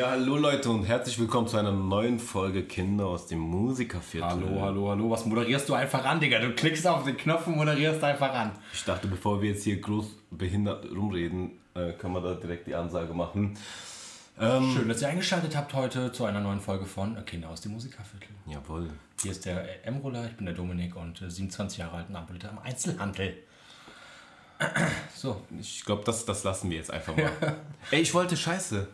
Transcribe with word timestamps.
Ja, 0.00 0.12
hallo 0.12 0.38
Leute 0.38 0.70
und 0.70 0.84
herzlich 0.86 1.18
willkommen 1.18 1.46
zu 1.46 1.58
einer 1.58 1.72
neuen 1.72 2.18
Folge 2.18 2.62
Kinder 2.62 3.04
aus 3.04 3.26
dem 3.26 3.40
Musikerviertel. 3.40 4.30
Hallo, 4.30 4.62
hallo, 4.62 4.88
hallo. 4.88 5.10
Was 5.10 5.26
moderierst 5.26 5.68
du 5.68 5.74
einfach 5.74 6.02
an, 6.06 6.20
Digga? 6.20 6.38
Du 6.38 6.54
klickst 6.54 6.86
auf 6.86 7.04
den 7.04 7.18
Knopf 7.18 7.46
und 7.46 7.56
moderierst 7.56 8.02
einfach 8.02 8.32
an. 8.32 8.52
Ich 8.72 8.82
dachte, 8.82 9.08
bevor 9.08 9.42
wir 9.42 9.50
jetzt 9.50 9.64
hier 9.64 9.78
groß 9.78 10.06
behindert 10.30 10.90
rumreden, 10.90 11.50
äh, 11.74 11.92
können 11.92 12.14
wir 12.14 12.22
da 12.22 12.32
direkt 12.32 12.66
die 12.66 12.74
Ansage 12.74 13.12
machen. 13.12 13.58
Ähm, 14.40 14.72
Schön, 14.74 14.88
dass 14.88 15.02
ihr 15.02 15.08
eingeschaltet 15.08 15.54
habt 15.54 15.74
heute 15.74 16.10
zu 16.12 16.24
einer 16.24 16.40
neuen 16.40 16.60
Folge 16.60 16.86
von 16.86 17.22
Kinder 17.26 17.50
aus 17.50 17.60
dem 17.60 17.72
Musikerviertel. 17.72 18.30
Jawohl. 18.46 18.88
Hier 19.20 19.32
ist 19.32 19.44
der 19.44 19.86
M-Roller, 19.86 20.24
ich 20.24 20.34
bin 20.34 20.46
der 20.46 20.54
Dominik 20.54 20.96
und 20.96 21.22
27 21.28 21.76
Jahre 21.76 21.98
alt 21.98 22.08
und 22.08 22.16
arbeite 22.16 22.48
am 22.48 22.58
Einzelhandel. 22.60 23.36
So. 25.14 25.42
Ich 25.58 25.84
glaube, 25.84 26.04
das, 26.04 26.24
das 26.24 26.44
lassen 26.44 26.70
wir 26.70 26.78
jetzt 26.78 26.90
einfach 26.90 27.14
mal. 27.18 27.30
Ey, 27.90 28.00
ich 28.00 28.14
wollte 28.14 28.34
Scheiße. 28.38 28.88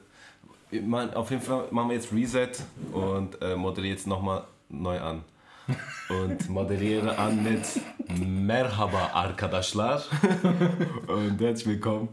Man, 0.71 1.15
auf 1.15 1.31
jeden 1.31 1.43
Fall 1.43 1.65
machen 1.71 1.91
wir 1.91 1.97
jetzt 1.97 2.13
Reset 2.13 2.51
und 2.93 3.41
äh, 3.41 3.55
moderiere 3.55 3.95
jetzt 3.95 4.07
nochmal 4.07 4.45
neu 4.69 5.01
an. 5.01 5.23
Und 6.09 6.49
moderiere 6.49 7.19
an 7.19 7.43
mit 7.43 7.65
Merhaba 8.09 9.11
Arkadaşlar. 9.15 10.03
und 11.09 11.41
herzlich 11.41 11.67
willkommen. 11.67 12.09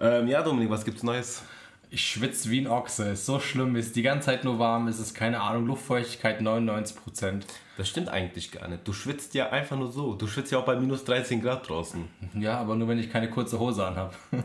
Ähm, 0.00 0.28
ja, 0.28 0.42
Dominik, 0.42 0.70
was 0.70 0.84
gibt's 0.84 1.02
Neues? 1.02 1.42
Ich 1.90 2.06
schwitze 2.06 2.50
wie 2.50 2.60
ein 2.60 2.66
Ochse. 2.66 3.10
Ist 3.10 3.24
so 3.24 3.40
schlimm. 3.40 3.76
Ist 3.76 3.94
die 3.96 4.02
ganze 4.02 4.26
Zeit 4.26 4.44
nur 4.44 4.58
warm. 4.58 4.88
Es 4.88 4.98
ist 4.98 5.14
keine 5.14 5.40
Ahnung. 5.40 5.66
Luftfeuchtigkeit 5.66 6.40
99%. 6.40 7.42
Das 7.76 7.88
stimmt 7.88 8.08
eigentlich 8.08 8.52
gar 8.52 8.68
nicht. 8.68 8.86
Du 8.86 8.92
schwitzt 8.92 9.34
ja 9.34 9.50
einfach 9.50 9.76
nur 9.76 9.92
so. 9.92 10.14
Du 10.14 10.26
schwitzt 10.26 10.50
ja 10.52 10.58
auch 10.58 10.64
bei 10.64 10.76
minus 10.76 11.04
13 11.04 11.40
Grad 11.40 11.68
draußen. 11.68 12.04
Ja, 12.34 12.58
aber 12.58 12.74
nur 12.74 12.88
wenn 12.88 12.98
ich 12.98 13.10
keine 13.10 13.30
kurze 13.30 13.58
Hose 13.58 13.86
anhabe. 13.86 14.12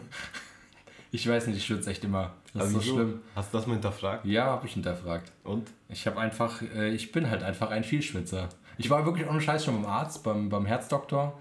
ich 1.12 1.28
weiß 1.28 1.48
nicht, 1.48 1.58
ich 1.58 1.66
schwitze 1.66 1.90
echt 1.90 2.04
immer. 2.04 2.34
Das 2.54 2.64
aber 2.64 2.80
ist 2.80 2.86
so 2.86 2.94
schlimm. 2.96 3.22
Hast 3.36 3.54
du 3.54 3.58
das 3.58 3.68
mal 3.68 3.74
hinterfragt? 3.74 4.26
Ja, 4.26 4.46
habe 4.46 4.66
ich 4.66 4.74
hinterfragt. 4.74 5.32
Und? 5.44 5.70
Ich 5.90 6.06
habe 6.08 6.20
einfach, 6.20 6.62
äh, 6.62 6.90
ich 6.90 7.12
bin 7.12 7.30
halt 7.30 7.44
einfach 7.44 7.72
ein 7.72 7.84
Vielschwitzer. 7.84 8.50
Ich 8.78 8.90
war 8.90 9.06
wirklich 9.06 9.28
ohne 9.28 9.42
Scheiß 9.42 9.66
schon 9.66 9.82
beim 9.82 9.92
Arzt, 9.92 10.24
beim, 10.24 10.50
beim 10.50 10.66
Herzdoktor 10.66 11.38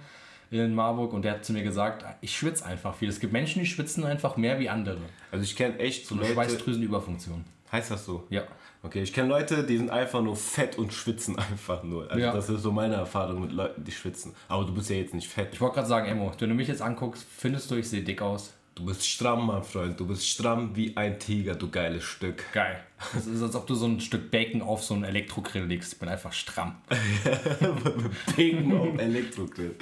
in 0.51 0.75
Marburg 0.75 1.13
und 1.13 1.23
der 1.23 1.33
hat 1.33 1.45
zu 1.45 1.53
mir 1.53 1.63
gesagt, 1.63 2.05
ich 2.21 2.37
schwitze 2.37 2.65
einfach 2.65 2.95
viel. 2.95 3.09
Es 3.09 3.21
gibt 3.21 3.33
Menschen, 3.33 3.61
die 3.61 3.67
schwitzen 3.67 4.05
einfach 4.05 4.37
mehr 4.37 4.59
wie 4.59 4.69
andere. 4.69 4.99
Also 5.31 5.45
ich 5.45 5.55
kenne 5.55 5.79
echt 5.79 6.07
so 6.07 6.15
Leute, 6.15 6.33
Schweißdrüsenüberfunktion. 6.33 7.45
Heißt 7.71 7.91
das 7.91 8.05
so? 8.05 8.27
Ja. 8.31 8.43
Okay, 8.83 9.03
ich 9.03 9.13
kenne 9.13 9.29
Leute, 9.29 9.65
die 9.65 9.77
sind 9.77 9.91
einfach 9.91 10.23
nur 10.23 10.37
fett 10.37 10.79
und 10.79 10.93
schwitzen 10.93 11.39
einfach 11.51 11.83
nur. 11.83 12.11
Also 12.11 12.23
ja. 12.23 12.33
das 12.33 12.49
ist 12.49 12.63
so 12.63 12.73
meine 12.73 12.95
Erfahrung 12.95 13.43
mit 13.43 13.53
Leuten, 13.53 13.85
die 13.85 13.93
schwitzen. 13.93 14.35
Aber 14.49 14.65
du 14.65 14.73
bist 14.73 14.89
ja 14.89 14.97
jetzt 14.97 15.15
nicht 15.15 15.29
fett. 15.29 15.51
Ich 15.53 15.61
wollte 15.61 15.77
gerade 15.77 15.89
sagen, 15.89 16.07
Emo, 16.07 16.33
wenn 16.39 16.49
du 16.49 16.55
mich 16.55 16.69
jetzt 16.69 16.83
anguckst, 16.83 17.27
findest 17.29 17.71
du, 17.71 17.77
ich 17.77 17.89
sehe 17.89 18.03
dick 18.03 18.23
aus? 18.23 18.55
Du 18.79 18.85
bist 18.85 19.09
stramm, 19.09 19.49
mein 19.49 19.65
Freund. 19.65 19.99
Du 19.99 20.07
bist 20.07 20.25
stramm 20.25 20.71
wie 20.75 20.97
ein 20.97 21.19
Tiger, 21.19 21.57
du 21.57 21.69
geiles 21.69 22.05
Stück. 22.05 22.45
Geil. 22.53 22.79
Es 23.17 23.27
ist, 23.27 23.43
als 23.43 23.57
ob 23.57 23.67
du 23.67 23.75
so 23.75 23.87
ein 23.87 23.99
Stück 23.99 24.31
Bacon 24.31 24.63
auf 24.63 24.85
so 24.85 24.95
einen 24.95 25.03
Elektrogrill 25.03 25.65
legst. 25.65 25.95
Ich 25.95 25.99
bin 25.99 26.09
einfach 26.09 26.33
stramm. 26.33 26.77
Bacon 28.37 28.79
auf 28.79 28.97
Elektrogrill. 28.97 29.75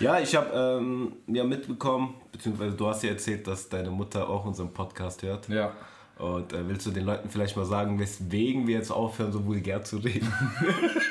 Ja, 0.00 0.18
ich 0.18 0.34
habe 0.34 0.50
ähm, 0.52 1.12
ja 1.28 1.44
mitbekommen, 1.44 2.14
beziehungsweise 2.32 2.76
du 2.76 2.88
hast 2.88 3.04
ja 3.04 3.10
erzählt, 3.10 3.46
dass 3.46 3.68
deine 3.68 3.92
Mutter 3.92 4.28
auch 4.28 4.44
unseren 4.44 4.72
Podcast 4.72 5.22
hört. 5.22 5.48
Ja. 5.48 5.72
Und 6.18 6.52
äh, 6.52 6.68
willst 6.68 6.86
du 6.86 6.90
den 6.90 7.04
Leuten 7.04 7.30
vielleicht 7.30 7.56
mal 7.56 7.64
sagen, 7.64 8.00
weswegen 8.00 8.66
wir 8.66 8.74
jetzt 8.74 8.90
aufhören, 8.90 9.30
so 9.30 9.46
vulgär 9.46 9.84
zu 9.84 9.98
reden? 9.98 10.32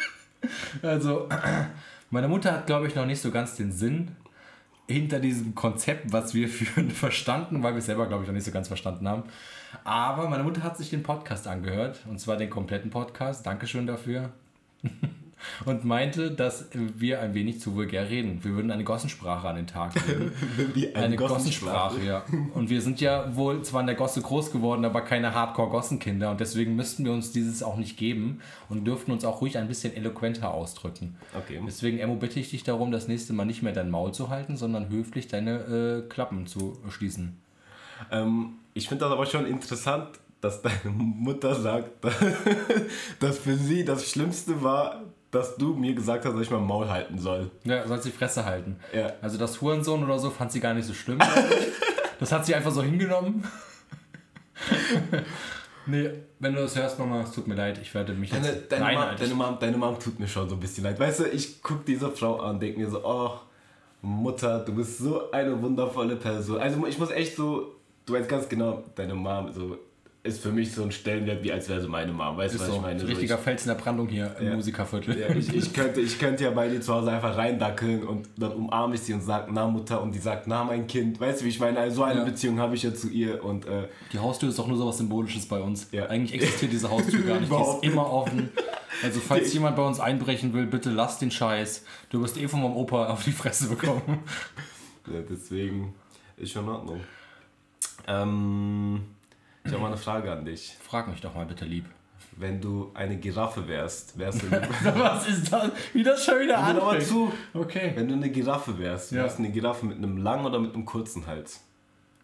also, 0.81 1.29
meine 2.09 2.27
Mutter 2.27 2.51
hat, 2.51 2.67
glaube 2.67 2.87
ich, 2.87 2.95
noch 2.95 3.05
nicht 3.05 3.21
so 3.21 3.31
ganz 3.31 3.55
den 3.55 3.71
Sinn 3.71 4.17
hinter 4.89 5.19
diesem 5.19 5.55
Konzept, 5.55 6.11
was 6.11 6.33
wir 6.33 6.49
führen, 6.49 6.89
verstanden, 6.91 7.63
weil 7.63 7.73
wir 7.73 7.79
es 7.79 7.85
selber, 7.85 8.07
glaube 8.07 8.23
ich, 8.23 8.27
noch 8.27 8.33
nicht 8.33 8.45
so 8.45 8.51
ganz 8.51 8.67
verstanden 8.67 9.07
haben. 9.07 9.23
Aber 9.83 10.27
meine 10.27 10.43
Mutter 10.43 10.63
hat 10.63 10.77
sich 10.77 10.89
den 10.89 11.03
Podcast 11.03 11.47
angehört, 11.47 11.99
und 12.09 12.19
zwar 12.19 12.37
den 12.37 12.49
kompletten 12.49 12.89
Podcast. 12.89 13.45
Dankeschön 13.45 13.87
dafür. 13.87 14.31
und 15.65 15.85
meinte, 15.85 16.31
dass 16.31 16.69
wir 16.73 17.21
ein 17.21 17.33
wenig 17.33 17.59
zu 17.59 17.75
vulgär 17.75 18.09
reden. 18.09 18.43
Wir 18.43 18.53
würden 18.53 18.71
eine 18.71 18.83
Gossensprache 18.83 19.47
an 19.47 19.55
den 19.55 19.67
Tag 19.67 19.93
legen. 20.07 20.31
Eine, 20.93 21.05
eine 21.05 21.15
Gossensprache? 21.15 21.95
Gossensprache, 21.95 22.05
ja. 22.05 22.23
Und 22.53 22.69
wir 22.69 22.81
sind 22.81 23.01
ja 23.01 23.35
wohl 23.35 23.61
zwar 23.63 23.81
in 23.81 23.87
der 23.87 23.95
Gosse 23.95 24.21
groß 24.21 24.51
geworden, 24.51 24.85
aber 24.85 25.01
keine 25.01 25.33
Hardcore-Gossenkinder 25.33 26.31
und 26.31 26.39
deswegen 26.39 26.75
müssten 26.75 27.05
wir 27.05 27.11
uns 27.11 27.31
dieses 27.31 27.63
auch 27.63 27.77
nicht 27.77 27.97
geben 27.97 28.41
und 28.69 28.85
dürften 28.85 29.11
uns 29.11 29.25
auch 29.25 29.41
ruhig 29.41 29.57
ein 29.57 29.67
bisschen 29.67 29.95
eloquenter 29.95 30.53
ausdrücken. 30.53 31.15
Okay. 31.37 31.61
Deswegen, 31.65 31.99
Emo, 31.99 32.15
bitte 32.15 32.39
ich 32.39 32.49
dich 32.49 32.63
darum, 32.63 32.91
das 32.91 33.07
nächste 33.07 33.33
Mal 33.33 33.45
nicht 33.45 33.61
mehr 33.61 33.73
dein 33.73 33.89
Maul 33.89 34.13
zu 34.13 34.29
halten, 34.29 34.57
sondern 34.57 34.89
höflich 34.89 35.27
deine 35.27 36.03
äh, 36.05 36.09
Klappen 36.09 36.47
zu 36.47 36.77
schließen. 36.89 37.37
Ähm, 38.11 38.53
ich 38.73 38.87
finde 38.87 39.05
das 39.05 39.13
aber 39.13 39.25
schon 39.25 39.45
interessant, 39.45 40.07
dass 40.41 40.61
deine 40.61 40.91
Mutter 40.93 41.55
sagt, 41.55 41.91
dass 43.19 43.39
für 43.39 43.55
sie 43.55 43.83
das 43.83 44.09
Schlimmste 44.09 44.63
war, 44.63 45.03
dass 45.31 45.55
du 45.57 45.73
mir 45.73 45.93
gesagt 45.93 46.25
hast, 46.25 46.33
dass 46.33 46.41
ich 46.41 46.49
mein 46.49 46.65
Maul 46.65 46.89
halten 46.89 47.19
soll. 47.19 47.51
Ja, 47.63 47.87
sollst 47.87 48.05
die 48.05 48.11
Fresse 48.11 48.45
halten. 48.45 48.77
Ja. 48.93 49.13
Also 49.21 49.37
das 49.37 49.61
Hurensohn 49.61 50.03
oder 50.03 50.17
so 50.17 50.29
fand 50.29 50.51
sie 50.51 50.59
gar 50.59 50.73
nicht 50.73 50.85
so 50.85 50.93
schlimm. 50.93 51.19
das 52.19 52.31
hat 52.31 52.45
sie 52.45 52.55
einfach 52.55 52.71
so 52.71 52.81
hingenommen. 52.81 53.43
nee, 55.85 56.09
wenn 56.39 56.55
du 56.55 56.61
das 56.61 56.75
hörst, 56.75 56.97
Mama, 56.97 57.21
es 57.21 57.31
tut 57.31 57.47
mir 57.47 57.55
leid, 57.55 57.79
ich 57.79 57.93
werde 57.93 58.13
mich 58.13 58.31
jetzt... 58.31 58.43
Deine, 58.43 58.61
deine, 58.61 58.83
Nein, 58.83 58.95
Mom, 58.95 59.17
deine, 59.17 59.33
Mom, 59.35 59.57
deine 59.59 59.77
Mom 59.77 59.99
tut 59.99 60.19
mir 60.19 60.27
schon 60.27 60.49
so 60.49 60.55
ein 60.55 60.59
bisschen 60.59 60.83
leid. 60.83 60.99
Weißt 60.99 61.19
du, 61.19 61.25
ich 61.25 61.61
gucke 61.61 61.83
diese 61.85 62.09
Frau 62.09 62.39
an 62.39 62.55
und 62.55 62.61
denke 62.61 62.79
mir 62.79 62.89
so, 62.89 63.01
oh, 63.03 63.33
Mutter, 64.01 64.59
du 64.59 64.73
bist 64.73 64.97
so 64.97 65.29
eine 65.31 65.61
wundervolle 65.61 66.15
Person. 66.15 66.59
Also 66.59 66.85
ich 66.87 66.97
muss 66.97 67.11
echt 67.11 67.35
so, 67.35 67.75
du 68.05 68.13
weißt 68.13 68.27
ganz 68.27 68.49
genau, 68.49 68.83
deine 68.95 69.13
Mom, 69.13 69.53
so 69.53 69.77
ist 70.21 70.41
für 70.41 70.51
mich 70.51 70.73
so 70.73 70.83
ein 70.83 70.91
Stellenwert, 70.91 71.43
wie 71.43 71.51
als 71.51 71.69
wäre 71.69 71.79
sie 71.79 71.87
meine 71.87 72.11
Mom. 72.11 72.35
Weißt 72.35 72.55
du, 72.55 72.59
was 72.59 72.67
so, 72.67 72.75
ich 72.75 72.81
meine? 72.81 73.07
Richtiger 73.07 73.37
so, 73.37 73.43
Fels 73.43 73.61
in 73.63 73.69
der 73.69 73.75
Brandung 73.75 74.09
hier 74.09 74.35
im 74.39 74.55
Musikerviertel. 74.55 75.17
Ja, 75.17 75.29
ich, 75.29 75.53
ich, 75.53 75.73
könnte, 75.73 76.01
ich 76.01 76.19
könnte 76.19 76.43
ja 76.43 76.51
bei 76.51 76.67
dir 76.67 76.81
zu 76.81 76.93
Hause 76.93 77.11
einfach 77.11 77.37
reindackeln 77.37 78.03
und 78.03 78.27
dann 78.35 78.51
umarme 78.51 78.95
ich 78.95 79.01
sie 79.01 79.13
und 79.13 79.21
sage, 79.21 79.49
na 79.51 79.65
Mutter, 79.67 80.01
und 80.01 80.13
die 80.13 80.19
sagt, 80.19 80.45
na 80.45 80.65
mein 80.65 80.87
Kind. 80.87 81.21
Weißt 81.21 81.39
du, 81.39 81.45
wie 81.45 81.49
ich 81.49 81.59
meine? 81.61 81.79
Also 81.79 81.97
so 81.97 82.03
eine 82.03 82.19
ja. 82.19 82.25
Beziehung 82.25 82.59
habe 82.59 82.75
ich 82.75 82.83
ja 82.83 82.93
zu 82.93 83.07
ihr. 83.07 83.43
Und, 83.43 83.65
äh, 83.65 83.87
die 84.11 84.19
Haustür 84.19 84.49
ist 84.49 84.59
doch 84.59 84.67
nur 84.67 84.77
so 84.77 84.87
was 84.87 84.97
Symbolisches 84.97 85.45
bei 85.45 85.61
uns. 85.61 85.87
Ja. 85.93 86.07
Eigentlich 86.07 86.33
existiert 86.41 86.73
diese 86.73 86.89
Haustür 86.89 87.21
gar 87.21 87.39
nicht. 87.39 87.51
die 87.51 87.55
ist 87.55 87.83
immer 87.83 88.11
offen. 88.11 88.49
Also 89.01 89.21
falls 89.21 89.47
die, 89.47 89.53
jemand 89.53 89.77
bei 89.77 89.83
uns 89.83 90.01
einbrechen 90.01 90.53
will, 90.53 90.65
bitte 90.65 90.89
lass 90.89 91.19
den 91.19 91.31
Scheiß. 91.31 91.85
Du 92.09 92.21
wirst 92.21 92.35
eh 92.37 92.49
von 92.49 92.61
meinem 92.61 92.75
Opa 92.75 93.07
auf 93.07 93.23
die 93.23 93.31
Fresse 93.31 93.69
bekommen. 93.69 94.19
ja, 95.07 95.21
deswegen 95.29 95.93
ist 96.35 96.51
schon 96.51 96.65
in 96.65 96.69
Ordnung. 96.69 96.99
Ähm... 98.05 99.01
Ich 99.63 99.71
habe 99.71 99.81
mal 99.81 99.87
eine 99.87 99.97
Frage 99.97 100.31
an 100.31 100.45
dich. 100.45 100.75
Frag 100.81 101.07
mich 101.07 101.21
doch 101.21 101.35
mal 101.35 101.45
bitte 101.45 101.65
lieb. 101.65 101.85
Wenn 102.37 102.61
du 102.61 102.91
eine 102.93 103.17
Giraffe 103.17 103.67
wärst, 103.67 104.17
wärst 104.17 104.43
du. 104.43 104.51
Was 104.51 105.27
ist 105.27 105.51
das? 105.51 105.71
Wie 105.93 106.03
das 106.03 106.23
schon 106.23 106.39
wieder 106.39 106.57
an? 106.57 106.77
mal 106.77 107.01
zu. 107.01 107.31
Okay. 107.53 107.91
Wenn 107.95 108.07
du 108.07 108.13
eine 108.13 108.29
Giraffe 108.29 108.77
wärst, 108.79 109.11
ja. 109.11 109.23
wärst 109.23 109.39
du 109.39 109.43
eine 109.43 109.51
Giraffe 109.51 109.85
mit 109.85 109.97
einem 109.97 110.17
langen 110.17 110.45
oder 110.45 110.59
mit 110.59 110.73
einem 110.73 110.85
kurzen 110.85 111.27
Hals? 111.27 111.61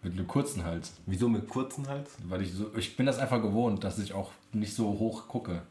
Mit 0.03 0.13
einem 0.13 0.27
kurzen 0.27 0.63
Hals. 0.63 0.93
Wieso 1.05 1.27
mit 1.27 1.49
kurzen 1.49 1.87
Hals? 1.89 2.15
Weil 2.23 2.43
ich 2.43 2.53
so. 2.53 2.71
Ich 2.77 2.95
bin 2.95 3.05
das 3.05 3.19
einfach 3.19 3.41
gewohnt, 3.41 3.83
dass 3.83 3.99
ich 3.99 4.13
auch 4.13 4.31
nicht 4.53 4.73
so 4.73 4.85
hoch 4.85 5.27
gucke. 5.27 5.63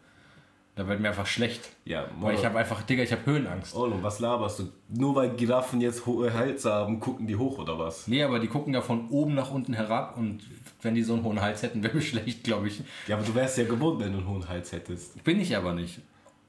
Da 0.77 0.89
wird 0.89 0.99
mir 0.99 1.09
einfach 1.09 1.27
schlecht. 1.27 1.71
Ja, 1.85 2.07
Weil 2.19 2.35
ich 2.35 2.45
habe 2.45 2.59
einfach, 2.59 2.83
Digga, 2.83 3.05
ich 3.05 3.13
habe 3.13 3.25
Höhenangst. 3.27 3.77
Oh, 3.77 3.85
und 3.85 4.03
was 4.03 4.19
laberst 4.19 4.59
du? 4.59 4.73
Nur 4.89 5.15
weil 5.15 5.31
Giraffen 5.31 5.81
jetzt 5.81 6.05
hohe 6.05 6.33
Hälse 6.33 6.73
haben, 6.73 6.99
gucken 6.99 7.29
die 7.29 7.37
hoch 7.37 7.59
oder 7.59 7.79
was? 7.79 8.09
Nee, 8.09 8.25
aber 8.25 8.41
die 8.41 8.49
gucken 8.49 8.75
ja 8.75 8.81
von 8.81 9.09
oben 9.11 9.35
nach 9.35 9.53
unten 9.53 9.73
herab 9.73 10.19
und 10.19 10.43
wenn 10.85 10.95
die 10.95 11.03
so 11.03 11.15
einen 11.15 11.25
hohen 11.25 11.41
Hals 11.41 11.63
hätten, 11.63 11.83
wäre 11.83 11.97
mir 11.97 12.03
schlecht, 12.03 12.45
glaube 12.45 12.69
ich. 12.69 12.83
Ja, 13.07 13.17
aber 13.17 13.25
du 13.25 13.35
wärst 13.35 13.59
ja 13.59 13.65
gewohnt, 13.65 14.01
wenn 14.01 14.13
du 14.13 14.19
einen 14.19 14.29
hohen 14.29 14.49
Hals 14.49 14.73
hättest. 14.73 15.23
Bin 15.25 15.41
ich 15.41 15.57
aber 15.57 15.73
nicht. 15.73 16.01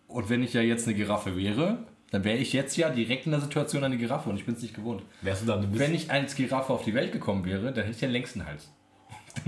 Und 0.07 0.29
wenn 0.29 0.43
ich 0.43 0.53
ja 0.53 0.61
jetzt 0.61 0.87
eine 0.87 0.95
Giraffe 0.95 1.35
wäre, 1.35 1.79
dann 2.11 2.23
wäre 2.23 2.37
ich 2.37 2.53
jetzt 2.53 2.77
ja 2.77 2.89
direkt 2.89 3.25
in 3.25 3.31
der 3.31 3.41
Situation 3.41 3.83
eine 3.83 3.97
Giraffe 3.97 4.29
und 4.29 4.37
ich 4.37 4.45
bin 4.45 4.55
es 4.55 4.61
nicht 4.61 4.75
gewohnt. 4.75 5.03
Wärst 5.21 5.41
du 5.41 5.47
dann, 5.47 5.73
du 5.73 5.79
wenn 5.79 5.93
ich 5.93 6.11
als 6.11 6.35
Giraffe 6.35 6.71
auf 6.71 6.83
die 6.83 6.93
Welt 6.93 7.11
gekommen 7.11 7.43
wäre, 7.45 7.73
dann 7.73 7.83
hätte 7.83 7.91
ich 7.91 7.99
den 7.99 8.11
längsten 8.11 8.45
Hals. 8.45 8.69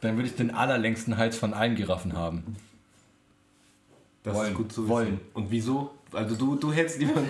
dann 0.00 0.16
würde 0.16 0.28
ich 0.28 0.36
den 0.36 0.50
allerlängsten 0.52 1.16
Hals 1.16 1.36
von 1.36 1.54
allen 1.54 1.74
Giraffen 1.74 2.12
haben. 2.12 2.56
Das 4.22 4.34
wollen, 4.34 4.52
ist 4.52 4.56
gut 4.56 4.72
zu 4.72 4.82
wissen. 4.82 4.90
Wollen. 4.90 5.20
Und 5.34 5.50
wieso? 5.50 5.94
Also 6.12 6.36
du, 6.36 6.56
du 6.56 6.72
hältst 6.72 6.98
lieber 6.98 7.20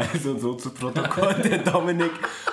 Also 0.00 0.38
so 0.38 0.54
zu 0.54 0.70
Protokoll, 0.70 1.34
der 1.34 1.58
Dominik 1.58 2.12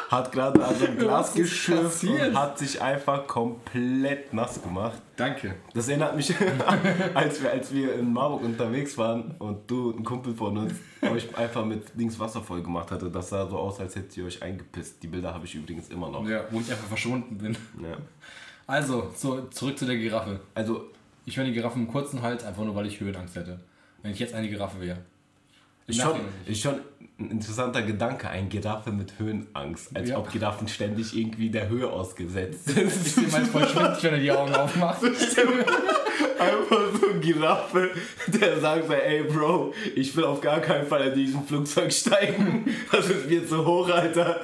hat 0.09 0.31
gerade 0.33 0.65
an 0.65 0.75
ein 0.75 0.97
Glas 0.97 1.33
geschürft 1.33 2.03
und 2.03 2.37
hat 2.37 2.59
sich 2.59 2.81
einfach 2.81 3.25
komplett 3.25 4.33
nass 4.33 4.61
gemacht. 4.61 5.01
Danke. 5.15 5.55
Das 5.73 5.87
erinnert 5.87 6.15
mich, 6.17 6.33
als 7.13 7.41
wir, 7.41 7.51
als 7.51 7.73
wir 7.73 7.93
in 7.95 8.11
Marburg 8.11 8.43
unterwegs 8.43 8.97
waren 8.97 9.35
und 9.39 9.69
du, 9.71 9.91
ein 9.91 10.03
Kumpel 10.03 10.35
von 10.35 10.57
uns, 10.57 10.73
euch 11.01 11.35
einfach 11.37 11.63
mit 11.65 11.95
links 11.95 12.19
Wasser 12.19 12.41
voll 12.41 12.61
gemacht 12.61 12.91
hatte. 12.91 13.09
Das 13.09 13.29
sah 13.29 13.47
so 13.47 13.57
aus, 13.57 13.79
als 13.79 13.95
hättet 13.95 14.17
ihr 14.17 14.25
euch 14.25 14.43
eingepisst. 14.43 15.01
Die 15.01 15.07
Bilder 15.07 15.33
habe 15.33 15.45
ich 15.45 15.55
übrigens 15.55 15.87
immer 15.87 16.09
noch. 16.09 16.27
Ja, 16.27 16.43
wo 16.51 16.59
ich 16.59 16.69
einfach 16.69 16.87
verschwunden 16.87 17.37
bin. 17.37 17.53
Ja. 17.81 17.97
Also, 18.65 19.09
so, 19.15 19.43
zurück 19.51 19.79
zu 19.79 19.85
der 19.85 19.95
Giraffe. 19.95 20.41
Also, 20.53 20.89
ich 21.25 21.37
wäre 21.37 21.45
eine 21.45 21.53
Giraffe 21.53 21.79
mit 21.79 21.89
kurzen 21.89 22.21
Hals, 22.21 22.43
einfach 22.43 22.63
nur 22.63 22.75
weil 22.75 22.87
ich 22.87 22.99
Höhenangst 22.99 23.37
hätte. 23.37 23.61
Wenn 24.01 24.11
ich 24.11 24.19
jetzt 24.19 24.33
eine 24.33 24.49
Giraffe 24.49 24.81
wäre. 24.81 24.99
Ist 25.87 26.01
schon, 26.01 26.19
ist 26.45 26.61
schon 26.61 26.75
ein 27.19 27.31
interessanter 27.31 27.81
Gedanke, 27.81 28.29
ein 28.29 28.49
Giraffe 28.49 28.91
mit 28.91 29.13
Höhenangst. 29.17 29.95
Als 29.95 30.09
Ja. 30.09 30.17
ob 30.19 30.31
Giraffen 30.31 30.67
ständig 30.67 31.17
irgendwie 31.17 31.49
der 31.49 31.69
Höhe 31.69 31.89
ausgesetzt 31.89 32.65
sind. 32.69 32.87
Ich 32.91 33.13
sehe 33.13 33.27
mal 33.29 33.43
voll 33.51 33.67
schwindelig, 33.67 34.03
wenn 34.03 34.13
er 34.13 34.19
die 34.19 34.31
Augen 34.31 34.53
aufmacht. 34.53 35.01
Einfach 36.39 36.81
so 37.01 37.09
ein 37.09 37.21
Giraffe, 37.21 37.89
der 38.27 38.59
sagt 38.59 38.87
so, 38.87 38.93
ey 38.93 39.23
Bro, 39.23 39.73
ich 39.95 40.15
will 40.15 40.25
auf 40.25 40.41
gar 40.41 40.59
keinen 40.59 40.85
Fall 40.85 41.07
in 41.07 41.15
diesen 41.15 41.43
Flugzeug 41.45 41.91
steigen. 41.91 42.65
Das 42.91 43.09
ist 43.09 43.27
mir 43.29 43.47
zu 43.47 43.65
hoch, 43.65 43.89
Alter. 43.89 44.41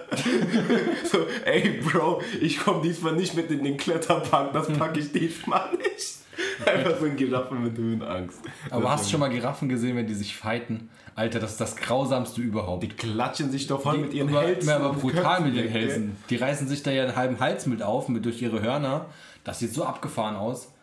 So, 1.12 1.20
ey 1.46 1.82
Bro, 1.82 2.22
ich 2.42 2.60
komme 2.60 2.82
diesmal 2.82 3.14
nicht 3.14 3.36
mit 3.36 3.52
in 3.52 3.64
den 3.64 3.78
Kletterpark, 3.78 4.54
das 4.54 4.68
packe 4.70 5.00
ich 5.00 5.12
diesmal 5.12 5.70
nicht. 5.78 6.16
Einfach 6.66 7.00
so 7.00 7.06
ein 7.06 7.16
Giraffe 7.16 7.56
mit 7.56 7.78
Höhenangst. 7.78 8.40
Aber 8.70 8.92
hast 8.92 9.06
du 9.06 9.12
schon 9.12 9.20
mal 9.20 9.30
Giraffen 9.30 9.70
gesehen, 9.70 9.96
wenn 9.96 10.08
die 10.08 10.14
sich 10.14 10.36
fighten? 10.36 10.90
Alter, 11.16 11.40
das 11.40 11.52
ist 11.52 11.62
das 11.62 11.76
grausamste 11.76 12.42
überhaupt. 12.42 12.84
Die 12.84 12.90
klatschen 12.90 13.52
sich 13.52 13.68
doch 13.68 13.82
voll 13.82 14.00
mit 14.00 14.14
ihren 14.14 14.30
aber, 14.30 14.42
Hälsen. 14.42 14.70
aber 14.70 14.90
und 14.92 15.02
brutal 15.02 15.42
mit 15.42 15.56
ey. 15.56 15.70
Hälsen. 15.70 16.18
Die 16.30 16.36
reißen 16.36 16.68
sich 16.68 16.82
da 16.82 16.92
ja 16.92 17.04
einen 17.04 17.16
halben 17.16 17.40
Hals 17.40 17.68
mit 17.68 17.84
auf, 17.84 18.10
mit 18.10 18.26
durch 18.26 18.42
ihre 18.42 18.62
Hörner. 18.62 19.06
Das 19.44 19.60
sieht 19.60 19.74
so 19.74 19.84
abgefahren 19.84 20.36
aus. 20.36 20.74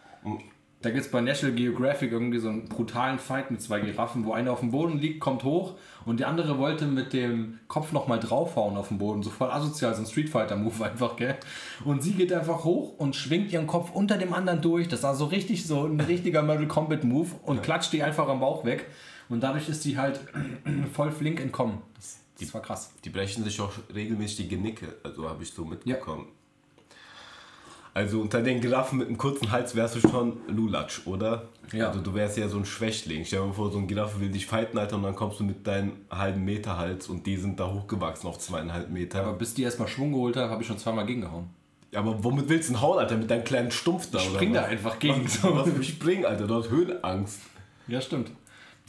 Da 0.83 0.91
gibt 0.91 1.05
es 1.05 1.11
bei 1.11 1.21
National 1.21 1.57
Geographic 1.57 2.13
irgendwie 2.13 2.39
so 2.39 2.49
einen 2.49 2.69
brutalen 2.69 3.19
Fight 3.19 3.51
mit 3.51 3.61
zwei 3.61 3.81
Giraffen, 3.81 4.25
wo 4.25 4.33
einer 4.33 4.53
auf 4.53 4.61
dem 4.61 4.71
Boden 4.71 4.99
liegt, 4.99 5.21
kommt 5.21 5.45
hoch 5.45 5.75
und 6.07 6.21
die 6.21 6.25
andere 6.25 6.59
wollte 6.59 6.87
mit 6.87 7.13
dem 7.13 7.59
Kopf 7.69 7.93
nochmal 7.93 8.21
draufhauen 8.21 8.77
auf 8.77 8.89
den 8.89 8.99
Boden. 8.99 9.23
So 9.23 9.31
voll 9.31 9.51
asozial, 9.51 9.95
so 9.95 10.03
ein 10.03 10.07
Street 10.07 10.29
Fighter-Move 10.29 10.85
einfach, 10.91 11.17
gell? 11.17 11.37
Und 11.85 12.03
sie 12.03 12.13
geht 12.13 12.33
einfach 12.33 12.65
hoch 12.65 12.99
und 12.99 13.17
schwingt 13.17 13.53
ihren 13.53 13.67
Kopf 13.67 13.91
unter 13.93 14.17
dem 14.17 14.33
anderen 14.33 14.63
durch. 14.63 14.89
Das 14.89 15.03
war 15.03 15.15
so 15.15 15.27
richtig 15.27 15.67
so 15.67 15.85
ein 15.85 16.01
richtiger 16.01 16.43
Mortal 16.43 16.67
Kombat-Move 16.67 17.31
und 17.45 17.63
klatscht 17.63 17.93
die 17.93 18.03
einfach 18.03 18.29
am 18.29 18.41
Bauch 18.41 18.65
weg. 18.65 18.87
Und 19.29 19.41
dadurch 19.41 19.69
ist 19.69 19.83
sie 19.83 19.97
halt 19.97 20.21
voll 20.93 21.13
flink 21.13 21.41
entkommen. 21.41 21.79
Das, 21.95 22.19
das 22.39 22.53
war 22.55 22.63
krass. 22.63 22.93
Die 23.05 23.11
brechen 23.11 23.45
sich 23.45 23.61
auch 23.61 23.73
regelmäßig 23.95 24.37
die 24.37 24.49
Genicke, 24.49 24.97
also 25.05 25.29
habe 25.29 25.43
ich 25.43 25.53
so 25.53 25.65
mitbekommen. 25.65 26.27
Also 27.93 28.21
unter 28.21 28.41
den 28.41 28.61
Giraffen 28.61 28.99
mit 28.99 29.09
einem 29.09 29.19
kurzen 29.19 29.51
Hals 29.51 29.75
wärst 29.75 29.97
du 29.97 30.01
schon 30.01 30.39
Lulatsch, 30.49 31.07
oder? 31.07 31.49
Ja. 31.73 31.89
Also 31.89 32.01
du 32.01 32.15
wärst 32.15 32.37
ja 32.37 32.49
so 32.49 32.59
ein 32.59 32.65
Schwächling. 32.65 33.25
Stell 33.25 33.41
dir 33.41 33.47
mal 33.47 33.53
vor, 33.53 33.71
so 33.71 33.79
ein 33.79 33.89
Giraffe 33.89 34.21
will 34.21 34.31
dich 34.31 34.47
fighten, 34.47 34.79
Alter, 34.79 34.97
und 34.97 35.03
dann 35.03 35.17
kommst 35.17 35.41
du 35.41 35.45
mit 35.45 35.67
deinem 35.67 35.93
halben 36.11 36.45
Meter 36.45 36.77
Hals 36.77 37.09
und 37.09 37.27
die 37.27 37.37
sind 37.37 37.59
da 37.59 37.71
hochgewachsen 37.73 38.29
auf 38.29 38.39
zweieinhalb 38.39 38.91
Meter. 38.91 39.23
Aber 39.23 39.35
bis 39.35 39.55
die 39.55 39.63
erstmal 39.63 39.89
Schwung 39.89 40.13
geholt 40.13 40.37
hat, 40.37 40.51
habe 40.51 40.63
ich 40.63 40.69
schon 40.69 40.79
zweimal 40.79 41.07
gegengehauen. 41.07 41.51
Ja, 41.93 42.01
aber 42.01 42.23
womit 42.23 42.49
willst 42.49 42.69
du 42.69 42.75
denn 42.75 42.83
hauen, 42.83 42.99
Alter? 42.99 43.17
Mit 43.17 43.31
deinem 43.31 43.45
kleinen 43.45 43.71
Stumpf 43.73 44.11
da, 44.11 44.19
oder 44.19 44.35
Spring 44.37 44.53
da 44.53 44.65
einfach 44.65 44.99
gegen. 45.01 45.25
Was, 45.25 45.43
was 45.43 45.69
für 45.69 45.83
Spring, 45.83 46.25
Alter? 46.25 46.47
Du 46.47 46.55
hast 46.55 46.71
Höhenangst. 46.71 47.41
Ja, 47.89 48.01
stimmt. 48.01 48.31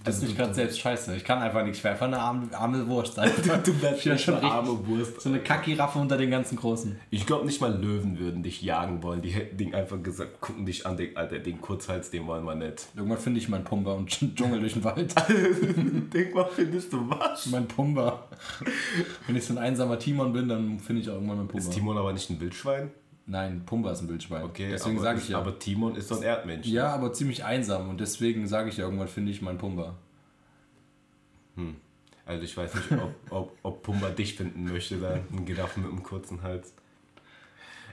Das 0.04 0.18
ist 0.18 0.24
nicht 0.24 0.38
gerade 0.38 0.54
selbst 0.54 0.80
scheiße. 0.80 1.16
Ich 1.16 1.24
kann 1.24 1.40
einfach 1.40 1.64
nichts. 1.64 1.78
Ich 1.78 1.84
wäre 1.84 1.94
einfach 1.94 2.08
eine 2.08 2.20
arme, 2.20 2.48
arme 2.54 2.88
Wurst. 2.88 3.18
Alter. 3.20 3.58
Du 3.64 3.82
wärst 3.82 4.06
ja 4.06 4.18
schon 4.18 4.34
richtig- 4.36 4.52
arme 4.52 4.88
Wurst. 4.88 5.22
So 5.22 5.30
eine 5.30 5.40
Kackgiraffe 5.40 6.00
unter 6.00 6.18
den 6.18 6.32
ganzen 6.32 6.56
Großen. 6.58 7.00
Ich 7.12 7.26
glaube 7.26 7.46
nicht 7.46 7.62
mal 7.62 7.72
Löwen 7.80 8.18
würden 8.20 8.42
dich 8.44 8.62
jagen 8.62 9.04
wollen. 9.04 9.22
Die 9.22 9.30
hätten 9.30 9.74
einfach 9.76 10.02
gesagt, 10.02 10.42
gucken 10.42 10.66
dich 10.66 10.86
an, 10.86 10.98
den, 10.98 11.16
Alter, 11.16 11.40
den 11.40 11.62
Kurzhals, 11.62 12.10
den 12.10 12.26
wollen 12.28 12.44
wir 12.46 12.56
nicht. 12.56 12.88
Irgendwann 12.96 13.20
finde 13.20 13.40
ich 13.40 13.50
meinen 13.50 13.64
Pumba 13.64 13.94
und 13.94 14.10
Dschungel 14.36 14.60
durch 14.60 14.74
den 14.74 14.84
Wald. 14.84 15.14
Denk 16.14 16.34
mal, 16.34 16.46
findest 16.56 16.92
du 16.94 17.10
was? 17.10 17.46
mein 17.48 17.68
Pumba. 17.68 18.28
Wenn 19.28 19.36
ich 19.36 19.46
so 19.46 19.54
ein 19.54 19.58
einsamer 19.60 20.00
Timon 20.00 20.34
bin, 20.34 20.48
dann 20.48 20.80
finde 20.80 21.02
ich 21.02 21.10
auch 21.10 21.14
irgendwann 21.16 21.38
meinen 21.38 21.48
Pumba. 21.48 21.64
Ist 21.68 21.74
Timon 21.74 21.98
aber 21.98 22.14
nicht 22.14 22.30
ein 22.30 22.40
Wildschwein? 22.40 22.92
Nein, 23.32 23.64
Pumba 23.66 23.94
ist 23.94 24.02
ein 24.02 24.10
Wildschwein. 24.10 24.44
Okay, 24.44 24.70
deswegen 24.72 24.98
aber, 24.98 25.06
sage 25.06 25.20
ich 25.20 25.30
ja. 25.30 25.38
Aber 25.38 25.58
Timon 25.58 25.96
ist 25.96 26.10
so 26.10 26.18
ein 26.18 26.24
Erdmensch. 26.24 26.68
ja, 26.68 26.94
aber 26.94 27.14
ziemlich 27.14 27.46
einsam 27.46 27.90
und 27.90 28.02
deswegen 28.02 28.46
sage 28.46 28.70
ich 28.70 28.78
ja, 28.78 28.84
irgendwann 28.84 29.08
finde 29.08 29.32
ich 29.32 29.42
meinen 29.42 29.58
Pumba. 29.58 29.96
Also 32.26 32.44
ich 32.44 32.56
weiß 32.56 32.76
nicht, 32.76 32.92
ob, 32.92 33.14
ob, 33.30 33.58
ob 33.64 33.84
Pumba 33.84 34.10
dich 34.10 34.36
finden 34.36 34.66
möchte, 34.66 34.98
da 34.98 35.14
ein 35.14 35.46
Giraffe 35.46 35.80
mit 35.80 35.90
einem 35.90 36.04
kurzen 36.04 36.42
Hals. 36.44 36.74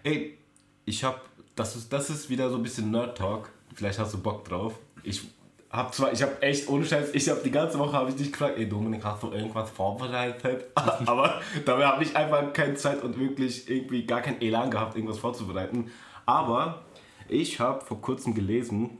Ey, 0.02 0.36
ich 0.84 1.04
hab, 1.04 1.28
das 1.54 1.76
ist, 1.76 1.92
das 1.92 2.10
ist 2.10 2.30
wieder 2.30 2.50
so 2.50 2.56
ein 2.56 2.62
bisschen 2.62 2.90
Nerd-Talk. 2.90 3.50
Vielleicht 3.74 3.98
hast 4.00 4.14
du 4.14 4.18
Bock 4.18 4.44
drauf. 4.44 4.74
Ich 5.04 5.22
hab 5.70 5.94
zwar, 5.94 6.12
ich 6.12 6.22
hab 6.22 6.42
echt, 6.42 6.68
ohne 6.68 6.84
Scheiß, 6.84 7.10
ich 7.12 7.28
hab 7.28 7.42
die 7.42 7.50
ganze 7.50 7.78
Woche 7.78 7.92
habe 7.92 8.10
ich 8.10 8.16
dich 8.16 8.32
gefragt, 8.32 8.58
ey 8.58 8.68
Dominik, 8.68 9.04
hast 9.04 9.22
du 9.22 9.30
irgendwas 9.30 9.70
vorbereitet? 9.70 10.66
Aber 10.74 11.40
dabei 11.64 11.86
habe 11.86 12.02
ich 12.02 12.16
einfach 12.16 12.52
keine 12.52 12.74
Zeit 12.74 13.02
und 13.02 13.18
wirklich 13.18 13.68
irgendwie 13.68 14.06
gar 14.06 14.22
keinen 14.22 14.40
Elan 14.40 14.70
gehabt, 14.70 14.96
irgendwas 14.96 15.18
vorzubereiten. 15.18 15.90
Aber 16.24 16.82
ich 17.28 17.60
habe 17.60 17.84
vor 17.84 18.00
kurzem 18.00 18.34
gelesen, 18.34 18.98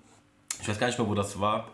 ich 0.61 0.69
weiß 0.69 0.79
gar 0.79 0.89
nicht 0.89 0.99
mehr, 0.99 1.09
wo 1.09 1.15
das 1.15 1.41
war, 1.41 1.69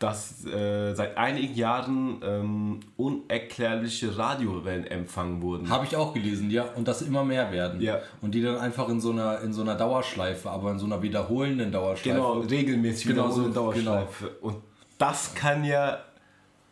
dass 0.00 0.44
äh, 0.46 0.94
seit 0.94 1.16
einigen 1.18 1.54
Jahren 1.54 2.20
ähm, 2.24 2.80
unerklärliche 2.96 4.16
Radiowellen 4.16 4.86
empfangen 4.86 5.42
wurden. 5.42 5.68
Habe 5.68 5.84
ich 5.84 5.94
auch 5.94 6.14
gelesen, 6.14 6.50
ja. 6.50 6.64
Und 6.74 6.88
das 6.88 7.02
immer 7.02 7.22
mehr 7.22 7.52
werden. 7.52 7.80
Ja. 7.82 8.00
Und 8.22 8.34
die 8.34 8.40
dann 8.42 8.56
einfach 8.56 8.88
in 8.88 8.98
so 9.00 9.10
einer, 9.12 9.40
in 9.42 9.52
so 9.52 9.60
einer 9.60 9.74
Dauerschleife, 9.74 10.50
aber 10.50 10.70
in 10.72 10.78
so 10.78 10.86
einer 10.86 11.02
wiederholenden 11.02 11.70
Dauerschleife. 11.70 12.16
Genau, 12.16 12.40
regelmäßig 12.40 13.08
Genau 13.08 13.30
so 13.30 13.40
eine 13.44 13.48
so, 13.52 13.54
Dauerschleife. 13.60 14.28
Und 14.40 14.56
das 14.96 15.34
kann 15.34 15.64
ja 15.64 15.98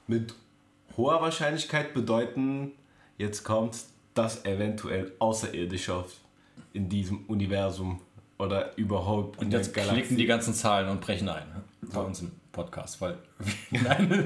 mit 0.07 0.35
hoher 0.97 1.21
Wahrscheinlichkeit 1.21 1.93
bedeuten, 1.93 2.73
jetzt 3.19 3.45
kommt, 3.45 3.77
dass 4.15 4.45
eventuell 4.47 5.13
Außerirdische 5.19 5.95
auf- 5.95 6.17
in 6.73 6.89
diesem 6.89 7.27
Universum 7.27 8.01
oder 8.39 8.77
überhaupt 8.79 9.39
Und 9.39 9.53
jetzt 9.53 9.75
klicken 9.75 10.17
die 10.17 10.27
ganzen 10.27 10.55
Zahlen 10.55 10.89
und 10.89 11.01
brechen 11.03 11.29
ein. 11.29 11.45
ne? 11.49 11.63
Podcast, 12.59 13.01
weil. 13.01 13.17
Nein. 13.71 14.25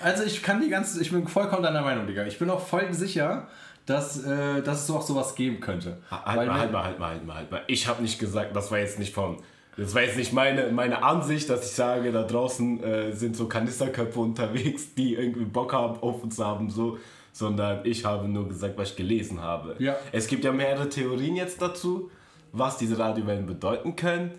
also 0.00 0.24
ich 0.24 0.42
kann 0.42 0.62
die 0.62 0.70
ganze. 0.70 1.02
Ich 1.02 1.10
bin 1.12 1.28
vollkommen 1.28 1.62
deiner 1.62 1.82
Meinung, 1.82 2.06
Digga. 2.06 2.24
Ich 2.24 2.38
bin 2.38 2.48
auch 2.48 2.66
voll 2.66 2.94
sicher, 2.94 3.46
dass, 3.84 4.24
äh, 4.24 4.62
dass 4.62 4.84
es 4.84 4.90
auch 4.90 5.02
sowas 5.02 5.34
geben 5.34 5.60
könnte. 5.60 5.98
Halt 6.10 6.38
weil 6.38 6.46
mal, 6.46 6.60
halt 6.60 6.72
mal, 6.72 6.84
halt 6.84 6.98
mal, 6.98 7.08
halt 7.10 7.26
mal, 7.26 7.36
halt 7.36 7.50
mal. 7.50 7.62
Ich 7.66 7.86
habe 7.86 8.00
nicht 8.00 8.18
gesagt, 8.18 8.56
das 8.56 8.70
war 8.70 8.78
jetzt 8.78 8.98
nicht 8.98 9.12
von. 9.12 9.36
Das 9.76 9.94
war 9.94 10.02
jetzt 10.02 10.16
nicht 10.16 10.32
meine, 10.32 10.70
meine 10.72 11.02
Ansicht, 11.02 11.48
dass 11.48 11.64
ich 11.64 11.72
sage, 11.72 12.10
da 12.12 12.22
draußen 12.22 12.82
äh, 12.82 13.12
sind 13.12 13.36
so 13.36 13.48
Kanisterköpfe 13.48 14.20
unterwegs, 14.20 14.94
die 14.94 15.14
irgendwie 15.14 15.44
Bock 15.44 15.72
haben, 15.74 15.98
auf 16.00 16.22
uns 16.22 16.38
haben, 16.38 16.70
so. 16.70 16.98
Sondern 17.34 17.80
ich 17.84 18.04
habe 18.04 18.28
nur 18.28 18.48
gesagt, 18.48 18.76
was 18.76 18.90
ich 18.90 18.96
gelesen 18.96 19.40
habe. 19.40 19.76
Ja. 19.78 19.96
Es 20.10 20.26
gibt 20.26 20.44
ja 20.44 20.52
mehrere 20.52 20.88
Theorien 20.88 21.36
jetzt 21.36 21.60
dazu, 21.60 22.10
was 22.52 22.76
diese 22.76 22.98
Radiowellen 22.98 23.46
bedeuten 23.46 23.96
können. 23.96 24.32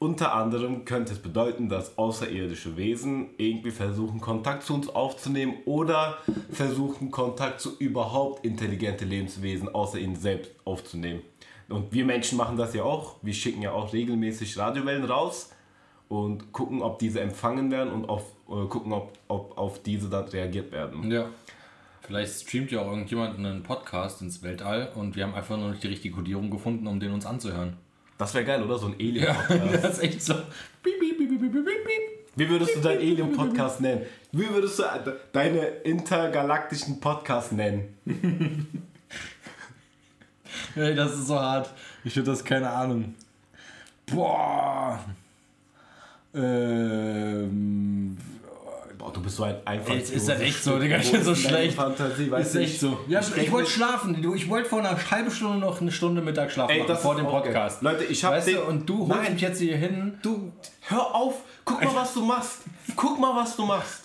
Unter 0.00 0.32
anderem 0.32 0.84
könnte 0.84 1.12
es 1.12 1.18
bedeuten, 1.18 1.68
dass 1.68 1.98
außerirdische 1.98 2.76
Wesen 2.76 3.30
irgendwie 3.36 3.72
versuchen, 3.72 4.20
Kontakt 4.20 4.62
zu 4.62 4.74
uns 4.74 4.88
aufzunehmen 4.88 5.54
oder 5.64 6.18
versuchen, 6.52 7.10
Kontakt 7.10 7.60
zu 7.60 7.76
überhaupt 7.78 8.44
intelligente 8.44 9.04
Lebenswesen 9.04 9.68
außer 9.68 9.98
ihnen 9.98 10.14
selbst 10.14 10.52
aufzunehmen. 10.64 11.22
Und 11.68 11.92
wir 11.92 12.04
Menschen 12.04 12.38
machen 12.38 12.56
das 12.56 12.74
ja 12.74 12.84
auch. 12.84 13.16
Wir 13.22 13.34
schicken 13.34 13.60
ja 13.60 13.72
auch 13.72 13.92
regelmäßig 13.92 14.56
Radiowellen 14.56 15.04
raus 15.04 15.50
und 16.08 16.52
gucken, 16.52 16.80
ob 16.80 17.00
diese 17.00 17.20
empfangen 17.20 17.70
werden 17.72 17.92
und 17.92 18.08
auf, 18.08 18.22
äh, 18.48 18.66
gucken, 18.66 18.92
ob, 18.92 19.12
ob 19.26 19.58
auf 19.58 19.82
diese 19.82 20.08
dann 20.08 20.28
reagiert 20.28 20.70
werden. 20.70 21.10
Ja. 21.10 21.28
Vielleicht 22.02 22.40
streamt 22.40 22.70
ja 22.70 22.80
auch 22.80 22.90
irgendjemand 22.90 23.36
einen 23.36 23.64
Podcast 23.64 24.22
ins 24.22 24.42
Weltall 24.42 24.92
und 24.94 25.16
wir 25.16 25.24
haben 25.24 25.34
einfach 25.34 25.58
nur 25.58 25.70
nicht 25.70 25.82
die 25.82 25.88
richtige 25.88 26.14
Kodierung 26.14 26.50
gefunden, 26.50 26.86
um 26.86 27.00
den 27.00 27.12
uns 27.12 27.26
anzuhören. 27.26 27.76
Das 28.18 28.34
wäre 28.34 28.44
geil, 28.44 28.62
oder? 28.62 28.78
So 28.78 28.86
ein 28.86 28.94
Alien. 28.94 29.24
Ja, 29.24 29.32
-Podcast. 29.32 29.78
das 29.82 29.92
ist 29.98 30.02
echt 30.02 30.22
so. 30.22 30.34
Piep, 30.82 30.98
piep, 31.00 31.18
piep, 31.18 31.28
piep, 31.28 31.40
piep, 31.40 31.52
piep, 31.52 31.64
piep. 31.64 32.18
Wie 32.34 32.48
würdest 32.48 32.76
du 32.76 32.80
deinen 32.80 32.98
Alien-Podcast 32.98 33.80
nennen? 33.80 34.06
Wie 34.32 34.48
würdest 34.48 34.78
du 34.78 34.84
deine 35.32 35.66
intergalaktischen 35.66 37.00
Podcasts 37.00 37.52
nennen? 37.52 37.96
Ey, 40.76 40.94
das 40.94 41.14
ist 41.14 41.26
so 41.28 41.38
hart. 41.38 41.72
Ich 42.04 42.14
hätte 42.14 42.26
das 42.26 42.44
keine 42.44 42.70
Ahnung. 42.70 43.14
Boah. 44.06 45.04
Ähm. 46.34 48.16
Boah, 49.08 49.12
du 49.14 49.20
bist 49.22 49.36
so 49.36 49.44
ein 49.44 49.54
einfach. 49.64 49.94
Ey, 49.94 50.00
ist 50.00 50.28
das 50.28 50.40
echt 50.40 50.62
so, 50.62 50.78
Digga, 50.78 50.98
ich 50.98 51.10
bin 51.12 51.22
so 51.24 51.34
schlecht. 51.34 51.74
Fantasie, 51.76 52.30
weißt 52.30 52.54
Ist 52.54 52.60
echt 52.60 52.80
so. 52.80 52.98
Ja, 53.08 53.20
ich, 53.20 53.28
denk 53.30 53.50
wollte 53.52 53.70
schlafen. 53.70 54.20
Du, 54.20 54.34
ich 54.34 54.48
wollte 54.48 54.68
vor 54.68 54.80
einer 54.80 54.96
halben 55.10 55.30
Stunde 55.30 55.58
noch 55.58 55.80
eine 55.80 55.90
Stunde 55.90 56.20
Mittagsschlaf 56.20 56.70
Ey, 56.70 56.78
machen, 56.80 56.88
das 56.88 57.00
vor 57.02 57.16
dem 57.16 57.26
auch 57.26 57.32
geil. 57.32 57.42
Podcast. 57.52 57.82
Leute, 57.82 58.04
ich 58.04 58.22
hab 58.24 58.32
weißt 58.32 58.48
den- 58.48 58.56
du, 58.56 58.62
und 58.64 58.86
du 58.88 58.98
holst 59.08 59.22
Nein. 59.22 59.32
mich 59.32 59.42
jetzt 59.42 59.58
hier 59.60 59.76
hin. 59.76 60.18
Du, 60.22 60.52
hör 60.88 61.14
auf. 61.14 61.34
Guck 61.64 61.82
mal, 61.82 61.94
was 61.94 62.12
du 62.14 62.22
machst. 62.24 62.58
Guck 62.96 63.18
mal, 63.18 63.34
was 63.34 63.56
du 63.56 63.64
machst. 63.64 64.02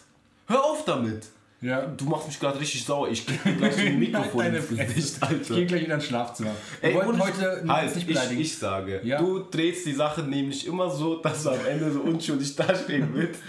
Hör 0.48 0.63
auf 0.63 0.86
damit. 0.86 1.27
Ja, 1.62 1.79
Du 1.86 2.03
machst 2.03 2.27
mich 2.27 2.38
gerade 2.41 2.60
richtig 2.60 2.83
sauer. 2.83 3.07
Ich 3.07 3.25
dir 3.25 3.38
gleich 3.57 3.77
ein 3.86 3.98
Mikrofon 3.98 4.45
ins. 4.53 4.67
Gesicht, 4.67 5.15
Ich 5.17 5.24
Alter. 5.24 5.55
gehe 5.55 5.65
gleich 5.65 5.83
in 5.83 5.89
dein 5.91 6.01
Schlafzimmer. 6.01 6.51
Wir 6.81 6.89
Ey, 6.89 6.95
wollten 6.95 7.19
heute 7.22 7.63
halt, 7.69 7.86
nicht 7.86 7.98
ich, 8.00 8.05
beleidigen. 8.07 8.41
ich 8.41 8.57
sage, 8.57 9.00
Ja. 9.05 9.17
du 9.17 9.39
drehst 9.39 9.86
die 9.86 9.93
Sache 9.93 10.24
nämlich 10.24 10.67
immer 10.67 10.89
so, 10.89 11.15
dass 11.22 11.43
du 11.43 11.51
am 11.51 11.65
Ende 11.65 11.89
so 11.91 12.01
unschuldig 12.01 12.53
dastehen 12.57 13.07
willst. 13.13 13.39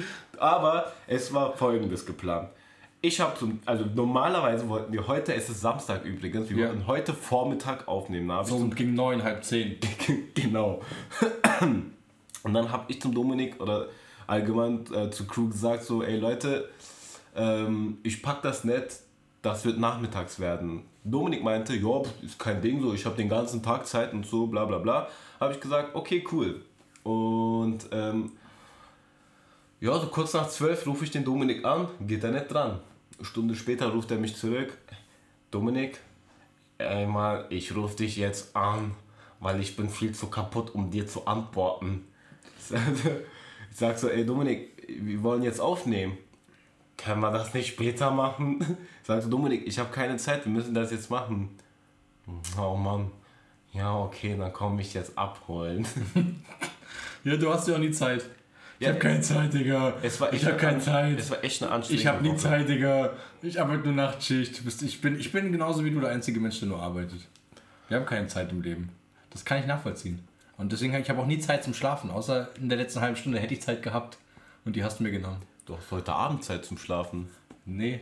Aber 0.40 0.92
es 1.06 1.32
war 1.32 1.56
folgendes 1.56 2.04
geplant. 2.06 2.48
Ich 3.00 3.20
habe 3.20 3.36
zum, 3.38 3.60
also 3.66 3.84
normalerweise 3.94 4.66
wollten 4.68 4.92
wir 4.92 5.06
heute, 5.06 5.34
es 5.34 5.50
ist 5.50 5.60
Samstag 5.60 6.04
übrigens, 6.06 6.48
wir 6.48 6.56
Ja. 6.56 6.68
wollten 6.68 6.86
heute 6.86 7.12
Vormittag 7.12 7.86
aufnehmen. 7.86 8.28
Da 8.28 8.42
so 8.44 8.66
gegen 8.68 8.94
neun, 8.94 9.22
halb 9.22 9.44
zehn. 9.44 9.76
genau. 10.34 10.80
Und 12.42 12.54
dann 12.54 12.70
habe 12.72 12.84
ich 12.88 13.00
zum 13.02 13.14
Dominik 13.14 13.60
oder 13.60 13.88
allgemein 14.26 14.84
äh, 14.94 15.10
zu 15.10 15.26
Crew 15.26 15.48
gesagt, 15.48 15.84
so, 15.84 16.02
ey 16.02 16.16
Leute, 16.18 16.68
ähm, 17.36 17.98
ich 18.02 18.22
pack 18.22 18.42
das 18.42 18.64
nicht, 18.64 19.00
das 19.42 19.64
wird 19.66 19.78
nachmittags 19.78 20.40
werden. 20.40 20.84
Dominik 21.04 21.42
meinte, 21.44 21.74
ja, 21.74 22.02
ist 22.22 22.38
kein 22.38 22.62
Ding 22.62 22.80
so, 22.80 22.94
ich 22.94 23.04
habe 23.04 23.16
den 23.16 23.28
ganzen 23.28 23.62
Tag 23.62 23.86
Zeit 23.86 24.14
und 24.14 24.24
so, 24.24 24.46
bla 24.46 24.64
bla 24.64 24.78
bla. 24.78 25.08
Habe 25.40 25.52
ich 25.52 25.60
gesagt, 25.60 25.94
okay, 25.94 26.24
cool. 26.32 26.62
Und 27.02 27.80
ähm, 27.92 28.32
ja, 29.84 30.00
so 30.00 30.06
kurz 30.06 30.32
nach 30.32 30.48
zwölf 30.48 30.86
rufe 30.86 31.04
ich 31.04 31.10
den 31.10 31.26
Dominik 31.26 31.62
an, 31.62 31.88
geht 32.00 32.24
er 32.24 32.30
nicht 32.30 32.50
dran. 32.50 32.80
Eine 33.18 33.26
Stunde 33.26 33.54
später 33.54 33.88
ruft 33.92 34.10
er 34.10 34.16
mich 34.16 34.34
zurück. 34.34 34.78
Dominik, 35.50 36.00
einmal, 36.78 37.44
ich 37.50 37.76
rufe 37.76 37.96
dich 37.96 38.16
jetzt 38.16 38.56
an, 38.56 38.94
weil 39.40 39.60
ich 39.60 39.76
bin 39.76 39.90
viel 39.90 40.14
zu 40.14 40.28
kaputt, 40.28 40.74
um 40.74 40.90
dir 40.90 41.06
zu 41.06 41.26
antworten. 41.26 42.06
Ich 43.70 43.80
sag 43.80 43.98
so, 43.98 44.08
ey 44.08 44.24
Dominik, 44.24 44.68
wir 44.86 45.20
wollen 45.24 45.42
jetzt 45.42 45.58
aufnehmen. 45.60 46.16
Können 46.96 47.20
wir 47.22 47.32
das 47.32 47.52
nicht 47.54 47.66
später 47.66 48.12
machen? 48.12 48.60
Ich 49.00 49.06
sag 49.08 49.20
so, 49.20 49.28
Dominik, 49.28 49.66
ich 49.66 49.80
habe 49.80 49.90
keine 49.90 50.16
Zeit, 50.16 50.44
wir 50.44 50.52
müssen 50.52 50.74
das 50.74 50.92
jetzt 50.92 51.10
machen. 51.10 51.58
Oh 52.56 52.76
Mann. 52.76 53.10
Ja, 53.72 53.98
okay, 53.98 54.36
dann 54.38 54.52
komme 54.52 54.80
ich 54.80 54.94
jetzt 54.94 55.18
abholen. 55.18 55.86
Ja, 57.24 57.38
du 57.38 57.50
hast 57.50 57.66
ja 57.66 57.74
auch 57.74 57.78
nie 57.78 57.90
Zeit. 57.90 58.22
Ich 58.78 58.86
Ja, 58.86 58.92
hab 58.92 59.00
keine 59.00 59.20
Zeit, 59.20 59.54
Digga. 59.54 59.94
Es 60.02 60.20
war 60.20 60.32
ich 60.32 60.44
hab 60.44 60.52
eine 60.52 60.60
keine 60.60 60.80
Zeit. 60.80 61.18
Es 61.18 61.30
war 61.30 61.42
echt 61.44 61.62
eine 61.62 61.70
anstrengende 61.72 62.02
Ich 62.02 62.06
hab 62.06 62.22
nie 62.22 62.30
Woche. 62.30 62.38
Zeit, 62.38 62.68
Digga. 62.68 63.12
Ich 63.42 63.60
arbeite 63.60 63.84
nur 63.84 63.92
Nachtschicht. 63.92 64.62
Ich 64.82 65.00
bin, 65.00 65.18
ich 65.18 65.30
bin 65.32 65.52
genauso 65.52 65.84
wie 65.84 65.90
du 65.90 66.00
der 66.00 66.10
einzige 66.10 66.40
Mensch, 66.40 66.58
der 66.58 66.68
nur 66.68 66.82
arbeitet. 66.82 67.20
Wir 67.88 67.98
haben 67.98 68.06
keine 68.06 68.26
Zeit 68.26 68.50
im 68.50 68.62
Leben. 68.62 68.90
Das 69.30 69.44
kann 69.44 69.58
ich 69.60 69.66
nachvollziehen. 69.66 70.26
Und 70.56 70.72
deswegen 70.72 70.92
habe 70.92 71.02
ich 71.02 71.10
hab 71.10 71.18
auch 71.18 71.26
nie 71.26 71.38
Zeit 71.38 71.64
zum 71.64 71.74
Schlafen. 71.74 72.10
Außer 72.10 72.48
in 72.60 72.68
der 72.68 72.78
letzten 72.78 73.00
halben 73.00 73.16
Stunde 73.16 73.38
hätte 73.38 73.54
ich 73.54 73.62
Zeit 73.62 73.82
gehabt. 73.82 74.18
Und 74.64 74.76
die 74.76 74.84
hast 74.84 74.98
du 74.98 75.02
mir 75.04 75.10
genommen. 75.10 75.42
Du 75.66 75.76
hast 75.76 75.90
heute 75.90 76.12
Abend 76.12 76.44
Zeit 76.44 76.64
zum 76.64 76.78
Schlafen. 76.78 77.28
Nee. 77.64 78.00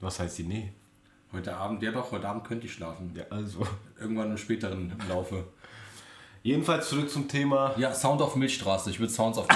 Was 0.00 0.20
heißt 0.20 0.38
die 0.38 0.44
nee? 0.44 0.72
Heute 1.32 1.56
Abend, 1.56 1.82
ja 1.82 1.90
doch, 1.90 2.10
heute 2.12 2.28
Abend 2.28 2.44
könnte 2.44 2.66
ich 2.66 2.72
schlafen. 2.72 3.12
Ja, 3.14 3.24
also. 3.30 3.66
Irgendwann 4.00 4.30
im 4.30 4.38
späteren 4.38 4.94
Laufe. 5.08 5.44
Jedenfalls 6.48 6.88
zurück 6.88 7.10
zum 7.10 7.28
Thema. 7.28 7.74
Ja, 7.76 7.92
Sound 7.94 8.22
auf 8.22 8.34
Milchstraße. 8.34 8.88
Ich 8.88 8.98
würde 8.98 9.12
Sounds 9.12 9.36
auf 9.36 9.46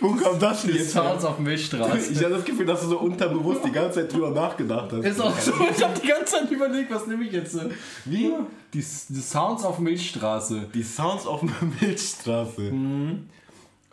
Wo 0.00 0.14
kam 0.14 0.38
das 0.38 0.62
denn 0.62 0.78
Sounds 0.84 1.24
auf 1.24 1.40
Milchstraße. 1.40 2.12
Ich 2.12 2.22
habe 2.22 2.34
das 2.34 2.44
Gefühl, 2.44 2.66
dass 2.66 2.82
du 2.82 2.86
so 2.86 2.98
unterbewusst 3.00 3.62
die 3.64 3.72
ganze 3.72 4.02
Zeit 4.02 4.12
drüber 4.12 4.30
nachgedacht 4.30 4.92
hast. 4.92 5.04
Ist 5.04 5.20
auch 5.20 5.36
so. 5.36 5.52
Ich 5.76 5.82
habe 5.82 5.98
die 6.00 6.06
ganze 6.06 6.36
Zeit 6.36 6.48
überlegt, 6.52 6.88
was 6.92 7.08
nehme 7.08 7.24
ich 7.24 7.32
jetzt? 7.32 7.58
Wie? 8.04 8.32
Die, 8.72 8.78
die 8.78 9.20
Sounds 9.20 9.64
auf 9.64 9.80
Milchstraße. 9.80 10.68
Die 10.72 10.84
Sounds 10.84 11.26
auf 11.26 11.42
Milchstraße. 11.80 12.72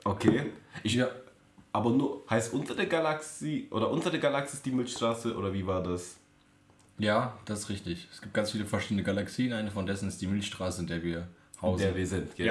Okay. 0.03 0.51
Ich, 0.83 0.93
Ja. 0.93 1.07
Aber 1.75 1.89
nur, 1.89 2.21
heißt 2.29 2.53
unter 2.53 2.75
der 2.75 2.85
Galaxie, 2.85 3.67
oder 3.71 3.89
unter 3.89 4.11
der 4.11 4.19
Galaxie 4.19 4.57
ist 4.57 4.65
die 4.67 4.71
Milchstraße, 4.71 5.35
oder 5.35 5.51
wie 5.51 5.65
war 5.65 5.81
das? 5.81 6.17
Ja, 6.97 7.37
das 7.45 7.61
ist 7.61 7.69
richtig. 7.69 8.07
Es 8.11 8.21
gibt 8.21 8.33
ganz 8.33 8.51
viele 8.51 8.65
verschiedene 8.65 9.03
Galaxien. 9.03 9.51
Eine 9.53 9.71
von 9.71 9.85
dessen 9.85 10.07
ist 10.07 10.21
die 10.21 10.27
Milchstraße, 10.27 10.81
in 10.81 10.87
der 10.87 11.03
wir 11.03 11.17
In 11.17 11.61
hausen. 11.61 11.85
der 11.85 11.95
wir 11.95 12.07
sind, 12.07 12.35
gell? 12.35 12.45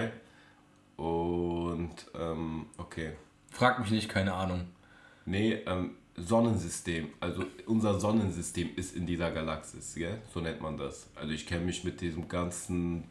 Ja. 0.99 1.03
Und, 1.05 1.95
ähm, 2.19 2.67
okay. 2.77 3.13
Frag 3.51 3.79
mich 3.81 3.91
nicht, 3.91 4.09
keine 4.09 4.35
Ahnung. 4.35 4.67
Nee, 5.25 5.55
ähm, 5.67 5.93
Sonnensystem. 6.17 7.09
Also 7.21 7.45
unser 7.67 7.99
Sonnensystem 7.99 8.71
ist 8.77 8.95
in 8.97 9.07
dieser 9.07 9.31
Galaxis, 9.31 9.95
gell? 9.95 10.19
So 10.33 10.41
nennt 10.41 10.61
man 10.61 10.77
das. 10.77 11.09
Also 11.15 11.33
ich 11.33 11.47
kenne 11.47 11.65
mich 11.65 11.85
mit 11.85 12.01
diesem 12.01 12.29
ganzen 12.29 13.05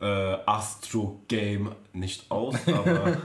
äh, 0.00 0.04
Astro-Game 0.46 1.72
nicht 1.92 2.30
aus, 2.30 2.56
aber 2.66 3.16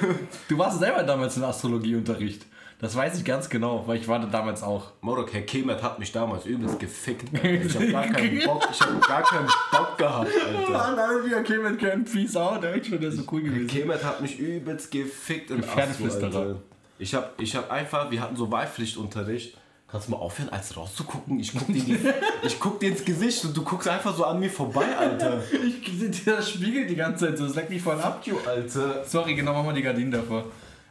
Du 0.48 0.58
warst 0.58 0.78
selber 0.78 1.02
damals 1.04 1.36
im 1.36 1.44
Astrologieunterricht. 1.44 2.44
Das 2.78 2.94
weiß 2.94 3.18
ich 3.18 3.24
ganz 3.24 3.48
genau, 3.48 3.84
weil 3.86 3.98
ich 3.98 4.06
war 4.06 4.18
da 4.18 4.26
damals 4.26 4.62
auch. 4.62 4.92
Morok, 5.00 5.32
Herr 5.32 5.42
Kemet 5.42 5.82
hat 5.82 5.98
mich 5.98 6.12
damals 6.12 6.44
übelst 6.44 6.78
gefickt. 6.78 7.34
Alter. 7.34 7.54
Ich 7.54 7.74
hab 7.74 7.90
gar 7.90 8.06
keinen 8.12 8.38
Bock, 8.44 8.68
ich 8.70 8.80
hab 8.80 9.08
gar 9.08 9.22
keinen 9.22 9.48
Bock 9.72 9.96
gehabt, 9.96 10.30
Alter. 10.46 10.96
nein, 10.96 11.30
wir 11.30 11.38
okay 11.38 11.58
mit 11.58 11.80
keinem 11.80 12.04
Peace 12.04 12.36
out. 12.36 12.62
Ist 12.64 12.86
schon 12.88 13.00
der 13.00 13.08
ist 13.08 13.16
so 13.16 13.22
cool 13.32 13.42
gewesen. 13.42 13.66
Kemet 13.66 14.04
hat 14.04 14.20
mich 14.20 14.38
übelst 14.38 14.90
gefickt 14.90 15.50
Astro, 15.50 15.66
Pferdeflüsterer. 15.66 16.38
Alter. 16.38 16.56
Ich 16.98 17.14
hab, 17.14 17.40
ich 17.40 17.56
hab 17.56 17.70
einfach, 17.70 18.10
wir 18.10 18.20
hatten 18.20 18.36
so 18.36 18.50
Wahlpflichtunterricht. 18.50 19.56
Kannst 19.88 20.08
du 20.08 20.12
mal 20.12 20.18
aufhören, 20.18 20.48
als 20.50 20.76
rauszugucken? 20.76 21.38
Ich 21.38 21.52
guck, 21.52 21.68
dir 21.68 21.82
die, 21.82 21.98
ich 22.42 22.58
guck 22.58 22.80
dir 22.80 22.90
ins 22.90 23.04
Gesicht 23.04 23.44
und 23.44 23.56
du 23.56 23.62
guckst 23.62 23.88
einfach 23.88 24.14
so 24.14 24.24
an 24.24 24.40
mir 24.40 24.50
vorbei, 24.50 24.84
Alter. 24.98 25.40
Ich, 25.64 26.24
das 26.24 26.50
spiegelt 26.50 26.90
die 26.90 26.96
ganze 26.96 27.26
Zeit 27.26 27.38
so. 27.38 27.46
Das 27.46 27.54
leckt 27.54 27.70
mich 27.70 27.80
voll 27.80 27.98
ab. 28.00 28.22
Du, 28.24 28.36
Alter. 28.46 29.04
Sorry, 29.04 29.34
genau, 29.34 29.54
mach 29.54 29.64
mal 29.64 29.74
die 29.74 29.82
Gardinen 29.82 30.10
davor. 30.10 30.44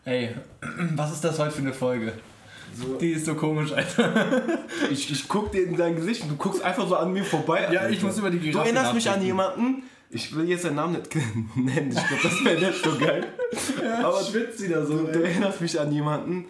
Ey, 0.05 0.35
was 0.95 1.11
ist 1.13 1.23
das 1.23 1.39
heute 1.39 1.51
für 1.51 1.61
eine 1.61 1.73
Folge? 1.73 2.13
Die 2.99 3.11
ist 3.11 3.25
so 3.25 3.35
komisch, 3.35 3.71
Alter. 3.71 4.31
Ich, 4.91 5.09
ich 5.11 5.27
guck 5.27 5.51
dir 5.51 5.63
in 5.65 5.75
dein 5.77 5.95
Gesicht 5.95 6.23
und 6.23 6.29
du 6.29 6.35
guckst 6.35 6.61
einfach 6.61 6.87
so 6.87 6.95
an 6.95 7.11
mir 7.11 7.23
vorbei. 7.23 7.61
Ja, 7.71 7.81
Alter. 7.81 7.89
ich 7.89 8.01
muss 8.03 8.17
über 8.17 8.29
die 8.29 8.37
Du 8.37 8.43
Giraffe 8.45 8.65
erinnerst 8.67 8.93
mich 8.93 9.07
an 9.09 9.13
nachdenken. 9.19 9.25
jemanden. 9.27 9.83
Ich 10.11 10.35
will 10.35 10.47
jetzt 10.47 10.63
seinen 10.63 10.75
Namen 10.75 10.93
nicht 10.93 11.15
nennen. 11.55 11.89
Ich 11.91 12.07
glaube, 12.07 12.23
das 12.23 12.45
wäre 12.45 12.59
nicht 12.71 12.83
so 12.83 12.97
geil. 12.97 13.25
Aber 14.03 14.23
schwitzt 14.23 14.59
sie 14.59 14.69
da 14.69 14.85
so. 14.85 14.97
du, 14.97 15.11
du 15.11 15.23
erinnerst 15.23 15.61
mich 15.61 15.79
an 15.79 15.91
jemanden. 15.91 16.45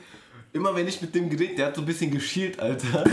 Immer 0.52 0.76
wenn 0.76 0.88
ich 0.88 1.02
mit 1.02 1.14
dem 1.16 1.30
geredet, 1.30 1.58
der 1.60 1.68
hat 1.68 1.76
so 1.76 1.82
ein 1.82 1.86
bisschen 1.86 2.12
geschielt, 2.12 2.60
Alter. 2.60 3.04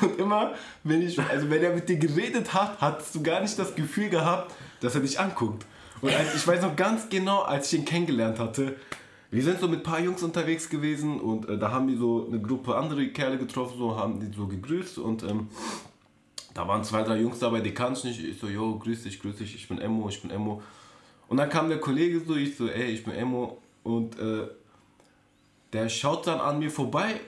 Und 0.00 0.18
immer, 0.18 0.54
wenn 0.84 1.02
ich, 1.02 1.18
also 1.20 1.50
wenn 1.50 1.62
er 1.62 1.74
mit 1.74 1.88
dir 1.88 1.96
geredet 1.96 2.54
hat, 2.54 2.80
hattest 2.80 3.14
du 3.14 3.22
gar 3.22 3.40
nicht 3.40 3.58
das 3.58 3.74
Gefühl 3.74 4.08
gehabt, 4.08 4.52
dass 4.80 4.94
er 4.94 5.00
dich 5.00 5.18
anguckt. 5.18 5.66
Und 6.00 6.14
als, 6.14 6.34
ich 6.34 6.46
weiß 6.46 6.62
noch 6.62 6.76
ganz 6.76 7.08
genau, 7.08 7.42
als 7.42 7.72
ich 7.72 7.80
ihn 7.80 7.84
kennengelernt 7.84 8.38
hatte, 8.38 8.76
wir 9.30 9.42
sind 9.42 9.60
so 9.60 9.68
mit 9.68 9.80
ein 9.80 9.82
paar 9.82 10.00
Jungs 10.00 10.22
unterwegs 10.22 10.68
gewesen 10.68 11.20
und 11.20 11.48
äh, 11.48 11.58
da 11.58 11.70
haben 11.70 11.88
wir 11.88 11.98
so 11.98 12.26
eine 12.26 12.40
Gruppe 12.40 12.76
andere 12.76 13.08
Kerle 13.08 13.38
getroffen, 13.38 13.78
so 13.78 13.96
haben 13.96 14.20
die 14.20 14.34
so 14.34 14.46
gegrüßt 14.46 14.98
und 14.98 15.22
ähm, 15.24 15.48
da 16.54 16.68
waren 16.68 16.84
zwei, 16.84 17.02
drei 17.02 17.20
Jungs 17.20 17.40
dabei, 17.40 17.60
die 17.60 17.74
kannte 17.74 17.98
ich 17.98 18.04
nicht. 18.18 18.30
Ich 18.30 18.38
so, 18.38 18.46
yo, 18.46 18.78
grüß 18.78 19.02
dich, 19.02 19.20
grüß 19.20 19.36
dich, 19.36 19.56
ich 19.56 19.66
bin 19.68 19.80
Emo, 19.80 20.08
ich 20.08 20.22
bin 20.22 20.30
Emo. 20.30 20.62
Und 21.28 21.38
dann 21.38 21.48
kam 21.48 21.68
der 21.68 21.80
Kollege 21.80 22.20
so, 22.20 22.36
ich 22.36 22.56
so, 22.56 22.68
ey, 22.68 22.92
ich 22.92 23.02
bin 23.02 23.12
Emo. 23.12 23.58
Und 23.82 24.18
äh, 24.20 24.46
der 25.72 25.88
schaut 25.88 26.28
dann 26.28 26.38
an 26.38 26.60
mir 26.60 26.70
vorbei 26.70 27.20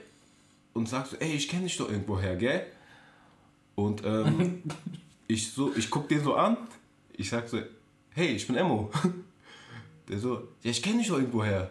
und 0.73 0.87
sagt 0.87 1.07
so, 1.07 1.17
ey, 1.17 1.33
ich 1.33 1.49
kenne 1.49 1.63
dich 1.63 1.75
doch 1.75 1.89
irgendwoher, 1.89 2.37
gell? 2.37 2.65
Und 3.75 4.05
ähm, 4.05 4.63
ich 5.27 5.51
so, 5.51 5.73
ich 5.75 5.89
guck 5.89 6.07
den 6.07 6.23
so 6.23 6.35
an, 6.35 6.57
ich 7.11 7.29
sag 7.29 7.49
so, 7.49 7.59
hey, 8.11 8.29
ich 8.29 8.47
bin 8.47 8.55
Emo. 8.55 8.89
Der 10.07 10.19
so, 10.19 10.47
ja, 10.63 10.71
ich 10.71 10.81
kenne 10.81 10.99
dich 10.99 11.09
doch 11.09 11.17
irgendwoher. 11.17 11.69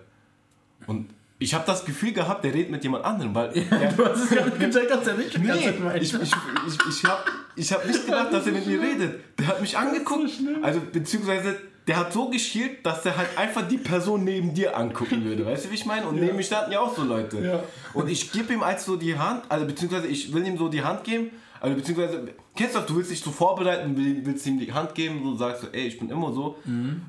Und 0.86 1.10
ich 1.38 1.52
habe 1.54 1.64
das 1.66 1.84
Gefühl 1.84 2.12
gehabt, 2.12 2.44
der 2.44 2.54
redet 2.54 2.70
mit 2.70 2.82
jemand 2.82 3.04
anderem, 3.04 3.34
weil 3.34 3.50
der, 3.52 3.92
Du 3.92 4.04
hast 4.06 4.24
es 4.24 4.30
gar 4.30 4.46
nicht 4.46 4.58
gecheckt, 4.60 4.90
dass 4.90 5.06
er 5.06 5.14
nicht 5.14 5.38
Nee, 5.38 5.52
ich, 6.00 6.14
ich, 6.14 6.22
ich, 6.22 6.78
ich 6.88 7.04
habe 7.04 7.22
ich 7.56 7.72
hab 7.72 7.86
nicht 7.86 8.04
gedacht, 8.06 8.32
dass 8.32 8.46
er 8.46 8.52
mit 8.52 8.66
mir 8.66 8.80
redet. 8.80 9.20
Der 9.38 9.46
hat 9.48 9.60
mich 9.60 9.76
angeguckt. 9.76 10.30
Also, 10.62 10.80
beziehungsweise, 10.92 11.56
der 11.86 11.96
hat 11.98 12.12
so 12.12 12.28
geschielt, 12.30 12.84
dass 12.84 13.04
er 13.06 13.16
halt 13.16 13.28
einfach 13.36 13.68
die 13.68 13.76
Person 13.78 14.24
neben 14.24 14.52
dir 14.54 14.76
angucken 14.76 15.24
würde. 15.24 15.44
Weißt 15.46 15.66
du, 15.66 15.70
wie 15.70 15.74
ich 15.74 15.86
meine? 15.86 16.06
Und 16.06 16.16
neben 16.20 16.36
mir 16.36 16.42
standen 16.42 16.72
ja 16.72 16.80
auch 16.80 16.96
so 16.96 17.04
Leute. 17.04 17.38
Ja. 17.44 17.62
Und 17.94 18.08
ich 18.10 18.32
gebe 18.32 18.52
ihm 18.54 18.62
als 18.62 18.84
so 18.86 18.96
die 18.96 19.16
Hand, 19.18 19.44
also 19.48 19.66
beziehungsweise 19.66 20.06
ich 20.08 20.32
will 20.32 20.46
ihm 20.46 20.56
so 20.58 20.68
die 20.68 20.82
Hand 20.82 21.04
geben. 21.04 21.30
Also 21.60 21.76
beziehungsweise, 21.76 22.28
kennst 22.56 22.74
du 22.74 22.78
das, 22.80 22.86
du 22.88 22.96
willst 22.96 23.10
dich 23.10 23.20
so 23.20 23.30
vorbereiten, 23.30 23.96
will- 23.96 24.20
willst 24.24 24.46
ihm 24.46 24.58
die 24.58 24.72
Hand 24.72 24.94
geben, 24.94 25.20
so 25.22 25.36
sagst 25.36 25.62
du, 25.62 25.66
ey, 25.72 25.86
ich 25.86 25.98
bin 25.98 26.10
immer 26.10 26.32
so. 26.32 26.56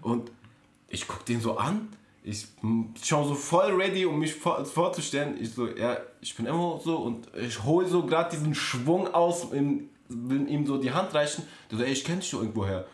Und 0.01 0.31
ich 0.89 1.07
guck 1.07 1.25
den 1.25 1.41
so 1.41 1.57
an, 1.57 1.87
ich 2.29 2.47
schaue 3.03 3.25
so 3.29 3.35
voll 3.35 3.71
ready, 3.71 4.05
um 4.05 4.19
mich 4.19 4.35
vor, 4.35 4.65
vorzustellen. 4.65 5.37
Ich 5.39 5.53
so, 5.53 5.67
ja, 5.67 5.97
ich 6.19 6.35
bin 6.35 6.45
immer 6.45 6.79
so 6.83 6.97
und 6.97 7.33
ich 7.35 7.63
hole 7.63 7.87
so 7.87 8.05
gerade 8.05 8.31
diesen 8.31 8.53
Schwung 8.53 9.07
aus, 9.13 9.51
im, 9.53 9.89
will 10.09 10.49
ihm 10.49 10.67
so 10.67 10.77
die 10.77 10.91
Hand 10.91 11.13
reichen. 11.13 11.47
Der 11.71 11.77
so, 11.77 11.83
ey, 11.85 11.93
ich 11.93 12.03
kenne 12.03 12.19
dich 12.19 12.31
doch 12.31 12.39
irgendwoher. 12.39 12.85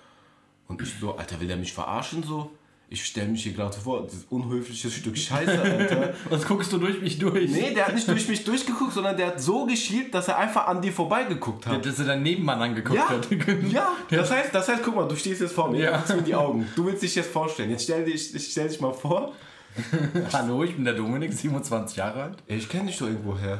Und 0.67 0.81
ich 0.83 0.93
so, 0.99 1.15
Alter, 1.15 1.39
will 1.39 1.47
der 1.47 1.57
mich 1.57 1.73
verarschen 1.73 2.21
so? 2.21 2.51
Ich 2.93 3.05
stelle 3.05 3.27
mich 3.29 3.41
hier 3.41 3.53
gerade 3.53 3.75
vor, 3.75 4.05
dieses 4.05 4.25
unhöfliche 4.29 4.91
Stück 4.91 5.17
Scheiße, 5.17 5.59
Alter. 5.59 6.13
Was 6.29 6.45
guckst 6.45 6.71
du 6.71 6.77
durch 6.77 7.01
mich 7.01 7.17
durch? 7.17 7.49
Nee, 7.49 7.73
der 7.73 7.87
hat 7.87 7.95
nicht 7.95 8.07
durch 8.07 8.27
mich 8.27 8.43
durchgeguckt, 8.43 8.93
sondern 8.93 9.17
der 9.17 9.27
hat 9.27 9.41
so 9.41 9.65
geschielt, 9.65 10.13
dass 10.13 10.27
er 10.27 10.37
einfach 10.37 10.67
an 10.67 10.79
dir 10.79 10.93
vorbeigeguckt 10.93 11.65
hat. 11.65 11.83
Dass 11.83 11.97
er 11.97 12.05
deinen 12.05 12.21
Nebenmann 12.21 12.61
angeguckt 12.61 12.95
Ja, 12.95 13.09
hat. 13.09 13.27
ja. 13.71 13.93
Das 14.11 14.29
heißt, 14.29 14.53
das 14.53 14.67
heißt, 14.67 14.83
guck 14.83 14.95
mal, 14.95 15.07
du 15.07 15.15
stehst 15.15 15.41
jetzt 15.41 15.53
vor 15.55 15.71
mir, 15.71 15.79
Ja. 15.85 15.97
guckst 15.97 16.15
mir 16.15 16.21
die 16.21 16.35
Augen. 16.35 16.67
Du 16.75 16.85
willst 16.85 17.01
dich 17.01 17.15
jetzt 17.15 17.31
vorstellen. 17.31 17.71
Jetzt 17.71 17.85
stell 17.85 18.05
dich, 18.05 18.35
ich 18.35 18.51
stell 18.51 18.67
dich 18.67 18.79
mal 18.79 18.93
vor. 18.93 19.33
Hallo, 20.33 20.63
ich 20.63 20.75
bin 20.75 20.85
der 20.85 20.93
Dominik, 20.93 21.33
27 21.33 21.97
Jahre 21.97 22.23
alt. 22.23 22.37
Ey, 22.47 22.57
ich 22.57 22.69
kenne 22.69 22.87
dich 22.87 22.97
doch 22.97 23.07
irgendwoher. 23.07 23.59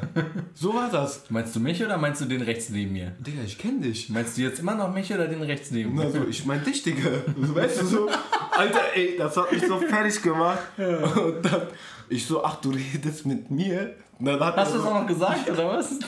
So 0.54 0.74
war 0.74 0.90
das. 0.90 1.26
Meinst 1.30 1.56
du 1.56 1.60
mich 1.60 1.84
oder 1.84 1.98
meinst 1.98 2.22
du 2.22 2.26
den 2.26 2.42
rechts 2.42 2.70
neben 2.70 2.94
mir? 2.94 3.16
Digga, 3.20 3.42
ich 3.44 3.58
kenne 3.58 3.82
dich. 3.82 4.10
Meinst 4.10 4.38
du 4.38 4.42
jetzt 4.42 4.60
immer 4.60 4.76
noch 4.76 4.94
mich 4.94 5.12
oder 5.14 5.28
den 5.28 5.42
rechts 5.42 5.72
neben 5.72 5.96
mir? 5.96 6.06
Na 6.06 6.12
so, 6.12 6.28
ich 6.28 6.46
mein 6.46 6.64
dich, 6.64 6.84
Digga. 6.84 7.10
Weißt 7.36 7.82
du 7.82 7.86
so? 7.86 8.10
Alter, 8.52 8.82
ey, 8.96 9.16
das 9.18 9.36
hat 9.38 9.52
mich 9.52 9.66
so 9.66 9.80
fertig 9.80 10.22
gemacht. 10.22 10.60
Und 10.78 11.44
dann, 11.44 11.62
ich 12.10 12.26
so, 12.26 12.44
ach, 12.44 12.56
du 12.58 12.70
redest 12.70 13.26
mit 13.26 13.50
mir. 13.50 13.96
Hast 14.24 14.74
du 14.74 14.78
das 14.78 14.88
auch 14.88 15.02
noch 15.02 15.08
gesagt 15.08 15.50
oder 15.50 15.68
was? 15.70 15.92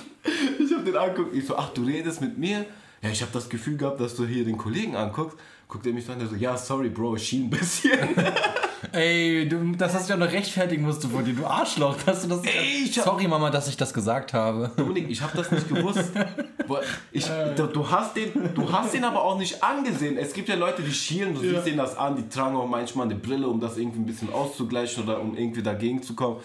Ich 0.57 0.73
hab 0.73 0.83
den 0.83 0.95
angeguckt, 0.97 1.35
ich 1.35 1.45
so, 1.45 1.55
ach, 1.55 1.69
du 1.69 1.83
redest 1.83 2.19
mit 2.19 2.37
mir? 2.39 2.65
ja, 3.05 3.11
ich 3.11 3.21
habe 3.21 3.31
das 3.31 3.47
Gefühl 3.49 3.77
gehabt, 3.77 3.99
dass 3.99 4.15
du 4.15 4.25
hier 4.25 4.43
den 4.43 4.57
Kollegen 4.57 4.95
anguckst. 4.95 5.37
Guckt 5.67 5.85
er 5.85 5.93
mich 5.93 6.05
so 6.05 6.13
an, 6.13 6.19
der 6.19 6.27
so, 6.27 6.35
ja, 6.35 6.57
sorry, 6.57 6.89
Bro, 6.89 7.17
ich 7.17 7.27
schien 7.27 7.45
ein 7.45 7.49
bisschen. 7.51 7.99
Ey, 8.91 9.47
du, 9.47 9.73
das 9.77 9.93
hast 9.93 10.09
du 10.09 10.13
ja 10.13 10.17
noch 10.19 10.31
rechtfertigen 10.31 10.83
musst 10.83 11.03
du 11.03 11.09
von 11.09 11.23
dir, 11.23 11.33
du 11.33 11.45
Arschloch. 11.45 11.95
Dass 12.05 12.21
du 12.23 12.27
das 12.29 12.43
Ey, 12.43 12.83
ich 12.85 12.97
hab- 12.97 13.05
Sorry, 13.05 13.27
Mama, 13.27 13.49
dass 13.49 13.67
ich 13.67 13.77
das 13.77 13.93
gesagt 13.93 14.33
habe. 14.33 14.71
Dominik, 14.77 15.09
ich 15.09 15.21
habe 15.21 15.35
das 15.37 15.51
nicht 15.51 15.67
gewusst. 15.67 16.11
Ich, 17.11 17.27
du, 17.55 17.67
du, 17.67 17.89
hast 17.91 18.15
den, 18.15 18.31
du 18.55 18.71
hast 18.71 18.91
den 18.91 19.03
aber 19.03 19.23
auch 19.23 19.37
nicht 19.37 19.63
angesehen. 19.63 20.17
Es 20.17 20.33
gibt 20.33 20.49
ja 20.49 20.55
Leute, 20.55 20.81
die 20.81 20.91
schielen, 20.91 21.35
du 21.35 21.41
siehst 21.41 21.67
denen 21.67 21.77
das 21.77 21.95
an, 21.95 22.15
die 22.15 22.27
tragen 22.27 22.55
auch 22.55 22.67
manchmal 22.67 23.05
eine 23.05 23.13
Brille, 23.15 23.47
um 23.47 23.59
das 23.59 23.77
irgendwie 23.77 23.99
ein 23.99 24.05
bisschen 24.07 24.33
auszugleichen 24.33 25.03
oder 25.03 25.21
um 25.21 25.37
irgendwie 25.37 25.61
dagegen 25.61 26.01
zu 26.01 26.15
kommen. 26.15 26.37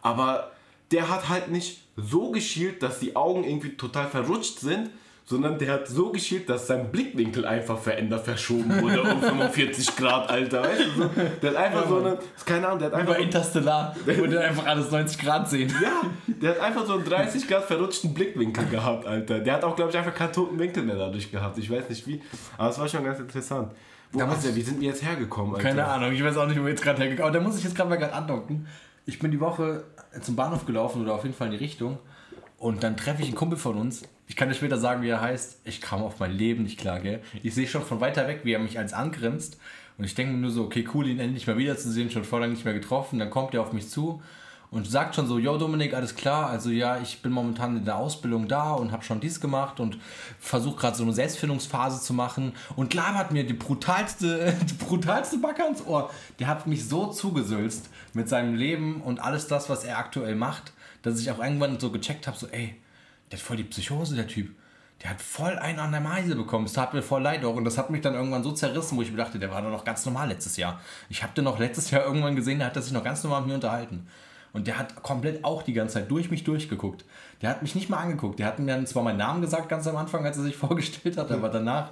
Aber 0.00 0.52
der 0.92 1.08
hat 1.08 1.28
halt 1.28 1.50
nicht 1.50 1.80
so 1.96 2.30
geschielt, 2.30 2.84
dass 2.84 3.00
die 3.00 3.16
Augen 3.16 3.42
irgendwie 3.42 3.70
total 3.70 4.06
verrutscht 4.06 4.60
sind, 4.60 4.90
sondern 5.26 5.58
der 5.58 5.72
hat 5.72 5.88
so 5.88 6.10
geschielt, 6.12 6.48
dass 6.50 6.66
sein 6.66 6.92
Blickwinkel 6.92 7.46
einfach 7.46 7.78
verändert, 7.78 8.24
verschoben 8.24 8.80
wurde 8.82 9.02
um 9.02 9.20
45 9.22 9.96
Grad, 9.96 10.28
Alter. 10.28 10.62
Weißt 10.62 10.80
du, 10.80 11.02
so, 11.02 11.10
der 11.42 11.50
hat 11.50 11.56
einfach 11.56 11.88
so 11.88 11.98
eine, 11.98 12.18
keine 12.44 12.66
Ahnung, 12.66 12.78
der 12.78 12.88
hat 12.88 12.94
einfach 12.94 13.14
Über 13.14 13.22
Interstellar, 13.22 13.96
wo 14.04 14.30
wir 14.30 14.40
einfach 14.40 14.66
alles 14.66 14.90
90 14.90 15.18
Grad 15.18 15.48
sehen. 15.48 15.72
ja, 15.82 16.02
der 16.26 16.50
hat 16.50 16.60
einfach 16.60 16.86
so 16.86 16.94
einen 16.94 17.04
30 17.04 17.48
Grad 17.48 17.64
verrutschten 17.64 18.12
Blickwinkel 18.12 18.66
gehabt, 18.66 19.06
Alter. 19.06 19.40
Der 19.40 19.54
hat 19.54 19.64
auch, 19.64 19.74
glaube 19.74 19.90
ich, 19.90 19.96
einfach 19.96 20.14
keinen 20.14 20.32
toten 20.32 20.58
Winkel 20.58 20.82
mehr 20.82 20.96
dadurch 20.96 21.30
gehabt. 21.30 21.56
Ich 21.56 21.70
weiß 21.70 21.88
nicht 21.88 22.06
wie. 22.06 22.20
Aber 22.58 22.68
es 22.68 22.78
war 22.78 22.86
schon 22.86 23.02
ganz 23.04 23.18
interessant. 23.18 23.72
Wo 24.12 24.18
Da 24.18 24.26
da 24.26 24.30
muss 24.32 24.42
der, 24.44 24.54
wie 24.54 24.62
sind 24.62 24.78
wir 24.80 24.88
jetzt 24.88 25.02
hergekommen, 25.02 25.54
Alter? 25.54 25.68
Keine 25.68 25.86
Ahnung, 25.86 26.12
ich 26.12 26.22
weiß 26.22 26.36
auch 26.36 26.46
nicht, 26.46 26.58
wo 26.60 26.64
wir 26.64 26.70
jetzt 26.70 26.82
gerade 26.82 27.00
hergekommen 27.00 27.28
Aber 27.30 27.38
da 27.38 27.42
muss 27.42 27.56
ich 27.56 27.64
jetzt 27.64 27.74
gerade 27.74 27.88
mal 27.88 27.96
gerade 27.96 28.12
andocken. 28.12 28.66
Ich 29.06 29.18
bin 29.18 29.30
die 29.30 29.40
Woche 29.40 29.84
zum 30.20 30.36
Bahnhof 30.36 30.66
gelaufen 30.66 31.02
oder 31.02 31.14
auf 31.14 31.24
jeden 31.24 31.34
Fall 31.34 31.46
in 31.46 31.52
die 31.52 31.64
Richtung. 31.64 31.98
Und 32.58 32.82
dann 32.82 32.96
treffe 32.96 33.22
ich 33.22 33.28
einen 33.28 33.36
Kumpel 33.36 33.58
von 33.58 33.76
uns. 33.76 34.02
Ich 34.26 34.36
kann 34.36 34.48
dir 34.48 34.54
später 34.54 34.78
sagen, 34.78 35.02
wie 35.02 35.08
er 35.08 35.20
heißt. 35.20 35.60
Ich 35.64 35.80
kam 35.80 36.02
auf 36.02 36.18
mein 36.18 36.32
Leben 36.32 36.62
nicht 36.62 36.78
klar, 36.78 37.00
gell? 37.00 37.20
Ich 37.42 37.54
sehe 37.54 37.66
schon 37.66 37.82
von 37.82 38.00
weiter 38.00 38.26
weg, 38.26 38.40
wie 38.44 38.52
er 38.52 38.58
mich 38.58 38.78
als 38.78 38.92
angrinst. 38.92 39.58
Und 39.98 40.04
ich 40.04 40.14
denke 40.14 40.32
mir 40.32 40.38
nur 40.38 40.50
so, 40.50 40.64
okay, 40.64 40.88
cool, 40.94 41.06
ihn 41.06 41.20
endlich 41.20 41.46
mal 41.46 41.58
wiederzusehen, 41.58 42.10
schon 42.10 42.24
vor 42.24 42.40
lange 42.40 42.54
nicht 42.54 42.64
mehr 42.64 42.74
getroffen. 42.74 43.18
Dann 43.18 43.30
kommt 43.30 43.54
er 43.54 43.60
auf 43.60 43.72
mich 43.72 43.88
zu 43.88 44.22
und 44.74 44.90
sagt 44.90 45.14
schon 45.14 45.28
so, 45.28 45.38
yo 45.38 45.56
Dominik, 45.56 45.94
alles 45.94 46.16
klar, 46.16 46.50
also 46.50 46.68
ja, 46.68 46.98
ich 46.98 47.22
bin 47.22 47.30
momentan 47.30 47.76
in 47.76 47.84
der 47.84 47.96
Ausbildung 47.96 48.48
da 48.48 48.72
und 48.72 48.90
habe 48.90 49.04
schon 49.04 49.20
dies 49.20 49.40
gemacht 49.40 49.78
und 49.78 49.98
versuche 50.40 50.80
gerade 50.80 50.96
so 50.96 51.04
eine 51.04 51.12
Selbstfindungsphase 51.12 52.00
zu 52.00 52.12
machen 52.12 52.54
und 52.74 52.92
labert 52.92 53.30
mir 53.30 53.46
die 53.46 53.54
brutalste, 53.54 54.52
die 54.68 54.84
brutalste 54.84 55.38
Backe 55.38 55.62
ans 55.62 55.86
Ohr. 55.86 56.10
Der 56.40 56.48
hat 56.48 56.66
mich 56.66 56.88
so 56.88 57.06
zugesülzt 57.06 57.88
mit 58.14 58.28
seinem 58.28 58.56
Leben 58.56 59.00
und 59.00 59.20
alles 59.20 59.46
das, 59.46 59.70
was 59.70 59.84
er 59.84 59.98
aktuell 59.98 60.34
macht, 60.34 60.72
dass 61.02 61.20
ich 61.20 61.30
auch 61.30 61.38
irgendwann 61.38 61.78
so 61.78 61.92
gecheckt 61.92 62.26
habe, 62.26 62.36
so 62.36 62.48
ey, 62.48 62.74
der 63.34 63.40
hat 63.40 63.46
voll 63.46 63.56
die 63.56 63.64
Psychose, 63.64 64.14
der 64.14 64.28
Typ. 64.28 64.54
Der 65.02 65.10
hat 65.10 65.20
voll 65.20 65.58
einen 65.58 65.80
an 65.80 65.90
der 65.90 66.00
Meise 66.00 66.36
bekommen. 66.36 66.66
Es 66.66 66.74
tat 66.74 66.94
mir 66.94 67.02
voll 67.02 67.20
leid 67.20 67.44
auch. 67.44 67.56
Und 67.56 67.64
das 67.64 67.76
hat 67.76 67.90
mich 67.90 68.00
dann 68.00 68.14
irgendwann 68.14 68.44
so 68.44 68.52
zerrissen, 68.52 68.96
wo 68.96 69.02
ich 69.02 69.10
mir 69.10 69.16
dachte, 69.16 69.40
der 69.40 69.50
war 69.50 69.60
doch 69.60 69.70
noch 69.70 69.84
ganz 69.84 70.06
normal 70.06 70.28
letztes 70.28 70.56
Jahr. 70.56 70.80
Ich 71.08 71.24
habe 71.24 71.34
den 71.34 71.42
noch 71.42 71.58
letztes 71.58 71.90
Jahr 71.90 72.04
irgendwann 72.04 72.36
gesehen, 72.36 72.60
da 72.60 72.66
hat 72.66 72.76
er 72.76 72.82
sich 72.82 72.92
noch 72.92 73.02
ganz 73.02 73.24
normal 73.24 73.40
mit 73.40 73.48
mir 73.48 73.54
unterhalten. 73.56 74.06
Und 74.52 74.68
der 74.68 74.78
hat 74.78 75.02
komplett 75.02 75.44
auch 75.44 75.64
die 75.64 75.72
ganze 75.72 75.94
Zeit 75.94 76.12
durch 76.12 76.30
mich 76.30 76.44
durchgeguckt. 76.44 77.04
Der 77.42 77.50
hat 77.50 77.60
mich 77.60 77.74
nicht 77.74 77.90
mal 77.90 77.96
angeguckt. 77.96 78.38
Der 78.38 78.46
hat 78.46 78.60
mir 78.60 78.66
dann 78.66 78.86
zwar 78.86 79.02
meinen 79.02 79.18
Namen 79.18 79.40
gesagt, 79.40 79.68
ganz 79.68 79.88
am 79.88 79.96
Anfang, 79.96 80.24
als 80.24 80.36
er 80.36 80.44
sich 80.44 80.56
vorgestellt 80.64 81.16
hat, 81.16 81.32
aber 81.32 81.48
danach, 81.48 81.90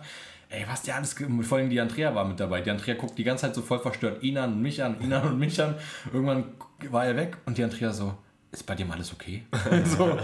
ey, 0.48 0.64
was 0.70 0.82
der 0.82 0.94
alles, 0.94 1.16
vor 1.42 1.58
allem 1.58 1.70
die 1.70 1.80
Andrea 1.80 2.14
war 2.14 2.24
mit 2.24 2.38
dabei. 2.38 2.60
Die 2.60 2.70
Andrea 2.70 2.94
guckt 2.94 3.18
die 3.18 3.24
ganze 3.24 3.46
Zeit 3.46 3.56
so 3.56 3.62
voll 3.62 3.80
verstört 3.80 4.22
ihn 4.22 4.38
an 4.38 4.52
und 4.52 4.62
mich 4.62 4.80
an, 4.80 5.00
ihn 5.00 5.12
an 5.12 5.26
und 5.26 5.40
mich 5.40 5.60
an. 5.60 5.74
Irgendwann 6.12 6.52
war 6.88 7.04
er 7.04 7.16
weg 7.16 7.36
und 7.46 7.58
die 7.58 7.64
Andrea 7.64 7.92
so, 7.92 8.14
ist 8.52 8.64
bei 8.66 8.74
dir 8.74 8.84
mal 8.86 8.94
alles 8.94 9.12
okay? 9.12 9.44
so, 9.84 10.16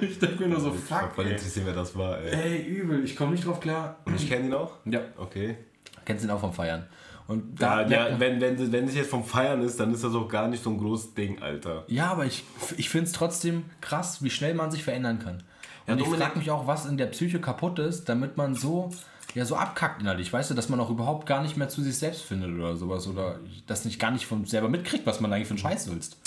ich 0.00 0.18
denke 0.18 0.42
mir 0.42 0.48
nur 0.48 0.60
so, 0.60 0.72
fuck, 0.72 1.12
Voll 1.14 1.26
interessiert, 1.28 1.66
wer 1.66 1.72
das 1.74 1.96
war, 1.96 2.18
ey. 2.18 2.30
Ey, 2.34 2.62
übel, 2.64 3.04
ich 3.04 3.16
komme 3.16 3.32
nicht 3.32 3.46
drauf 3.46 3.60
klar. 3.60 3.96
Und 4.04 4.16
ich 4.16 4.28
kenne 4.28 4.46
ihn 4.46 4.54
auch? 4.54 4.72
Ja, 4.84 5.00
Okay. 5.16 5.56
kennst 6.04 6.24
ihn 6.24 6.30
auch 6.30 6.40
vom 6.40 6.52
Feiern. 6.52 6.86
Und 7.28 7.60
Ja, 7.60 7.82
da, 7.84 8.08
ja, 8.10 8.20
wenn, 8.20 8.40
wenn, 8.40 8.70
wenn 8.72 8.84
es 8.86 8.94
jetzt 8.94 9.10
vom 9.10 9.24
Feiern 9.24 9.60
ist, 9.62 9.80
dann 9.80 9.92
ist 9.92 10.04
das 10.04 10.14
auch 10.14 10.28
gar 10.28 10.46
nicht 10.48 10.62
so 10.62 10.70
ein 10.70 10.78
großes 10.78 11.14
Ding, 11.14 11.42
Alter. 11.42 11.84
Ja, 11.88 12.06
aber 12.12 12.24
ich, 12.24 12.44
ich 12.76 12.88
finde 12.88 13.06
es 13.06 13.12
trotzdem 13.12 13.64
krass, 13.80 14.22
wie 14.22 14.30
schnell 14.30 14.54
man 14.54 14.70
sich 14.70 14.84
verändern 14.84 15.18
kann. 15.18 15.42
Ja, 15.86 15.94
Und 15.94 16.00
ich 16.00 16.08
frage 16.08 16.38
mich 16.38 16.50
auch, 16.50 16.66
was 16.66 16.86
in 16.86 16.96
der 16.96 17.06
Psyche 17.06 17.40
kaputt 17.40 17.78
ist, 17.78 18.08
damit 18.08 18.36
man 18.36 18.54
so, 18.54 18.90
ja, 19.34 19.44
so 19.44 19.56
abkackt 19.56 20.00
innerlich. 20.02 20.32
Weißt 20.32 20.50
du, 20.50 20.54
dass 20.54 20.68
man 20.68 20.78
auch 20.80 20.90
überhaupt 20.90 21.26
gar 21.26 21.42
nicht 21.42 21.56
mehr 21.56 21.68
zu 21.68 21.82
sich 21.82 21.96
selbst 21.96 22.22
findet 22.22 22.50
oder 22.56 22.76
sowas. 22.76 23.06
Oder 23.08 23.38
das 23.66 23.84
nicht 23.84 23.98
gar 24.00 24.10
nicht 24.12 24.26
von 24.26 24.44
selber 24.44 24.68
mitkriegt, 24.68 25.04
was 25.06 25.20
man 25.20 25.32
eigentlich 25.32 25.46
für 25.48 25.54
einen 25.54 25.58
Scheiß 25.58 25.90
willst. 25.90 26.18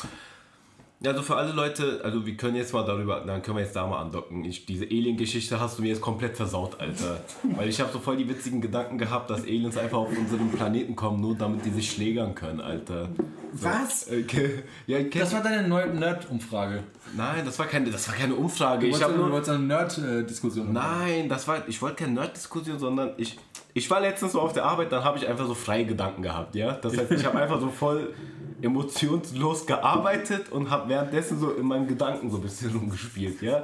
Ja, 1.02 1.12
also 1.12 1.24
für 1.24 1.38
alle 1.38 1.54
Leute, 1.54 2.02
also 2.04 2.26
wir 2.26 2.36
können 2.36 2.58
jetzt 2.58 2.74
mal 2.74 2.84
darüber, 2.84 3.22
dann 3.26 3.42
können 3.42 3.56
wir 3.56 3.64
jetzt 3.64 3.74
da 3.74 3.88
mal 3.88 4.02
andocken. 4.02 4.44
Ich, 4.44 4.66
diese 4.66 4.84
Alien-Geschichte 4.84 5.58
hast 5.58 5.78
du 5.78 5.82
mir 5.82 5.88
jetzt 5.90 6.02
komplett 6.02 6.36
versaut, 6.36 6.78
Alter. 6.82 7.22
Weil 7.56 7.70
ich 7.70 7.80
habe 7.80 7.90
so 7.94 8.00
voll 8.00 8.18
die 8.18 8.28
witzigen 8.28 8.60
Gedanken 8.60 8.98
gehabt, 8.98 9.30
dass 9.30 9.44
Aliens 9.44 9.78
einfach 9.78 10.00
auf 10.00 10.10
unseren 10.10 10.52
Planeten 10.52 10.98
kommen, 10.98 11.22
nur 11.22 11.36
damit 11.36 11.64
die 11.64 11.70
sich 11.70 11.90
schlägern 11.90 12.36
können, 12.36 12.60
Alter. 12.60 13.08
So, 13.54 13.66
Was? 13.66 14.08
Okay. 14.12 14.64
Ja, 14.88 15.02
Das 15.02 15.34
war 15.34 15.42
deine 15.42 15.66
neue 15.70 15.88
Nerd-Umfrage. 15.88 16.84
nein, 17.16 17.46
das 17.46 17.58
war 17.58 17.68
keine, 17.68 17.90
das 17.92 18.06
war 18.10 18.16
keine 18.16 18.36
Umfrage. 18.36 18.82
Du 18.82 18.88
Ich 18.88 18.92
wolltest, 18.92 19.04
habe 19.06 19.14
du 19.14 19.20
nur, 19.22 19.32
wolltest 19.32 19.52
eine 19.52 19.64
Nerd-Diskussion 19.64 20.74
nein, 20.74 21.30
das 21.30 21.48
war, 21.48 21.66
ich 21.70 21.82
wollte 21.82 22.04
keine 22.04 22.12
Nerd-Diskussion, 22.16 22.78
sondern 22.78 23.12
ich, 23.16 23.40
ich 23.74 23.90
war 23.90 24.02
letztens 24.02 24.34
so 24.34 24.42
auf 24.42 24.52
der 24.52 24.66
Arbeit, 24.66 24.92
dann 24.92 25.06
habe 25.06 25.18
ich 25.18 25.26
einfach 25.26 25.48
so 25.48 25.54
freie 25.54 25.86
Gedanken 25.86 26.24
gehabt, 26.24 26.56
ja. 26.56 26.74
Das 26.74 26.98
heißt, 26.98 27.10
ich 27.12 27.26
habe 27.26 27.40
einfach 27.40 27.62
so 27.62 27.70
voll 27.70 28.14
emotionslos 28.62 29.66
gearbeitet 29.66 30.52
und 30.52 30.70
habe 30.70 30.90
währenddessen 30.90 31.40
so 31.40 31.52
in 31.52 31.66
meinen 31.66 31.88
Gedanken 31.88 32.30
so 32.30 32.38
ein 32.38 32.44
bisschen 32.44 32.72
rumgespielt, 32.76 33.42
ja. 33.42 33.64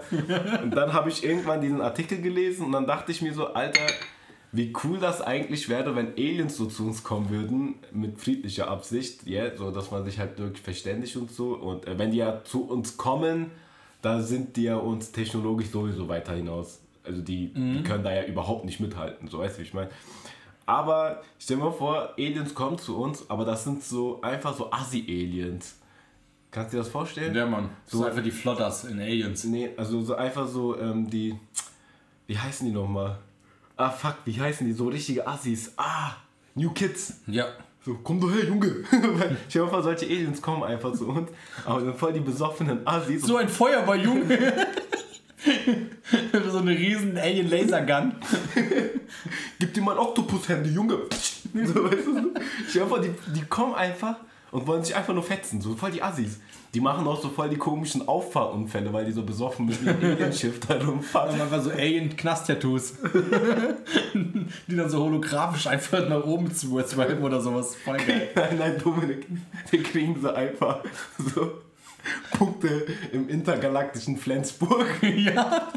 Und 0.64 0.72
dann 0.76 0.94
habe 0.94 1.10
ich 1.10 1.24
irgendwann 1.24 1.62
diesen 1.62 1.82
Artikel 1.82 2.22
gelesen 2.22 2.66
und 2.66 2.72
dann 2.72 2.86
dachte 2.86 3.12
ich 3.12 3.22
mir 3.22 3.34
so, 3.34 3.48
Alter, 3.48 3.86
wie 4.52 4.74
cool 4.84 5.00
das 5.00 5.22
eigentlich 5.22 5.68
wäre, 5.68 5.96
wenn 5.96 6.14
Aliens 6.14 6.56
so 6.56 6.66
zu 6.66 6.86
uns 6.86 7.04
kommen 7.04 7.30
würden 7.30 7.76
mit 7.92 8.20
friedlicher 8.20 8.70
Absicht, 8.70 9.28
ja, 9.28 9.56
so 9.56 9.70
dass 9.72 9.92
man 9.92 10.06
sich 10.06 10.18
halt 10.18 10.40
wirklich 10.40 10.62
verständigt 10.62 11.16
und 11.18 11.32
so. 11.32 11.56
Und 11.56 11.86
äh, 11.88 11.98
wenn 12.00 12.12
die 12.12 12.18
ja 12.18 12.44
zu 12.46 12.64
uns 12.64 12.96
kommen, 12.96 13.52
da 14.02 14.22
sind 14.22 14.56
die 14.56 14.64
ja 14.64 14.78
uns 14.78 15.12
technologisch 15.12 15.70
sowieso 15.70 16.08
weiter 16.08 16.34
hinaus. 16.34 16.80
Also 17.04 17.22
die, 17.22 17.54
die 17.54 17.84
können 17.84 18.04
da 18.04 18.12
ja 18.14 18.24
überhaupt 18.24 18.66
nicht 18.66 18.80
mithalten, 18.80 19.28
so 19.28 19.40
weißt 19.40 19.58
du, 19.58 19.60
wie 19.62 19.66
ich 19.66 19.74
meine. 19.74 19.90
Aber 20.66 21.22
stell 21.38 21.58
dir 21.58 21.64
mal 21.64 21.72
vor, 21.72 22.14
Aliens 22.18 22.54
kommen 22.54 22.78
zu 22.78 22.98
uns, 22.98 23.30
aber 23.30 23.46
das 23.46 23.64
sind 23.64 23.84
so 23.84 24.22
einfach 24.22 24.56
so 24.56 24.72
Assi-Aliens. 24.72 25.76
Kannst 26.50 26.74
du 26.74 26.78
dir 26.78 26.84
das 26.84 26.92
vorstellen? 26.92 27.36
Ja, 27.36 27.46
Mann. 27.46 27.70
So 27.86 28.06
einfach 28.06 28.24
die 28.24 28.32
Flotters 28.32 28.86
in 28.86 29.00
Aliens. 29.00 29.44
Nee, 29.44 29.72
also 29.78 30.02
so 30.02 30.16
einfach 30.16 30.48
so 30.48 30.80
ähm, 30.80 31.10
die. 31.10 31.36
Wie 32.28 32.38
heißen 32.38 32.66
die 32.66 32.74
nochmal? 32.74 33.20
Ah, 33.78 33.90
fuck, 33.90 34.16
wie 34.26 34.40
heißen 34.40 34.66
die? 34.66 34.74
So 34.74 34.88
richtige 34.88 35.28
Assis. 35.28 35.74
Ah, 35.78 36.14
New 36.56 36.72
Kids. 36.72 37.22
Ja. 37.28 37.48
So, 37.86 38.00
komm 38.02 38.20
doch 38.20 38.32
her, 38.32 38.46
Junge. 38.46 38.84
Mal 38.92 39.68
vor, 39.68 39.84
solche 39.84 40.06
Aliens 40.06 40.42
kommen 40.42 40.64
einfach 40.64 40.94
zu 40.94 41.08
uns, 41.08 41.30
aber 41.66 41.82
sind 41.82 41.96
voll 41.96 42.14
die 42.14 42.20
besoffenen 42.20 42.88
Assis. 42.88 43.22
So 43.22 43.38
ein 43.38 43.48
Feuerball, 43.48 44.02
Junge. 44.02 44.26
so 46.52 46.58
eine 46.58 46.72
riesen 46.72 47.18
Alien-Lasergun. 47.18 48.16
Gib 49.60 49.74
dir 49.74 49.82
mal 49.82 49.94
ein 49.94 50.00
Oktopus-Handy, 50.00 50.72
Junge. 50.72 50.98
So, 51.56 51.86
weißt 51.86 52.06
du, 52.06 52.34
so. 52.68 52.86
Vor, 52.86 53.00
die, 53.00 53.12
die 53.34 53.46
kommen 53.46 53.76
einfach 53.76 54.18
und 54.52 54.68
wollen 54.68 54.84
sich 54.84 54.94
einfach 54.94 55.14
nur 55.14 55.24
fetzen. 55.24 55.62
So 55.62 55.74
voll 55.74 55.92
die 55.92 56.04
Assis. 56.04 56.42
Die 56.74 56.82
machen 56.82 57.08
auch 57.08 57.22
so 57.22 57.30
voll 57.30 57.48
die 57.48 57.56
komischen 57.56 58.06
Auffahrunfälle, 58.06 58.92
weil 58.92 59.06
die 59.06 59.14
so 59.14 59.24
besoffen 59.24 59.68
mit 59.68 59.82
ihrem 59.82 60.04
Alienschiff 60.04 60.60
da 60.60 60.74
rumfahren. 60.74 61.40
Einfach 61.40 61.62
so 61.62 61.72
Alien-Knast-Tattoos. 61.72 62.96
Die 64.68 64.76
dann 64.76 64.90
so 64.90 65.00
holographisch 65.02 65.68
einfach 65.68 66.10
nach 66.10 66.26
oben 66.26 66.54
zu 66.54 66.78
swipen 66.86 67.24
oder 67.24 67.40
sowas. 67.40 67.78
Voll 67.78 67.96
geil. 67.96 68.28
Nein, 68.36 68.58
nein, 68.60 68.76
Dominik, 68.84 69.28
wir 69.72 69.84
kriegen 69.84 70.20
so 70.22 70.34
einfach 70.34 70.80
so 71.34 71.54
Punkte 72.32 72.86
im 73.12 73.30
intergalaktischen 73.30 74.18
Flensburg, 74.18 74.88
ja. 75.02 75.72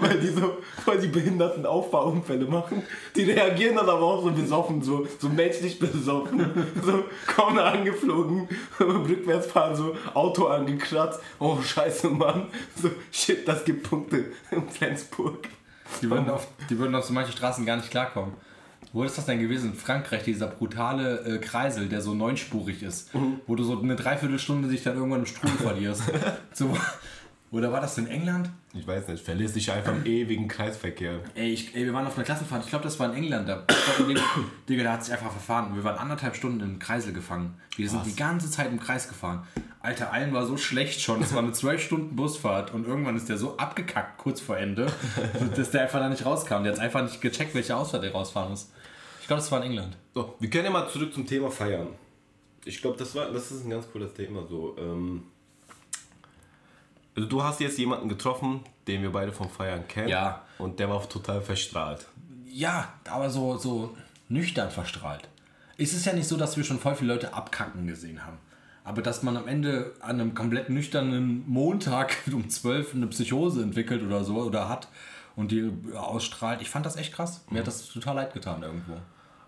weil 0.00 0.18
die 0.18 0.28
so 0.28 0.58
voll 0.84 0.98
die 0.98 1.08
behinderten 1.08 1.66
Auffahrunfälle 1.66 2.46
machen. 2.46 2.82
Die 3.14 3.24
reagieren 3.24 3.76
dann 3.76 3.88
aber 3.88 4.02
auch 4.02 4.22
so 4.22 4.30
besoffen, 4.30 4.82
so, 4.82 5.06
so 5.18 5.28
menschlich 5.28 5.78
besoffen. 5.78 6.66
So 6.84 7.04
kaum 7.26 7.58
angeflogen, 7.58 8.48
rückwärts 8.78 9.46
fahren, 9.46 9.74
so 9.74 9.96
Auto 10.14 10.46
angekratzt. 10.46 11.20
Oh, 11.38 11.58
scheiße, 11.60 12.08
Mann. 12.08 12.46
So, 12.80 12.90
shit, 13.10 13.46
das 13.48 13.64
gibt 13.64 13.88
Punkte 13.88 14.26
in 14.50 14.68
Flensburg. 14.68 15.48
Die 16.02 16.10
würden, 16.10 16.30
auf, 16.30 16.46
die 16.68 16.78
würden 16.78 16.94
auf 16.94 17.04
so 17.04 17.12
manche 17.12 17.32
Straßen 17.32 17.64
gar 17.64 17.76
nicht 17.76 17.90
klarkommen. 17.90 18.34
Wo 18.92 19.04
ist 19.04 19.18
das 19.18 19.26
denn 19.26 19.40
gewesen? 19.40 19.72
In 19.72 19.76
Frankreich, 19.76 20.22
dieser 20.22 20.46
brutale 20.46 21.20
äh, 21.26 21.38
Kreisel, 21.38 21.88
der 21.88 22.00
so 22.00 22.14
neunspurig 22.14 22.82
ist. 22.82 23.10
Wo 23.46 23.54
du 23.54 23.64
so 23.64 23.78
eine 23.80 23.96
Dreiviertelstunde 23.96 24.68
dich 24.68 24.84
dann 24.84 24.96
irgendwann 24.96 25.20
im 25.20 25.26
Strudel 25.26 25.56
verlierst. 25.56 26.02
So, 26.54 26.74
Oder 27.52 27.70
war 27.72 27.80
das 27.80 27.96
in 27.96 28.08
England? 28.08 28.50
Ich 28.74 28.86
weiß 28.86 29.06
nicht, 29.08 29.24
verliert 29.24 29.50
sich 29.50 29.70
einfach 29.70 29.94
im 29.94 30.04
ewigen 30.04 30.48
Kreisverkehr. 30.48 31.20
Ey, 31.36 31.52
ich, 31.52 31.74
ey, 31.76 31.84
wir 31.86 31.92
waren 31.94 32.06
auf 32.06 32.16
einer 32.16 32.24
Klassenfahrt, 32.24 32.64
ich 32.64 32.70
glaube, 32.70 32.82
das 32.84 32.98
war 32.98 33.08
in 33.10 33.14
England. 33.22 33.48
Da, 33.48 33.64
Digga, 34.68 34.82
der 34.82 34.92
hat 34.92 35.04
sich 35.04 35.12
einfach 35.12 35.30
verfahren. 35.30 35.74
Wir 35.74 35.84
waren 35.84 35.96
anderthalb 35.96 36.34
Stunden 36.36 36.60
im 36.60 36.78
Kreisel 36.78 37.12
gefangen. 37.12 37.54
Wir 37.76 37.88
sind 37.88 38.00
Was? 38.00 38.08
die 38.08 38.16
ganze 38.16 38.50
Zeit 38.50 38.70
im 38.70 38.80
Kreis 38.80 39.08
gefahren. 39.08 39.46
Alter, 39.80 40.12
allen 40.12 40.32
war 40.32 40.44
so 40.46 40.56
schlecht 40.56 41.00
schon. 41.00 41.22
Es 41.22 41.32
war 41.32 41.42
eine 41.42 41.52
zwölf 41.52 41.80
Stunden 41.82 42.16
Busfahrt 42.16 42.74
und 42.74 42.86
irgendwann 42.86 43.16
ist 43.16 43.28
der 43.28 43.38
so 43.38 43.56
abgekackt 43.56 44.18
kurz 44.18 44.40
vor 44.40 44.58
Ende, 44.58 44.86
dass 45.54 45.70
der 45.70 45.82
einfach 45.82 46.00
da 46.00 46.08
nicht 46.08 46.26
rauskam. 46.26 46.64
Der 46.64 46.72
hat 46.72 46.80
einfach 46.80 47.02
nicht 47.04 47.20
gecheckt, 47.20 47.54
welche 47.54 47.76
Ausfahrt 47.76 48.02
er 48.02 48.10
rausfahren 48.12 48.50
muss. 48.50 48.70
Ich 49.20 49.28
glaube, 49.28 49.40
das 49.40 49.50
war 49.52 49.60
in 49.62 49.70
England. 49.70 49.96
So, 50.14 50.34
wir 50.40 50.50
können 50.50 50.64
ja 50.64 50.70
mal 50.70 50.88
zurück 50.88 51.14
zum 51.14 51.24
Thema 51.26 51.50
Feiern. 51.50 51.88
Ich 52.64 52.80
glaube, 52.82 52.96
das, 52.98 53.14
war- 53.14 53.30
das 53.30 53.52
ist 53.52 53.64
ein 53.64 53.70
ganz 53.70 53.86
cooles 53.92 54.12
Thema. 54.14 54.44
So, 54.48 54.76
ähm, 54.78 55.22
also 57.16 57.28
du 57.28 57.42
hast 57.42 57.60
jetzt 57.60 57.78
jemanden 57.78 58.08
getroffen, 58.08 58.60
den 58.86 59.02
wir 59.02 59.10
beide 59.10 59.32
vom 59.32 59.48
Feiern 59.48 59.88
kennen. 59.88 60.08
Ja. 60.08 60.42
Und 60.58 60.78
der 60.78 60.90
war 60.90 61.08
total 61.08 61.40
verstrahlt. 61.40 62.06
Ja, 62.44 62.92
aber 63.08 63.30
so, 63.30 63.56
so 63.56 63.96
nüchtern 64.28 64.70
verstrahlt. 64.70 65.28
Es 65.78 65.94
ist 65.94 66.04
ja 66.06 66.12
nicht 66.12 66.28
so, 66.28 66.36
dass 66.36 66.56
wir 66.56 66.64
schon 66.64 66.78
voll 66.78 66.94
viele 66.94 67.14
Leute 67.14 67.34
abkacken 67.34 67.86
gesehen 67.86 68.24
haben. 68.24 68.38
Aber 68.84 69.02
dass 69.02 69.22
man 69.22 69.36
am 69.36 69.48
Ende 69.48 69.94
an 70.00 70.20
einem 70.20 70.34
komplett 70.34 70.70
nüchternen 70.70 71.42
Montag 71.48 72.16
um 72.32 72.48
12 72.48 72.94
eine 72.94 73.06
Psychose 73.08 73.62
entwickelt 73.62 74.02
oder 74.02 74.22
so 74.22 74.36
oder 74.36 74.68
hat 74.68 74.88
und 75.36 75.50
die 75.50 75.72
ausstrahlt, 75.94 76.60
ich 76.62 76.70
fand 76.70 76.86
das 76.86 76.96
echt 76.96 77.14
krass. 77.14 77.44
Mir 77.50 77.60
hat 77.60 77.66
das 77.66 77.88
total 77.88 78.16
leid 78.16 78.34
getan 78.34 78.62
irgendwo. 78.62 78.94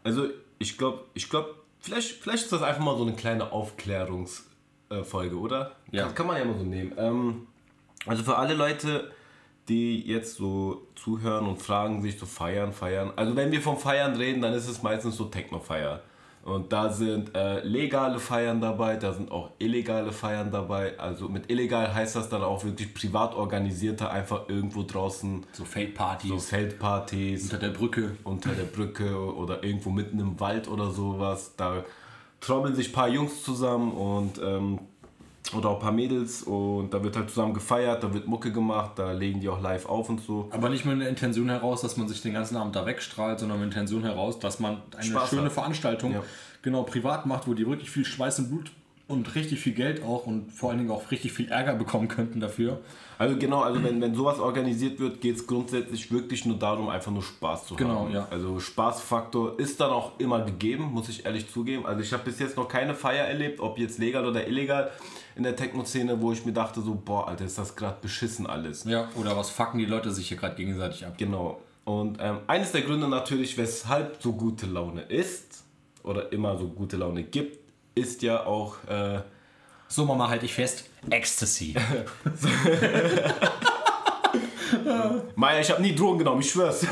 Also 0.05 0.29
ich 0.59 0.77
glaube, 0.77 1.05
ich 1.15 1.29
glaube, 1.29 1.55
vielleicht, 1.81 2.23
vielleicht 2.23 2.45
ist 2.45 2.53
das 2.53 2.63
einfach 2.63 2.83
mal 2.83 2.97
so 2.97 3.05
eine 3.05 3.15
kleine 3.15 3.53
Aufklärungsfolge, 3.53 5.39
oder? 5.39 5.73
Ja. 5.91 6.07
Kann, 6.07 6.15
kann 6.15 6.27
man 6.27 6.37
ja 6.39 6.45
mal 6.45 6.59
so 6.59 6.65
nehmen. 6.65 6.93
Ähm, 6.99 7.47
also 8.07 8.23
für 8.23 8.37
alle 8.37 8.55
Leute, 8.55 9.11
die 9.69 10.01
jetzt 10.07 10.37
so 10.37 10.87
zuhören 10.95 11.47
und 11.47 11.61
fragen 11.61 12.03
sich 12.03 12.19
so 12.19 12.27
feiern, 12.27 12.73
feiern. 12.73 13.13
Also 13.17 13.37
wenn 13.37 13.53
wir 13.53 13.61
vom 13.61 13.77
Feiern 13.77 14.17
reden, 14.17 14.41
dann 14.41 14.55
ist 14.55 14.69
es 14.69 14.83
meistens 14.83 15.17
so 15.17 15.27
Techno-Feier. 15.27 16.03
Und 16.45 16.73
da 16.73 16.91
sind 16.91 17.35
äh, 17.35 17.61
legale 17.61 18.19
Feiern 18.19 18.61
dabei, 18.61 18.97
da 18.97 19.13
sind 19.13 19.31
auch 19.31 19.51
illegale 19.59 20.13
Feiern 20.13 20.51
dabei. 20.51 20.99
Also 20.99 21.29
mit 21.29 21.51
illegal 21.51 21.93
heißt 21.93 22.17
das 22.17 22.31
dann 22.31 22.43
auch 22.43 22.65
wirklich 22.65 22.95
privat 22.95 23.35
organisierte, 23.35 24.11
einfach 24.11 24.49
irgendwo 24.49 24.83
draußen 24.83 25.45
So 25.53 25.67
Fake-Partys 25.67 26.31
so 26.31 26.39
Feldpartys 26.39 27.43
unter 27.43 27.59
der 27.59 27.69
Brücke. 27.69 28.17
unter 28.25 28.51
der 28.55 28.65
Brücke 28.65 29.35
oder 29.35 29.63
irgendwo 29.63 29.91
mitten 29.91 30.19
im 30.21 30.41
Wald 30.41 30.69
oder 30.69 30.91
sowas. 30.91 31.55
Da 31.57 31.85
trommeln 32.41 32.75
sich 32.75 32.91
ein 32.91 32.93
paar 32.93 33.09
Jungs 33.09 33.43
zusammen 33.43 33.93
und 33.93 34.41
ähm, 34.43 34.79
oder 35.55 35.71
auch 35.71 35.77
ein 35.77 35.81
paar 35.83 35.93
Mädels 35.93 36.43
und 36.43 36.91
da 36.93 37.03
wird 37.03 37.17
halt 37.17 37.31
zusammen 37.31 37.55
gefeiert, 37.55 38.03
da 38.03 38.13
wird 38.13 38.27
Mucke 38.27 38.53
gemacht, 38.53 38.93
da 38.97 39.13
legen 39.13 39.41
die 39.41 39.49
auch 39.49 39.61
live 39.61 39.87
auf 39.87 40.09
und 40.09 40.21
so. 40.21 40.49
Aber 40.51 40.69
nicht 40.69 40.85
mit 40.85 41.01
der 41.01 41.09
Intention 41.09 41.49
heraus, 41.49 41.81
dass 41.83 41.97
man 41.97 42.09
sich 42.09 42.21
den 42.23 42.35
ganzen 42.35 42.57
Abend 42.57 42.77
da 42.77 42.85
wegstrahlt, 42.87 43.41
sondern 43.41 43.59
mit 43.61 43.73
der 43.73 43.81
Intention 43.83 44.03
heraus, 44.05 44.39
dass 44.39 44.61
man 44.61 44.83
eine 44.97 45.05
Spaß 45.05 45.31
schöne 45.31 45.45
hat. 45.45 45.53
Veranstaltung 45.53 46.13
Ja. 46.13 46.23
genau 46.63 46.83
privat 46.83 47.27
macht, 47.27 47.47
wo 47.49 47.55
die 47.55 47.67
wirklich 47.67 47.91
viel 47.91 48.05
Schweiß 48.05 48.39
und 48.41 48.49
Blut 48.51 48.71
und 49.07 49.35
richtig 49.35 49.61
viel 49.61 49.73
Geld 49.73 50.03
auch 50.05 50.27
und 50.27 50.53
vor 50.53 50.69
allen 50.69 50.81
Dingen 50.81 50.91
auch 50.91 51.11
richtig 51.11 51.33
viel 51.33 51.49
Ärger 51.49 51.73
bekommen 51.75 52.09
könnten 52.09 52.41
dafür. 52.41 52.81
Also 53.17 53.37
genau, 53.39 53.63
also 53.63 53.83
wenn, 53.83 54.01
wenn 54.03 54.15
sowas 54.15 54.39
organisiert 54.39 55.01
wird, 55.01 55.23
geht 55.23 55.35
es 55.37 55.47
grundsätzlich 55.47 56.13
wirklich 56.13 56.45
nur 56.45 56.59
darum, 56.59 56.91
einfach 56.91 57.11
nur 57.11 57.23
Spaß 57.23 57.67
zu 57.69 57.75
Genau, 57.75 58.01
haben. 58.01 58.13
ja. 58.13 58.29
Also 58.31 58.61
Spaßfaktor 58.61 59.59
ist 59.59 59.81
dann 59.81 59.91
auch 59.91 60.13
immer 60.19 60.41
gegeben, 60.45 60.91
muss 60.93 61.09
ich 61.09 61.25
ehrlich 61.25 61.51
zugeben. 61.51 61.87
Also 61.87 62.03
ich 62.03 62.13
habe 62.13 62.23
bis 62.25 62.39
jetzt 62.39 62.57
noch 62.59 62.69
keine 62.69 62.95
Feier 62.95 63.25
erlebt, 63.25 63.61
ob 63.61 63.79
jetzt 63.79 63.99
legal 63.99 64.27
oder 64.27 64.47
illegal 64.47 64.91
in 65.39 65.45
der 65.45 65.55
Techno-Szene, 65.57 66.21
wo 66.21 66.33
ich 66.33 66.45
mir 66.45 66.53
dachte 66.53 66.83
so, 66.83 66.95
boah, 66.95 67.29
Alter, 67.29 67.45
ist 67.45 67.57
das 67.57 67.77
gerade 67.77 67.97
beschissen 68.03 68.47
alles. 68.47 68.85
Ja, 68.85 69.09
oder 69.15 69.37
was 69.37 69.51
fucken 69.51 69.79
die 69.79 69.87
Leute 69.87 70.11
sich 70.11 70.29
hier 70.29 70.37
gerade 70.37 70.57
gegenseitig 70.57 71.07
ab? 71.07 71.15
Genau. 71.17 71.63
Und 71.85 72.19
ähm, 72.21 72.41
eines 72.49 72.73
der 72.73 72.83
Gründe 72.83 73.09
natürlich, 73.09 73.57
weshalb 73.57 74.21
so 74.21 74.33
gute 74.33 74.67
Laune 74.67 75.03
ist 75.03 75.65
oder 76.03 76.33
immer 76.33 76.59
so 76.59 76.67
gute 76.67 76.97
Laune 76.97 77.23
gibt, 77.23 77.59
ist 77.95 78.23
ja 78.23 78.45
auch 78.45 78.77
äh, 78.89 79.21
So, 79.87 80.05
Mama, 80.05 80.29
halt 80.29 80.43
ich 80.43 80.55
fest. 80.55 80.91
Ecstasy. 81.09 81.75
Maya, 85.35 85.61
ich 85.61 85.71
habe 85.71 85.83
nie 85.83 85.95
Drogen 85.95 86.19
genommen, 86.19 86.41
ich 86.41 86.51
schwör's. 86.51 86.81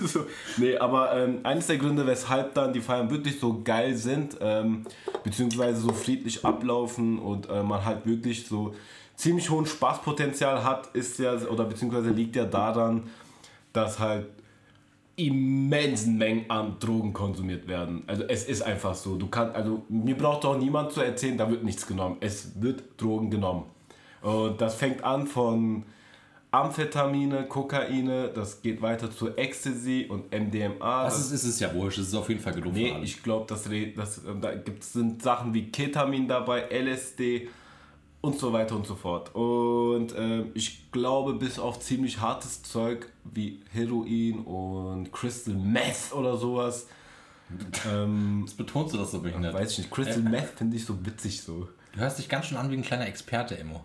so. 0.00 0.26
Nee, 0.56 0.76
aber 0.76 1.16
ähm, 1.16 1.40
eines 1.42 1.66
der 1.66 1.78
Gründe, 1.78 2.06
weshalb 2.06 2.54
dann 2.54 2.72
die 2.72 2.80
Feiern 2.80 3.10
wirklich 3.10 3.38
so 3.38 3.60
geil 3.62 3.94
sind, 3.94 4.36
ähm, 4.40 4.84
beziehungsweise 5.24 5.80
so 5.80 5.92
friedlich 5.92 6.44
ablaufen 6.44 7.18
und 7.18 7.48
äh, 7.48 7.62
man 7.62 7.84
halt 7.84 8.06
wirklich 8.06 8.46
so 8.46 8.74
ziemlich 9.16 9.50
hohen 9.50 9.66
Spaßpotenzial 9.66 10.64
hat, 10.64 10.88
ist 10.94 11.18
ja, 11.18 11.34
oder 11.34 11.64
beziehungsweise 11.64 12.10
liegt 12.10 12.36
ja 12.36 12.44
daran, 12.44 13.04
dass 13.72 13.98
halt 13.98 14.26
immensen 15.18 16.16
Mengen 16.16 16.48
an 16.48 16.76
Drogen 16.78 17.12
konsumiert 17.12 17.66
werden. 17.66 18.04
Also 18.06 18.22
es 18.28 18.44
ist 18.44 18.62
einfach 18.62 18.94
so. 18.94 19.16
Du 19.16 19.26
kannst, 19.26 19.56
also 19.56 19.82
mir 19.88 20.16
braucht 20.16 20.44
auch 20.44 20.56
niemand 20.56 20.92
zu 20.92 21.00
erzählen, 21.00 21.36
da 21.36 21.50
wird 21.50 21.64
nichts 21.64 21.86
genommen. 21.86 22.18
Es 22.20 22.52
wird 22.62 22.84
Drogen 22.96 23.28
genommen. 23.28 23.64
Und 24.22 24.60
das 24.60 24.76
fängt 24.76 25.02
an 25.02 25.26
von 25.26 25.84
Amphetamine, 26.50 27.44
Kokaine, 27.46 28.28
das 28.34 28.62
geht 28.62 28.80
weiter 28.80 29.10
zu 29.10 29.36
Ecstasy 29.36 30.06
und 30.08 30.32
MDMA. 30.32 31.04
Das 31.04 31.18
ist, 31.18 31.30
ist 31.32 31.44
es 31.44 31.60
ja 31.60 31.74
wurscht, 31.74 31.98
es 31.98 32.08
ist 32.08 32.14
auf 32.14 32.28
jeden 32.28 32.40
Fall 32.40 32.54
genug 32.54 32.72
Nee, 32.72 32.94
ich 33.02 33.22
glaube, 33.22 33.44
das, 33.46 33.68
das, 33.96 34.18
äh, 34.18 34.40
da 34.40 34.54
gibt's, 34.54 34.94
sind 34.94 35.22
Sachen 35.22 35.52
wie 35.52 35.70
Ketamin 35.70 36.26
dabei, 36.26 36.68
LSD 36.70 37.48
und 38.22 38.38
so 38.38 38.52
weiter 38.52 38.76
und 38.76 38.86
so 38.86 38.94
fort. 38.94 39.34
Und 39.34 40.14
ähm, 40.16 40.50
ich 40.54 40.90
glaube, 40.90 41.34
bis 41.34 41.58
auf 41.58 41.80
ziemlich 41.80 42.20
hartes 42.20 42.62
Zeug 42.62 43.12
wie 43.24 43.60
Heroin 43.70 44.40
und 44.40 45.12
Crystal 45.12 45.54
Meth 45.54 46.12
oder 46.12 46.36
sowas. 46.36 46.88
Ähm, 47.90 48.42
Was 48.44 48.54
betonst 48.54 48.94
du 48.94 48.98
das 48.98 49.10
so 49.10 49.20
behindert? 49.20 49.54
weiß 49.54 49.72
ich 49.72 49.78
nicht, 49.78 49.90
Crystal 49.90 50.22
Meth 50.22 50.48
finde 50.56 50.76
ich 50.76 50.84
so 50.84 51.04
witzig 51.04 51.42
so. 51.42 51.68
Du 51.92 52.00
hörst 52.00 52.18
dich 52.18 52.28
ganz 52.28 52.46
schön 52.46 52.58
an 52.58 52.70
wie 52.70 52.76
ein 52.76 52.82
kleiner 52.82 53.06
Experte, 53.06 53.54
Immo. 53.54 53.84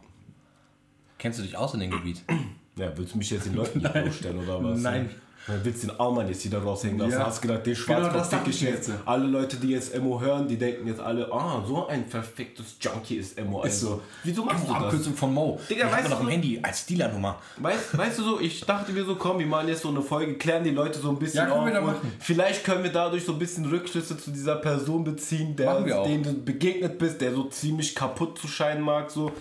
Kennst 1.24 1.40
du 1.40 1.44
dich 1.44 1.58
aus 1.58 1.74
in 1.74 1.80
dem 1.80 1.90
Gebiet? 1.92 2.22
Ja, 2.76 2.92
willst 2.96 3.14
du 3.14 3.20
mich 3.20 3.30
jetzt 3.30 3.46
den 3.46 3.54
Leuten 3.54 3.82
hier 3.82 3.90
vorstellen 3.92 4.40
oder 4.40 4.64
was? 4.64 4.80
Nein. 4.80 5.08
Dann 5.46 5.64
willst 5.64 5.84
du 5.84 5.88
den 5.90 6.00
Aumann 6.00 6.28
jetzt 6.28 6.44
wieder 6.44 6.58
raushängen 6.58 6.98
lassen. 6.98 7.12
Ja. 7.12 7.28
Hast 7.28 7.40
gedacht, 7.40 7.64
den 7.68 7.76
Genau, 7.76 8.00
Schwarzkopf 8.10 8.44
dick 8.46 8.48
ich 8.56 8.62
jetzt. 8.62 8.90
Alle 9.06 9.28
Leute, 9.28 9.58
die 9.58 9.68
jetzt 9.68 9.94
Emo 9.94 10.20
hören, 10.20 10.48
die 10.48 10.58
denken 10.58 10.88
jetzt 10.88 11.00
alle, 11.00 11.32
ah, 11.32 11.64
so 11.68 11.86
ein 11.86 12.10
perfektes 12.10 12.78
Junkie 12.82 13.18
ist 13.18 13.38
Emo. 13.38 13.62
Also, 13.62 13.88
so. 13.88 14.02
Wieso 14.24 14.44
machst 14.44 14.68
du 14.68 14.74
das? 14.74 14.82
Abkürzung 14.86 15.14
von 15.14 15.32
Mo. 15.36 15.60
Digga, 15.70 15.92
weißt 15.92 16.06
du 16.08 16.10
doch 16.10 16.20
im 16.22 16.26
so- 16.26 16.32
Handy 16.32 16.60
als 16.64 16.84
Dealernummer. 16.88 17.40
Weißt, 17.58 17.96
weißt 17.96 18.18
du 18.18 18.24
so, 18.24 18.40
ich 18.40 18.62
dachte 18.62 18.92
mir 18.92 19.06
so, 19.06 19.18
komm, 19.18 19.38
wir 19.38 19.46
machen 19.46 19.68
jetzt 19.68 19.84
so 19.84 19.90
eine 19.90 20.02
Folge, 20.02 20.34
klären 20.34 20.64
die 20.64 20.72
Leute 20.72 20.98
so 20.98 21.10
ein 21.10 21.20
bisschen 21.20 21.38
Ja, 21.42 21.46
können 21.46 21.60
auf. 21.60 21.66
wir 21.68 21.74
da 21.76 21.82
machen. 21.82 22.12
Vielleicht 22.22 22.64
können 22.64 22.84
wir 22.84 22.92
dadurch 22.92 23.24
so 23.24 23.34
ein 23.34 23.40
bisschen 23.40 23.68
Rückschlüsse 23.68 24.18
zu 24.18 24.32
dieser 24.32 24.56
Person 24.56 25.04
beziehen, 25.04 25.56
der, 25.56 25.80
dem 25.82 26.24
du 26.24 26.34
begegnet 26.34 26.98
bist, 26.98 27.22
der 27.22 27.36
so 27.36 27.44
ziemlich 27.44 27.94
kaputt 27.94 28.40
zu 28.40 28.48
scheinen 28.48 28.82
mag. 28.82 29.12
So. 29.12 29.32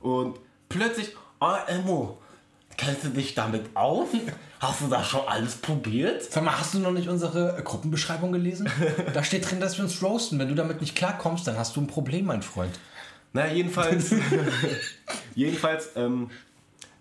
Und 0.00 0.38
plötzlich, 0.70 1.14
ah, 1.40 1.58
Emo, 1.66 2.16
kennst 2.78 3.04
du 3.04 3.08
dich 3.10 3.34
damit 3.34 3.76
aus? 3.76 4.08
Hast 4.58 4.80
du 4.80 4.88
das 4.88 5.06
schon 5.06 5.26
alles 5.26 5.56
probiert? 5.56 6.22
Sag 6.22 6.44
mal, 6.44 6.58
hast 6.58 6.72
du 6.72 6.78
noch 6.78 6.92
nicht 6.92 7.08
unsere 7.08 7.58
äh, 7.58 7.62
Gruppenbeschreibung 7.62 8.32
gelesen? 8.32 8.70
Da 9.14 9.22
steht 9.22 9.50
drin, 9.50 9.60
dass 9.60 9.76
wir 9.76 9.84
uns 9.84 10.02
roasten. 10.02 10.38
Wenn 10.38 10.48
du 10.48 10.54
damit 10.54 10.80
nicht 10.80 10.96
klarkommst, 10.96 11.46
dann 11.46 11.58
hast 11.58 11.76
du 11.76 11.82
ein 11.82 11.86
Problem, 11.86 12.26
mein 12.26 12.42
Freund. 12.42 12.78
Na, 13.32 13.46
jedenfalls, 13.46 14.14
jedenfalls, 15.34 15.90
ähm, 15.96 16.30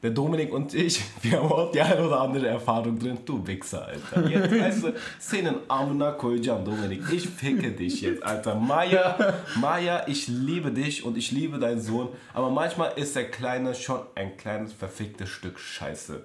der 0.02 0.12
Dominik 0.12 0.54
und 0.54 0.74
ich, 0.74 1.02
wir 1.22 1.40
haben 1.40 1.52
auch 1.52 1.72
die 1.72 1.82
eine 1.82 2.06
oder 2.06 2.22
andere 2.22 2.48
Erfahrung 2.48 2.98
drin. 2.98 3.18
Du 3.26 3.46
Wichser, 3.46 3.86
Alter. 3.88 4.30
Jetzt, 4.30 4.52
weißt 4.60 4.84
du, 4.84 4.94
Szenen 5.20 5.56
Amuna 5.68 6.12
Koycan, 6.12 6.64
Dominik, 6.64 7.02
ich 7.12 7.28
ficke 7.28 7.72
dich 7.72 8.02
jetzt, 8.02 8.24
Alter. 8.24 8.56
Maya, 8.56 9.36
Maya, 9.60 10.08
ich 10.08 10.28
liebe 10.28 10.72
dich 10.72 11.04
und 11.04 11.18
ich 11.18 11.32
liebe 11.32 11.60
deinen 11.60 11.82
Sohn, 11.82 12.10
aber 12.34 12.50
manchmal 12.50 12.94
ist 12.96 13.16
der 13.16 13.30
Kleine 13.30 13.76
schon 13.76 14.00
ein 14.16 14.38
kleines 14.38 14.74
verficktes 14.74 15.30
Stück 15.30 15.60
Scheiße. 15.60 16.24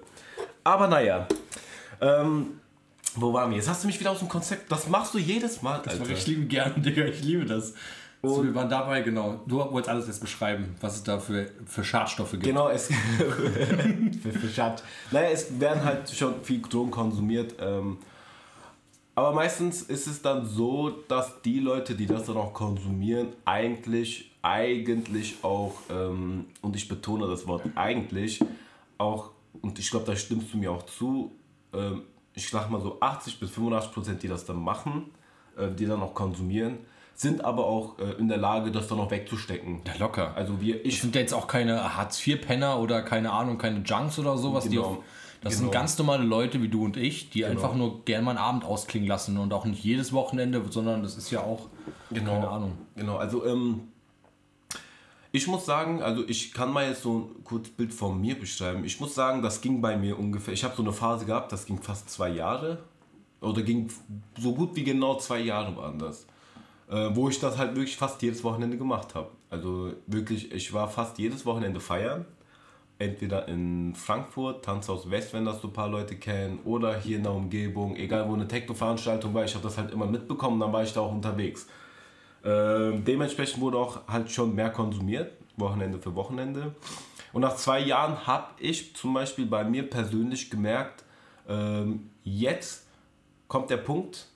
Aber 0.63 0.87
naja, 0.87 1.27
ähm, 2.01 2.59
wo 3.15 3.31
waren 3.33 3.49
wir? 3.51 3.57
Jetzt 3.57 3.69
hast 3.69 3.83
du 3.83 3.87
mich 3.87 3.99
wieder 3.99 4.11
aus 4.11 4.19
dem 4.19 4.27
Konzept. 4.29 4.71
Das 4.71 4.87
machst 4.87 5.13
du 5.13 5.17
jedes 5.17 5.61
Mal, 5.61 5.79
Das 5.83 5.93
Alter. 5.93 6.03
mache 6.05 6.13
ich 6.13 6.27
lieben 6.27 6.47
gern, 6.47 6.81
Digga. 6.81 7.05
Ich 7.05 7.23
liebe 7.23 7.45
das. 7.45 7.73
So, 8.27 8.43
wir 8.43 8.55
waren 8.55 8.69
dabei, 8.69 9.01
genau. 9.01 9.39
Du 9.45 9.57
wolltest 9.57 9.89
alles 9.89 10.07
jetzt 10.07 10.21
beschreiben, 10.21 10.75
was 10.81 10.97
es 10.97 11.03
da 11.03 11.19
für, 11.19 11.49
für 11.65 11.83
Schadstoffe 11.83 12.31
gibt. 12.31 12.43
Genau, 12.43 12.69
es 12.69 12.87
für, 14.21 14.31
für 14.31 14.49
Schatz. 14.49 14.83
Naja, 15.11 15.29
es 15.29 15.59
werden 15.59 15.83
halt 15.83 16.09
schon 16.09 16.43
viel 16.43 16.61
Drogen 16.61 16.91
konsumiert. 16.91 17.55
Ähm, 17.59 17.97
aber 19.15 19.31
meistens 19.31 19.81
ist 19.81 20.07
es 20.07 20.21
dann 20.21 20.45
so, 20.45 20.89
dass 21.07 21.41
die 21.41 21.59
Leute, 21.59 21.95
die 21.95 22.05
das 22.05 22.25
dann 22.25 22.35
auch 22.35 22.53
konsumieren, 22.53 23.29
eigentlich, 23.45 24.31
eigentlich 24.41 25.37
auch, 25.41 25.75
ähm, 25.89 26.47
und 26.61 26.75
ich 26.75 26.89
betone 26.89 27.25
das 27.27 27.47
Wort 27.47 27.63
eigentlich, 27.75 28.41
auch, 28.97 29.31
und 29.61 29.79
ich 29.79 29.89
glaube, 29.89 30.05
da 30.05 30.15
stimmst 30.17 30.53
du 30.53 30.57
mir 30.57 30.71
auch 30.71 30.83
zu, 30.83 31.31
ähm, 31.73 32.03
ich 32.33 32.49
sag 32.49 32.69
mal 32.69 32.81
so 32.81 32.97
80 32.99 33.39
bis 33.39 33.51
85 33.51 33.93
Prozent, 33.93 34.23
die 34.23 34.27
das 34.27 34.45
dann 34.45 34.61
machen, 34.61 35.05
äh, 35.57 35.71
die 35.71 35.85
dann 35.85 36.01
auch 36.01 36.13
konsumieren, 36.13 36.79
sind 37.15 37.43
aber 37.43 37.65
auch 37.65 37.97
äh, 37.97 38.11
in 38.19 38.27
der 38.27 38.37
Lage, 38.37 38.71
das 38.71 38.87
dann 38.87 38.97
noch 38.97 39.09
wegzustecken. 39.09 39.81
Ja, 39.87 39.93
locker. 39.97 40.35
Also 40.35 40.59
wir, 40.61 40.85
ich. 40.85 40.95
Das 40.95 41.01
sind 41.01 41.15
jetzt 41.15 41.33
auch 41.33 41.47
keine 41.47 41.95
Hartz-IV-Penner 41.95 42.79
oder 42.79 43.01
keine 43.01 43.31
Ahnung, 43.31 43.57
keine 43.57 43.79
Junks 43.79 44.19
oder 44.19 44.37
sowas, 44.37 44.65
genau. 44.65 44.73
die 44.73 44.79
auf, 44.79 44.97
das 45.41 45.53
genau. 45.53 45.63
sind 45.63 45.71
ganz 45.71 45.97
normale 45.97 46.23
Leute 46.23 46.61
wie 46.61 46.67
du 46.67 46.83
und 46.83 46.97
ich, 46.97 47.29
die 47.29 47.39
genau. 47.39 47.51
einfach 47.51 47.73
nur 47.73 48.03
gerne 48.03 48.25
mal 48.25 48.31
einen 48.31 48.39
Abend 48.39 48.65
ausklingen 48.65 49.07
lassen 49.07 49.37
und 49.37 49.53
auch 49.53 49.65
nicht 49.65 49.83
jedes 49.83 50.11
Wochenende, 50.11 50.61
sondern 50.69 51.03
das 51.03 51.17
ist 51.17 51.31
ja 51.31 51.39
auch 51.41 51.67
genau. 52.11 52.31
keine 52.31 52.49
Ahnung. 52.49 52.71
Genau, 52.95 53.15
also 53.17 53.45
ähm, 53.45 53.81
ich 55.31 55.47
muss 55.47 55.65
sagen, 55.65 56.01
also 56.01 56.27
ich 56.27 56.53
kann 56.53 56.71
mal 56.71 56.87
jetzt 56.87 57.03
so 57.03 57.31
ein 57.37 57.43
kurzes 57.43 57.73
Bild 57.73 57.93
von 57.93 58.19
mir 58.19 58.37
beschreiben. 58.37 58.83
Ich 58.85 58.99
muss 58.99 59.15
sagen, 59.15 59.41
das 59.41 59.61
ging 59.61 59.81
bei 59.81 59.95
mir 59.95 60.19
ungefähr, 60.19 60.53
ich 60.53 60.63
habe 60.63 60.75
so 60.75 60.81
eine 60.81 60.93
Phase 60.93 61.25
gehabt, 61.25 61.51
das 61.51 61.65
ging 61.65 61.81
fast 61.81 62.09
zwei 62.09 62.29
Jahre. 62.29 62.79
Oder 63.41 63.61
ging 63.61 63.89
so 64.39 64.55
gut 64.55 64.75
wie 64.75 64.83
genau 64.83 65.15
zwei 65.17 65.39
Jahre 65.39 65.75
waren 65.77 65.99
das. 65.99 66.25
Äh, 66.89 67.15
wo 67.15 67.29
ich 67.29 67.39
das 67.39 67.57
halt 67.57 67.75
wirklich 67.75 67.97
fast 67.97 68.21
jedes 68.21 68.43
Wochenende 68.43 68.77
gemacht 68.77 69.15
habe. 69.15 69.29
Also 69.49 69.93
wirklich, 70.05 70.51
ich 70.51 70.71
war 70.71 70.87
fast 70.87 71.17
jedes 71.17 71.45
Wochenende 71.45 71.79
feiern. 71.79 72.25
Entweder 72.99 73.47
in 73.47 73.95
Frankfurt, 73.95 74.63
Tanzhaus 74.63 75.09
West, 75.09 75.33
wenn 75.33 75.45
das 75.45 75.61
so 75.61 75.67
ein 75.67 75.73
paar 75.73 75.89
Leute 75.89 76.15
kennen, 76.15 76.59
oder 76.63 76.97
hier 76.97 77.17
in 77.17 77.23
der 77.23 77.33
Umgebung, 77.33 77.95
egal 77.95 78.29
wo 78.29 78.33
eine 78.33 78.47
Techno-Veranstaltung 78.47 79.33
war, 79.33 79.43
ich 79.43 79.53
habe 79.53 79.63
das 79.63 79.77
halt 79.77 79.91
immer 79.91 80.05
mitbekommen, 80.05 80.59
dann 80.59 80.71
war 80.71 80.83
ich 80.83 80.93
da 80.93 81.01
auch 81.01 81.11
unterwegs. 81.11 81.67
Ähm, 82.43 83.03
dementsprechend 83.03 83.59
wurde 83.59 83.79
auch 83.79 84.07
halt 84.07 84.31
schon 84.31 84.53
mehr 84.55 84.69
konsumiert, 84.69 85.33
Wochenende 85.57 85.97
für 85.97 86.15
Wochenende. 86.15 86.75
Und 87.33 87.41
nach 87.41 87.55
zwei 87.55 87.79
Jahren 87.79 88.27
habe 88.27 88.47
ich 88.59 88.95
zum 88.95 89.13
Beispiel 89.13 89.47
bei 89.47 89.65
mir 89.65 89.89
persönlich 89.89 90.49
gemerkt, 90.49 91.03
ähm, 91.49 92.11
jetzt 92.23 92.85
kommt 93.47 93.71
der 93.71 93.77
Punkt, 93.77 94.27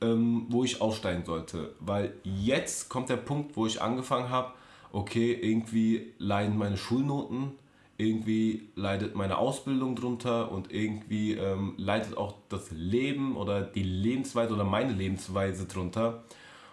ähm, 0.00 0.46
wo 0.48 0.64
ich 0.64 0.80
aussteigen 0.80 1.24
sollte. 1.24 1.74
Weil 1.80 2.14
jetzt 2.24 2.88
kommt 2.88 3.08
der 3.08 3.16
Punkt, 3.16 3.56
wo 3.56 3.66
ich 3.66 3.82
angefangen 3.82 4.30
habe, 4.30 4.52
okay, 4.92 5.32
irgendwie 5.32 6.12
leiden 6.18 6.56
meine 6.56 6.76
Schulnoten, 6.76 7.52
irgendwie 7.96 8.68
leidet 8.76 9.16
meine 9.16 9.38
Ausbildung 9.38 9.96
drunter 9.96 10.52
und 10.52 10.72
irgendwie 10.72 11.32
ähm, 11.32 11.74
leidet 11.76 12.16
auch 12.16 12.34
das 12.48 12.70
Leben 12.70 13.36
oder 13.36 13.62
die 13.62 13.82
Lebensweise 13.82 14.54
oder 14.54 14.64
meine 14.64 14.92
Lebensweise 14.92 15.66
drunter. 15.66 16.22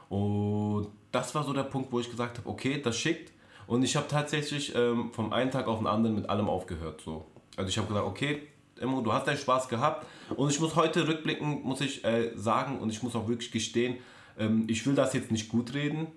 Und 0.10 0.88
das 1.12 1.34
war 1.34 1.44
so 1.44 1.54
der 1.54 1.64
Punkt, 1.64 1.92
wo 1.92 2.00
ich 2.00 2.10
gesagt 2.12 2.38
habe, 2.38 2.48
okay, 2.48 2.80
das 2.82 2.98
schickt. 2.98 3.32
Und 3.66 3.84
ich 3.84 3.96
habe 3.96 4.08
tatsächlich 4.08 4.76
ähm, 4.76 5.12
vom 5.12 5.34
einen 5.34 5.50
Tag 5.50 5.68
auf 5.68 5.80
den 5.80 5.88
anderen 5.88 6.16
mit 6.16 6.30
allem 6.30 6.48
aufgehört. 6.48 7.02
So. 7.02 7.26
Also 7.58 7.70
ich 7.70 7.78
habe 7.80 7.88
gesagt, 7.88 8.06
okay, 8.06 8.44
Immo, 8.80 9.02
du 9.02 9.14
hast 9.14 9.28
deinen 9.28 9.38
Spaß 9.38 9.68
gehabt. 9.70 10.06
Und 10.36 10.50
ich 10.50 10.60
muss 10.60 10.76
heute 10.76 11.08
rückblicken, 11.08 11.64
muss 11.64 11.82
ich 11.82 12.04
äh, 12.04 12.32
sagen, 12.36 12.80
und 12.80 12.90
ich 12.90 13.04
muss 13.04 13.16
auch 13.16 13.28
wirklich 13.28 13.52
gestehen, 13.52 13.98
ähm, 14.38 14.66
ich 14.68 14.86
will 14.86 14.96
das 14.96 15.14
jetzt 15.14 15.32
nicht 15.32 15.50
gut 15.50 15.74
reden, 15.74 16.08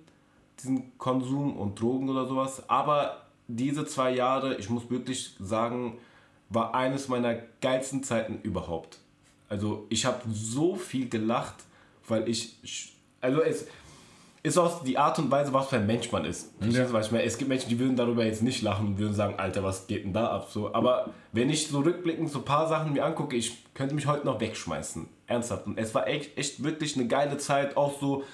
diesen 0.59 0.97
Konsum 0.99 1.57
und 1.57 1.81
Drogen 1.81 2.09
oder 2.09 2.27
sowas. 2.27 2.69
Aber 2.69 3.27
diese 3.47 3.87
zwei 3.87 4.13
Jahre, 4.15 4.57
ich 4.57 4.71
muss 4.71 4.91
wirklich 4.91 5.35
sagen, 5.39 5.99
war 6.49 6.75
eines 6.75 7.09
meiner 7.09 7.35
geilsten 7.61 8.03
Zeiten 8.03 8.41
überhaupt. 8.43 8.99
Also 9.49 9.87
ich 9.89 10.05
habe 10.05 10.23
so 10.31 10.77
viel 10.77 11.09
gelacht, 11.09 11.57
weil 12.07 12.29
ich 12.29 12.59
also 13.21 13.43
es 13.43 13.67
ist 14.43 14.57
auch 14.59 14.85
die 14.85 14.99
Art 14.99 15.19
und 15.19 15.31
Weise, 15.31 15.53
was 15.53 15.69
für 15.69 15.77
ein 15.77 15.87
Mensch 15.87 16.13
man 16.13 16.25
ist. 16.25 16.53
Ja. 16.61 16.91
Was 16.93 17.07
ich 17.07 17.13
meine? 17.13 17.25
Es 17.25 17.39
gibt 17.39 17.49
Menschen, 17.49 17.69
die 17.69 17.79
würden 17.79 17.97
darüber 17.97 18.25
jetzt 18.25 18.43
nicht 18.43 18.63
lachen 18.63 18.87
und 18.87 18.99
würden 18.99 19.15
sagen, 19.15 19.35
Alter, 19.37 19.63
was 19.63 19.87
geht 19.87 20.05
denn 20.05 20.13
da 20.13 20.29
ab? 20.29 20.49
So, 20.51 20.73
aber 20.75 21.11
wenn 21.33 21.51
ich 21.51 21.69
so 21.69 21.81
rückblickend 21.81 22.31
so 22.31 22.39
ein 22.39 22.45
paar 22.45 22.69
Sachen 22.69 22.93
mir 22.93 23.05
angucke, 23.05 23.37
ich 23.37 23.65
könnte 23.75 23.95
mich 23.95 24.07
heute 24.07 24.27
noch 24.27 24.41
wegschmeißen. 24.41 25.09
Ernsthaft. 25.27 25.67
Und 25.67 25.79
es 25.79 25.95
war 25.95 26.07
echt, 26.07 26.39
echt 26.39 26.63
wirklich 26.63 26.97
eine 26.97 27.07
geile 27.07 27.37
Zeit, 27.39 27.77
auch 27.77 27.99
so 28.01 28.25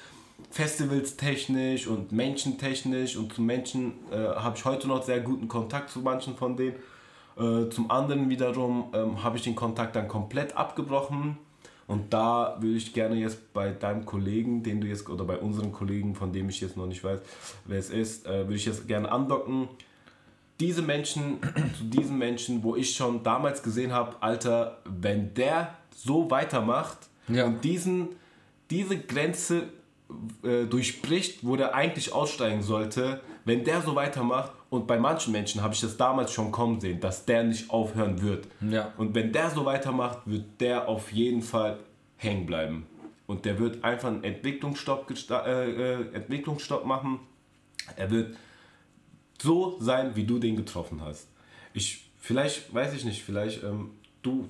Festivals 0.50 1.16
technisch 1.16 1.86
und 1.86 2.12
menschentechnisch 2.12 3.16
und 3.16 3.32
zu 3.32 3.42
Menschen 3.42 3.94
äh, 4.12 4.16
habe 4.16 4.56
ich 4.56 4.64
heute 4.64 4.86
noch 4.86 5.02
sehr 5.02 5.20
guten 5.20 5.48
Kontakt 5.48 5.90
zu 5.90 6.00
manchen 6.00 6.36
von 6.36 6.56
denen. 6.56 6.76
Äh, 7.36 7.68
zum 7.70 7.90
anderen 7.90 8.28
wiederum 8.28 8.92
ähm, 8.94 9.22
habe 9.24 9.36
ich 9.36 9.42
den 9.42 9.56
Kontakt 9.56 9.96
dann 9.96 10.06
komplett 10.06 10.56
abgebrochen 10.56 11.38
und 11.86 12.12
da 12.12 12.56
würde 12.60 12.76
ich 12.76 12.92
gerne 12.94 13.16
jetzt 13.16 13.52
bei 13.52 13.70
deinem 13.70 14.04
Kollegen, 14.04 14.62
den 14.62 14.80
du 14.80 14.86
jetzt, 14.86 15.08
oder 15.08 15.24
bei 15.24 15.38
unseren 15.38 15.72
Kollegen, 15.72 16.14
von 16.14 16.32
dem 16.32 16.48
ich 16.48 16.60
jetzt 16.60 16.76
noch 16.76 16.86
nicht 16.86 17.04
weiß, 17.04 17.20
wer 17.66 17.78
es 17.78 17.90
ist, 17.90 18.26
äh, 18.26 18.44
würde 18.44 18.54
ich 18.54 18.66
jetzt 18.66 18.88
gerne 18.88 19.10
andocken. 19.10 19.68
Diese 20.60 20.82
Menschen, 20.82 21.38
zu 21.78 21.84
diesen 21.84 22.16
Menschen, 22.16 22.62
wo 22.62 22.76
ich 22.76 22.94
schon 22.94 23.22
damals 23.22 23.62
gesehen 23.62 23.92
habe, 23.92 24.16
Alter, 24.22 24.78
wenn 24.84 25.34
der 25.34 25.74
so 25.94 26.30
weitermacht 26.30 26.98
ja. 27.28 27.46
und 27.46 27.62
diesen, 27.64 28.08
diese 28.70 28.98
Grenze 28.98 29.64
äh, 30.42 30.64
durchbricht, 30.64 31.40
wo 31.42 31.56
der 31.56 31.74
eigentlich 31.74 32.12
aussteigen 32.12 32.62
sollte, 32.62 33.20
wenn 33.44 33.64
der 33.64 33.83
so 33.83 33.94
weitermacht, 33.94 34.52
und 34.70 34.87
bei 34.87 34.98
manchen 34.98 35.33
Menschen 35.33 35.62
habe 35.62 35.72
ich 35.74 35.80
das 35.80 35.96
damals 35.96 36.33
schon 36.33 36.50
kommen 36.50 36.80
sehen, 36.80 36.98
dass 36.98 37.24
der 37.24 37.44
nicht 37.44 37.70
aufhören 37.70 38.20
wird. 38.20 38.48
Ja. 38.61 38.92
Und 38.96 39.14
wenn 39.14 39.33
der 39.33 39.50
so 39.50 39.64
weitermacht, 39.64 40.18
wird 40.26 40.61
der 40.61 40.88
auf 40.88 41.12
jeden 41.12 41.42
Fall 41.42 41.78
hängen 42.16 42.46
bleiben. 42.46 42.87
Und 43.26 43.44
der 43.44 43.59
wird 43.59 43.85
einfach 43.85 44.09
einen 44.09 44.24
Entwicklungsstopp, 44.24 45.11
äh, 45.30 45.70
äh, 45.70 46.14
Entwicklungsstopp 46.14 46.85
machen. 46.85 47.20
Er 47.96 48.11
wird 48.11 48.37
so 49.40 49.78
sein, 49.80 50.16
wie 50.16 50.24
du 50.24 50.38
den 50.38 50.57
getroffen 50.57 51.00
hast. 51.02 51.28
Ich, 51.72 52.11
vielleicht, 52.18 52.74
weiß 52.74 52.94
ich 52.94 53.04
nicht, 53.04 53.22
vielleicht 53.22 53.62
ähm, 53.62 53.90
du, 54.22 54.48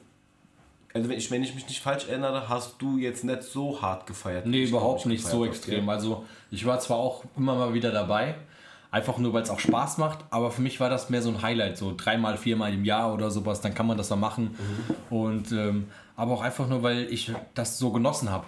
also 0.93 1.09
wenn 1.09 1.19
ich, 1.19 1.31
wenn 1.31 1.43
ich 1.43 1.55
mich 1.55 1.69
nicht 1.69 1.81
falsch 1.81 2.09
erinnere, 2.09 2.49
hast 2.49 2.81
du 2.81 2.99
jetzt 2.99 3.25
nicht 3.25 3.43
so 3.43 3.83
hart 3.83 4.07
gefeiert. 4.07 4.47
Nee, 4.47 4.65
überhaupt 4.65 5.07
nicht 5.07 5.25
so 5.25 5.45
extrem. 5.45 5.89
Also 5.89 6.25
ich 6.51 6.65
war 6.65 6.81
zwar 6.81 6.99
auch 6.99 7.25
immer 7.37 7.55
mal 7.55 7.75
wieder 7.75 7.93
dabei, 7.93 8.37
Einfach 8.95 9.19
nur, 9.19 9.33
weil 9.33 9.43
es 9.43 9.51
auch 9.51 9.59
Spaß 9.59 9.99
macht. 9.99 10.21
Aber 10.31 10.53
für 10.53 10.63
mich 10.63 10.79
war 10.79 10.89
das 10.89 11.11
mehr 11.11 11.21
so 11.21 11.29
ein 11.29 11.43
Highlight, 11.43 11.77
so 11.77 11.95
dreimal, 11.97 12.37
viermal 12.37 12.73
im 12.73 12.85
Jahr 12.85 13.13
oder 13.13 13.29
sowas. 13.29 13.61
Dann 13.61 13.75
kann 13.75 13.89
man 13.89 13.99
das 13.99 14.07
dann 14.07 14.21
machen. 14.21 14.57
Mhm. 15.11 15.17
Und, 15.17 15.51
ähm, 15.51 15.89
aber 16.15 16.35
auch 16.35 16.43
einfach 16.43 16.69
nur, 16.69 16.85
weil 16.85 17.13
ich 17.13 17.33
das 17.55 17.77
so 17.77 17.91
genossen 17.91 18.31
habe 18.31 18.45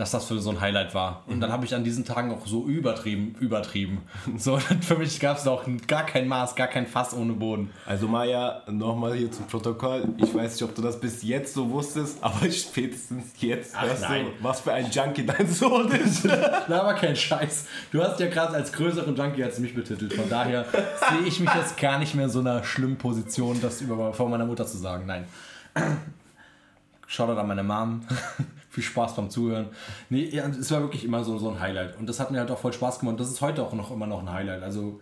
dass 0.00 0.12
das 0.12 0.24
für 0.24 0.38
so 0.38 0.48
ein 0.48 0.62
Highlight 0.62 0.94
war. 0.94 1.24
Und 1.26 1.36
mhm. 1.36 1.40
dann 1.42 1.52
habe 1.52 1.66
ich 1.66 1.74
an 1.74 1.84
diesen 1.84 2.06
Tagen 2.06 2.32
auch 2.32 2.46
so 2.46 2.64
übertrieben, 2.64 3.36
übertrieben. 3.38 4.00
So, 4.38 4.56
für 4.56 4.96
mich 4.96 5.20
gab 5.20 5.36
es 5.36 5.46
auch 5.46 5.64
gar 5.86 6.06
kein 6.06 6.26
Maß, 6.26 6.54
gar 6.54 6.68
kein 6.68 6.86
Fass 6.86 7.12
ohne 7.12 7.34
Boden. 7.34 7.70
Also 7.84 8.08
Maja, 8.08 8.62
nochmal 8.70 9.14
hier 9.14 9.30
zum 9.30 9.46
Protokoll. 9.46 10.08
Ich 10.16 10.34
weiß 10.34 10.52
nicht, 10.52 10.62
ob 10.62 10.74
du 10.74 10.80
das 10.80 10.98
bis 10.98 11.22
jetzt 11.22 11.52
so 11.52 11.68
wusstest, 11.68 12.16
aber 12.22 12.50
spätestens 12.50 13.24
jetzt 13.40 13.74
Ach, 13.76 13.82
hörst 13.82 14.02
nein. 14.02 14.26
du, 14.26 14.44
was 14.44 14.60
für 14.60 14.72
ein 14.72 14.90
Junkie 14.90 15.26
dein 15.26 15.46
Sohn 15.46 15.88
ist. 15.88 16.24
Na, 16.68 16.80
aber 16.80 16.94
kein 16.94 17.14
Scheiß. 17.14 17.66
Du 17.92 18.02
hast 18.02 18.18
ja 18.20 18.28
gerade 18.28 18.54
als 18.54 18.72
größeren 18.72 19.14
Junkie 19.14 19.44
als 19.44 19.58
mich 19.58 19.74
betitelt. 19.74 20.14
Von 20.14 20.30
daher 20.30 20.64
sehe 21.10 21.26
ich 21.26 21.40
mich 21.40 21.52
jetzt 21.54 21.76
gar 21.78 21.98
nicht 21.98 22.14
mehr 22.14 22.24
in 22.24 22.30
so 22.30 22.40
einer 22.40 22.64
schlimmen 22.64 22.96
Position, 22.96 23.60
das 23.60 23.82
über, 23.82 24.14
vor 24.14 24.30
meiner 24.30 24.46
Mutter 24.46 24.66
zu 24.66 24.78
sagen. 24.78 25.04
Nein. 25.04 25.26
Shoutout 27.06 27.38
an 27.38 27.48
meine 27.48 27.64
Mom 27.64 28.02
viel 28.70 28.84
Spaß 28.84 29.16
beim 29.16 29.28
Zuhören. 29.28 29.66
Nee, 30.08 30.24
ja, 30.30 30.46
es 30.46 30.70
war 30.70 30.80
wirklich 30.80 31.04
immer 31.04 31.24
so, 31.24 31.38
so 31.38 31.50
ein 31.50 31.60
Highlight. 31.60 31.98
Und 31.98 32.08
das 32.08 32.20
hat 32.20 32.30
mir 32.30 32.38
halt 32.38 32.50
auch 32.50 32.58
voll 32.58 32.72
Spaß 32.72 33.00
gemacht. 33.00 33.14
Und 33.14 33.20
das 33.20 33.28
ist 33.28 33.40
heute 33.40 33.62
auch 33.62 33.72
noch 33.72 33.90
immer 33.90 34.06
noch 34.06 34.20
ein 34.20 34.32
Highlight. 34.32 34.62
Also 34.62 35.00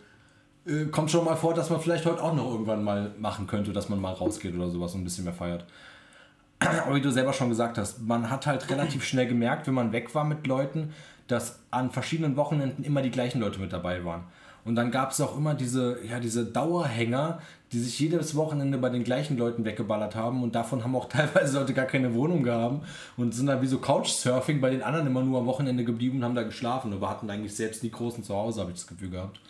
äh, 0.66 0.86
kommt 0.86 1.10
schon 1.10 1.24
mal 1.24 1.36
vor, 1.36 1.52
dass 1.52 1.68
man 1.68 1.78
vielleicht 1.78 2.06
heute 2.06 2.22
auch 2.22 2.34
noch 2.34 2.50
irgendwann 2.50 2.82
mal 2.82 3.12
machen 3.18 3.46
könnte, 3.46 3.72
dass 3.72 3.90
man 3.90 4.00
mal 4.00 4.14
rausgeht 4.14 4.54
oder 4.54 4.70
sowas 4.70 4.94
und 4.94 5.02
ein 5.02 5.04
bisschen 5.04 5.24
mehr 5.24 5.34
feiert. 5.34 5.66
Aber 6.58 6.94
wie 6.94 7.02
du 7.02 7.12
selber 7.12 7.34
schon 7.34 7.50
gesagt 7.50 7.76
hast, 7.76 8.00
man 8.00 8.30
hat 8.30 8.46
halt 8.46 8.68
relativ 8.70 9.04
schnell 9.04 9.28
gemerkt, 9.28 9.66
wenn 9.66 9.74
man 9.74 9.92
weg 9.92 10.14
war 10.14 10.24
mit 10.24 10.46
Leuten, 10.46 10.94
dass 11.26 11.60
an 11.70 11.90
verschiedenen 11.90 12.36
Wochenenden 12.36 12.84
immer 12.84 13.02
die 13.02 13.10
gleichen 13.10 13.40
Leute 13.40 13.60
mit 13.60 13.72
dabei 13.72 14.02
waren. 14.04 14.24
Und 14.68 14.74
dann 14.74 14.90
gab 14.90 15.12
es 15.12 15.20
auch 15.22 15.34
immer 15.34 15.54
diese, 15.54 15.96
ja, 16.06 16.20
diese 16.20 16.44
Dauerhänger, 16.44 17.40
die 17.72 17.78
sich 17.78 17.98
jedes 18.00 18.36
Wochenende 18.36 18.76
bei 18.76 18.90
den 18.90 19.02
gleichen 19.02 19.38
Leuten 19.38 19.64
weggeballert 19.64 20.14
haben 20.14 20.42
und 20.42 20.54
davon 20.54 20.84
haben 20.84 20.94
auch 20.94 21.08
teilweise 21.08 21.58
Leute 21.58 21.72
gar 21.72 21.86
keine 21.86 22.12
Wohnung 22.12 22.42
gehabt 22.42 22.84
und 23.16 23.34
sind 23.34 23.46
dann 23.46 23.62
wie 23.62 23.66
so 23.66 23.78
Couchsurfing 23.78 24.60
bei 24.60 24.68
den 24.68 24.82
anderen 24.82 25.06
immer 25.06 25.22
nur 25.22 25.40
am 25.40 25.46
Wochenende 25.46 25.84
geblieben 25.84 26.18
und 26.18 26.24
haben 26.24 26.34
da 26.34 26.42
geschlafen, 26.42 26.92
aber 26.92 27.08
hatten 27.08 27.30
eigentlich 27.30 27.56
selbst 27.56 27.82
nie 27.82 27.90
großen 27.90 28.22
Zuhause, 28.22 28.60
habe 28.60 28.70
ich 28.70 28.76
das 28.76 28.86
Gefühl 28.86 29.08
gehabt. 29.08 29.40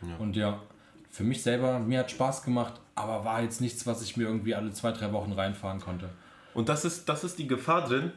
Ja. 0.00 0.16
Und 0.18 0.36
ja, 0.36 0.58
für 1.10 1.24
mich 1.24 1.42
selber, 1.42 1.78
mir 1.78 1.98
hat 1.98 2.10
Spaß 2.10 2.42
gemacht, 2.42 2.80
aber 2.94 3.26
war 3.26 3.42
jetzt 3.42 3.60
nichts, 3.60 3.86
was 3.86 4.00
ich 4.00 4.16
mir 4.16 4.24
irgendwie 4.24 4.54
alle 4.54 4.72
zwei, 4.72 4.90
drei 4.90 5.12
Wochen 5.12 5.32
reinfahren 5.32 5.82
konnte. 5.82 6.08
Und 6.54 6.70
das 6.70 6.86
ist, 6.86 7.10
das 7.10 7.24
ist 7.24 7.38
die 7.38 7.46
Gefahr 7.46 7.86
drin. 7.86 8.10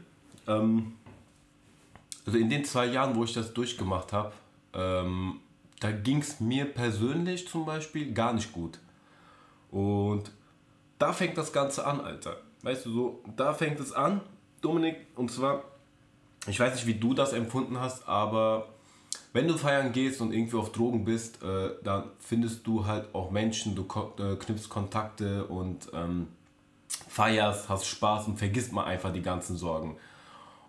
Ähm, 0.47 0.93
also 2.25 2.39
in 2.39 2.49
den 2.49 2.63
zwei 2.63 2.86
Jahren, 2.86 3.17
wo 3.17 3.25
ich 3.25 3.34
das 3.34 3.54
durchgemacht 3.54 4.13
habe, 4.13 4.32
ähm, 4.73 5.41
da 5.79 5.91
ging 5.91 6.19
es 6.19 6.39
mir 6.39 6.65
persönlich 6.65 7.47
zum 7.47 7.65
Beispiel 7.65 8.13
gar 8.13 8.33
nicht 8.33 8.51
gut. 8.51 8.79
Und 9.71 10.31
da 10.97 11.13
fängt 11.13 11.37
das 11.37 11.53
Ganze 11.53 11.85
an, 11.85 12.01
Alter. 12.01 12.37
Weißt 12.63 12.85
du, 12.85 12.91
so, 12.91 13.23
da 13.35 13.53
fängt 13.53 13.79
es 13.79 13.93
an, 13.93 14.21
Dominik, 14.61 14.97
und 15.15 15.31
zwar, 15.31 15.63
ich 16.47 16.59
weiß 16.59 16.75
nicht, 16.75 16.87
wie 16.87 16.95
du 16.95 17.13
das 17.13 17.31
empfunden 17.31 17.79
hast, 17.79 18.07
aber 18.07 18.67
wenn 19.31 19.47
du 19.47 19.57
feiern 19.57 19.93
gehst 19.93 20.21
und 20.21 20.33
irgendwie 20.33 20.57
auf 20.57 20.71
Drogen 20.71 21.05
bist, 21.05 21.41
äh, 21.43 21.69
dann 21.83 22.05
findest 22.19 22.65
du 22.67 22.85
halt 22.85 23.13
auch 23.13 23.31
Menschen, 23.31 23.75
du 23.75 23.83
äh, 23.83 24.35
knüpfst 24.35 24.69
Kontakte 24.69 25.45
und 25.45 25.89
ähm, 25.93 26.27
feierst, 27.07 27.69
hast 27.69 27.85
Spaß 27.85 28.27
und 28.27 28.37
vergisst 28.37 28.73
mal 28.73 28.85
einfach 28.85 29.13
die 29.13 29.21
ganzen 29.21 29.55
Sorgen. 29.55 29.97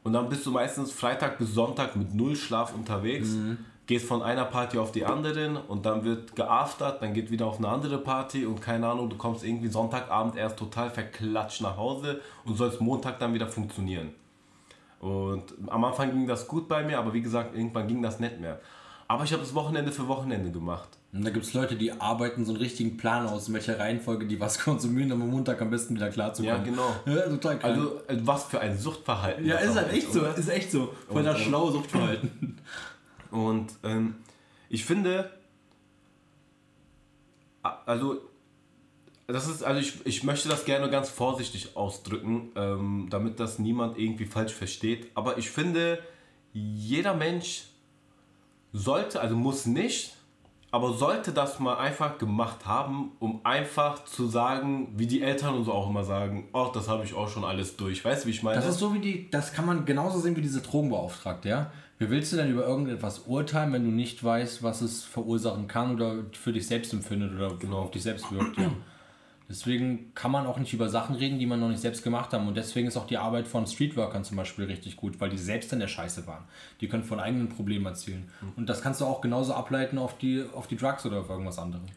Und 0.02 0.12
dann 0.12 0.28
bist 0.28 0.46
du 0.46 0.50
meistens 0.50 0.92
Freitag 0.92 1.38
bis 1.38 1.52
Sonntag 1.52 1.96
mit 1.96 2.14
null 2.14 2.36
Schlaf 2.36 2.74
unterwegs. 2.74 3.30
Mhm. 3.30 3.58
Gehst 3.90 4.06
von 4.06 4.22
einer 4.22 4.44
Party 4.44 4.78
auf 4.78 4.92
die 4.92 5.04
anderen 5.04 5.56
und 5.56 5.84
dann 5.84 6.04
wird 6.04 6.36
geaftert, 6.36 7.02
dann 7.02 7.12
geht 7.12 7.32
wieder 7.32 7.46
auf 7.46 7.58
eine 7.58 7.66
andere 7.66 7.98
Party 7.98 8.46
und 8.46 8.62
keine 8.62 8.86
Ahnung, 8.86 9.10
du 9.10 9.16
kommst 9.16 9.42
irgendwie 9.42 9.66
Sonntagabend 9.66 10.36
erst 10.36 10.56
total 10.60 10.90
verklatscht 10.90 11.60
nach 11.60 11.76
Hause 11.76 12.20
und 12.44 12.56
sollst 12.56 12.80
Montag 12.80 13.18
dann 13.18 13.34
wieder 13.34 13.48
funktionieren. 13.48 14.10
Und 15.00 15.42
am 15.66 15.82
Anfang 15.82 16.12
ging 16.12 16.28
das 16.28 16.46
gut 16.46 16.68
bei 16.68 16.84
mir, 16.84 17.00
aber 17.00 17.12
wie 17.12 17.20
gesagt, 17.20 17.56
irgendwann 17.56 17.88
ging 17.88 18.00
das 18.00 18.20
nicht 18.20 18.38
mehr. 18.38 18.60
Aber 19.08 19.24
ich 19.24 19.32
habe 19.32 19.42
das 19.42 19.56
Wochenende 19.56 19.90
für 19.90 20.06
Wochenende 20.06 20.52
gemacht. 20.52 20.90
Und 21.12 21.24
da 21.24 21.30
gibt 21.30 21.44
es 21.44 21.52
Leute, 21.52 21.74
die 21.74 21.90
arbeiten 21.90 22.44
so 22.44 22.52
einen 22.52 22.60
richtigen 22.60 22.96
Plan 22.96 23.26
aus, 23.26 23.48
in 23.48 23.54
welcher 23.54 23.76
Reihenfolge 23.76 24.24
die 24.24 24.38
was 24.38 24.58
konsumieren, 24.64 25.10
um 25.10 25.22
am 25.22 25.30
Montag 25.30 25.60
am 25.60 25.70
besten 25.70 25.96
wieder 25.96 26.10
klarzukommen. 26.10 26.58
Ja, 26.58 26.62
genau. 26.62 26.94
Ja, 27.06 27.28
total 27.28 27.58
krank. 27.58 27.64
Also, 27.64 27.96
äh, 28.06 28.18
was 28.20 28.44
für 28.44 28.60
ein 28.60 28.78
Suchtverhalten. 28.78 29.44
Ja, 29.44 29.56
ist 29.56 29.74
halt 29.74 29.92
echt 29.92 30.12
so. 30.12 30.24
Ist 30.24 30.48
echt 30.48 30.70
so. 30.70 30.94
Voll 31.08 31.24
das 31.24 31.40
schlaue 31.40 31.72
Suchtverhalten. 31.72 32.56
Und 33.30 33.72
ähm, 33.82 34.16
ich 34.68 34.84
finde, 34.84 35.30
also 37.62 38.20
das 39.26 39.48
ist, 39.48 39.62
also 39.62 39.80
ich, 39.80 40.04
ich 40.06 40.24
möchte 40.24 40.48
das 40.48 40.64
gerne 40.64 40.90
ganz 40.90 41.08
vorsichtig 41.08 41.76
ausdrücken, 41.76 42.52
ähm, 42.56 43.06
damit 43.10 43.40
das 43.40 43.58
niemand 43.58 43.98
irgendwie 43.98 44.26
falsch 44.26 44.52
versteht. 44.52 45.10
Aber 45.14 45.38
ich 45.38 45.50
finde, 45.50 46.00
jeder 46.52 47.14
Mensch 47.14 47.64
sollte, 48.72 49.20
also 49.20 49.36
muss 49.36 49.66
nicht, 49.66 50.14
aber 50.72 50.92
sollte 50.92 51.32
das 51.32 51.58
mal 51.58 51.76
einfach 51.78 52.18
gemacht 52.18 52.66
haben, 52.66 53.12
um 53.18 53.44
einfach 53.44 54.04
zu 54.04 54.28
sagen, 54.28 54.92
wie 54.96 55.06
die 55.06 55.22
Eltern 55.22 55.54
uns 55.56 55.68
auch 55.68 55.88
immer 55.88 56.04
sagen, 56.04 56.48
ach, 56.52 56.70
das 56.70 56.88
habe 56.88 57.04
ich 57.04 57.14
auch 57.14 57.28
schon 57.28 57.44
alles 57.44 57.76
durch. 57.76 58.04
Weißt 58.04 58.24
du, 58.24 58.28
wie 58.28 58.32
ich 58.32 58.42
meine? 58.42 58.60
Das 58.60 58.68
ist 58.68 58.78
so 58.78 58.94
wie 58.94 59.00
die, 59.00 59.30
das 59.30 59.52
kann 59.52 59.66
man 59.66 59.84
genauso 59.84 60.20
sehen 60.20 60.36
wie 60.36 60.42
diese 60.42 60.60
Drogenbeauftragte, 60.60 61.48
ja? 61.48 61.72
Wie 62.00 62.08
willst 62.08 62.32
du 62.32 62.36
denn 62.38 62.50
über 62.50 62.66
irgendetwas 62.66 63.26
urteilen, 63.26 63.74
wenn 63.74 63.84
du 63.84 63.90
nicht 63.90 64.24
weißt, 64.24 64.62
was 64.62 64.80
es 64.80 65.04
verursachen 65.04 65.68
kann 65.68 65.94
oder 65.94 66.24
für 66.32 66.50
dich 66.50 66.66
selbst 66.66 66.94
empfindet 66.94 67.34
oder 67.34 67.54
genau 67.56 67.80
auf 67.80 67.90
dich 67.90 68.02
selbst 68.02 68.32
wirkt, 68.32 68.56
ja? 68.56 68.72
Deswegen 69.50 70.14
kann 70.14 70.30
man 70.30 70.46
auch 70.46 70.58
nicht 70.58 70.72
über 70.72 70.88
Sachen 70.88 71.16
reden, 71.16 71.38
die 71.40 71.44
man 71.44 71.58
noch 71.58 71.68
nicht 71.68 71.80
selbst 71.80 72.02
gemacht 72.04 72.32
haben. 72.32 72.46
Und 72.46 72.56
deswegen 72.56 72.86
ist 72.86 72.96
auch 72.96 73.06
die 73.06 73.18
Arbeit 73.18 73.48
von 73.48 73.66
Streetworkern 73.66 74.22
zum 74.22 74.36
Beispiel 74.36 74.66
richtig 74.66 74.96
gut, 74.96 75.20
weil 75.20 75.28
die 75.28 75.36
selbst 75.36 75.72
in 75.72 75.80
der 75.80 75.88
Scheiße 75.88 76.26
waren. 76.28 76.44
Die 76.80 76.88
können 76.88 77.02
von 77.02 77.18
eigenen 77.18 77.48
Problemen 77.48 77.84
erzählen. 77.84 78.30
Mhm. 78.40 78.52
Und 78.56 78.68
das 78.68 78.80
kannst 78.80 79.00
du 79.00 79.06
auch 79.06 79.20
genauso 79.20 79.52
ableiten 79.52 79.98
auf 79.98 80.16
die, 80.16 80.44
auf 80.54 80.68
die 80.68 80.76
Drugs 80.76 81.04
oder 81.04 81.18
auf 81.18 81.28
irgendwas 81.28 81.58
anderes. 81.58 81.90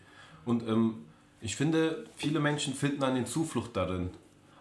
Und 0.46 0.68
ähm, 0.68 0.96
ich 1.40 1.56
finde, 1.56 2.08
viele 2.16 2.40
Menschen 2.40 2.74
finden 2.74 3.00
dann 3.00 3.14
den 3.14 3.28
Zuflucht 3.28 3.78
darin. 3.78 4.10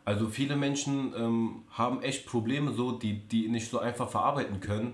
Also 0.04 0.28
viele 0.28 0.54
Menschen 0.54 1.14
ähm, 1.16 1.62
haben 1.70 2.02
echt 2.02 2.26
Probleme, 2.26 2.74
so, 2.74 2.92
die, 2.92 3.26
die 3.26 3.48
nicht 3.48 3.70
so 3.70 3.78
einfach 3.78 4.10
verarbeiten 4.10 4.60
können 4.60 4.92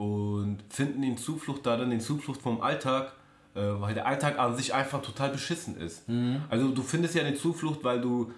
und 0.00 0.58
finden 0.70 1.02
den 1.02 1.18
Zuflucht 1.18 1.66
darin, 1.66 1.90
den 1.90 2.00
Zuflucht 2.00 2.40
vom 2.40 2.62
Alltag 2.62 3.12
äh, 3.54 3.60
weil 3.80 3.94
der 3.94 4.06
Alltag 4.06 4.38
an 4.38 4.56
sich 4.56 4.74
einfach 4.74 5.02
total 5.02 5.30
beschissen 5.30 5.76
ist. 5.76 6.08
Mhm. 6.08 6.42
Also 6.48 6.68
du 6.68 6.82
findest 6.82 7.16
ja 7.16 7.22
eine 7.24 7.34
Zuflucht, 7.34 7.82
weil 7.82 8.00
du 8.00 8.32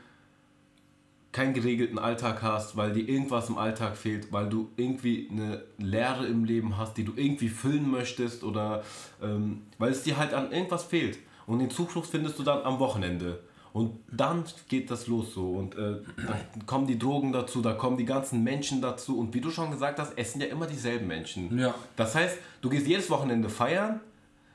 keinen 1.33 1.53
geregelten 1.55 1.99
Alltag 1.99 2.43
hast, 2.43 2.77
weil 2.77 2.93
dir 2.93 3.07
irgendwas 3.07 3.49
im 3.49 3.59
Alltag 3.59 3.97
fehlt, 3.97 4.33
weil 4.33 4.49
du 4.49 4.71
irgendwie 4.77 5.29
eine 5.31 5.65
Leere 5.79 6.27
im 6.27 6.45
Leben 6.45 6.79
hast, 6.79 6.97
die 6.97 7.05
du 7.05 7.13
irgendwie 7.15 7.49
füllen 7.49 7.91
möchtest 7.91 8.43
oder 8.43 8.85
ähm, 9.23 9.63
weil 9.79 9.93
es 9.93 10.03
dir 10.03 10.17
halt 10.17 10.35
an 10.35 10.51
irgendwas 10.51 10.85
fehlt. 10.85 11.19
Und 11.47 11.59
den 11.59 11.71
Zuflucht 11.71 12.09
findest 12.09 12.39
du 12.39 12.43
dann 12.43 12.63
am 12.63 12.79
Wochenende. 12.79 13.41
Und 13.73 14.01
dann 14.11 14.45
geht 14.69 14.91
das 14.91 15.07
los 15.07 15.33
so. 15.33 15.51
Und 15.53 15.75
äh, 15.77 16.01
da 16.17 16.39
kommen 16.67 16.87
die 16.87 16.99
Drogen 16.99 17.33
dazu, 17.33 17.63
da 17.63 17.73
kommen 17.73 17.97
die 17.97 18.05
ganzen 18.05 18.43
Menschen 18.45 18.83
dazu. 18.83 19.19
Und 19.19 19.33
wie 19.35 19.41
du 19.41 19.51
schon 19.51 19.71
gesagt 19.71 19.99
hast, 19.99 20.13
es 20.17 20.33
sind 20.33 20.43
ja 20.43 20.49
immer 20.49 20.67
dieselben 20.67 21.07
Menschen. 21.07 21.59
Ja. 21.59 21.75
Das 21.97 22.15
heißt, 22.15 22.37
du 22.61 22.69
gehst 22.69 22.87
jedes 22.87 23.09
Wochenende 23.09 23.49
feiern, 23.49 24.01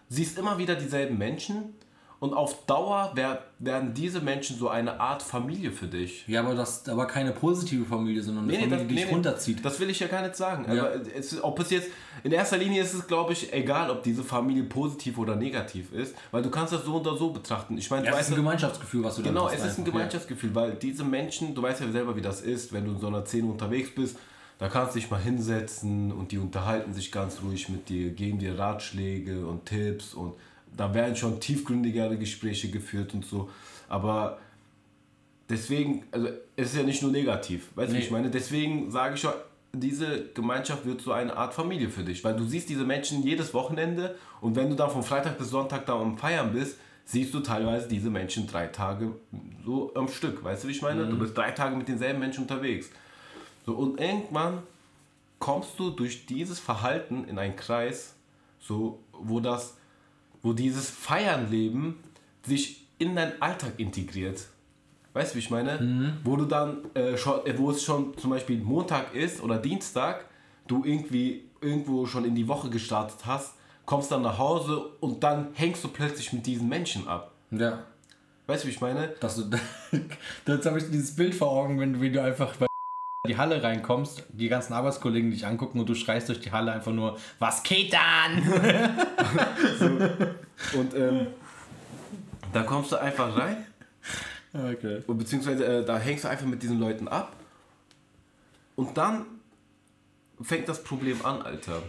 siehst 0.07 0.37
immer 0.37 0.57
wieder 0.57 0.75
dieselben 0.75 1.17
Menschen 1.17 1.73
und 2.19 2.33
auf 2.33 2.65
Dauer 2.65 3.13
werden 3.59 3.93
diese 3.93 4.21
Menschen 4.21 4.57
so 4.57 4.69
eine 4.69 4.99
Art 4.99 5.21
Familie 5.21 5.71
für 5.71 5.85
dich. 5.85 6.27
Ja, 6.27 6.41
aber 6.41 6.55
das 6.55 6.89
aber 6.89 7.05
keine 7.05 7.31
positive 7.31 7.85
Familie, 7.85 8.23
sondern 8.23 8.45
eine 8.45 8.53
nee, 8.53 8.59
Familie, 8.59 8.77
das, 8.77 8.87
die 8.87 8.95
dich 8.95 9.05
nee, 9.05 9.11
runterzieht. 9.11 9.65
Das 9.65 9.79
will 9.79 9.89
ich 9.89 9.99
ja 9.99 10.07
gar 10.07 10.23
nicht 10.23 10.35
sagen. 10.35 10.65
Ja. 10.73 10.83
Aber 10.83 10.95
es, 11.15 11.43
ob 11.43 11.59
es 11.59 11.69
jetzt 11.69 11.89
in 12.23 12.31
erster 12.31 12.57
Linie 12.57 12.81
ist 12.81 12.95
es, 12.95 13.05
glaube 13.05 13.33
ich, 13.33 13.53
egal, 13.53 13.91
ob 13.91 14.01
diese 14.01 14.23
Familie 14.23 14.63
positiv 14.63 15.19
oder 15.19 15.35
negativ 15.35 15.93
ist, 15.93 16.15
weil 16.31 16.41
du 16.41 16.49
kannst 16.49 16.73
das 16.73 16.85
so 16.85 16.95
oder 16.95 17.15
so 17.15 17.29
betrachten. 17.29 17.77
Ich 17.77 17.89
meine, 17.91 18.07
ja, 18.07 18.13
es 18.13 18.21
ist 18.21 18.29
ein 18.29 18.37
Gemeinschaftsgefühl, 18.37 19.03
was 19.03 19.15
du 19.15 19.21
genau, 19.21 19.41
da 19.41 19.45
hast. 19.45 19.55
Genau, 19.55 19.65
es 19.65 19.71
ist 19.73 19.77
ein 19.77 19.85
Gemeinschaftsgefühl, 19.85 20.55
weil 20.55 20.71
diese 20.73 21.03
Menschen, 21.03 21.53
du 21.53 21.61
weißt 21.61 21.81
ja 21.81 21.91
selber, 21.91 22.15
wie 22.15 22.21
das 22.21 22.41
ist, 22.41 22.73
wenn 22.73 22.85
du 22.85 22.91
in 22.91 22.99
so 22.99 23.07
einer 23.07 23.25
Szene 23.25 23.51
unterwegs 23.51 23.93
bist 23.93 24.17
da 24.59 24.69
kannst 24.69 24.95
du 24.95 24.99
dich 24.99 25.11
mal 25.11 25.21
hinsetzen 25.21 26.11
und 26.11 26.31
die 26.31 26.39
unterhalten 26.39 26.93
sich 26.93 27.11
ganz 27.11 27.41
ruhig 27.43 27.69
mit 27.69 27.89
dir, 27.89 28.09
geben 28.09 28.39
dir 28.39 28.57
Ratschläge 28.57 29.45
und 29.45 29.65
Tipps 29.65 30.13
und 30.13 30.33
da 30.75 30.93
werden 30.93 31.15
schon 31.15 31.39
tiefgründigere 31.39 32.17
Gespräche 32.17 32.69
geführt 32.69 33.13
und 33.13 33.25
so. 33.25 33.49
Aber 33.89 34.39
deswegen, 35.49 36.03
also 36.11 36.27
es 36.55 36.69
ist 36.69 36.77
ja 36.77 36.83
nicht 36.83 37.01
nur 37.01 37.11
negativ, 37.11 37.69
weißt 37.75 37.89
du, 37.89 37.93
nee. 37.93 38.01
wie 38.01 38.05
ich 38.05 38.11
meine? 38.11 38.29
Deswegen 38.29 38.91
sage 38.91 39.15
ich 39.15 39.21
schon, 39.21 39.33
diese 39.73 40.29
Gemeinschaft 40.33 40.85
wird 40.85 41.01
so 41.01 41.11
eine 41.11 41.35
Art 41.35 41.53
Familie 41.53 41.89
für 41.89 42.03
dich, 42.03 42.23
weil 42.23 42.35
du 42.35 42.43
siehst 42.43 42.69
diese 42.69 42.83
Menschen 42.83 43.23
jedes 43.23 43.53
Wochenende 43.53 44.15
und 44.41 44.55
wenn 44.55 44.69
du 44.69 44.75
dann 44.75 44.89
von 44.89 45.03
Freitag 45.03 45.37
bis 45.37 45.49
Sonntag 45.49 45.85
da 45.85 45.99
am 45.99 46.17
Feiern 46.17 46.53
bist, 46.53 46.77
siehst 47.05 47.33
du 47.33 47.39
teilweise 47.39 47.87
diese 47.87 48.09
Menschen 48.09 48.47
drei 48.47 48.67
Tage 48.67 49.13
so 49.65 49.93
am 49.95 50.07
Stück, 50.07 50.43
weißt 50.43 50.63
du, 50.63 50.67
wie 50.67 50.71
ich 50.71 50.81
meine? 50.81 51.05
Mhm. 51.05 51.11
Du 51.11 51.19
bist 51.19 51.37
drei 51.37 51.51
Tage 51.51 51.75
mit 51.75 51.87
denselben 51.87 52.19
Menschen 52.19 52.41
unterwegs. 52.41 52.89
So, 53.65 53.73
und 53.73 53.99
irgendwann 53.99 54.63
kommst 55.39 55.77
du 55.77 55.89
durch 55.89 56.25
dieses 56.25 56.59
Verhalten 56.59 57.25
in 57.25 57.37
einen 57.37 57.55
Kreis, 57.55 58.15
so, 58.59 58.99
wo, 59.13 59.39
das, 59.39 59.77
wo 60.41 60.53
dieses 60.53 60.89
Feiernleben 60.89 61.95
sich 62.45 62.87
in 62.99 63.15
deinen 63.15 63.41
Alltag 63.41 63.73
integriert. 63.77 64.47
Weißt 65.13 65.31
du, 65.31 65.35
wie 65.35 65.39
ich 65.39 65.49
meine? 65.49 65.79
Mhm. 65.79 66.13
Wo 66.23 66.35
du 66.35 66.45
dann, 66.45 66.93
äh, 66.93 67.17
schon, 67.17 67.45
äh, 67.45 67.57
wo 67.57 67.71
es 67.71 67.83
schon 67.83 68.17
zum 68.17 68.29
Beispiel 68.29 68.59
Montag 68.59 69.15
ist 69.15 69.41
oder 69.41 69.57
Dienstag, 69.57 70.25
du 70.67 70.83
irgendwie 70.83 71.45
irgendwo 71.61 72.05
schon 72.05 72.25
in 72.25 72.35
die 72.35 72.47
Woche 72.47 72.69
gestartet 72.69 73.25
hast, 73.25 73.55
kommst 73.85 74.11
dann 74.11 74.21
nach 74.21 74.37
Hause 74.37 74.79
und 74.99 75.23
dann 75.23 75.47
hängst 75.53 75.83
du 75.83 75.87
plötzlich 75.87 76.33
mit 76.33 76.45
diesen 76.45 76.69
Menschen 76.69 77.07
ab. 77.07 77.31
Ja. 77.51 77.83
Weißt 78.45 78.63
du, 78.63 78.67
wie 78.67 78.71
ich 78.71 78.81
meine? 78.81 79.09
Dass 79.19 79.35
du, 79.35 79.49
jetzt 80.45 80.65
habe 80.65 80.77
ich 80.77 80.89
dieses 80.89 81.15
Bild 81.15 81.33
vor 81.33 81.51
Augen, 81.51 81.79
wenn 81.79 81.93
du, 81.93 82.01
wie 82.01 82.11
du 82.11 82.21
einfach 82.21 82.53
die 83.27 83.37
Halle 83.37 83.61
reinkommst, 83.61 84.23
die 84.29 84.47
ganzen 84.49 84.73
Arbeitskollegen 84.73 85.31
dich 85.31 85.45
angucken 85.45 85.79
und 85.79 85.87
du 85.87 85.95
schreist 85.95 86.29
durch 86.29 86.39
die 86.39 86.51
Halle 86.51 86.71
einfach 86.71 86.91
nur, 86.91 87.17
was 87.39 87.63
geht 87.63 87.93
dann? 87.93 88.43
so. 89.79 89.85
Und 90.79 90.95
ähm, 90.95 91.27
da 92.53 92.63
kommst 92.63 92.91
du 92.91 92.95
einfach 92.97 93.37
rein. 93.37 93.65
Okay. 94.53 95.03
Und 95.05 95.17
beziehungsweise 95.17 95.65
äh, 95.65 95.85
da 95.85 95.99
hängst 95.99 96.23
du 96.23 96.29
einfach 96.29 96.45
mit 96.45 96.63
diesen 96.63 96.79
Leuten 96.79 97.07
ab. 97.07 97.33
Und 98.75 98.97
dann 98.97 99.25
fängt 100.41 100.69
das 100.69 100.83
Problem 100.83 101.23
an, 101.25 101.41
Alter. 101.41 101.81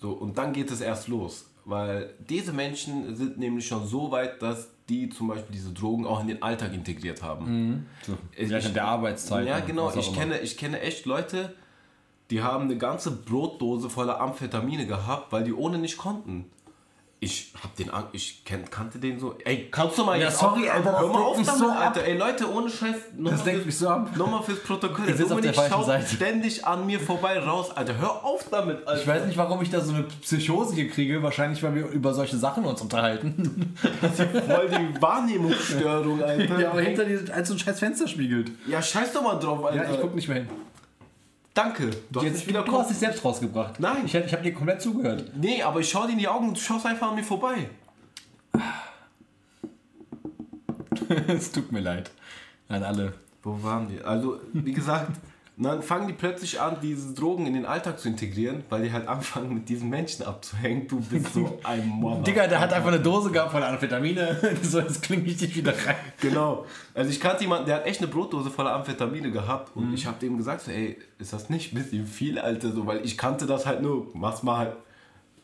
So, 0.00 0.12
und 0.12 0.36
dann 0.38 0.52
geht 0.52 0.70
es 0.70 0.80
erst 0.80 1.08
los. 1.08 1.46
Weil 1.64 2.14
diese 2.18 2.52
Menschen 2.52 3.16
sind 3.16 3.38
nämlich 3.38 3.66
schon 3.66 3.86
so 3.86 4.10
weit, 4.10 4.40
dass 4.40 4.68
die 4.88 5.08
zum 5.08 5.28
Beispiel 5.28 5.52
diese 5.52 5.72
Drogen 5.72 6.06
auch 6.06 6.20
in 6.20 6.28
den 6.28 6.42
Alltag 6.42 6.72
integriert 6.72 7.22
haben. 7.22 7.44
Mhm. 7.44 7.86
So, 8.02 8.16
ich, 8.36 8.50
in 8.50 8.74
der 8.74 8.84
Arbeitszeit. 8.84 9.46
Ja, 9.46 9.60
genau. 9.60 9.92
Ich 9.94 10.14
kenne, 10.14 10.38
ich 10.40 10.56
kenne 10.56 10.80
echt 10.80 11.06
Leute, 11.06 11.54
die 12.30 12.42
haben 12.42 12.64
eine 12.64 12.76
ganze 12.76 13.10
Brotdose 13.10 13.90
voller 13.90 14.20
Amphetamine 14.20 14.86
gehabt, 14.86 15.32
weil 15.32 15.44
die 15.44 15.52
ohne 15.52 15.78
nicht 15.78 15.96
konnten. 15.98 16.46
Ich 17.18 17.54
hab 17.62 17.74
den, 17.76 17.90
ich 18.12 18.44
kenn, 18.44 18.70
kannte 18.70 18.98
den 18.98 19.18
so. 19.18 19.36
Ey, 19.42 19.68
kannst 19.70 19.96
du 19.96 20.04
mal 20.04 20.18
ja, 20.18 20.26
jetzt 20.26 20.38
sorry, 20.38 20.68
Alter, 20.68 21.00
hör 21.00 21.08
mal 21.08 21.22
auf 21.22 21.36
damit, 21.36 21.58
so 21.58 21.70
Alter. 21.70 22.04
Ey, 22.04 22.18
Leute, 22.18 22.52
ohne 22.52 22.68
Scheiß. 22.68 22.94
Das 23.16 23.42
denkt 23.42 23.64
mich 23.64 23.78
so 23.78 23.88
ab. 23.88 24.14
Nochmal 24.16 24.42
fürs 24.42 24.60
Protokoll. 24.60 25.06
Der 25.06 25.26
Dominik 25.26 25.54
schaut 25.54 25.86
Seite. 25.86 26.14
ständig 26.14 26.66
an 26.66 26.84
mir 26.84 27.00
vorbei 27.00 27.38
raus, 27.38 27.70
Alter. 27.74 27.96
Hör 27.96 28.22
auf 28.22 28.44
damit, 28.50 28.86
Alter. 28.86 29.00
Ich 29.00 29.06
weiß 29.06 29.24
nicht, 29.24 29.38
warum 29.38 29.62
ich 29.62 29.70
da 29.70 29.80
so 29.80 29.94
eine 29.94 30.02
Psychose 30.02 30.74
hier 30.74 30.90
kriege. 30.90 31.22
Wahrscheinlich, 31.22 31.62
weil 31.62 31.74
wir 31.74 31.86
über 31.88 32.12
solche 32.12 32.36
Sachen 32.36 32.66
uns 32.66 32.82
unterhalten. 32.82 33.74
Das 34.02 34.20
ist 34.20 34.30
voll 34.44 34.68
die 34.68 35.00
Wahrnehmungsstörung, 35.00 36.22
Alter. 36.22 36.60
Ja, 36.60 36.70
aber 36.70 36.82
hinter 36.82 37.06
dir 37.06 37.34
als 37.34 37.48
so 37.48 37.54
ein 37.54 37.58
scheiß 37.58 37.78
Fenster 37.78 38.08
spiegelt. 38.08 38.50
Ja, 38.68 38.82
scheiß 38.82 39.14
doch 39.14 39.22
mal 39.22 39.36
drauf, 39.36 39.64
Alter. 39.64 39.84
Ja, 39.84 39.90
ich 39.90 40.00
guck 40.02 40.14
nicht 40.14 40.28
mehr 40.28 40.38
hin. 40.38 40.48
Danke. 41.56 41.88
Du, 42.10 42.20
Jetzt, 42.20 42.40
hast, 42.40 42.46
wieder 42.48 42.62
du 42.62 42.72
hast 42.78 42.90
dich 42.90 42.98
selbst 42.98 43.24
rausgebracht. 43.24 43.80
Nein. 43.80 44.02
Ich, 44.04 44.14
ich 44.14 44.32
habe 44.34 44.42
dir 44.42 44.52
komplett 44.52 44.82
zugehört. 44.82 45.32
Nee, 45.34 45.62
aber 45.62 45.80
ich 45.80 45.88
schaue 45.88 46.06
dir 46.06 46.12
in 46.12 46.18
die 46.18 46.28
Augen 46.28 46.48
und 46.48 46.56
du 46.58 46.60
schaust 46.60 46.84
einfach 46.84 47.08
an 47.08 47.14
mir 47.14 47.24
vorbei. 47.24 47.70
es 51.28 51.50
tut 51.50 51.72
mir 51.72 51.80
leid. 51.80 52.10
An 52.68 52.82
alle. 52.82 53.14
Wo 53.42 53.62
waren 53.62 53.90
wir? 53.90 54.06
Also, 54.06 54.38
wie 54.52 54.72
gesagt, 54.72 55.12
Und 55.56 55.64
dann 55.64 55.82
fangen 55.82 56.06
die 56.06 56.12
plötzlich 56.12 56.60
an, 56.60 56.76
diese 56.82 57.14
Drogen 57.14 57.46
in 57.46 57.54
den 57.54 57.64
Alltag 57.64 57.98
zu 57.98 58.08
integrieren, 58.08 58.62
weil 58.68 58.82
die 58.82 58.92
halt 58.92 59.08
anfangen, 59.08 59.54
mit 59.54 59.68
diesen 59.70 59.88
Menschen 59.88 60.26
abzuhängen. 60.26 60.86
Du 60.86 61.00
bist 61.00 61.32
so 61.32 61.58
ein 61.64 61.88
Mama. 61.88 62.22
Digga, 62.22 62.46
der 62.46 62.60
hat 62.60 62.74
einfach 62.74 62.88
eine 62.88 63.00
Dose 63.00 63.30
gehabt 63.30 63.52
voller 63.52 63.68
Amphetamine. 63.68 64.38
so, 64.62 64.80
jetzt 64.80 65.02
klinge 65.02 65.24
ich 65.24 65.38
dich 65.38 65.56
wieder 65.56 65.72
rein. 65.72 65.96
Genau. 66.20 66.66
Also 66.92 67.10
ich 67.10 67.20
kannte 67.20 67.44
jemanden, 67.44 67.66
der 67.66 67.76
hat 67.76 67.86
echt 67.86 68.00
eine 68.00 68.08
Brotdose 68.08 68.50
voller 68.50 68.74
Amphetamine 68.74 69.30
gehabt 69.30 69.74
und 69.74 69.88
mhm. 69.88 69.94
ich 69.94 70.06
habe 70.06 70.18
dem 70.20 70.36
gesagt, 70.36 70.60
so, 70.60 70.70
ey, 70.70 70.98
ist 71.18 71.32
das 71.32 71.48
nicht 71.48 71.72
ein 71.72 71.76
bisschen 71.82 72.06
viel, 72.06 72.38
Alter? 72.38 72.72
So, 72.72 72.86
weil 72.86 73.02
ich 73.02 73.16
kannte 73.16 73.46
das 73.46 73.64
halt 73.64 73.80
nur, 73.80 74.08
mach's 74.12 74.42
mal 74.42 74.58
halt 74.58 74.76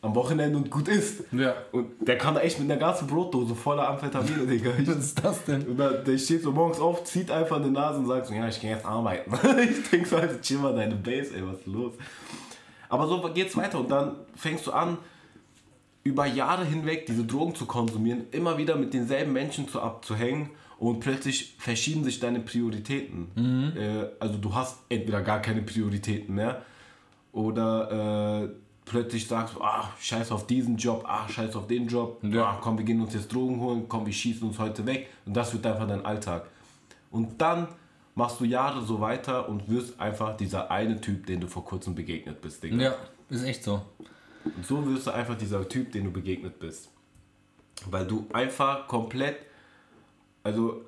am 0.02 0.16
Wochenende 0.16 0.58
und 0.58 0.68
gut 0.68 0.88
ist. 0.88 1.22
Ja. 1.30 1.54
Und 1.70 1.86
der 2.00 2.18
kam 2.18 2.34
da 2.34 2.40
echt 2.40 2.58
mit 2.58 2.70
einer 2.70 2.78
ganzen 2.78 3.06
Brotdose 3.06 3.54
voller 3.54 3.88
Amphetamine, 3.88 4.46
Digga. 4.46 4.70
Was 4.84 4.96
ist 4.96 5.24
das 5.24 5.44
denn? 5.44 5.62
Und 5.62 5.78
der, 5.78 5.92
der 5.92 6.18
steht 6.18 6.42
so 6.42 6.50
morgens 6.50 6.80
auf, 6.80 7.04
zieht 7.04 7.30
einfach 7.30 7.56
eine 7.56 7.70
Nase 7.70 8.00
und 8.00 8.08
sagt 8.08 8.26
so, 8.26 8.34
ja, 8.34 8.48
ich 8.48 8.60
gehe 8.60 8.70
jetzt 8.70 8.84
arbeiten. 8.84 9.32
ich 9.62 9.88
denk 9.90 10.06
so, 10.06 10.16
Alter, 10.16 10.40
chill 10.40 10.58
mal 10.58 10.74
deine 10.74 10.96
Base, 10.96 11.34
ey, 11.36 11.46
was 11.46 11.60
ist 11.60 11.66
los? 11.66 11.92
Aber 12.88 13.06
so 13.06 13.22
geht's 13.32 13.56
weiter 13.56 13.78
und 13.78 13.90
dann 13.90 14.16
fängst 14.34 14.66
du 14.66 14.72
an, 14.72 14.98
über 16.04 16.26
Jahre 16.26 16.64
hinweg 16.64 17.06
diese 17.06 17.24
Drogen 17.24 17.54
zu 17.54 17.66
konsumieren, 17.66 18.26
immer 18.32 18.58
wieder 18.58 18.74
mit 18.74 18.92
denselben 18.92 19.32
Menschen 19.32 19.68
zu 19.68 19.80
abzuhängen 19.80 20.50
und 20.78 20.98
plötzlich 20.98 21.54
verschieben 21.58 22.02
sich 22.02 22.18
deine 22.18 22.40
Prioritäten. 22.40 23.30
Mhm. 23.36 23.72
Äh, 23.76 24.06
also 24.18 24.36
du 24.36 24.52
hast 24.52 24.80
entweder 24.88 25.22
gar 25.22 25.40
keine 25.40 25.62
Prioritäten 25.62 26.34
mehr 26.34 26.62
oder 27.32 28.42
äh, 28.42 28.48
plötzlich 28.84 29.26
sagst, 29.26 29.56
ah, 29.60 29.90
scheiß 30.00 30.32
auf 30.32 30.46
diesen 30.46 30.76
Job, 30.76 31.04
ah, 31.06 31.28
scheiß 31.28 31.54
auf 31.56 31.66
den 31.66 31.86
Job, 31.88 32.22
ja. 32.22 32.44
ah, 32.44 32.58
komm, 32.60 32.78
wir 32.78 32.84
gehen 32.84 33.00
uns 33.00 33.14
jetzt 33.14 33.32
Drogen 33.32 33.60
holen, 33.60 33.86
komm, 33.88 34.06
wir 34.06 34.12
schießen 34.12 34.46
uns 34.46 34.58
heute 34.58 34.84
weg. 34.86 35.08
Und 35.26 35.34
das 35.34 35.52
wird 35.52 35.66
einfach 35.66 35.86
dein 35.86 36.04
Alltag. 36.04 36.48
Und 37.10 37.40
dann 37.40 37.68
machst 38.14 38.40
du 38.40 38.44
Jahre 38.44 38.82
so 38.84 39.00
weiter 39.00 39.48
und 39.48 39.68
wirst 39.68 39.98
einfach 40.00 40.36
dieser 40.36 40.70
eine 40.70 41.00
Typ, 41.00 41.26
den 41.26 41.40
du 41.40 41.46
vor 41.46 41.64
kurzem 41.64 41.94
begegnet 41.94 42.40
bist, 42.40 42.62
Digga. 42.62 42.76
Ja, 42.76 42.94
ist 43.30 43.44
echt 43.44 43.64
so. 43.64 43.82
Und 44.44 44.66
so 44.66 44.84
wirst 44.86 45.06
du 45.06 45.12
einfach 45.12 45.36
dieser 45.36 45.68
Typ, 45.68 45.92
den 45.92 46.04
du 46.04 46.10
begegnet 46.10 46.58
bist. 46.58 46.90
Weil 47.86 48.06
du 48.06 48.26
einfach 48.32 48.86
komplett, 48.86 49.36
also 50.42 50.84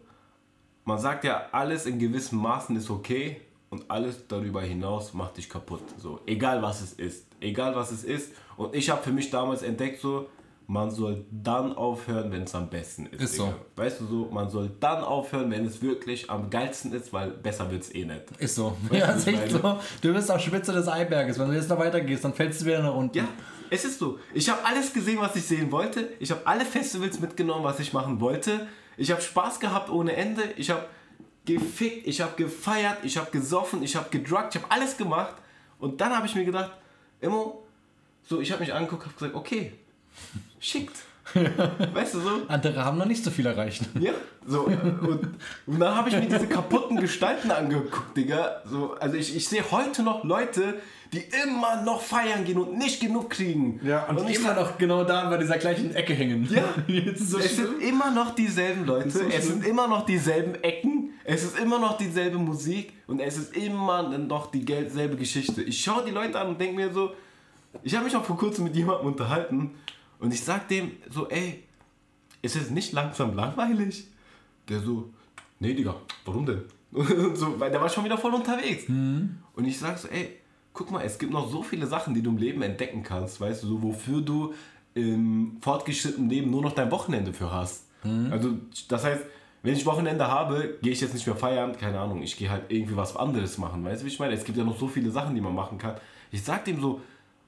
man 0.84 0.98
sagt 0.98 1.24
ja, 1.24 1.46
alles 1.52 1.86
in 1.86 1.98
gewissem 1.98 2.38
Maßen 2.38 2.76
ist 2.76 2.90
okay 2.90 3.40
und 3.74 3.90
alles 3.90 4.26
darüber 4.26 4.62
hinaus 4.62 5.14
macht 5.14 5.36
dich 5.36 5.48
kaputt. 5.48 5.82
So, 5.98 6.20
egal 6.26 6.62
was 6.62 6.80
es 6.80 6.94
ist 6.94 7.26
egal 7.44 7.76
was 7.76 7.92
es 7.92 8.04
ist. 8.04 8.32
Und 8.56 8.74
ich 8.74 8.90
habe 8.90 9.02
für 9.02 9.12
mich 9.12 9.30
damals 9.30 9.62
entdeckt, 9.62 10.00
so, 10.00 10.28
man 10.66 10.90
soll 10.90 11.26
dann 11.30 11.74
aufhören, 11.74 12.32
wenn 12.32 12.44
es 12.44 12.54
am 12.54 12.70
besten 12.70 13.06
ist. 13.06 13.20
Ist 13.20 13.36
so. 13.36 13.52
Weißt 13.76 14.00
du 14.00 14.06
so, 14.06 14.28
man 14.32 14.48
soll 14.48 14.70
dann 14.80 15.04
aufhören, 15.04 15.50
wenn 15.50 15.66
es 15.66 15.82
wirklich 15.82 16.30
am 16.30 16.48
geilsten 16.48 16.92
ist, 16.94 17.12
weil 17.12 17.30
besser 17.30 17.70
wird 17.70 17.82
es 17.82 17.94
eh 17.94 18.06
nicht. 18.06 18.22
Ist 18.38 18.54
so. 18.54 18.74
Weißt 18.88 19.00
ja, 19.00 19.12
ist 19.12 19.26
echt 19.26 19.50
so. 19.50 19.78
Du 20.00 20.14
bist 20.14 20.30
auf 20.30 20.40
Spitze 20.40 20.72
des 20.72 20.88
Eiberges. 20.88 21.38
Wenn 21.38 21.48
du 21.48 21.54
jetzt 21.54 21.68
noch 21.68 21.78
weiter 21.78 22.00
gehst, 22.00 22.24
dann 22.24 22.32
fällst 22.32 22.62
du 22.62 22.66
wieder 22.66 22.82
nach 22.82 22.94
unten. 22.94 23.18
Ja, 23.18 23.28
es 23.68 23.84
ist 23.84 23.98
so. 23.98 24.18
Ich 24.32 24.48
habe 24.48 24.64
alles 24.64 24.92
gesehen, 24.92 25.18
was 25.20 25.36
ich 25.36 25.44
sehen 25.44 25.70
wollte. 25.70 26.08
Ich 26.18 26.30
habe 26.30 26.40
alle 26.46 26.64
Festivals 26.64 27.20
mitgenommen, 27.20 27.62
was 27.62 27.78
ich 27.80 27.92
machen 27.92 28.18
wollte. 28.20 28.66
Ich 28.96 29.10
habe 29.10 29.20
Spaß 29.20 29.60
gehabt 29.60 29.90
ohne 29.90 30.16
Ende. 30.16 30.42
Ich 30.56 30.70
habe 30.70 30.86
gefickt, 31.44 32.06
ich 32.06 32.20
habe 32.20 32.34
gefeiert, 32.36 32.98
ich 33.02 33.16
habe 33.16 33.30
gesoffen, 33.30 33.82
ich 33.82 33.96
habe 33.96 34.08
gedruckt, 34.10 34.54
ich 34.54 34.62
habe 34.62 34.72
alles 34.72 34.96
gemacht. 34.96 35.34
Und 35.78 36.00
dann 36.00 36.14
habe 36.16 36.26
ich 36.26 36.34
mir 36.34 36.44
gedacht, 36.44 36.72
Immo, 37.20 37.62
so, 38.22 38.40
ich 38.40 38.50
habe 38.52 38.60
mich 38.60 38.72
angeguckt, 38.72 39.04
habe 39.04 39.14
gesagt, 39.14 39.34
okay, 39.34 39.72
schickt. 40.58 40.96
Weißt 41.94 42.14
du 42.14 42.20
so? 42.20 42.30
Andere 42.48 42.84
haben 42.84 42.98
noch 42.98 43.06
nicht 43.06 43.24
so 43.24 43.30
viel 43.30 43.46
erreicht. 43.46 43.82
Ja, 43.98 44.12
so. 44.46 44.64
Und, 44.64 45.36
und 45.66 45.80
dann 45.80 45.94
habe 45.94 46.10
ich 46.10 46.14
mir 46.14 46.28
diese 46.28 46.46
kaputten 46.46 47.00
Gestalten 47.00 47.50
angeguckt, 47.50 48.16
Digga. 48.16 48.62
So, 48.66 48.94
also 48.94 49.16
ich, 49.16 49.34
ich 49.34 49.48
sehe 49.48 49.64
heute 49.70 50.02
noch 50.02 50.22
Leute, 50.24 50.80
die 51.14 51.24
immer 51.44 51.82
noch 51.82 52.00
feiern 52.00 52.44
gehen 52.44 52.58
und 52.58 52.76
nicht 52.76 53.00
genug 53.00 53.30
kriegen. 53.30 53.80
Ja, 53.84 54.04
und, 54.06 54.18
und 54.18 54.28
immer 54.28 54.54
noch 54.54 54.76
genau 54.76 55.04
da 55.04 55.28
bei 55.28 55.36
dieser 55.36 55.58
gleichen 55.58 55.94
Ecke 55.94 56.14
hängen. 56.14 56.48
Ja, 56.50 56.74
so 57.16 57.38
es 57.38 57.54
schlimm. 57.54 57.66
sind 57.66 57.82
immer 57.82 58.10
noch 58.10 58.34
dieselben 58.34 58.84
Leute, 58.84 59.10
so 59.10 59.20
es 59.20 59.46
sind 59.46 59.64
immer 59.64 59.86
noch 59.86 60.04
dieselben 60.04 60.56
Ecken, 60.62 61.10
es 61.24 61.44
ist 61.44 61.58
immer 61.58 61.78
noch 61.78 61.96
dieselbe 61.96 62.38
Musik 62.38 62.92
und 63.06 63.20
es 63.20 63.36
ist 63.36 63.56
immer 63.56 64.02
noch 64.18 64.50
dieselbe 64.50 65.16
Geschichte. 65.16 65.62
Ich 65.62 65.80
schaue 65.80 66.04
die 66.04 66.10
Leute 66.10 66.38
an 66.40 66.48
und 66.48 66.60
denke 66.60 66.74
mir 66.74 66.92
so, 66.92 67.12
ich 67.82 67.94
habe 67.94 68.04
mich 68.04 68.16
auch 68.16 68.24
vor 68.24 68.36
kurzem 68.36 68.64
mit 68.64 68.74
jemandem 68.74 69.06
unterhalten 69.06 69.70
und 70.18 70.32
ich 70.32 70.42
sag 70.42 70.68
dem 70.68 70.92
so, 71.10 71.28
ey, 71.28 71.62
ist 72.42 72.56
es 72.56 72.70
nicht 72.70 72.92
langsam 72.92 73.34
langweilig? 73.34 74.06
Der 74.68 74.80
so, 74.80 75.10
nee, 75.60 75.74
Digga, 75.74 75.96
warum 76.24 76.46
denn? 76.46 76.62
Und 76.94 77.36
so, 77.36 77.58
weil 77.58 77.72
der 77.72 77.80
war 77.80 77.88
schon 77.88 78.04
wieder 78.04 78.16
voll 78.16 78.32
unterwegs. 78.34 78.88
Mhm. 78.88 79.38
Und 79.54 79.64
ich 79.64 79.78
sag 79.78 79.98
so, 79.98 80.06
ey, 80.08 80.38
guck 80.74 80.90
mal, 80.90 81.02
es 81.02 81.18
gibt 81.18 81.32
noch 81.32 81.50
so 81.50 81.62
viele 81.62 81.86
Sachen, 81.86 82.12
die 82.12 82.22
du 82.22 82.30
im 82.30 82.36
Leben 82.36 82.60
entdecken 82.60 83.02
kannst, 83.02 83.40
weißt 83.40 83.62
du, 83.62 83.68
so, 83.68 83.82
wofür 83.82 84.20
du 84.20 84.52
im 84.92 85.56
fortgeschrittenen 85.60 86.28
Leben 86.28 86.50
nur 86.50 86.60
noch 86.60 86.72
dein 86.72 86.90
Wochenende 86.90 87.32
für 87.32 87.50
hast. 87.50 87.86
Mhm. 88.02 88.30
Also, 88.30 88.50
das 88.88 89.04
heißt, 89.04 89.24
wenn 89.62 89.74
ich 89.74 89.86
Wochenende 89.86 90.28
habe, 90.28 90.78
gehe 90.82 90.92
ich 90.92 91.00
jetzt 91.00 91.14
nicht 91.14 91.26
mehr 91.26 91.36
feiern, 91.36 91.74
keine 91.78 91.98
Ahnung, 91.98 92.22
ich 92.22 92.36
gehe 92.36 92.50
halt 92.50 92.64
irgendwie 92.68 92.96
was 92.96 93.16
anderes 93.16 93.56
machen, 93.56 93.82
weißt 93.82 94.02
du, 94.02 94.04
wie 94.04 94.10
ich 94.10 94.18
meine? 94.18 94.34
Es 94.34 94.44
gibt 94.44 94.58
ja 94.58 94.64
noch 94.64 94.78
so 94.78 94.86
viele 94.86 95.10
Sachen, 95.10 95.34
die 95.34 95.40
man 95.40 95.54
machen 95.54 95.78
kann. 95.78 95.94
Ich 96.30 96.44
sag 96.44 96.66
dem 96.66 96.80
so, 96.80 97.00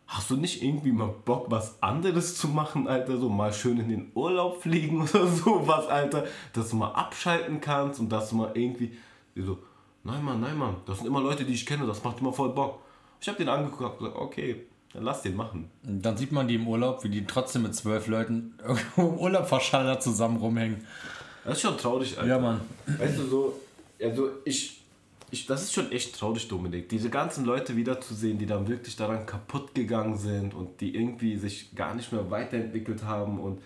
Hast 0.06 0.30
du 0.30 0.36
nicht 0.36 0.62
irgendwie 0.62 0.92
mal 0.92 1.12
Bock, 1.24 1.46
was 1.50 1.82
anderes 1.82 2.36
zu 2.36 2.46
machen, 2.46 2.86
Alter? 2.86 3.18
So 3.18 3.28
mal 3.28 3.52
schön 3.52 3.80
in 3.80 3.88
den 3.88 4.12
Urlaub 4.14 4.62
fliegen 4.62 5.02
oder 5.02 5.26
sowas, 5.26 5.88
Alter? 5.88 6.24
Dass 6.52 6.70
du 6.70 6.76
mal 6.76 6.92
abschalten 6.92 7.60
kannst 7.60 7.98
und 7.98 8.10
dass 8.10 8.30
du 8.30 8.36
mal 8.36 8.52
irgendwie. 8.54 8.96
so, 9.34 9.58
nein, 10.04 10.24
Mann, 10.24 10.40
nein, 10.40 10.56
Mann. 10.56 10.76
Das 10.86 10.98
sind 10.98 11.08
immer 11.08 11.20
Leute, 11.20 11.44
die 11.44 11.54
ich 11.54 11.66
kenne, 11.66 11.86
das 11.86 12.04
macht 12.04 12.20
immer 12.20 12.32
voll 12.32 12.50
Bock. 12.50 12.82
Ich 13.20 13.28
hab 13.28 13.36
den 13.36 13.48
angeguckt 13.48 13.82
und 13.82 13.98
gesagt, 13.98 14.16
okay, 14.16 14.66
dann 14.92 15.02
lass 15.02 15.22
den 15.22 15.36
machen. 15.36 15.70
Dann 15.82 16.16
sieht 16.16 16.32
man 16.32 16.48
die 16.48 16.56
im 16.56 16.66
Urlaub, 16.66 17.04
wie 17.04 17.08
die 17.08 17.26
trotzdem 17.26 17.62
mit 17.62 17.74
zwölf 17.74 18.06
Leuten 18.06 18.54
irgendwo 18.62 19.02
im 19.02 19.18
Urlaub 19.18 19.48
verschallert 19.48 20.02
zusammen 20.02 20.38
rumhängen. 20.38 20.86
Das 21.44 21.54
ist 21.54 21.62
schon 21.62 21.78
traurig, 21.78 22.16
Alter. 22.18 22.28
Ja, 22.28 22.38
Mann. 22.38 22.60
Weißt 22.86 23.18
du, 23.18 23.26
so, 23.26 23.60
also 24.00 24.30
ich 24.44 24.76
ich, 25.30 25.46
das 25.46 25.64
ist 25.64 25.74
schon 25.74 25.90
echt 25.90 26.18
traurig, 26.18 26.46
Dominik. 26.48 26.88
Diese 26.88 27.10
ganzen 27.10 27.44
Leute 27.44 27.76
wiederzusehen, 27.76 28.38
die 28.38 28.46
dann 28.46 28.68
wirklich 28.68 28.94
daran 28.94 29.26
kaputt 29.26 29.74
gegangen 29.74 30.16
sind 30.16 30.54
und 30.54 30.80
die 30.80 30.94
irgendwie 30.94 31.36
sich 31.36 31.74
gar 31.74 31.94
nicht 31.94 32.12
mehr 32.12 32.30
weiterentwickelt 32.30 33.04
haben 33.04 33.40
und 33.40 33.60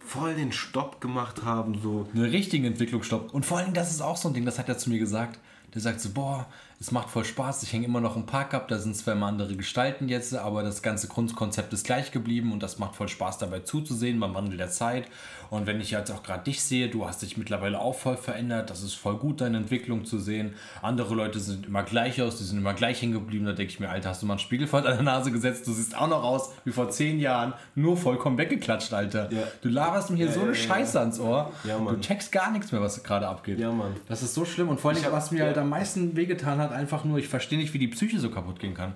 voll 0.00 0.34
den 0.34 0.52
Stopp 0.52 1.00
gemacht 1.00 1.44
haben. 1.44 1.80
So. 1.80 2.08
Einen 2.12 2.24
richtigen 2.24 2.64
Entwicklungsstopp. 2.64 3.32
Und 3.32 3.46
vor 3.46 3.58
allem, 3.58 3.72
das 3.72 3.90
ist 3.90 4.00
auch 4.00 4.16
so 4.16 4.28
ein 4.28 4.34
Ding, 4.34 4.44
das 4.44 4.58
hat 4.58 4.68
er 4.68 4.78
zu 4.78 4.90
mir 4.90 4.98
gesagt. 4.98 5.38
Der 5.74 5.80
sagt 5.80 6.00
so, 6.00 6.10
boah, 6.10 6.46
es 6.78 6.90
macht 6.90 7.08
voll 7.08 7.24
Spaß, 7.24 7.62
ich 7.62 7.72
hänge 7.72 7.86
immer 7.86 8.00
noch 8.00 8.16
im 8.16 8.26
Park 8.26 8.52
ab, 8.52 8.68
da 8.68 8.78
sind 8.78 8.96
zwar 8.96 9.14
immer 9.14 9.26
andere 9.26 9.56
Gestalten 9.56 10.08
jetzt, 10.08 10.34
aber 10.34 10.62
das 10.62 10.82
ganze 10.82 11.08
Grundkonzept 11.08 11.72
ist 11.72 11.86
gleich 11.86 12.10
geblieben 12.12 12.52
und 12.52 12.62
das 12.62 12.78
macht 12.78 12.96
voll 12.96 13.08
Spaß 13.08 13.38
dabei 13.38 13.60
zuzusehen. 13.60 14.20
Beim 14.20 14.34
Wandel 14.34 14.58
der 14.58 14.70
Zeit. 14.70 15.08
Und 15.50 15.66
wenn 15.66 15.80
ich 15.80 15.90
jetzt 15.90 16.10
auch 16.10 16.22
gerade 16.22 16.44
dich 16.44 16.62
sehe, 16.62 16.88
du 16.88 17.06
hast 17.06 17.22
dich 17.22 17.36
mittlerweile 17.36 17.80
auch 17.80 17.94
voll 17.94 18.16
verändert, 18.16 18.70
das 18.70 18.82
ist 18.82 18.94
voll 18.94 19.16
gut, 19.16 19.40
deine 19.40 19.56
Entwicklung 19.56 20.04
zu 20.04 20.18
sehen. 20.18 20.54
Andere 20.82 21.14
Leute 21.14 21.40
sind 21.40 21.66
immer 21.66 21.82
gleich 21.82 22.20
aus, 22.20 22.38
die 22.38 22.44
sind 22.44 22.58
immer 22.58 22.74
gleich 22.74 23.00
hängen 23.00 23.14
geblieben, 23.14 23.46
da 23.46 23.52
denke 23.52 23.72
ich 23.72 23.80
mir, 23.80 23.88
Alter, 23.88 24.10
hast 24.10 24.22
du 24.22 24.26
mal 24.26 24.34
einen 24.34 24.40
Spiegel 24.40 24.66
vor 24.66 24.82
deiner 24.82 25.02
Nase 25.02 25.32
gesetzt, 25.32 25.66
du 25.66 25.72
siehst 25.72 25.96
auch 25.96 26.08
noch 26.08 26.22
aus 26.22 26.52
wie 26.64 26.72
vor 26.72 26.90
zehn 26.90 27.18
Jahren, 27.18 27.54
nur 27.74 27.96
vollkommen 27.96 28.38
weggeklatscht, 28.38 28.92
Alter. 28.92 29.32
Ja. 29.32 29.44
Du 29.62 29.68
laberst 29.70 30.10
mir 30.10 30.16
hier 30.16 30.26
ja, 30.26 30.32
so 30.32 30.40
eine 30.40 30.50
ja, 30.50 30.54
Scheiße 30.54 31.00
ans 31.00 31.18
Ohr, 31.18 31.52
du 31.64 32.00
checkst 32.00 32.32
gar 32.32 32.50
nichts 32.52 32.70
mehr, 32.70 32.80
was 32.80 33.02
gerade 33.02 33.26
abgeht. 33.26 33.58
Ja, 33.58 33.72
Mann. 33.72 33.94
Das 34.08 34.22
ist 34.22 34.34
so 34.34 34.44
schlimm 34.44 34.68
und 34.68 34.80
vor 34.80 34.90
allem, 34.90 35.02
was 35.10 35.30
mir 35.30 35.44
halt 35.44 35.58
am 35.58 35.68
meisten 35.68 36.16
wehgetan 36.16 36.58
hat, 36.58 36.72
einfach 36.72 37.04
nur, 37.04 37.18
ich 37.18 37.28
verstehe 37.28 37.46
verstehe 37.46 37.58
nicht, 37.58 37.74
wie 37.74 37.78
die 37.78 37.88
Psyche 37.88 38.18
so 38.18 38.30
kaputt 38.30 38.58
gehen 38.58 38.74
kann. 38.74 38.94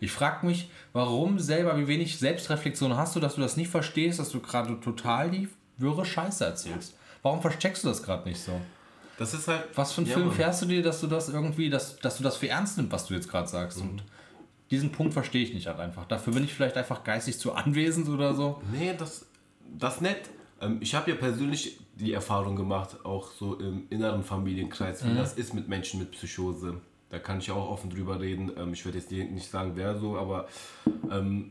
Ich 0.00 0.10
frage 0.10 0.44
mich, 0.44 0.68
warum 0.92 1.38
selber, 1.38 1.78
wie 1.78 1.86
wenig 1.86 2.18
Selbstreflexion 2.18 2.96
hast 2.96 3.14
du, 3.14 3.20
dass 3.20 3.36
du 3.36 3.40
das 3.40 3.56
nicht 3.56 3.70
verstehst, 3.70 4.18
dass 4.18 4.30
du 4.30 4.40
gerade 4.40 4.80
total 4.80 5.30
die 5.30 5.48
wirre 5.82 6.04
Scheiße 6.04 6.44
erzählst. 6.44 6.96
Warum 7.22 7.42
versteckst 7.42 7.84
du 7.84 7.88
das 7.88 8.02
gerade 8.02 8.28
nicht 8.28 8.40
so? 8.40 8.60
Das 9.18 9.34
ist 9.34 9.46
halt. 9.46 9.64
Was 9.74 9.92
für 9.92 10.00
einen 10.00 10.08
ja, 10.08 10.14
Film 10.14 10.28
Mann. 10.28 10.36
fährst 10.36 10.62
du 10.62 10.66
dir, 10.66 10.82
dass 10.82 11.00
du 11.00 11.06
das 11.06 11.28
irgendwie, 11.28 11.70
dass, 11.70 11.98
dass 11.98 12.16
du 12.16 12.22
das 12.22 12.36
für 12.36 12.48
ernst 12.48 12.76
nimmst, 12.78 12.92
was 12.92 13.06
du 13.06 13.14
jetzt 13.14 13.28
gerade 13.28 13.48
sagst? 13.48 13.78
Mhm. 13.78 13.90
Und 13.90 14.04
diesen 14.70 14.90
Punkt 14.90 15.12
verstehe 15.12 15.42
ich 15.42 15.52
nicht 15.52 15.66
halt 15.66 15.78
einfach. 15.78 16.06
Dafür 16.06 16.32
bin 16.32 16.44
ich 16.44 16.54
vielleicht 16.54 16.76
einfach 16.76 17.04
geistig 17.04 17.38
zu 17.38 17.52
anwesend 17.52 18.08
oder 18.08 18.34
so. 18.34 18.62
Nee, 18.72 18.94
das, 18.96 19.26
das 19.78 20.00
nicht. 20.00 20.20
Ähm, 20.60 20.78
ich 20.80 20.94
habe 20.94 21.10
ja 21.10 21.16
persönlich 21.16 21.78
die 21.94 22.12
Erfahrung 22.12 22.56
gemacht, 22.56 23.04
auch 23.04 23.30
so 23.32 23.56
im 23.56 23.84
inneren 23.90 24.24
Familienkreis, 24.24 25.04
wie 25.04 25.10
mhm. 25.10 25.16
das 25.16 25.34
ist 25.34 25.52
mit 25.52 25.68
Menschen 25.68 26.00
mit 26.00 26.12
Psychose. 26.12 26.80
Da 27.10 27.18
kann 27.18 27.38
ich 27.38 27.50
auch 27.50 27.70
offen 27.70 27.90
drüber 27.90 28.18
reden. 28.20 28.50
Ähm, 28.56 28.72
ich 28.72 28.84
werde 28.84 28.98
jetzt 28.98 29.12
nicht 29.12 29.50
sagen, 29.50 29.72
wer 29.74 29.98
so, 29.98 30.16
aber 30.16 30.48
ähm, 31.10 31.50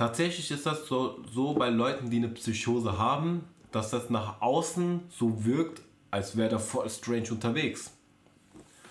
tatsächlich 0.00 0.50
ist 0.50 0.64
das 0.64 0.86
so, 0.86 1.18
so 1.30 1.52
bei 1.52 1.68
Leuten, 1.68 2.08
die 2.08 2.16
eine 2.16 2.28
Psychose 2.28 2.96
haben, 2.96 3.44
dass 3.70 3.90
das 3.90 4.08
nach 4.08 4.40
außen 4.40 5.00
so 5.10 5.44
wirkt, 5.44 5.82
als 6.10 6.38
wäre 6.38 6.48
der 6.48 6.58
voll 6.58 6.88
strange 6.88 7.30
unterwegs. 7.30 7.92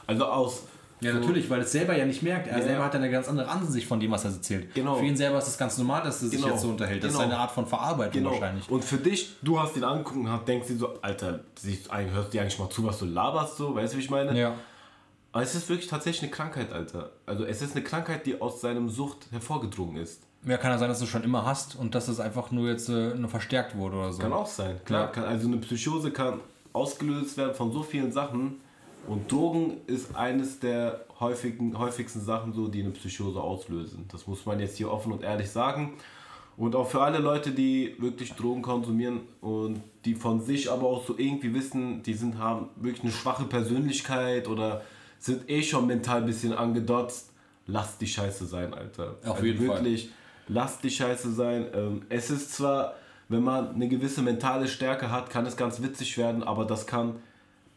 Also 0.05 0.25
aus. 0.25 0.63
Ja, 1.01 1.13
so 1.13 1.19
natürlich, 1.19 1.49
weil 1.49 1.61
es 1.61 1.71
selber 1.71 1.97
ja 1.97 2.05
nicht 2.05 2.21
merkt. 2.21 2.47
Er 2.47 2.59
ja, 2.59 2.63
selber 2.63 2.83
hat 2.85 2.93
ja 2.93 2.99
eine 2.99 3.09
ganz 3.09 3.27
andere 3.27 3.47
Ansicht 3.49 3.87
von 3.87 3.99
dem, 3.99 4.11
was 4.11 4.23
er 4.23 4.31
erzählt. 4.31 4.75
Genau. 4.75 4.97
Für 4.97 5.05
ihn 5.05 5.17
selber 5.17 5.39
ist 5.39 5.47
es 5.47 5.57
ganz 5.57 5.79
normal, 5.79 6.03
dass 6.03 6.21
er 6.21 6.27
sich 6.27 6.39
genau. 6.39 6.53
jetzt 6.53 6.61
so 6.61 6.69
unterhält. 6.69 7.03
Das 7.03 7.13
genau. 7.13 7.23
ist 7.23 7.29
eine 7.31 7.39
Art 7.39 7.51
von 7.51 7.65
Verarbeitung 7.65 8.21
genau. 8.21 8.31
wahrscheinlich. 8.31 8.69
Und 8.69 8.85
für 8.85 8.97
dich, 8.97 9.35
du 9.41 9.59
hast 9.59 9.75
ihn 9.77 9.83
angeguckt 9.83 10.17
und 10.17 10.47
denkst 10.47 10.67
dir 10.67 10.77
so, 10.77 11.01
Alter, 11.01 11.39
hörst 11.63 12.27
du 12.27 12.31
dir 12.31 12.41
eigentlich 12.41 12.59
mal 12.59 12.69
zu, 12.69 12.85
was 12.85 12.99
du 12.99 13.05
laberst, 13.05 13.57
so, 13.57 13.73
weißt 13.73 13.93
du, 13.93 13.97
wie 13.97 14.01
ich 14.03 14.11
meine? 14.11 14.39
Ja. 14.39 14.53
Aber 15.31 15.41
es 15.41 15.55
ist 15.55 15.69
wirklich 15.69 15.87
tatsächlich 15.87 16.23
eine 16.23 16.31
Krankheit, 16.31 16.71
Alter. 16.71 17.11
Also 17.25 17.45
es 17.45 17.63
ist 17.63 17.75
eine 17.75 17.83
Krankheit, 17.83 18.27
die 18.27 18.39
aus 18.39 18.61
seinem 18.61 18.89
Sucht 18.89 19.31
hervorgedrungen 19.31 19.97
ist. 19.97 20.28
Ja, 20.45 20.57
kann 20.57 20.71
ja 20.71 20.77
sein, 20.77 20.89
dass 20.89 20.99
du 20.99 21.05
schon 21.05 21.23
immer 21.23 21.45
hast 21.45 21.75
und 21.75 21.95
dass 21.95 22.07
es 22.07 22.19
einfach 22.19 22.51
nur 22.51 22.69
jetzt 22.69 22.89
äh, 22.89 23.13
nur 23.15 23.29
verstärkt 23.29 23.75
wurde 23.75 23.97
oder 23.97 24.13
so. 24.13 24.21
Kann 24.21 24.33
auch 24.33 24.47
sein, 24.47 24.79
klar. 24.85 25.05
Ja. 25.05 25.07
Kann, 25.07 25.23
also 25.25 25.47
eine 25.47 25.57
Psychose 25.57 26.11
kann 26.11 26.39
ausgelöst 26.71 27.37
werden 27.37 27.53
von 27.53 27.71
so 27.71 27.83
vielen 27.83 28.11
Sachen. 28.11 28.61
Und 29.07 29.31
Drogen 29.31 29.77
ist 29.87 30.15
eines 30.15 30.59
der 30.59 31.05
häufigen, 31.19 31.77
häufigsten 31.77 32.21
Sachen, 32.21 32.53
so, 32.53 32.67
die 32.67 32.81
eine 32.81 32.91
Psychose 32.91 33.41
auslösen. 33.41 34.05
Das 34.11 34.27
muss 34.27 34.45
man 34.45 34.59
jetzt 34.59 34.77
hier 34.77 34.91
offen 34.91 35.11
und 35.11 35.23
ehrlich 35.23 35.49
sagen. 35.49 35.93
Und 36.57 36.75
auch 36.75 36.89
für 36.89 37.01
alle 37.01 37.19
Leute, 37.19 37.51
die 37.51 37.95
wirklich 37.99 38.33
Drogen 38.33 38.61
konsumieren 38.61 39.21
und 39.39 39.81
die 40.03 40.13
von 40.13 40.41
sich 40.41 40.69
aber 40.69 40.87
auch 40.87 41.05
so 41.05 41.17
irgendwie 41.17 41.53
wissen, 41.53 42.03
die 42.03 42.13
sind, 42.13 42.37
haben 42.37 42.67
wirklich 42.75 43.03
eine 43.03 43.13
schwache 43.13 43.45
Persönlichkeit 43.45 44.47
oder 44.47 44.81
sind 45.19 45.49
eh 45.49 45.63
schon 45.63 45.87
mental 45.87 46.19
ein 46.19 46.25
bisschen 46.25 46.53
angedotzt, 46.53 47.31
lasst 47.65 48.01
die 48.01 48.07
Scheiße 48.07 48.45
sein, 48.45 48.73
Alter. 48.73 49.15
Auf 49.23 49.35
also 49.35 49.45
jeden 49.45 49.67
Fall. 49.67 49.83
Lasst 50.49 50.83
die 50.83 50.89
Scheiße 50.89 51.31
sein. 51.31 51.67
Ähm, 51.73 52.01
es 52.09 52.29
ist 52.29 52.53
zwar, 52.53 52.95
wenn 53.29 53.43
man 53.43 53.75
eine 53.75 53.87
gewisse 53.87 54.21
mentale 54.21 54.67
Stärke 54.67 55.11
hat, 55.11 55.29
kann 55.29 55.45
es 55.45 55.55
ganz 55.55 55.81
witzig 55.81 56.17
werden, 56.17 56.43
aber 56.43 56.65
das 56.65 56.85
kann 56.85 57.15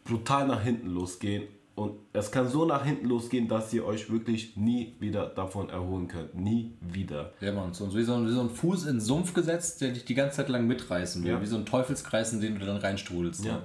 brutal 0.03 0.47
nach 0.47 0.61
hinten 0.61 0.89
losgehen. 0.89 1.43
Und 1.75 1.93
es 2.11 2.29
kann 2.29 2.47
so 2.47 2.65
nach 2.65 2.85
hinten 2.85 3.07
losgehen, 3.07 3.47
dass 3.47 3.73
ihr 3.73 3.83
euch 3.83 4.11
wirklich 4.11 4.55
nie 4.55 4.95
wieder 4.99 5.25
davon 5.25 5.69
erholen 5.69 6.07
könnt. 6.07 6.35
Nie 6.35 6.73
wieder. 6.81 7.33
Ja, 7.41 7.51
Mann, 7.51 7.73
so, 7.73 7.95
wie, 7.95 8.03
so 8.03 8.13
ein, 8.13 8.27
wie 8.27 8.31
so 8.31 8.41
ein 8.41 8.49
Fuß 8.51 8.83
in 8.85 8.95
den 8.95 9.01
Sumpf 9.01 9.33
gesetzt, 9.33 9.81
der 9.81 9.91
dich 9.91 10.05
die 10.05 10.13
ganze 10.13 10.37
Zeit 10.37 10.49
lang 10.49 10.67
mitreißen 10.67 11.23
will. 11.23 11.31
Ja. 11.31 11.41
Wie 11.41 11.47
so 11.47 11.55
ein 11.55 11.65
Teufelskreis, 11.65 12.31
in 12.31 12.41
den 12.41 12.59
du 12.59 12.65
dann 12.65 12.77
reinstrudelst. 12.77 13.43
Ja. 13.45 13.63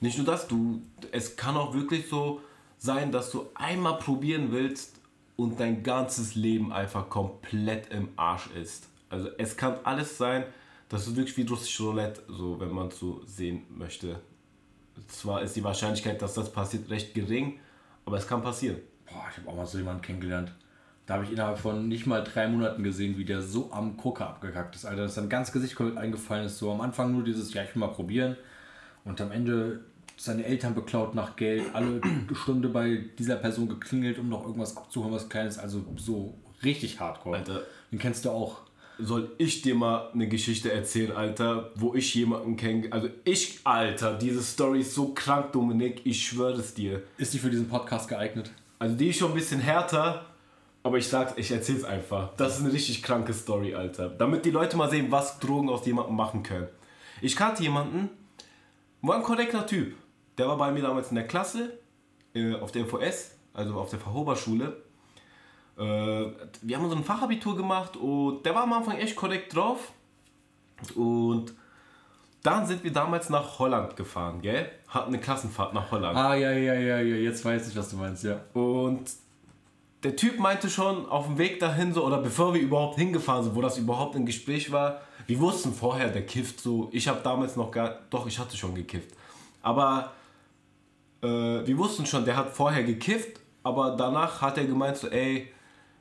Nicht 0.00 0.16
nur 0.16 0.26
das, 0.26 0.48
du, 0.48 0.82
es 1.12 1.36
kann 1.36 1.56
auch 1.56 1.74
wirklich 1.74 2.08
so 2.08 2.40
sein, 2.76 3.12
dass 3.12 3.30
du 3.30 3.46
einmal 3.54 3.98
probieren 3.98 4.48
willst 4.50 4.98
und 5.36 5.58
dein 5.58 5.82
ganzes 5.82 6.34
Leben 6.34 6.72
einfach 6.72 7.08
komplett 7.08 7.92
im 7.92 8.08
Arsch 8.16 8.48
ist. 8.50 8.88
Also 9.08 9.28
es 9.38 9.56
kann 9.56 9.78
alles 9.84 10.16
sein, 10.18 10.44
das 10.88 11.06
ist 11.06 11.16
wirklich 11.16 11.36
wie 11.36 11.46
russisch 11.46 11.80
Roulette, 11.80 12.22
so 12.28 12.58
wenn 12.60 12.70
man 12.70 12.90
so 12.90 13.22
sehen 13.26 13.62
möchte. 13.68 14.20
Zwar 15.08 15.42
ist 15.42 15.56
die 15.56 15.64
Wahrscheinlichkeit, 15.64 16.22
dass 16.22 16.34
das 16.34 16.52
passiert, 16.52 16.88
recht 16.90 17.14
gering, 17.14 17.58
aber 18.04 18.18
es 18.18 18.26
kann 18.26 18.42
passieren. 18.42 18.78
Boah, 19.06 19.24
ich 19.30 19.38
habe 19.38 19.48
auch 19.48 19.56
mal 19.56 19.66
so 19.66 19.78
jemanden 19.78 20.02
kennengelernt. 20.02 20.52
Da 21.06 21.14
habe 21.14 21.24
ich 21.24 21.32
innerhalb 21.32 21.58
von 21.58 21.88
nicht 21.88 22.06
mal 22.06 22.24
drei 22.24 22.48
Monaten 22.48 22.82
gesehen, 22.82 23.18
wie 23.18 23.24
der 23.24 23.42
so 23.42 23.70
am 23.72 23.96
Koker 23.96 24.28
abgekackt 24.28 24.74
ist. 24.74 24.86
Alter, 24.86 25.02
dass 25.02 25.16
sein 25.16 25.28
ganzes 25.28 25.52
Gesicht 25.52 25.74
komplett 25.74 25.98
eingefallen 25.98 26.46
ist. 26.46 26.58
So 26.58 26.72
am 26.72 26.80
Anfang 26.80 27.12
nur 27.12 27.22
dieses, 27.22 27.52
ja, 27.52 27.62
ich 27.62 27.74
will 27.74 27.80
mal 27.80 27.88
probieren. 27.88 28.36
Und 29.04 29.20
am 29.20 29.30
Ende 29.30 29.84
seine 30.16 30.44
Eltern 30.44 30.74
beklaut 30.74 31.14
nach 31.14 31.36
Geld, 31.36 31.64
alle 31.72 32.00
Stunde 32.34 32.68
bei 32.68 33.04
dieser 33.18 33.36
Person 33.36 33.68
geklingelt, 33.68 34.18
um 34.18 34.28
noch 34.28 34.44
irgendwas 34.44 34.76
abzuholen, 34.76 35.12
was 35.12 35.28
Kleines. 35.28 35.58
Also 35.58 35.84
so 35.96 36.34
richtig 36.62 37.00
hardcore. 37.00 37.38
Alter. 37.38 37.62
Den 37.90 37.98
kennst 37.98 38.24
du 38.24 38.30
auch. 38.30 38.60
Soll 38.98 39.32
ich 39.38 39.62
dir 39.62 39.74
mal 39.74 40.10
eine 40.12 40.28
Geschichte 40.28 40.72
erzählen, 40.72 41.10
Alter, 41.12 41.70
wo 41.74 41.94
ich 41.94 42.14
jemanden 42.14 42.56
kenne? 42.56 42.92
Also 42.92 43.08
ich, 43.24 43.58
Alter, 43.64 44.14
diese 44.16 44.40
Story 44.40 44.82
ist 44.82 44.94
so 44.94 45.08
krank, 45.08 45.50
Dominik, 45.50 46.02
ich 46.04 46.24
schwöre 46.24 46.60
es 46.60 46.74
dir. 46.74 47.02
Ist 47.18 47.34
die 47.34 47.38
für 47.38 47.50
diesen 47.50 47.68
Podcast 47.68 48.08
geeignet? 48.08 48.52
Also 48.78 48.94
die 48.94 49.08
ist 49.08 49.18
schon 49.18 49.32
ein 49.32 49.34
bisschen 49.34 49.58
härter, 49.58 50.26
aber 50.84 50.98
ich 50.98 51.08
sag's, 51.08 51.32
ich 51.36 51.50
erzähl's 51.50 51.82
einfach. 51.82 52.36
Das 52.36 52.56
ist 52.56 52.64
eine 52.64 52.72
richtig 52.72 53.02
kranke 53.02 53.32
Story, 53.32 53.74
Alter. 53.74 54.10
Damit 54.10 54.44
die 54.44 54.50
Leute 54.50 54.76
mal 54.76 54.88
sehen, 54.88 55.10
was 55.10 55.40
Drogen 55.40 55.70
aus 55.70 55.84
jemandem 55.86 56.14
machen 56.14 56.44
können. 56.44 56.68
Ich 57.20 57.34
kannte 57.34 57.64
jemanden, 57.64 58.10
war 59.02 59.16
ein 59.16 59.22
korrekter 59.22 59.66
Typ. 59.66 59.96
Der 60.38 60.48
war 60.48 60.56
bei 60.56 60.72
mir 60.72 60.82
damals 60.82 61.10
in 61.10 61.16
der 61.16 61.26
Klasse, 61.26 61.78
äh, 62.34 62.54
auf 62.54 62.72
der 62.72 62.86
FOS, 62.86 63.32
also 63.52 63.74
auf 63.74 63.90
der 63.90 64.00
Verhoberschule. 64.00 64.82
Äh, 65.76 65.80
wir 65.80 66.76
haben 66.76 66.88
so 66.88 66.96
ein 66.96 67.04
Fachabitur 67.04 67.56
gemacht 67.56 67.96
und 67.96 68.44
der 68.44 68.54
war 68.54 68.64
am 68.64 68.72
Anfang 68.72 68.98
echt 68.98 69.16
korrekt 69.16 69.54
drauf. 69.54 69.92
Und 70.94 71.52
dann 72.42 72.66
sind 72.66 72.84
wir 72.84 72.92
damals 72.92 73.30
nach 73.30 73.58
Holland 73.58 73.96
gefahren, 73.96 74.42
gell? 74.42 74.70
Hatten 74.88 75.08
eine 75.08 75.18
Klassenfahrt 75.18 75.72
nach 75.72 75.90
Holland. 75.90 76.16
Ah, 76.16 76.34
ja, 76.34 76.52
ja, 76.52 76.74
ja, 76.74 77.00
ja, 77.00 77.16
jetzt 77.16 77.44
weiß 77.44 77.68
ich, 77.68 77.76
was 77.76 77.88
du 77.88 77.96
meinst, 77.96 78.22
ja. 78.22 78.40
Und 78.52 79.10
der 80.02 80.14
Typ 80.14 80.38
meinte 80.38 80.68
schon 80.68 81.08
auf 81.08 81.26
dem 81.26 81.38
Weg 81.38 81.58
dahin 81.58 81.94
so, 81.94 82.04
oder 82.04 82.18
bevor 82.18 82.52
wir 82.52 82.60
überhaupt 82.60 82.98
hingefahren 82.98 83.44
sind, 83.44 83.54
wo 83.54 83.62
das 83.62 83.78
überhaupt 83.78 84.14
ein 84.14 84.26
Gespräch 84.26 84.70
war, 84.70 85.00
wir 85.26 85.40
wussten 85.40 85.72
vorher, 85.72 86.10
der 86.10 86.26
kifft 86.26 86.60
so. 86.60 86.90
Ich 86.92 87.08
habe 87.08 87.20
damals 87.24 87.56
noch 87.56 87.70
gar, 87.70 88.00
doch, 88.10 88.26
ich 88.26 88.38
hatte 88.38 88.56
schon 88.56 88.74
gekifft. 88.74 89.10
Aber 89.62 90.12
äh, 91.24 91.66
wir 91.66 91.78
wussten 91.78 92.06
schon, 92.06 92.24
der 92.24 92.36
hat 92.36 92.50
vorher 92.50 92.84
gekifft, 92.84 93.40
aber 93.62 93.96
danach 93.96 94.40
hat 94.42 94.58
er 94.58 94.64
gemeint 94.64 94.96
so, 94.96 95.08
ey, 95.08 95.48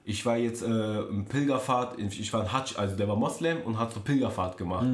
ich 0.05 0.25
war 0.25 0.35
jetzt 0.35 0.63
äh, 0.63 1.01
im 1.03 1.25
Pilgerfahrt, 1.25 1.97
ich 1.97 2.33
war 2.33 2.41
ein 2.41 2.51
Hajj, 2.51 2.75
also 2.77 2.95
der 2.95 3.07
war 3.07 3.15
Moslem 3.15 3.61
und 3.61 3.79
hat 3.79 3.93
so 3.93 4.01
Pilgerfahrt 4.01 4.57
gemacht. 4.57 4.85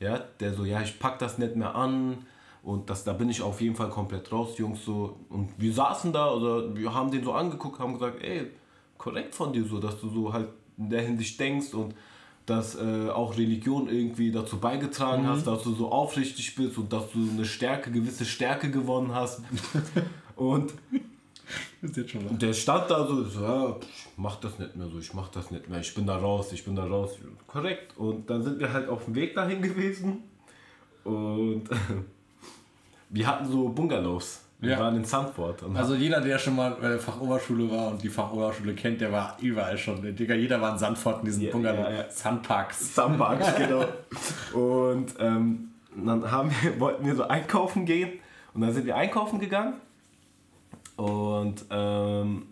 Ja, 0.00 0.18
der 0.40 0.54
so, 0.54 0.64
ja, 0.64 0.82
ich 0.82 0.98
pack 0.98 1.20
das 1.20 1.38
nicht 1.38 1.54
mehr 1.54 1.74
an 1.74 2.18
und 2.64 2.90
das, 2.90 3.04
da 3.04 3.12
bin 3.12 3.30
ich 3.30 3.42
auf 3.42 3.60
jeden 3.60 3.76
Fall 3.76 3.90
komplett 3.90 4.32
raus, 4.32 4.58
Jungs, 4.58 4.84
so. 4.84 5.20
Und 5.28 5.50
wir 5.56 5.72
saßen 5.72 6.12
da 6.12 6.32
oder 6.32 6.74
wir 6.74 6.92
haben 6.92 7.12
den 7.12 7.22
so 7.22 7.32
angeguckt, 7.32 7.78
haben 7.78 7.92
gesagt, 7.92 8.20
ey, 8.20 8.50
korrekt 8.98 9.36
von 9.36 9.52
dir 9.52 9.64
so, 9.64 9.78
dass 9.78 10.00
du 10.00 10.08
so 10.08 10.32
halt 10.32 10.48
in 10.76 10.90
der 10.90 11.02
Hinsicht 11.02 11.38
denkst 11.38 11.72
und 11.74 11.94
dass 12.46 12.76
äh, 12.76 13.10
auch 13.10 13.36
Religion 13.36 13.88
irgendwie 13.88 14.30
dazu 14.30 14.58
beigetragen 14.58 15.26
hast, 15.26 15.46
dass 15.48 15.64
du 15.64 15.74
so 15.74 15.90
aufrichtig 15.90 16.54
bist 16.54 16.78
und 16.78 16.92
dass 16.92 17.10
du 17.10 17.28
eine 17.30 17.44
Stärke, 17.44 17.90
gewisse 17.90 18.24
Stärke 18.24 18.70
gewonnen 18.70 19.12
hast. 19.12 19.42
und 20.36 20.72
der 21.82 22.52
stand 22.52 22.90
da 22.90 23.06
so, 23.06 23.24
so 23.24 23.42
ja, 23.42 23.76
ich 23.80 24.08
mach 24.16 24.36
das 24.36 24.58
nicht 24.58 24.76
mehr 24.76 24.88
so, 24.88 24.98
ich 24.98 25.12
mach 25.12 25.28
das 25.28 25.50
nicht 25.50 25.68
mehr, 25.68 25.80
ich 25.80 25.94
bin 25.94 26.06
da 26.06 26.16
raus, 26.16 26.52
ich 26.52 26.64
bin 26.64 26.76
da 26.76 26.86
raus. 26.86 27.18
Korrekt. 27.46 27.96
Und 27.96 28.30
dann 28.30 28.42
sind 28.42 28.60
wir 28.60 28.72
halt 28.72 28.88
auf 28.88 29.04
dem 29.04 29.14
Weg 29.14 29.34
dahin 29.34 29.60
gewesen 29.60 30.22
und 31.04 31.64
wir 33.10 33.26
hatten 33.26 33.50
so 33.50 33.68
Bungalows. 33.68 34.45
Wir 34.58 34.70
Ja. 34.70 34.80
waren 34.80 34.96
in 34.96 35.04
Sandford. 35.04 35.62
Also 35.74 35.94
jeder, 35.94 36.20
der 36.20 36.38
schon 36.38 36.56
mal 36.56 36.70
bei 36.80 36.88
der 36.88 36.98
Fachoberschule 36.98 37.70
war 37.70 37.90
und 37.90 38.02
die 38.02 38.08
Fachoberschule 38.08 38.74
kennt, 38.74 39.00
der 39.02 39.12
war 39.12 39.36
überall 39.40 39.76
schon. 39.76 40.00
Digga, 40.16 40.34
jeder 40.34 40.60
war 40.60 40.72
in 40.72 40.78
Sandford 40.78 41.20
in 41.20 41.26
diesen 41.26 41.42
Ja, 41.42 41.52
Bungalow. 41.52 41.82
ja, 41.82 41.90
ja. 41.92 42.10
Sandparks. 42.10 42.94
Sandparks, 42.94 43.54
genau. 43.58 43.84
Und 44.58 45.14
ähm, 45.18 45.72
dann 45.94 46.30
haben 46.30 46.50
wir, 46.62 46.80
wollten 46.80 47.04
wir 47.04 47.14
so 47.14 47.24
einkaufen 47.24 47.84
gehen 47.84 48.12
und 48.54 48.62
dann 48.62 48.72
sind 48.72 48.86
wir 48.86 48.96
einkaufen 48.96 49.38
gegangen 49.40 49.74
und 50.96 51.64
ähm, 51.70 52.46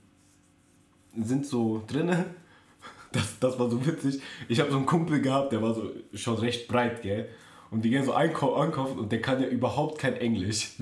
sind 1.18 1.46
so 1.46 1.82
drinne. 1.86 2.26
Das, 3.12 3.38
das 3.38 3.56
war 3.60 3.70
so 3.70 3.86
witzig. 3.86 4.20
Ich 4.48 4.58
habe 4.58 4.72
so 4.72 4.76
einen 4.76 4.86
Kumpel 4.86 5.20
gehabt, 5.20 5.52
der 5.52 5.62
war 5.62 5.72
so 5.72 5.88
schon 6.14 6.34
recht 6.34 6.66
breit, 6.66 7.00
gell? 7.00 7.28
Und 7.70 7.84
die 7.84 7.90
gehen 7.90 8.04
so 8.04 8.12
einkau 8.12 8.54
einkaufen 8.54 8.98
und 8.98 9.10
der 9.10 9.20
kann 9.20 9.40
ja 9.42 9.48
überhaupt 9.48 9.98
kein 9.98 10.16
Englisch. 10.16 10.72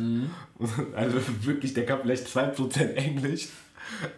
Also 0.95 1.19
wirklich, 1.43 1.75
der 1.75 1.87
kann 1.87 2.01
vielleicht 2.03 2.27
2% 2.29 2.95
Englisch. 2.95 3.49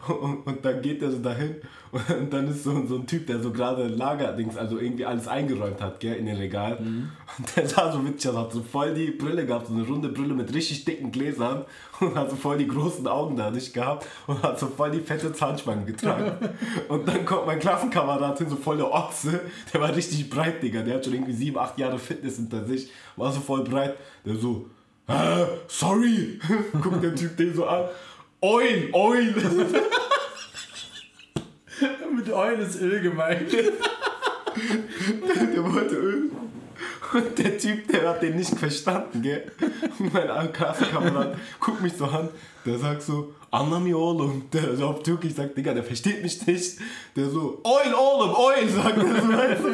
Und, 0.09 0.47
und 0.47 0.65
dann 0.65 0.83
geht 0.83 1.03
er 1.03 1.11
so 1.11 1.19
dahin 1.19 1.57
und 1.95 2.33
dann 2.33 2.49
ist 2.49 2.65
so, 2.65 2.85
so 2.87 2.97
ein 2.97 3.07
Typ, 3.07 3.27
der 3.29 3.41
so 3.41 3.53
gerade 3.53 3.87
Lagerdings, 3.87 4.57
also 4.57 4.79
irgendwie 4.79 5.07
alles 5.07 5.29
eingeräumt 5.29 5.81
hat, 5.81 6.01
gell, 6.01 6.17
in 6.17 6.27
den 6.27 6.37
Regal. 6.37 6.77
Und 7.39 7.57
der 7.57 7.69
sah 7.69 7.93
so 7.93 8.05
witzig 8.05 8.31
aus, 8.31 8.37
hat 8.37 8.53
so 8.53 8.63
voll 8.63 8.95
die 8.95 9.13
Brille 9.13 9.47
gehabt, 9.47 9.69
so 9.69 9.75
eine 9.75 9.87
runde 9.87 10.09
Brille 10.09 10.35
mit 10.35 10.53
richtig 10.53 10.85
dicken 10.85 11.13
Gläsern 11.13 11.65
und 12.01 12.17
hat 12.17 12.31
so 12.31 12.37
voll 12.37 12.59
die 12.59 12.67
großen 12.67 13.07
Augen 13.07 13.37
da 13.37 13.51
nicht 13.51 13.73
gehabt 13.73 14.07
und 14.27 14.43
hat 14.43 14.59
so 14.59 14.67
voll 14.67 14.91
die 14.91 15.01
fette 15.01 15.33
Zahnspange 15.33 15.85
getragen. 15.85 16.33
Und 16.89 17.07
dann 17.07 17.25
kommt 17.25 17.47
mein 17.47 17.61
Klassenkamerad 17.61 18.39
hin, 18.39 18.49
so 18.49 18.57
voll 18.57 18.79
der 18.79 18.93
Ochse, 18.93 19.41
der 19.73 19.81
war 19.81 19.95
richtig 19.95 20.29
breit, 20.29 20.63
Digga, 20.63 20.83
der 20.83 20.97
hat 20.97 21.05
schon 21.05 21.15
irgendwie 21.15 21.33
sieben, 21.33 21.59
acht 21.59 21.79
Jahre 21.79 21.99
Fitness 21.99 22.37
hinter 22.37 22.65
sich, 22.65 22.91
war 23.17 23.31
so 23.31 23.41
voll 23.41 23.63
breit, 23.63 23.95
der 24.27 24.35
so, 24.35 24.69
äh, 25.07 25.45
sorry, 25.69 26.41
guckt 26.83 27.05
der 27.05 27.15
Typ 27.15 27.37
den 27.37 27.55
so 27.55 27.67
an, 27.67 27.85
Oil, 28.45 28.91
Oil. 28.93 29.35
Mit 32.15 32.31
Eulen 32.31 32.61
ist 32.61 32.79
Öl 32.79 33.01
gemeint. 33.01 33.51
Der 33.51 33.73
wollte 35.65 35.95
Öl. 35.95 36.31
Und 37.15 37.39
der 37.39 37.57
Typ, 37.57 37.89
der 37.89 38.11
hat 38.11 38.23
den 38.23 38.37
nicht 38.37 38.55
verstanden, 38.59 39.23
gell? 39.23 39.51
Und 39.99 40.13
mein 40.13 40.53
Klassenkamerad 40.53 41.39
guckt 41.59 41.81
mich 41.81 41.95
so 41.95 42.05
an, 42.05 42.29
der 42.67 42.79
sagt 42.79 43.01
so, 43.01 43.33
Anami 43.51 43.95
oğlum. 43.95 44.43
Der 44.53 44.77
so 44.77 44.89
auf 44.89 45.03
Türkisch 45.03 45.33
sagt, 45.33 45.57
Digga, 45.57 45.73
der 45.73 45.85
versteht 45.85 46.23
mich 46.23 46.47
nicht. 46.47 46.79
Der 47.17 47.31
so, 47.31 47.63
Oil 47.65 47.95
oğlum, 47.95 48.35
Oil, 48.35 48.69
sagt 48.69 48.99
er 48.99 49.57
so. 49.57 49.69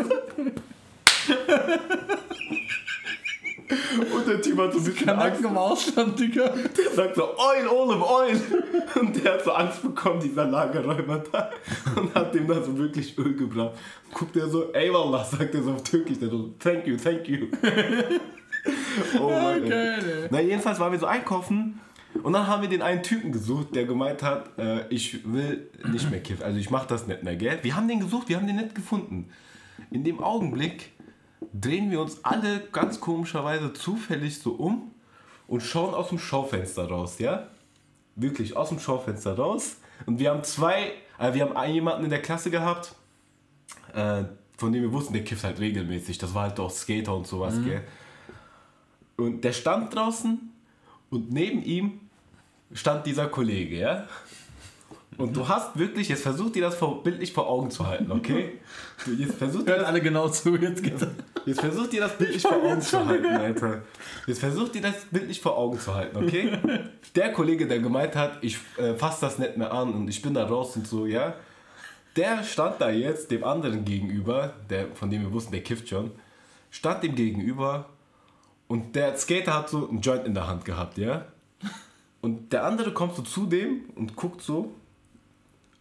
Und 3.70 4.26
der 4.26 4.40
Typ 4.42 4.58
hat 4.58 4.72
so 4.72 4.78
ein 4.78 4.84
bisschen 4.84 5.08
Angst. 5.08 5.40
Im 5.40 5.56
Ausland, 5.56 6.18
Digga. 6.18 6.48
Der 6.48 6.90
sagt 6.94 7.16
so, 7.16 7.24
Oil, 7.36 7.66
Oil, 7.68 8.02
Oil. 8.02 8.40
Und 9.00 9.24
der 9.24 9.34
hat 9.34 9.44
so 9.44 9.52
Angst 9.52 9.82
bekommen, 9.82 10.20
dieser 10.20 10.46
Lagerräumer 10.46 11.22
da. 11.30 11.50
Und 11.96 12.14
hat 12.14 12.34
dem 12.34 12.46
da 12.46 12.62
so 12.62 12.76
wirklich 12.76 13.16
Öl 13.18 13.34
gebracht. 13.34 13.72
Guckt 14.12 14.36
er 14.36 14.48
so, 14.48 14.72
Eyvallah, 14.72 15.24
sagt 15.24 15.54
er 15.54 15.62
so 15.62 15.72
auf 15.72 15.82
Türkisch. 15.82 16.18
Der 16.18 16.28
so, 16.28 16.50
thank 16.58 16.86
you, 16.86 16.96
thank 16.96 17.28
you. 17.28 17.46
oh 19.20 19.30
mein 19.30 19.60
Gott. 19.62 19.70
Geil, 19.70 20.04
ey. 20.22 20.28
Na, 20.30 20.40
jedenfalls 20.40 20.80
waren 20.80 20.92
wir 20.92 20.98
so 20.98 21.06
einkaufen 21.06 21.80
Und 22.22 22.32
dann 22.32 22.46
haben 22.46 22.62
wir 22.62 22.68
den 22.68 22.82
einen 22.82 23.02
Typen 23.02 23.32
gesucht, 23.32 23.74
der 23.74 23.84
gemeint 23.84 24.22
hat, 24.22 24.58
äh, 24.58 24.88
ich 24.88 25.20
will 25.32 25.68
nicht 25.92 26.10
mehr 26.10 26.20
kiffen. 26.20 26.42
Also 26.42 26.58
ich 26.58 26.70
mach 26.70 26.86
das 26.86 27.06
nicht 27.06 27.22
mehr, 27.22 27.36
gell? 27.36 27.58
Wir 27.62 27.76
haben 27.76 27.88
den 27.88 28.00
gesucht, 28.00 28.28
wir 28.28 28.36
haben 28.36 28.46
den 28.46 28.56
nicht 28.56 28.74
gefunden. 28.74 29.28
In 29.90 30.04
dem 30.04 30.20
Augenblick 30.20 30.90
drehen 31.52 31.90
wir 31.90 32.00
uns 32.00 32.24
alle 32.24 32.60
ganz 32.72 33.00
komischerweise 33.00 33.72
zufällig 33.72 34.38
so 34.38 34.52
um 34.52 34.92
und 35.48 35.62
schauen 35.62 35.94
aus 35.94 36.08
dem 36.08 36.18
Schaufenster 36.18 36.88
raus, 36.88 37.18
ja? 37.18 37.48
Wirklich, 38.16 38.56
aus 38.56 38.68
dem 38.68 38.78
Schaufenster 38.78 39.36
raus. 39.36 39.76
Und 40.06 40.18
wir 40.18 40.30
haben 40.30 40.44
zwei, 40.44 40.92
äh, 41.18 41.32
wir 41.32 41.48
haben 41.48 41.72
jemanden 41.72 42.04
in 42.04 42.10
der 42.10 42.22
Klasse 42.22 42.50
gehabt, 42.50 42.94
äh, 43.94 44.24
von 44.56 44.72
dem 44.72 44.82
wir 44.82 44.92
wussten, 44.92 45.12
der 45.12 45.24
kifft 45.24 45.44
halt 45.44 45.58
regelmäßig. 45.58 46.18
Das 46.18 46.34
war 46.34 46.44
halt 46.44 46.60
auch 46.60 46.70
Skater 46.70 47.16
und 47.16 47.26
sowas, 47.26 47.54
mhm. 47.54 47.64
gell? 47.64 47.82
Und 49.16 49.44
der 49.44 49.52
stand 49.52 49.94
draußen 49.94 50.38
und 51.10 51.32
neben 51.32 51.62
ihm 51.62 52.00
stand 52.72 53.06
dieser 53.06 53.26
Kollege, 53.26 53.78
ja? 53.78 54.06
Und 55.18 55.36
du 55.36 55.48
hast 55.48 55.78
wirklich, 55.78 56.08
jetzt 56.08 56.22
versucht 56.22 56.54
dir 56.54 56.62
das 56.62 56.78
bildlich 57.02 57.32
vor 57.32 57.48
Augen 57.48 57.70
zu 57.70 57.86
halten, 57.86 58.10
okay? 58.10 58.58
Jetzt 59.18 59.34
versucht 59.34 59.66
Hört 59.66 59.84
alle 59.84 60.00
genau 60.00 60.28
zu, 60.28 60.56
jetzt 60.56 60.82
geht's. 60.82 61.06
Jetzt 61.46 61.60
versucht 61.60 61.92
dir 61.92 62.00
das 62.00 62.16
bildlich 62.16 62.42
vor 62.42 62.56
Augen 62.56 62.80
zu 62.80 63.06
halten, 63.06 63.26
Alter. 63.26 63.82
Jetzt 64.26 64.40
versucht 64.40 64.74
dir 64.74 64.82
das 64.82 65.04
bildlich 65.10 65.40
vor 65.40 65.56
Augen 65.56 65.78
zu 65.78 65.94
halten, 65.94 66.16
okay? 66.16 66.58
Der 67.14 67.32
Kollege, 67.32 67.66
der 67.66 67.80
gemeint 67.80 68.14
hat, 68.14 68.38
ich 68.42 68.58
äh, 68.76 68.94
fasse 68.94 69.22
das 69.22 69.38
nicht 69.38 69.56
mehr 69.56 69.72
an 69.72 69.92
und 69.92 70.08
ich 70.08 70.22
bin 70.22 70.34
da 70.34 70.46
raus 70.46 70.76
und 70.76 70.86
so, 70.86 71.06
ja? 71.06 71.34
Der 72.16 72.42
stand 72.44 72.80
da 72.80 72.90
jetzt 72.90 73.30
dem 73.30 73.44
anderen 73.44 73.84
gegenüber, 73.84 74.54
der, 74.68 74.88
von 74.94 75.10
dem 75.10 75.22
wir 75.22 75.32
wussten, 75.32 75.52
der 75.52 75.62
kifft 75.62 75.88
schon, 75.88 76.12
stand 76.70 77.02
dem 77.02 77.14
gegenüber 77.14 77.86
und 78.68 78.94
der 78.94 79.16
Skater 79.16 79.54
hat 79.54 79.68
so 79.68 79.88
einen 79.88 80.00
Joint 80.00 80.26
in 80.26 80.34
der 80.34 80.46
Hand 80.46 80.64
gehabt, 80.64 80.98
ja? 80.98 81.26
Und 82.20 82.52
der 82.52 82.64
andere 82.64 82.92
kommt 82.92 83.16
so 83.16 83.22
zu 83.22 83.46
dem 83.46 83.86
und 83.96 84.14
guckt 84.14 84.42
so. 84.42 84.74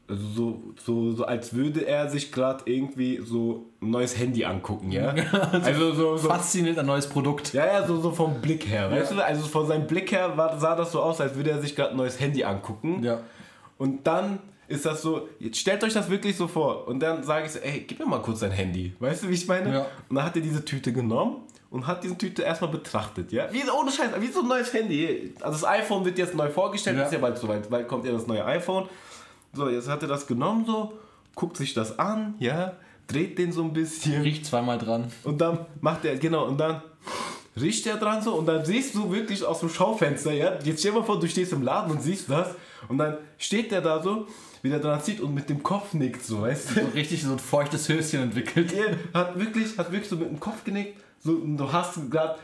Also 0.09 0.23
so, 0.35 0.63
so, 0.83 1.11
so 1.11 1.25
als 1.25 1.53
würde 1.53 1.85
er 1.85 2.09
sich 2.09 2.31
gerade 2.31 2.63
irgendwie 2.65 3.21
so 3.23 3.69
ein 3.81 3.91
neues 3.91 4.17
Handy 4.17 4.43
angucken, 4.43 4.91
ja? 4.91 5.13
also 5.63 5.93
so, 5.93 6.17
so 6.17 6.29
fasziniert 6.29 6.79
ein 6.79 6.87
neues 6.87 7.07
Produkt. 7.07 7.53
Ja, 7.53 7.65
ja, 7.65 7.85
so, 7.85 8.01
so 8.01 8.11
vom 8.11 8.41
Blick 8.41 8.67
her, 8.67 8.89
weißt 8.89 9.11
du? 9.11 9.23
Also 9.23 9.45
von 9.47 9.67
seinem 9.67 9.85
Blick 9.85 10.11
her 10.11 10.35
war, 10.35 10.59
sah 10.59 10.75
das 10.75 10.91
so 10.91 11.01
aus, 11.01 11.21
als 11.21 11.35
würde 11.35 11.51
er 11.51 11.61
sich 11.61 11.75
gerade 11.75 11.91
ein 11.91 11.97
neues 11.97 12.19
Handy 12.19 12.43
angucken. 12.43 13.03
Ja. 13.03 13.19
Und 13.77 14.07
dann 14.07 14.39
ist 14.67 14.85
das 14.85 15.01
so, 15.01 15.29
jetzt 15.39 15.57
stellt 15.57 15.83
euch 15.83 15.93
das 15.93 16.09
wirklich 16.09 16.35
so 16.35 16.47
vor. 16.47 16.87
Und 16.87 16.99
dann 17.01 17.23
sage 17.23 17.45
ich 17.45 17.51
so, 17.51 17.59
ey, 17.59 17.85
gib 17.87 17.99
mir 17.99 18.05
mal 18.05 18.21
kurz 18.21 18.39
dein 18.39 18.51
Handy. 18.51 18.93
Weißt 18.99 19.23
du, 19.23 19.29
wie 19.29 19.33
ich 19.33 19.47
meine? 19.47 19.71
Ja. 19.71 19.85
Und 20.09 20.15
dann 20.15 20.25
hat 20.25 20.35
er 20.35 20.41
diese 20.41 20.65
Tüte 20.65 20.91
genommen 20.91 21.43
und 21.69 21.85
hat 21.85 22.03
diese 22.03 22.17
Tüte 22.17 22.43
erstmal 22.43 22.71
betrachtet, 22.71 23.31
ja? 23.31 23.51
Wie, 23.51 23.61
ohne 23.69 23.91
Scheiß, 23.91 24.09
wie 24.19 24.27
so 24.27 24.41
ein 24.41 24.47
neues 24.47 24.73
Handy. 24.73 25.33
Also 25.41 25.59
das 25.59 25.65
iPhone 25.65 26.05
wird 26.05 26.17
jetzt 26.17 26.35
neu 26.35 26.49
vorgestellt, 26.49 26.97
ja. 26.97 27.03
ist 27.03 27.13
ja 27.13 27.19
bald 27.19 27.37
soweit, 27.37 27.69
bald 27.69 27.87
kommt 27.87 28.05
ja 28.05 28.11
das 28.11 28.27
neue 28.27 28.43
iPhone. 28.45 28.87
So, 29.53 29.69
jetzt 29.69 29.87
hat 29.87 30.01
er 30.01 30.07
das 30.07 30.27
genommen 30.27 30.65
so, 30.65 30.93
guckt 31.35 31.57
sich 31.57 31.73
das 31.73 31.97
an, 31.99 32.35
ja, 32.39 32.73
dreht 33.07 33.37
den 33.37 33.51
so 33.51 33.63
ein 33.63 33.73
bisschen. 33.73 34.21
Riecht 34.21 34.45
zweimal 34.45 34.77
dran. 34.77 35.11
Und 35.23 35.41
dann 35.41 35.65
macht 35.81 36.05
er, 36.05 36.15
genau, 36.17 36.45
und 36.45 36.57
dann 36.59 36.81
riecht 37.59 37.87
er 37.87 37.97
dran 37.97 38.21
so 38.21 38.35
und 38.35 38.45
dann 38.45 38.63
siehst 38.63 38.95
du 38.95 39.11
wirklich 39.11 39.43
aus 39.43 39.59
dem 39.59 39.69
Schaufenster, 39.69 40.31
ja, 40.31 40.53
jetzt 40.63 40.79
stell 40.79 40.91
dir 40.91 40.99
mal 40.99 41.05
vor, 41.05 41.19
du 41.19 41.27
stehst 41.27 41.51
im 41.51 41.63
Laden 41.63 41.91
und 41.91 42.01
siehst 42.01 42.29
das 42.29 42.55
und 42.87 42.97
dann 42.97 43.17
steht 43.37 43.71
der 43.71 43.81
da 43.81 44.01
so, 44.01 44.27
wie 44.61 44.69
der 44.69 44.79
dran 44.79 45.01
zieht 45.01 45.19
und 45.19 45.33
mit 45.33 45.49
dem 45.49 45.63
Kopf 45.63 45.93
nickt, 45.93 46.23
so, 46.23 46.41
weißt 46.41 46.71
du? 46.71 46.73
So 46.81 46.87
richtig 46.93 47.23
so 47.23 47.31
ein 47.31 47.39
feuchtes 47.39 47.89
Höschen 47.89 48.21
entwickelt. 48.21 48.73
Er 48.73 49.19
hat 49.19 49.39
wirklich, 49.39 49.77
hat 49.77 49.91
wirklich 49.91 50.09
so 50.09 50.15
mit 50.15 50.29
dem 50.29 50.39
Kopf 50.39 50.63
genickt 50.63 50.97
so, 51.21 51.35
du 51.35 51.71
hast 51.71 52.09
gerade 52.09 52.35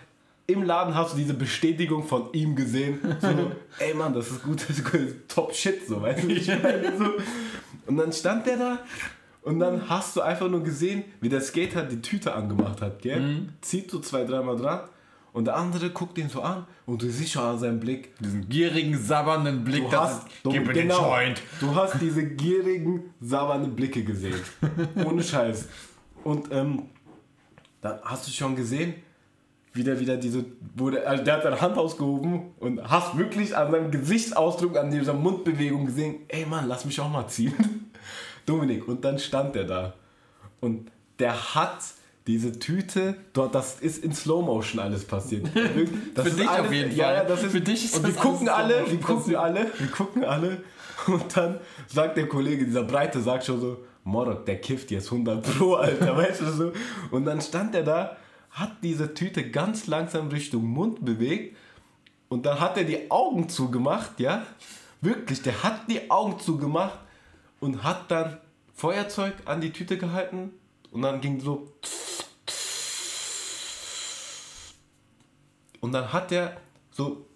im 0.47 0.63
Laden 0.63 0.93
hast 0.93 1.13
du 1.13 1.17
diese 1.17 1.33
Bestätigung 1.33 2.03
von 2.03 2.29
ihm 2.33 2.55
gesehen. 2.55 2.99
So, 3.19 3.51
ey 3.79 3.93
Mann, 3.93 4.13
das 4.13 4.29
ist 4.29 4.43
gut, 4.43 4.61
das 4.61 4.77
ist 4.79 4.85
top 5.27 5.53
shit, 5.53 5.87
so, 5.87 6.01
weißt 6.01 6.23
du? 6.23 6.35
so. 6.97 7.11
Und 7.87 7.97
dann 7.97 8.11
stand 8.13 8.45
der 8.45 8.57
da 8.57 8.79
und 9.41 9.59
dann 9.59 9.89
hast 9.89 10.15
du 10.15 10.21
einfach 10.21 10.49
nur 10.49 10.63
gesehen, 10.63 11.03
wie 11.21 11.29
der 11.29 11.41
Skater 11.41 11.83
die 11.83 12.01
Tüte 12.01 12.33
angemacht 12.33 12.81
hat, 12.81 13.01
gell? 13.01 13.19
Mhm. 13.19 13.49
Zieht 13.61 13.91
so 13.91 13.99
zwei, 13.99 14.23
dreimal 14.23 14.57
dran 14.57 14.81
und 15.33 15.45
der 15.45 15.55
andere 15.55 15.89
guckt 15.89 16.17
ihn 16.17 16.29
so 16.29 16.41
an 16.41 16.65
und 16.85 17.01
du 17.01 17.09
siehst 17.09 17.33
schon 17.33 17.43
an 17.43 17.59
seinem 17.59 17.79
Blick. 17.79 18.15
Diesen 18.19 18.47
gierigen, 18.47 18.97
sabbernden 18.97 19.63
Blick. 19.63 19.89
Du 19.89 19.91
hast, 19.91 20.27
du, 20.43 20.51
gib 20.51 20.65
mir 20.65 20.73
genau, 20.73 20.95
den 20.95 21.05
Joint. 21.05 21.41
Du 21.59 21.75
hast 21.75 21.99
diese 22.01 22.25
gierigen, 22.25 23.13
sabbernden 23.19 23.75
Blicke 23.75 24.03
gesehen. 24.03 24.39
Ohne 25.05 25.21
Scheiß. 25.21 25.67
Und 26.23 26.51
ähm, 26.51 26.83
dann 27.81 27.99
hast 28.03 28.27
du 28.27 28.31
schon 28.31 28.55
gesehen, 28.55 28.95
wie 29.75 29.83
der 29.83 29.99
wieder 29.99 30.15
diese, 30.15 30.45
der, 30.75 31.07
also 31.07 31.23
der 31.23 31.33
hat 31.33 31.43
seine 31.43 31.59
Hand 31.59 31.77
ausgehoben 31.77 32.53
und 32.59 32.81
hast 32.89 33.17
wirklich 33.17 33.55
an 33.55 33.71
seinem 33.71 33.91
Gesichtsausdruck, 33.91 34.77
an 34.77 34.89
dieser 34.89 35.13
Mundbewegung 35.13 35.85
gesehen, 35.85 36.19
ey 36.29 36.45
Mann, 36.45 36.67
lass 36.67 36.85
mich 36.85 36.99
auch 37.01 37.09
mal 37.09 37.27
ziehen. 37.27 37.53
Dominik, 38.45 38.87
und 38.87 39.03
dann 39.03 39.19
stand 39.19 39.53
der 39.53 39.65
da. 39.65 39.93
Und 40.61 40.89
der 41.19 41.55
hat 41.55 41.79
diese 42.25 42.57
Tüte, 42.57 43.17
dort, 43.33 43.53
das 43.53 43.81
ist 43.81 44.03
in 44.03 44.13
Slow 44.13 44.45
Motion 44.45 44.79
alles 44.79 45.03
passiert. 45.03 45.45
Das 46.15 46.29
Für 46.29 46.35
dich 46.35 46.49
alles, 46.49 46.67
auf 46.67 46.73
jeden 46.73 46.89
Fall. 46.91 46.97
Ja, 46.97 47.23
das 47.25 47.43
ist, 47.43 47.51
Für 47.51 47.61
dich 47.61 47.85
ist 47.85 47.97
und 47.97 48.03
das 48.03 48.13
die 48.13 48.19
gucken 48.19 48.47
alle, 48.47 48.85
die 48.89 48.97
gucken 48.97 49.35
alle, 49.35 49.71
die 49.77 49.87
gucken 49.87 50.23
alle. 50.23 50.63
Und 51.07 51.35
dann 51.35 51.59
sagt 51.87 52.17
der 52.17 52.27
Kollege, 52.27 52.65
dieser 52.65 52.83
Breite, 52.83 53.19
sagt 53.19 53.43
schon 53.43 53.59
so, 53.59 53.77
Morok, 54.05 54.45
der 54.45 54.59
kifft 54.61 54.89
jetzt 54.91 55.11
100 55.11 55.43
Pro, 55.43 55.73
Alter, 55.73 56.15
weißt 56.15 56.41
du 56.41 56.51
so. 56.51 56.71
Und 57.11 57.25
dann 57.25 57.41
stand 57.41 57.75
er 57.75 57.83
da, 57.83 58.17
hat 58.55 58.77
diese 58.83 59.13
Tüte 59.13 59.51
ganz 59.51 59.85
langsam 59.85 60.29
Richtung 60.29 60.65
Mund 60.65 61.03
bewegt 61.03 61.57
und 62.29 62.45
dann 62.45 62.59
hat 62.59 62.77
er 62.77 62.85
die 62.85 63.11
Augen 63.11 63.49
zugemacht, 63.49 64.19
ja. 64.19 64.45
Wirklich, 65.01 65.41
der 65.41 65.61
hat 65.61 65.89
die 65.89 66.09
Augen 66.09 66.39
zugemacht 66.39 66.97
und 67.59 67.83
hat 67.83 68.09
dann 68.09 68.37
Feuerzeug 68.73 69.33
an 69.43 69.59
die 69.59 69.71
Tüte 69.71 69.97
gehalten 69.97 70.51
und 70.91 71.01
dann 71.01 71.19
ging 71.19 71.41
so. 71.41 71.73
Und 75.81 75.91
dann 75.91 76.11
hat 76.13 76.31
er 76.31 76.57
so, 76.91 77.27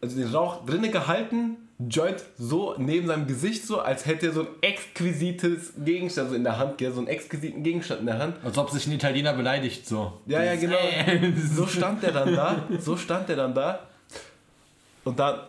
also 0.00 0.16
den 0.16 0.32
Rauch 0.32 0.64
drinnen 0.64 0.92
gehalten 0.92 1.56
Joint 1.88 2.22
so 2.38 2.74
neben 2.78 3.06
seinem 3.06 3.26
Gesicht 3.26 3.66
so, 3.66 3.80
als 3.80 4.06
hätte 4.06 4.26
er 4.26 4.32
so 4.32 4.40
ein 4.42 4.48
exquisites 4.60 5.72
Gegenstand 5.78 6.30
so 6.30 6.36
in 6.36 6.44
der 6.44 6.58
Hand, 6.58 6.80
so 6.80 6.98
einen 6.98 7.06
exquisiten 7.06 7.62
Gegenstand 7.62 8.00
in 8.00 8.06
der 8.06 8.18
Hand. 8.18 8.36
Als 8.44 8.58
ob 8.58 8.70
sich 8.70 8.86
ein 8.86 8.92
Italiener 8.92 9.32
beleidigt 9.32 9.86
so. 9.86 10.12
Ja, 10.26 10.42
ja, 10.42 10.56
genau. 10.56 10.76
so 11.54 11.66
stand 11.66 12.02
er 12.04 12.12
dann 12.12 12.34
da, 12.34 12.56
so 12.78 12.96
stand 12.96 13.28
er 13.30 13.36
dann 13.36 13.54
da 13.54 13.80
und 15.04 15.18
dann 15.18 15.40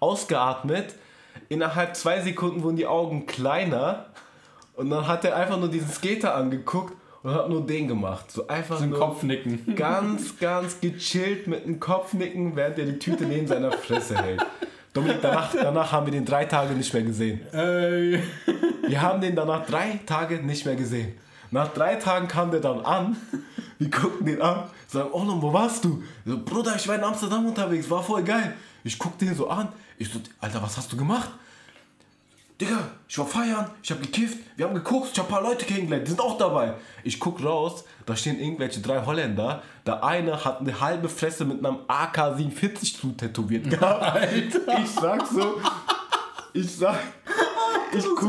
ausgeatmet. 0.00 0.94
Innerhalb 1.48 1.96
zwei 1.96 2.20
Sekunden 2.20 2.62
wurden 2.62 2.76
die 2.76 2.86
Augen 2.86 3.26
kleiner 3.26 4.06
und 4.74 4.90
dann 4.90 5.06
hat 5.06 5.24
er 5.24 5.36
einfach 5.36 5.58
nur 5.58 5.68
diesen 5.68 5.90
Skater 5.90 6.34
angeguckt 6.34 6.94
und 7.24 7.34
hat 7.34 7.48
nur 7.48 7.66
den 7.66 7.88
gemacht. 7.88 8.30
So 8.30 8.46
einfach 8.46 8.78
so 8.78 8.84
nur 8.84 8.98
Kopfnicken. 8.98 9.74
Ganz, 9.76 10.38
ganz 10.38 10.78
gechillt 10.80 11.46
mit 11.46 11.64
einem 11.64 11.80
Kopfnicken, 11.80 12.54
während 12.54 12.78
er 12.78 12.84
die 12.84 12.98
Tüte 12.98 13.24
neben 13.24 13.46
seiner 13.46 13.72
Fresse 13.72 14.16
hält. 14.22 14.44
Dominik, 14.92 15.18
danach, 15.22 15.52
danach 15.52 15.90
haben 15.90 16.06
wir 16.06 16.12
den 16.12 16.26
drei 16.26 16.44
Tage 16.44 16.74
nicht 16.74 16.92
mehr 16.92 17.02
gesehen. 17.02 17.40
Ey. 17.52 18.22
Wir 18.86 19.02
haben 19.02 19.22
den 19.22 19.34
danach 19.34 19.64
drei 19.66 20.00
Tage 20.04 20.36
nicht 20.36 20.66
mehr 20.66 20.76
gesehen. 20.76 21.14
Nach 21.50 21.72
drei 21.72 21.96
Tagen 21.96 22.28
kam 22.28 22.50
der 22.50 22.60
dann 22.60 22.84
an. 22.84 23.16
Wir 23.78 23.90
guckten 23.90 24.26
den 24.26 24.42
an, 24.42 24.64
sagen, 24.86 25.08
oh, 25.12 25.24
wo 25.40 25.52
warst 25.52 25.84
du? 25.84 26.02
So, 26.26 26.38
Bruder, 26.44 26.76
ich 26.76 26.86
war 26.86 26.96
in 26.96 27.04
Amsterdam 27.04 27.46
unterwegs, 27.46 27.90
war 27.90 28.02
voll 28.02 28.22
geil. 28.22 28.54
Ich 28.84 28.98
guck 28.98 29.18
den 29.18 29.34
so 29.34 29.48
an. 29.48 29.68
Ich 29.96 30.12
so, 30.12 30.20
Alter, 30.40 30.62
was 30.62 30.76
hast 30.76 30.92
du 30.92 30.96
gemacht? 30.96 31.30
Digga, 32.64 32.88
ich 33.06 33.18
war 33.18 33.26
feiern, 33.26 33.70
ich 33.82 33.90
hab 33.90 34.00
gekifft, 34.00 34.38
wir 34.56 34.66
haben 34.66 34.74
geguckt, 34.74 35.10
ich 35.12 35.18
hab 35.18 35.26
ein 35.26 35.32
paar 35.32 35.42
Leute 35.42 35.66
kennengelernt, 35.66 36.06
die 36.06 36.12
sind 36.12 36.20
auch 36.20 36.38
dabei. 36.38 36.74
Ich 37.02 37.20
guck 37.20 37.44
raus, 37.44 37.84
da 38.06 38.16
stehen 38.16 38.40
irgendwelche 38.40 38.80
drei 38.80 39.04
Holländer. 39.04 39.62
Der 39.86 40.02
eine 40.02 40.42
hat 40.42 40.60
eine 40.60 40.80
halbe 40.80 41.10
Fresse 41.10 41.44
mit 41.44 41.64
einem 41.64 41.80
AK-47 41.88 43.00
zu 43.00 43.12
tätowiert 43.12 43.68
gehabt. 43.68 44.02
Alter. 44.14 44.78
Ich 44.82 44.90
sag 44.90 45.26
so, 45.26 45.60
ich 46.54 46.74
sag, 46.74 46.98
ich 47.92 48.04
guck, 48.16 48.22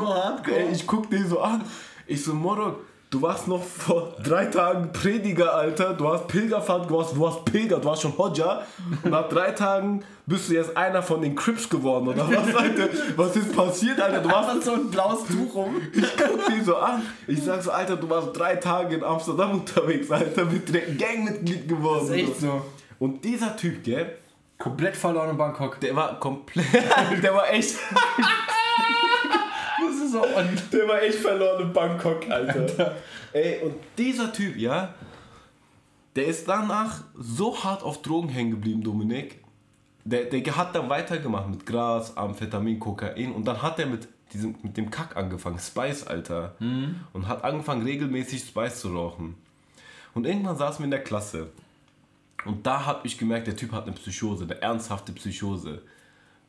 so 0.45 0.51
ich 0.71 0.85
guck 0.85 1.09
den 1.09 1.29
so 1.29 1.39
an. 1.39 1.63
Ich 2.05 2.21
so, 2.21 2.33
Morok, 2.33 2.81
Du 3.15 3.21
warst 3.21 3.47
noch 3.47 3.63
vor 3.63 4.13
drei 4.21 4.47
Tagen 4.47 4.91
Prediger, 4.91 5.55
Alter. 5.55 5.93
Du 5.93 6.05
hast 6.11 6.27
Pilgerfahrt, 6.27 6.89
du 6.89 7.01
du 7.01 7.25
hast 7.25 7.45
Pilger, 7.45 7.79
du 7.79 7.85
warst 7.85 8.01
schon 8.01 8.17
Hodja. 8.17 8.63
Und 9.03 9.09
nach 9.09 9.29
drei 9.29 9.51
Tagen 9.51 10.03
bist 10.25 10.49
du 10.49 10.55
jetzt 10.55 10.75
einer 10.75 11.01
von 11.01 11.21
den 11.21 11.33
Crips 11.33 11.69
geworden, 11.69 12.09
oder 12.09 12.27
was, 12.27 12.53
Alter? 12.53 12.89
Was 13.15 13.37
ist 13.37 13.55
passiert, 13.55 14.01
Alter? 14.01 14.19
Du 14.19 14.29
warst 14.29 14.65
so 14.65 14.73
ein 14.73 14.91
blaues 14.91 15.23
Tuch 15.27 15.55
rum. 15.55 15.77
Ich 15.93 16.17
guck 16.17 16.45
dir 16.45 16.61
so 16.61 16.75
an. 16.75 17.03
Ich 17.25 17.41
sag 17.41 17.63
so, 17.63 17.71
Alter, 17.71 17.95
du 17.95 18.09
warst 18.09 18.37
drei 18.37 18.57
Tage 18.57 18.95
in 18.95 19.03
Amsterdam 19.05 19.51
unterwegs, 19.51 20.11
Alter. 20.11 20.43
Mit 20.43 20.99
Gangmitglied 20.99 21.69
geworden. 21.69 22.07
Das 22.09 22.17
ist 22.17 22.21
echt 22.21 22.41
so. 22.41 22.63
Und 22.99 23.23
dieser 23.23 23.55
Typ, 23.55 23.81
gell? 23.85 24.17
Komplett 24.57 24.97
verloren 24.97 25.29
in 25.29 25.37
Bangkok. 25.37 25.79
Der 25.79 25.95
war 25.95 26.19
komplett. 26.19 26.65
der 27.23 27.33
war 27.33 27.49
echt. 27.49 27.77
So 30.07 30.23
und 30.23 30.63
Der 30.73 30.87
war 30.87 31.01
echt 31.01 31.19
verloren 31.19 31.63
in 31.63 31.73
Bangkok, 31.73 32.29
Alter. 32.29 32.61
Alter. 32.61 32.95
Ey, 33.33 33.61
und 33.63 33.75
dieser 33.97 34.31
Typ, 34.31 34.55
ja, 34.57 34.93
der 36.15 36.27
ist 36.27 36.47
danach 36.47 37.03
so 37.17 37.61
hart 37.63 37.83
auf 37.83 38.01
Drogen 38.01 38.29
hängen 38.29 38.51
geblieben, 38.51 38.81
Dominik. 38.83 39.43
der, 40.05 40.25
der 40.25 40.55
hat 40.55 40.73
dann 40.75 40.89
weitergemacht 40.89 41.49
mit 41.49 41.65
Gras, 41.65 42.15
Amphetamin, 42.15 42.79
Kokain 42.79 43.33
und 43.33 43.45
dann 43.45 43.61
hat 43.61 43.79
er 43.79 43.87
mit, 43.87 44.07
diesem, 44.31 44.55
mit 44.63 44.77
dem 44.77 44.89
Kack 44.89 45.17
angefangen, 45.17 45.59
Spice, 45.59 46.07
Alter. 46.07 46.55
Und 47.13 47.27
hat 47.27 47.43
angefangen, 47.43 47.83
regelmäßig 47.83 48.41
Spice 48.43 48.79
zu 48.79 48.93
rauchen. 48.95 49.35
Und 50.13 50.25
irgendwann 50.25 50.55
saßen 50.57 50.79
wir 50.79 50.85
in 50.85 50.91
der 50.91 51.03
Klasse. 51.03 51.47
Und 52.45 52.65
da 52.65 52.85
habe 52.85 53.05
ich 53.05 53.17
gemerkt, 53.17 53.47
der 53.47 53.55
Typ 53.57 53.71
hat 53.73 53.83
eine 53.83 53.95
Psychose, 53.95 54.45
eine 54.45 54.61
ernsthafte 54.61 55.11
Psychose. 55.11 55.81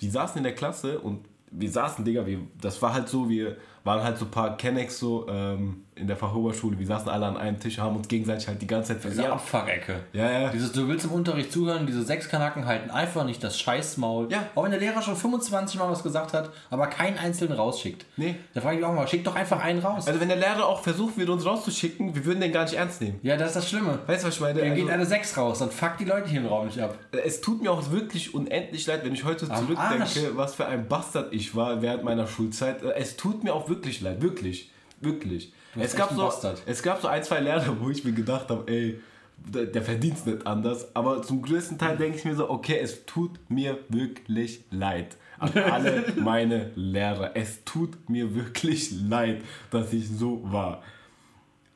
Die 0.00 0.10
saßen 0.10 0.38
in 0.38 0.44
der 0.44 0.54
Klasse 0.54 1.00
und 1.00 1.24
wir 1.50 1.70
saßen, 1.70 2.04
Digga, 2.04 2.26
wir, 2.26 2.40
das 2.60 2.80
war 2.82 2.92
halt 2.94 3.08
so, 3.08 3.28
wir 3.28 3.56
waren 3.84 4.02
halt 4.02 4.18
so 4.18 4.26
ein 4.26 4.30
paar 4.30 4.56
Kennex 4.56 4.98
so 4.98 5.26
ähm, 5.28 5.85
in 5.96 6.06
der 6.06 6.16
Fachoberschule. 6.16 6.78
Wir 6.78 6.86
saßen 6.86 7.08
alle 7.08 7.26
an 7.26 7.36
einem 7.38 7.58
Tisch, 7.58 7.78
haben 7.78 7.96
uns 7.96 8.06
gegenseitig 8.06 8.46
halt 8.48 8.60
die 8.60 8.66
ganze 8.66 8.92
Zeit 9.00 9.10
Diese 9.10 9.22
ja, 9.22 9.32
Abfuck-Ecke. 9.32 10.00
Ja, 10.12 10.30
ja. 10.30 10.48
Dieses, 10.50 10.70
du 10.72 10.86
willst 10.88 11.06
im 11.06 11.12
Unterricht 11.12 11.50
zuhören, 11.50 11.86
diese 11.86 12.02
sechs 12.02 12.28
Kanaken 12.28 12.66
halten 12.66 12.90
einfach 12.90 13.24
nicht 13.24 13.42
das 13.42 13.58
Scheißmaul. 13.58 14.30
Ja. 14.30 14.46
Auch 14.54 14.64
wenn 14.64 14.70
der 14.70 14.80
Lehrer 14.80 15.00
schon 15.00 15.16
25 15.16 15.80
Mal 15.80 15.90
was 15.90 16.02
gesagt 16.02 16.34
hat, 16.34 16.50
aber 16.68 16.86
keinen 16.88 17.16
einzelnen 17.16 17.54
rausschickt. 17.58 18.04
Nee. 18.18 18.36
Da 18.52 18.60
frage 18.60 18.74
ich 18.76 18.80
mich 18.82 18.88
auch 18.90 18.94
mal, 18.94 19.08
schick 19.08 19.24
doch 19.24 19.34
einfach 19.34 19.62
einen 19.62 19.78
raus. 19.80 20.06
Also 20.06 20.20
wenn 20.20 20.28
der 20.28 20.36
Lehrer 20.36 20.66
auch 20.66 20.82
versuchen 20.82 21.16
würde, 21.16 21.32
uns 21.32 21.46
rauszuschicken, 21.46 22.14
wir 22.14 22.24
würden 22.26 22.40
den 22.40 22.52
gar 22.52 22.64
nicht 22.64 22.74
ernst 22.74 23.00
nehmen. 23.00 23.18
ja, 23.22 23.36
das 23.38 23.48
ist 23.48 23.56
das 23.56 23.70
Schlimme. 23.70 23.98
Weißt 24.06 24.22
du, 24.22 24.28
was 24.28 24.34
ich 24.34 24.40
meine? 24.42 24.60
Dann 24.60 24.70
Also, 24.72 24.82
geht 24.84 24.92
eine 24.92 25.06
6 25.06 25.38
raus, 25.38 25.58
dann 25.60 25.70
fuck 25.70 25.96
die 25.98 26.04
Leute 26.04 26.28
hier 26.28 26.40
im 26.40 26.46
Raum 26.46 26.66
nicht 26.66 26.78
ab. 26.80 26.94
es 27.24 27.40
tut 27.40 27.62
mir 27.62 27.72
auch 27.72 27.90
wirklich 27.90 28.34
unendlich 28.34 28.86
leid, 28.86 29.02
wenn 29.04 29.14
ich 29.14 29.24
heute 29.24 29.50
Am 29.50 29.56
zurückdenke, 29.62 30.02
Arsch. 30.02 30.16
was 30.34 30.54
für 30.56 30.66
ein 30.66 30.88
Bastard 30.88 31.32
ich 31.32 31.54
war 31.56 31.80
während 31.80 32.04
meiner 32.04 32.26
Schulzeit. 32.26 32.82
Es 32.82 33.16
tut 33.16 33.44
mir 33.44 33.54
auch 33.54 33.70
wirklich 33.70 34.02
leid, 34.02 34.20
wirklich. 34.20 34.70
Wirklich. 35.00 35.52
Es 35.78 35.94
gab, 35.94 36.10
so, 36.10 36.22
Bastard. 36.22 36.62
es 36.66 36.82
gab 36.82 37.00
so 37.00 37.08
ein, 37.08 37.22
zwei 37.22 37.40
Lehrer, 37.40 37.76
wo 37.80 37.90
ich 37.90 38.04
mir 38.04 38.12
gedacht 38.12 38.48
habe, 38.48 38.70
ey, 38.70 39.00
der, 39.36 39.66
der 39.66 39.82
verdient 39.82 40.18
es 40.18 40.26
nicht 40.26 40.46
anders. 40.46 40.94
Aber 40.94 41.22
zum 41.22 41.42
größten 41.42 41.78
Teil 41.78 41.96
denke 41.96 42.18
ich 42.18 42.24
mir 42.24 42.34
so, 42.34 42.50
okay, 42.50 42.78
es 42.80 43.04
tut 43.06 43.38
mir 43.48 43.78
wirklich 43.88 44.64
leid. 44.70 45.16
An 45.38 45.52
alle 45.70 46.12
meine 46.16 46.70
Lehrer. 46.74 47.32
Es 47.34 47.64
tut 47.64 48.08
mir 48.08 48.34
wirklich 48.34 48.90
leid, 48.92 49.42
dass 49.70 49.92
ich 49.92 50.08
so 50.08 50.40
war. 50.44 50.82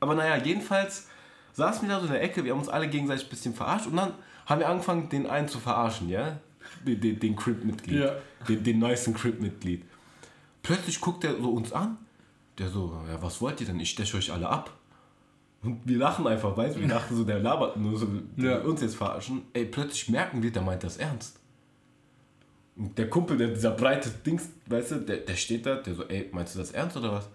Aber 0.01 0.15
naja, 0.15 0.43
jedenfalls 0.43 1.09
saßen 1.53 1.87
wir 1.87 1.95
da 1.95 2.01
so 2.01 2.07
in 2.07 2.13
der 2.13 2.23
Ecke, 2.23 2.45
wir 2.45 2.53
haben 2.53 2.61
uns 2.61 2.69
alle 2.69 2.89
gegenseitig 2.89 3.27
ein 3.27 3.31
bisschen 3.31 3.55
verarscht 3.55 3.87
und 3.87 3.97
dann 3.97 4.15
haben 4.47 4.61
wir 4.61 4.69
angefangen, 4.69 5.09
den 5.09 5.27
einen 5.27 5.47
zu 5.47 5.59
verarschen, 5.59 6.09
ja? 6.09 6.39
Den, 6.87 7.01
den, 7.01 7.21
den 7.21 7.37
Crip-Mitglied. 7.37 8.01
Ja. 8.01 8.17
Den, 8.49 8.65
den 8.65 8.79
neuesten 8.79 9.15
Crip-Mitglied. 9.15 9.85
Plötzlich 10.63 11.01
guckt 11.01 11.25
er 11.25 11.37
so 11.41 11.51
uns 11.51 11.73
an. 11.73 11.99
Der 12.61 12.69
so, 12.69 12.97
ja, 13.09 13.21
was 13.23 13.41
wollt 13.41 13.61
ihr 13.61 13.67
denn? 13.67 13.81
Ich 13.81 13.91
steche 13.91 14.17
euch 14.19 14.31
alle 14.33 14.49
ab. 14.49 14.71
Und 15.63 15.81
wir 15.85 15.97
lachen 15.99 16.27
einfach, 16.27 16.57
weißt 16.57 16.77
du? 16.77 16.81
Wir 16.81 16.89
dachten 16.89 17.17
so, 17.17 17.25
der 17.25 17.39
labert 17.41 17.77
nur 17.77 17.99
so, 17.99 18.07
der 18.37 18.51
Ja. 18.53 18.61
uns 18.61 18.81
jetzt 18.83 18.97
verarschen. 18.97 19.43
Ey, 19.55 19.65
plötzlich 19.65 20.09
merken 20.11 20.43
wir, 20.43 20.53
der 20.53 20.63
meint 20.63 20.85
das 20.85 20.99
ernst. 20.99 21.39
Und 22.77 22.97
der 22.97 23.11
Kumpel, 23.11 23.37
der, 23.37 23.49
dieser 23.49 23.73
breite 23.73 24.11
Dings, 24.11 24.49
weißt 24.67 24.91
du, 24.93 24.95
der, 25.01 25.17
der 25.19 25.37
steht 25.37 25.67
da, 25.67 25.77
der 25.77 25.95
so, 25.95 26.05
ey, 26.05 26.29
meinst 26.33 26.55
du 26.55 26.59
das 26.59 26.71
ernst 26.71 26.97
oder 26.97 27.13
was? 27.13 27.29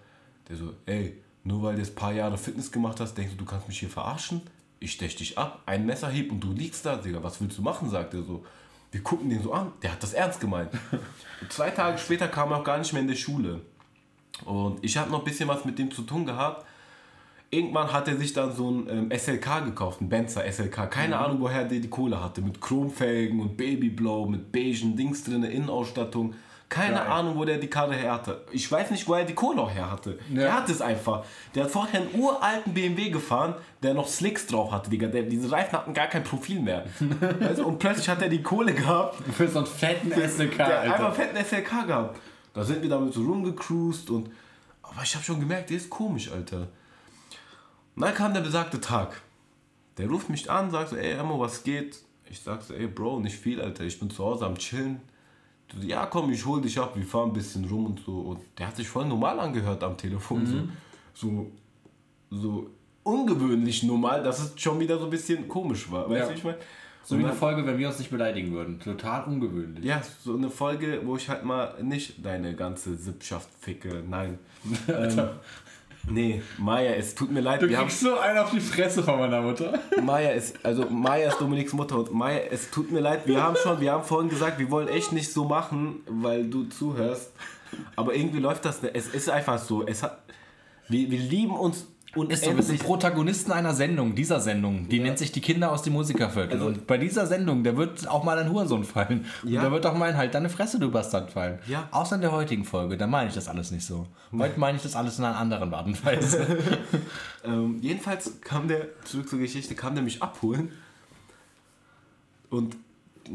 Der 0.47 0.55
so, 0.55 0.73
ey, 0.85 1.21
nur 1.43 1.61
weil 1.63 1.73
du 1.75 1.81
jetzt 1.81 1.91
ein 1.91 1.95
paar 1.95 2.13
Jahre 2.13 2.37
Fitness 2.37 2.71
gemacht 2.71 2.99
hast, 2.99 3.15
denkst 3.15 3.33
du, 3.33 3.37
du 3.37 3.45
kannst 3.45 3.67
mich 3.67 3.79
hier 3.79 3.89
verarschen? 3.89 4.41
Ich 4.79 4.91
stech 4.93 5.15
dich 5.15 5.37
ab, 5.37 5.61
ein 5.65 5.85
Messerhieb 5.85 6.31
und 6.31 6.39
du 6.39 6.51
liegst 6.51 6.85
da, 6.85 6.95
Digga, 6.97 7.21
was 7.23 7.41
willst 7.41 7.57
du 7.57 7.61
machen, 7.61 7.89
sagt 7.89 8.13
er 8.13 8.23
so. 8.23 8.45
Wir 8.91 9.01
gucken 9.01 9.29
den 9.29 9.41
so 9.41 9.53
an, 9.53 9.71
der 9.81 9.91
hat 9.91 10.01
das 10.03 10.13
ernst 10.13 10.39
gemeint. 10.39 10.71
Und 11.41 11.49
zwei 11.51 11.69
Tage 11.71 11.97
später 11.97 12.27
kam 12.27 12.51
er 12.51 12.59
auch 12.59 12.63
gar 12.63 12.77
nicht 12.77 12.93
mehr 12.93 13.01
in 13.01 13.07
die 13.07 13.15
Schule. 13.17 13.61
Und 14.43 14.83
ich 14.83 14.97
habe 14.97 15.09
noch 15.11 15.19
ein 15.19 15.25
bisschen 15.25 15.47
was 15.47 15.63
mit 15.65 15.79
dem 15.79 15.91
zu 15.91 16.01
tun 16.01 16.25
gehabt. 16.25 16.65
Irgendwann 17.51 17.93
hat 17.93 18.07
er 18.07 18.17
sich 18.17 18.33
dann 18.33 18.51
so 18.53 18.69
ein 18.69 18.89
ähm, 18.89 19.17
SLK 19.17 19.63
gekauft, 19.65 20.01
ein 20.01 20.09
Benzer 20.09 20.51
SLK. 20.51 20.89
Keine 20.91 21.17
Ahnung, 21.17 21.39
woher 21.39 21.63
der 21.63 21.79
die 21.79 21.89
Kohle 21.89 22.21
hatte. 22.21 22.41
Mit 22.41 22.59
Chromfelgen 22.59 23.39
und 23.39 23.55
Babyblow, 23.55 24.25
mit 24.25 24.51
beigen 24.51 24.97
Dings 24.97 25.23
drin, 25.23 25.43
Innenausstattung. 25.43 26.33
Keine 26.67 26.95
Geil. 26.95 27.07
Ahnung, 27.07 27.37
wo 27.37 27.45
der 27.45 27.59
die 27.59 27.67
Karre 27.67 27.93
her 27.93 28.13
hatte. 28.13 28.43
Ich 28.51 28.69
weiß 28.69 28.89
nicht, 28.89 29.07
wo 29.07 29.13
er 29.13 29.23
die 29.23 29.35
Kohle 29.35 29.61
auch 29.61 29.71
her 29.71 29.91
hatte. 29.91 30.17
Ja. 30.33 30.41
Er 30.41 30.53
hat 30.55 30.69
es 30.69 30.81
einfach. 30.81 31.23
Der 31.53 31.65
hat 31.65 31.71
vorher 31.71 32.01
einen 32.01 32.19
uralten 32.19 32.73
BMW 32.73 33.11
gefahren, 33.11 33.53
der 33.83 33.93
noch 33.93 34.07
Slicks 34.07 34.47
drauf 34.47 34.71
hatte, 34.71 34.89
Digga. 34.89 35.07
Der, 35.07 35.21
diese 35.23 35.51
Reifen 35.51 35.73
hatten 35.77 35.93
gar 35.93 36.07
kein 36.07 36.23
Profil 36.23 36.59
mehr. 36.59 36.85
du, 37.55 37.65
und 37.65 37.77
plötzlich 37.77 38.09
hat 38.09 38.21
er 38.23 38.29
die 38.29 38.41
Kohle 38.41 38.73
gehabt 38.73 39.15
Für 39.33 39.47
so 39.47 39.59
einen 39.59 39.67
fetten 39.67 40.11
SLK, 40.11 40.57
der 40.57 40.65
hat 40.65 40.73
Alter. 40.73 40.93
einfach 40.95 41.19
einen 41.19 41.35
fetten 41.35 41.45
SLK 41.45 41.87
gehabt. 41.87 42.19
Da 42.55 42.63
sind 42.63 42.81
wir 42.81 42.89
damit 42.89 43.13
so 43.13 43.21
rumgecruised 43.21 44.09
und. 44.09 44.29
Aber 44.81 45.03
ich 45.03 45.13
habe 45.15 45.23
schon 45.25 45.39
gemerkt, 45.39 45.69
der 45.69 45.77
ist 45.77 45.89
komisch, 45.89 46.31
Alter. 46.31 46.67
Und 47.95 48.01
dann 48.01 48.13
kam 48.13 48.33
der 48.33 48.41
besagte 48.41 48.79
Tag. 48.81 49.21
Der 49.97 50.07
ruft 50.09 50.29
mich 50.29 50.49
an, 50.49 50.71
sagt 50.71 50.89
so, 50.89 50.95
ey 50.95 51.13
Emo, 51.13 51.39
was 51.39 51.63
geht? 51.63 51.97
Ich 52.29 52.39
sag 52.39 52.61
so, 52.61 52.73
ey 52.73 52.87
Bro, 52.87 53.19
nicht 53.19 53.35
viel, 53.35 53.61
Alter. 53.61 53.83
Ich 53.83 53.99
bin 53.99 54.09
zu 54.09 54.23
Hause 54.23 54.45
am 54.45 54.57
Chillen. 54.57 55.01
Du 55.67 55.81
so, 55.81 55.87
ja 55.87 56.05
komm, 56.05 56.31
ich 56.31 56.45
hol 56.45 56.61
dich 56.61 56.77
ab, 56.79 56.91
wir 56.95 57.05
fahren 57.05 57.29
ein 57.29 57.33
bisschen 57.33 57.65
rum 57.65 57.85
und 57.87 57.99
so. 58.05 58.19
Und 58.19 58.39
der 58.57 58.67
hat 58.67 58.75
sich 58.75 58.87
voll 58.87 59.05
normal 59.05 59.39
angehört 59.39 59.83
am 59.83 59.97
Telefon. 59.97 60.45
So, 61.13 61.27
so, 61.27 61.51
so 62.29 62.69
ungewöhnlich 63.03 63.83
normal, 63.83 64.23
dass 64.23 64.39
es 64.39 64.61
schon 64.61 64.79
wieder 64.79 64.97
so 64.99 65.05
ein 65.05 65.09
bisschen 65.11 65.47
komisch 65.47 65.89
war. 65.91 66.09
Weißt 66.09 66.19
Ja. 66.19 66.25
du, 66.25 66.31
wie 66.33 66.37
ich 66.37 66.43
meine? 66.43 66.57
So 67.05 67.19
wie 67.19 67.23
eine 67.23 67.33
Folge, 67.33 67.65
wenn 67.67 67.77
wir 67.77 67.87
uns 67.87 67.99
nicht 67.99 68.09
beleidigen 68.09 68.51
würden. 68.51 68.79
Total 68.79 69.25
ungewöhnlich. 69.25 69.85
Ja, 69.85 70.01
so 70.23 70.35
eine 70.35 70.49
Folge, 70.49 71.01
wo 71.03 71.15
ich 71.15 71.29
halt 71.29 71.43
mal 71.43 71.75
nicht 71.81 72.25
deine 72.25 72.55
ganze 72.55 72.95
Sippschaft 72.95 73.47
ficke. 73.61 74.03
Nein. 74.09 74.39
ähm, 74.87 75.29
nee, 76.09 76.41
Maya, 76.57 76.93
es 76.95 77.13
tut 77.13 77.31
mir 77.31 77.41
leid. 77.41 77.61
Du 77.61 77.69
wir 77.69 77.77
haben, 77.77 77.87
kriegst 77.87 78.01
so 78.01 78.17
einen 78.17 78.39
auf 78.39 78.49
die 78.49 78.59
Fresse 78.59 79.03
von 79.03 79.19
meiner 79.19 79.41
Mutter. 79.43 79.77
Maya 80.01 80.31
ist, 80.31 80.65
also 80.65 80.89
Maya 80.89 81.29
ist 81.29 81.39
Dominiks 81.39 81.73
Mutter 81.73 81.99
und 81.99 82.11
Maya, 82.11 82.39
es 82.49 82.71
tut 82.71 82.91
mir 82.91 83.01
leid. 83.01 83.27
Wir 83.27 83.43
haben 83.43 83.55
schon, 83.55 83.79
wir 83.79 83.91
haben 83.91 84.03
vorhin 84.03 84.29
gesagt, 84.29 84.57
wir 84.57 84.71
wollen 84.71 84.87
echt 84.87 85.11
nicht 85.11 85.31
so 85.31 85.45
machen, 85.45 86.01
weil 86.07 86.49
du 86.49 86.63
zuhörst. 86.63 87.33
Aber 87.95 88.15
irgendwie 88.15 88.39
läuft 88.39 88.65
das 88.65 88.81
nicht. 88.81 88.95
Es 88.95 89.07
ist 89.09 89.29
einfach 89.29 89.59
so. 89.59 89.85
Es 89.85 90.01
hat, 90.01 90.23
wir, 90.89 91.11
wir 91.11 91.19
lieben 91.19 91.55
uns 91.55 91.85
Ist 92.15 92.45
so, 92.45 92.55
wir 92.55 92.63
sind. 92.63 92.79
Protagonisten 92.79 93.51
einer 93.51 93.73
Sendung, 93.73 94.15
dieser 94.15 94.39
Sendung. 94.39 94.87
Die 94.87 94.99
nennt 94.99 95.17
sich 95.17 95.31
die 95.31 95.41
Kinder 95.41 95.71
aus 95.71 95.81
dem 95.81 95.93
Musikerviertel. 95.93 96.53
Also- 96.53 96.67
und 96.67 96.87
bei 96.87 96.97
dieser 96.97 97.27
Sendung, 97.27 97.63
da 97.63 97.75
wird 97.75 98.07
auch 98.07 98.23
mal 98.23 98.37
ein 98.39 98.49
Hurensohn 98.49 98.83
fallen. 98.85 99.25
Ja. 99.43 99.59
Und 99.59 99.65
da 99.65 99.71
wird 99.71 99.85
auch 99.85 99.95
mal 99.95 100.09
ein 100.09 100.17
halt 100.17 100.33
deine 100.33 100.49
Fresse, 100.49 100.79
du 100.79 100.89
Bastard 100.89 101.31
fallen. 101.31 101.59
Ja. 101.67 101.89
Außer 101.91 102.15
in 102.15 102.21
der 102.21 102.31
heutigen 102.31 102.63
Folge, 102.63 102.97
da 102.97 103.05
meine 103.07 103.29
ich 103.29 103.35
das 103.35 103.47
alles 103.47 103.71
nicht 103.71 103.85
so. 103.85 104.07
Heute 104.37 104.59
meine 104.59 104.77
ich 104.77 104.83
das 104.83 104.95
alles 104.95 105.19
in 105.19 105.25
einer 105.25 105.37
anderen 105.37 105.73
Art 105.73 105.85
und 105.87 106.05
Weise. 106.05 106.45
Ähm, 107.47 107.77
jedenfalls 107.79 108.41
kam 108.41 108.67
der, 108.67 108.87
zurück 109.03 109.29
zur 109.29 109.37
Geschichte, 109.37 109.75
kam 109.75 109.93
der 109.93 110.03
mich 110.03 110.23
abholen 110.23 110.71
und 112.49 112.75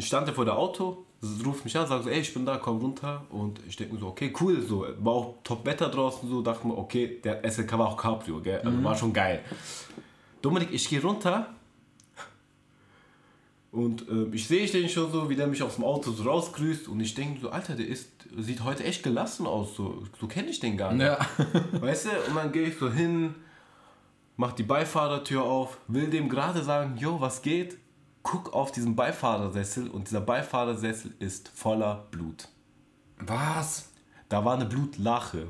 stand 0.00 0.26
er 0.26 0.34
vor 0.34 0.44
der 0.44 0.58
Auto, 0.58 1.04
ruft 1.44 1.64
mich 1.64 1.76
an, 1.76 1.86
sagt 1.86 2.04
so, 2.04 2.10
ey, 2.10 2.20
ich 2.20 2.32
bin 2.32 2.46
da, 2.46 2.56
komm 2.56 2.78
runter 2.78 3.24
und 3.30 3.60
ich 3.68 3.76
denke 3.76 3.94
mir 3.94 4.00
so, 4.00 4.08
okay, 4.08 4.32
cool, 4.40 4.62
so, 4.62 4.86
war 5.00 5.12
auch 5.12 5.34
Top-Wetter 5.44 5.88
draußen, 5.88 6.28
so, 6.28 6.40
dachte 6.40 6.66
mir, 6.66 6.76
okay, 6.76 7.20
der 7.22 7.48
SLK 7.48 7.78
war 7.78 7.88
auch 7.88 7.96
Cabrio, 7.96 8.40
gell, 8.40 8.60
also 8.60 8.82
war 8.82 8.96
schon 8.96 9.12
geil. 9.12 9.44
Dominik, 10.40 10.70
ich 10.72 10.88
gehe 10.88 11.02
runter 11.02 11.54
und 13.70 14.08
äh, 14.08 14.34
ich 14.34 14.48
sehe 14.48 14.66
den 14.66 14.88
schon 14.88 15.12
so, 15.12 15.28
wie 15.28 15.36
der 15.36 15.46
mich 15.46 15.62
aus 15.62 15.74
dem 15.74 15.84
Auto 15.84 16.10
so 16.10 16.22
rausgrüßt 16.22 16.88
und 16.88 17.00
ich 17.00 17.14
denke 17.14 17.40
so, 17.40 17.50
Alter, 17.50 17.74
der 17.74 17.86
ist, 17.86 18.10
sieht 18.38 18.64
heute 18.64 18.84
echt 18.84 19.02
gelassen 19.02 19.46
aus, 19.46 19.76
so, 19.76 20.02
so 20.18 20.26
kenne 20.26 20.48
ich 20.48 20.58
den 20.58 20.78
gar 20.78 20.92
nicht. 20.92 21.04
ja. 21.04 21.18
Weißt 21.72 22.06
du, 22.06 22.10
und 22.28 22.36
dann 22.36 22.50
gehe 22.50 22.68
ich 22.68 22.78
so 22.78 22.90
hin, 22.90 23.34
mach 24.38 24.52
die 24.52 24.62
Beifahrertür 24.62 25.42
auf, 25.42 25.76
will 25.86 26.08
dem 26.08 26.30
gerade 26.30 26.64
sagen, 26.64 26.96
jo, 26.96 27.20
was 27.20 27.42
geht? 27.42 27.76
Guck 28.30 28.52
auf 28.52 28.70
diesen 28.70 28.94
Beifahrersessel 28.94 29.88
und 29.88 30.06
dieser 30.06 30.20
Beifahrersessel 30.20 31.12
ist 31.18 31.48
voller 31.48 32.06
Blut. 32.12 32.46
Was? 33.18 33.90
Da 34.28 34.44
war 34.44 34.54
eine 34.54 34.66
Blutlache. 34.66 35.48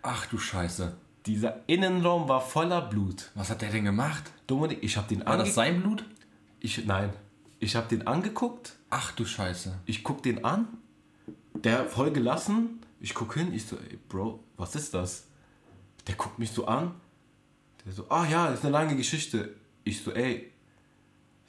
Ach 0.00 0.24
du 0.26 0.38
Scheiße. 0.38 0.96
Dieser 1.26 1.68
Innenraum 1.68 2.28
war 2.28 2.40
voller 2.40 2.82
Blut. 2.82 3.32
Was 3.34 3.50
hat 3.50 3.62
der 3.62 3.72
denn 3.72 3.84
gemacht? 3.84 4.30
Dominik, 4.46 4.78
ich 4.84 4.96
habe 4.96 5.08
den 5.08 5.26
War 5.26 5.38
das 5.38 5.56
sein 5.56 5.80
Blut? 5.80 6.04
Ich, 6.60 6.86
nein, 6.86 7.12
ich 7.58 7.74
habe 7.74 7.88
den 7.88 8.06
angeguckt. 8.06 8.76
Ach 8.90 9.10
du 9.10 9.24
Scheiße. 9.24 9.80
Ich 9.84 10.04
guck 10.04 10.22
den 10.22 10.44
an. 10.44 10.68
Der 11.54 11.86
voll 11.86 12.12
gelassen. 12.12 12.78
Ich 13.00 13.14
guck 13.14 13.34
hin. 13.34 13.52
Ich 13.52 13.66
so, 13.66 13.74
ey, 13.74 13.98
Bro, 14.08 14.38
was 14.56 14.76
ist 14.76 14.94
das? 14.94 15.26
Der 16.06 16.14
guckt 16.14 16.38
mich 16.38 16.52
so 16.52 16.66
an. 16.66 16.94
Der 17.84 17.92
so, 17.92 18.08
ah 18.08 18.24
ja, 18.24 18.50
das 18.50 18.60
ist 18.60 18.64
eine 18.66 18.72
lange 18.72 18.94
Geschichte. 18.94 19.56
Ich 19.82 20.00
so, 20.00 20.12
ey. 20.12 20.52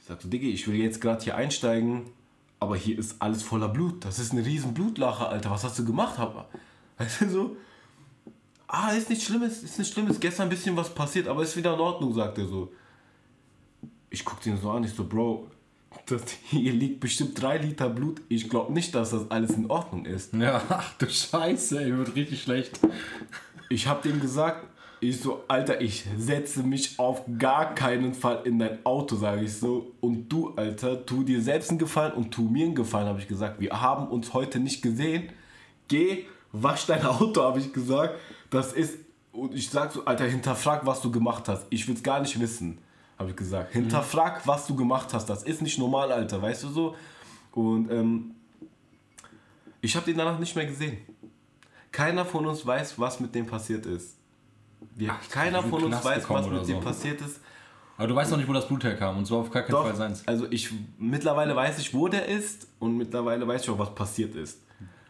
Ich 0.06 0.08
sag 0.08 0.22
so, 0.22 0.28
Diggi, 0.28 0.52
ich 0.52 0.68
will 0.68 0.76
jetzt 0.76 1.00
gerade 1.00 1.24
hier 1.24 1.34
einsteigen. 1.34 2.04
Aber 2.60 2.76
hier 2.76 2.96
ist 2.96 3.20
alles 3.20 3.42
voller 3.42 3.68
Blut. 3.68 4.04
Das 4.04 4.20
ist 4.20 4.30
eine 4.30 4.46
riesen 4.46 4.72
Blutlache, 4.72 5.26
Alter. 5.26 5.50
Was 5.50 5.64
hast 5.64 5.80
du 5.80 5.84
gemacht? 5.84 6.20
Aber, 6.20 6.48
weißt 6.98 7.22
du 7.22 7.28
so? 7.28 7.56
Ah, 8.68 8.92
ist 8.92 9.10
nichts 9.10 9.24
Schlimmes, 9.24 9.64
ist 9.64 9.78
nichts 9.78 9.92
Schlimmes. 9.92 10.20
Gestern 10.20 10.46
ein 10.46 10.50
bisschen 10.50 10.76
was 10.76 10.94
passiert, 10.94 11.26
aber 11.26 11.42
ist 11.42 11.56
wieder 11.56 11.74
in 11.74 11.80
Ordnung, 11.80 12.14
sagt 12.14 12.38
er 12.38 12.46
so. 12.46 12.72
Ich 14.08 14.24
guck 14.24 14.40
den 14.42 14.56
so 14.58 14.70
an, 14.70 14.84
ich 14.84 14.92
so, 14.92 15.02
Bro, 15.02 15.50
das, 16.06 16.22
hier 16.50 16.72
liegt 16.72 17.00
bestimmt 17.00 17.42
drei 17.42 17.58
Liter 17.58 17.88
Blut. 17.88 18.20
Ich 18.28 18.48
glaube 18.48 18.72
nicht, 18.72 18.94
dass 18.94 19.10
das 19.10 19.28
alles 19.32 19.56
in 19.56 19.68
Ordnung 19.68 20.04
ist. 20.04 20.34
Ja, 20.34 20.62
ach 20.68 20.94
du 20.98 21.10
Scheiße, 21.10 21.82
ey, 21.82 21.98
wird 21.98 22.14
richtig 22.14 22.42
schlecht. 22.42 22.78
Ich 23.70 23.88
habe 23.88 24.08
dem 24.08 24.20
gesagt, 24.20 24.68
Ich 25.08 25.20
so, 25.20 25.44
Alter, 25.46 25.80
ich 25.80 26.04
setze 26.18 26.64
mich 26.64 26.98
auf 26.98 27.22
gar 27.38 27.76
keinen 27.76 28.12
Fall 28.12 28.40
in 28.42 28.58
dein 28.58 28.84
Auto, 28.84 29.14
sage 29.14 29.44
ich 29.44 29.56
so. 29.56 29.92
Und 30.00 30.28
du, 30.28 30.52
Alter, 30.56 31.06
tu 31.06 31.22
dir 31.22 31.40
selbst 31.40 31.70
einen 31.70 31.78
Gefallen 31.78 32.12
und 32.12 32.32
tu 32.32 32.42
mir 32.42 32.64
einen 32.64 32.74
Gefallen, 32.74 33.06
habe 33.06 33.20
ich 33.20 33.28
gesagt. 33.28 33.60
Wir 33.60 33.80
haben 33.80 34.08
uns 34.08 34.34
heute 34.34 34.58
nicht 34.58 34.82
gesehen. 34.82 35.30
Geh, 35.86 36.24
wasch 36.50 36.86
dein 36.86 37.06
Auto, 37.06 37.40
habe 37.40 37.60
ich 37.60 37.72
gesagt. 37.72 38.18
Das 38.50 38.72
ist, 38.72 38.98
und 39.30 39.54
ich 39.54 39.70
sag 39.70 39.92
so, 39.92 40.04
Alter, 40.04 40.24
hinterfrag, 40.24 40.84
was 40.84 41.00
du 41.02 41.12
gemacht 41.12 41.46
hast. 41.46 41.66
Ich 41.70 41.86
will 41.86 41.94
es 41.94 42.02
gar 42.02 42.18
nicht 42.18 42.40
wissen, 42.40 42.78
habe 43.16 43.30
ich 43.30 43.36
gesagt. 43.36 43.74
Hinterfrag, 43.74 44.44
was 44.44 44.66
du 44.66 44.74
gemacht 44.74 45.14
hast. 45.14 45.26
Das 45.26 45.44
ist 45.44 45.62
nicht 45.62 45.78
normal, 45.78 46.10
Alter, 46.10 46.42
weißt 46.42 46.64
du 46.64 46.68
so? 46.68 46.96
Und 47.52 47.92
ähm, 47.92 48.34
ich 49.80 49.94
habe 49.94 50.06
den 50.06 50.18
danach 50.18 50.40
nicht 50.40 50.56
mehr 50.56 50.66
gesehen. 50.66 50.96
Keiner 51.92 52.24
von 52.24 52.44
uns 52.44 52.66
weiß, 52.66 52.98
was 52.98 53.20
mit 53.20 53.36
dem 53.36 53.46
passiert 53.46 53.86
ist. 53.86 54.15
Wir, 54.94 55.10
Ach, 55.12 55.28
keiner 55.28 55.62
von 55.62 55.84
uns 55.84 56.04
weiß, 56.04 56.28
was 56.28 56.48
mit 56.48 56.66
so. 56.66 56.72
dem 56.72 56.80
passiert 56.80 57.20
ist. 57.20 57.40
Aber 57.98 58.08
du 58.08 58.14
weißt 58.14 58.30
noch 58.30 58.38
nicht, 58.38 58.48
wo 58.48 58.52
das 58.52 58.68
Blut 58.68 58.84
herkam 58.84 59.16
und 59.18 59.24
so 59.24 59.38
auf 59.38 59.50
gar 59.50 59.62
keinen 59.62 59.72
Doch, 59.72 59.84
Fall 59.84 59.96
seins. 59.96 60.26
Also 60.26 60.46
ich 60.50 60.70
mittlerweile 60.98 61.56
weiß 61.56 61.78
ich, 61.78 61.94
wo 61.94 62.08
der 62.08 62.26
ist 62.26 62.68
und 62.78 62.96
mittlerweile 62.96 63.46
weiß 63.48 63.62
ich 63.62 63.70
auch, 63.70 63.78
was 63.78 63.94
passiert 63.94 64.34
ist. 64.34 64.60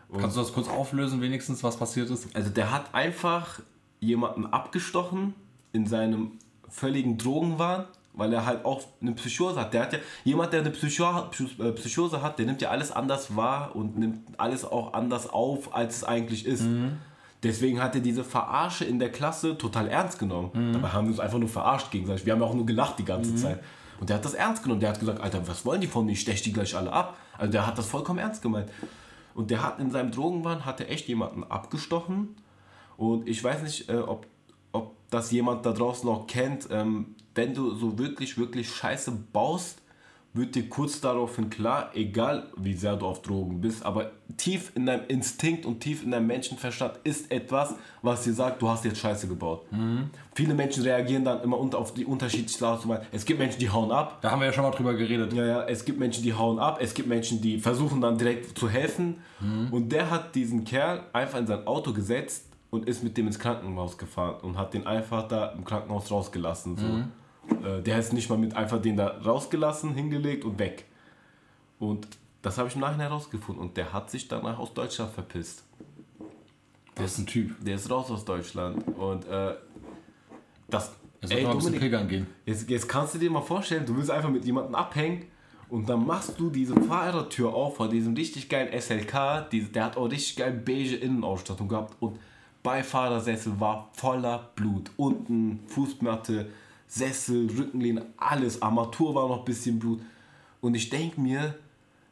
Und 0.09 0.21
Kannst 0.21 0.37
du 0.37 0.41
das 0.41 0.53
kurz 0.53 0.69
auflösen, 0.69 1.21
wenigstens, 1.21 1.65
was 1.65 1.77
passiert 1.77 2.11
ist? 2.11 2.35
Also 2.35 2.51
der 2.51 2.71
hat 2.71 2.95
einfach 2.95 3.61
jemanden 3.99 4.47
abgestochen 4.47 5.35
in 5.73 5.87
seinem 5.87 6.39
völligen 6.69 7.19
Drogenwahn 7.19 7.87
weil 8.17 8.33
er 8.33 8.47
halt 8.47 8.65
auch 8.65 8.83
eine 9.01 9.13
Psychose 9.13 9.61
hat. 9.61 9.75
Der 9.75 9.83
hat 9.83 9.93
ja, 9.93 9.99
jemand, 10.25 10.53
der 10.53 10.61
eine 10.61 10.71
äh, 10.71 11.73
Psychose 11.73 12.23
hat, 12.23 12.39
der 12.39 12.47
nimmt 12.47 12.63
ja 12.63 12.71
alles 12.71 12.91
anders 12.91 13.37
wahr 13.37 13.77
und 13.77 13.99
nimmt 13.99 14.41
alles 14.41 14.65
auch 14.65 14.95
anders 14.95 15.29
auf, 15.29 15.75
als 15.75 15.99
es 15.99 16.05
eigentlich 16.05 16.47
ist. 16.47 16.63
Mhm. 16.63 16.97
Deswegen 17.47 17.81
hat 17.81 17.95
er 17.95 18.01
diese 18.01 18.25
Verarsche 18.25 18.85
in 18.85 18.99
der 18.99 19.11
Klasse 19.11 19.57
total 19.57 19.89
ernst 19.89 20.19
genommen. 20.19 20.51
Mhm. 20.53 20.73
Dabei 20.73 20.89
haben 20.89 21.07
wir 21.07 21.13
uns 21.13 21.21
einfach 21.21 21.39
nur 21.39 21.49
verarscht 21.49 21.91
gegenseitig. 21.91 22.27
Wir 22.27 22.33
haben 22.33 22.41
ja 22.41 22.47
auch 22.47 22.55
nur 22.55 22.67
gelacht 22.67 22.99
die 22.99 23.05
ganze 23.05 23.31
mhm. 23.33 23.37
Zeit. 23.37 23.63
Und 24.01 24.11
der 24.11 24.17
hat 24.17 24.25
das 24.25 24.35
ernst 24.35 24.63
genommen. 24.63 24.81
Der 24.81 24.91
hat 24.91 25.01
gesagt, 25.01 25.21
Alter, 25.21 25.47
was 25.47 25.65
wollen 25.65 25.81
die 25.81 25.87
von 25.87 26.05
mir? 26.05 26.13
Ich 26.13 26.21
stech 26.21 26.43
die 26.43 26.53
gleich 26.53 26.75
alle 26.77 26.93
ab. 26.93 27.17
Also 27.39 27.53
der 27.53 27.67
hat 27.67 27.79
das 27.79 27.87
vollkommen 27.87 28.19
ernst 28.19 28.43
gemeint. 28.43 28.69
Und 29.35 29.51
der 29.51 29.63
hat 29.63 29.79
in 29.79 29.91
seinem 29.91 30.11
Drogenwahn 30.11 30.65
hat 30.65 30.81
er 30.81 30.91
echt 30.91 31.09
jemanden 31.09 31.45
abgestochen. 31.45 32.37
Und 32.97 33.29
ich 33.29 33.43
weiß 33.43 33.63
nicht, 33.63 33.89
äh, 33.89 33.97
ob, 33.97 34.27
ob 34.73 34.97
das 35.11 35.31
jemand 35.31 35.65
da 35.65 35.73
draußen 35.73 36.09
noch 36.09 36.27
kennt. 36.27 36.69
Ähm, 36.71 37.15
wenn 37.35 37.55
du 37.55 37.75
so 37.75 37.99
wirklich, 37.99 38.39
wirklich 38.39 38.69
Scheiße 38.71 39.13
baust, 39.33 39.83
wird 40.37 40.55
dir 40.55 40.69
kurz 40.69 41.01
daraufhin 41.01 41.51
klar, 41.51 41.91
egal 41.95 42.49
wie 42.57 42.75
sehr 42.75 42.97
du 42.97 43.07
auf 43.07 43.23
Drogen 43.23 43.61
bist, 43.61 43.85
aber 43.85 44.13
tief 44.37 44.73
in 44.75 44.87
deinem 44.87 45.07
Instinkt 45.09 45.65
und 45.67 45.81
tief 45.81 46.05
in 46.05 46.11
deinem 46.11 46.27
Menschenverstand 46.27 47.01
ist 47.05 47.31
etwas, 47.31 47.75
was 48.03 48.25
dir 48.25 48.33
sagt, 48.33 48.61
du 48.61 48.69
hast 48.69 48.85
jetzt 48.85 48.99
Scheiße 48.99 49.29
gebaut. 49.29 49.71
Mhm. 49.73 50.11
Viele 50.35 50.55
Menschen 50.55 50.83
reagieren 50.83 51.25
dann 51.25 51.43
immer 51.43 51.57
auf 51.57 51.95
die 51.95 52.05
unterschiedlichen 52.05 52.65
Art 52.65 52.85
Es 53.13 53.25
gibt 53.25 53.39
Menschen, 53.39 53.59
die 53.59 53.71
hauen 53.71 53.91
ab. 53.91 54.19
Da 54.21 54.31
haben 54.31 54.41
wir 54.41 54.47
ja 54.47 54.53
schon 54.53 54.65
mal 54.65 54.71
drüber 54.71 54.95
geredet. 54.95 55.33
Ja, 55.33 55.47
ja, 55.47 55.65
es 55.65 55.85
gibt 55.85 55.99
Menschen, 55.99 56.23
die 56.23 56.35
hauen 56.35 56.59
ab. 56.59 56.79
Es 56.81 56.93
gibt 56.95 57.09
Menschen, 57.09 57.41
die 57.41 57.59
versuchen 57.59 58.01
dann 58.01 58.19
direkt 58.19 58.59
zu 58.59 58.69
helfen. 58.69 59.19
Mhm. 59.41 59.69
Und 59.73 59.91
der 59.91 60.11
hat 60.11 60.35
diesen 60.35 60.65
Kerl 60.65 61.05
einfach 61.13 61.39
in 61.39 61.47
sein 61.47 61.67
Auto 61.67 61.93
gesetzt 61.93 62.47
und 62.71 62.89
ist 62.89 63.03
mit 63.03 63.17
dem 63.17 63.27
ins 63.27 63.39
Krankenhaus 63.39 63.97
gefahren 63.97 64.41
und 64.43 64.59
hat 64.59 64.75
den 64.75 64.87
einfach 64.87 65.27
da 65.29 65.47
im 65.49 65.65
Krankenhaus 65.65 66.11
rausgelassen. 66.11 66.77
So. 66.77 66.87
Mhm. 66.87 67.13
Äh, 67.65 67.83
der 67.83 67.99
ist 67.99 68.13
nicht 68.13 68.29
mal 68.29 68.39
mit 68.39 68.55
einfach 68.55 68.81
den 68.81 68.97
da 68.97 69.09
rausgelassen, 69.09 69.95
hingelegt 69.95 70.45
und 70.45 70.59
weg. 70.59 70.85
Und 71.79 72.07
das 72.43 72.59
habe 72.59 72.69
ich 72.69 72.75
im 72.75 72.81
Nachhinein 72.81 73.09
herausgefunden. 73.09 73.63
Und 73.63 73.77
der 73.77 73.93
hat 73.93 74.11
sich 74.11 74.29
danach 74.29 74.59
aus 74.59 74.73
Deutschland 74.75 75.13
verpisst. 75.13 75.65
Der 76.97 77.05
ist 77.05 77.19
ein 77.19 77.27
Typ. 77.27 77.57
Der 77.65 77.75
ist 77.75 77.91
raus 77.91 78.11
aus 78.11 78.25
Deutschland. 78.25 78.85
Und 78.97 79.27
äh, 79.27 79.55
das. 80.69 80.95
Er 81.21 81.29
soll 81.29 81.39
ey, 81.39 81.45
mal 81.45 81.51
ein 81.53 81.59
bisschen 81.59 82.09
gehen. 82.09 82.27
Jetzt, 82.45 82.69
jetzt 82.69 82.89
kannst 82.89 83.15
du 83.15 83.19
dir 83.19 83.31
mal 83.31 83.41
vorstellen, 83.41 83.87
du 83.87 83.97
willst 83.97 84.11
einfach 84.11 84.29
mit 84.29 84.45
jemandem 84.45 84.75
abhängen 84.75 85.25
und 85.69 85.89
dann 85.89 86.07
machst 86.07 86.39
du 86.39 86.51
diese 86.51 86.81
Fahrertür 86.83 87.53
auf 87.53 87.77
von 87.77 87.91
diesem 87.91 88.15
richtig 88.15 88.49
geilen 88.49 88.79
SLK. 88.79 89.49
Die, 89.51 89.65
der 89.65 89.87
hat 89.87 89.97
auch 89.97 90.11
richtig 90.11 90.37
geil 90.37 90.53
beige 90.53 90.97
Innenausstattung 90.97 91.69
gehabt 91.69 91.97
und 92.01 92.19
Beifahrersessel 92.63 93.59
war 93.61 93.91
voller 93.93 94.51
Blut. 94.55 94.91
Unten 94.97 95.61
Fußmatte, 95.69 96.51
Sessel, 96.87 97.49
Rückenlehne, 97.51 98.07
alles. 98.17 98.63
Armatur 98.63 99.15
war 99.15 99.29
noch 99.29 99.41
ein 99.41 99.45
bisschen 99.45 99.79
Blut. 99.79 100.01
Und 100.61 100.75
ich 100.75 100.89
denke 100.89 101.21
mir, 101.21 101.55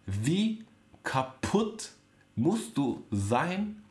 wie 0.07 0.65
kaputt 1.03 1.91
musst 2.37 2.77
du 2.77 3.03
sein, 3.11 3.83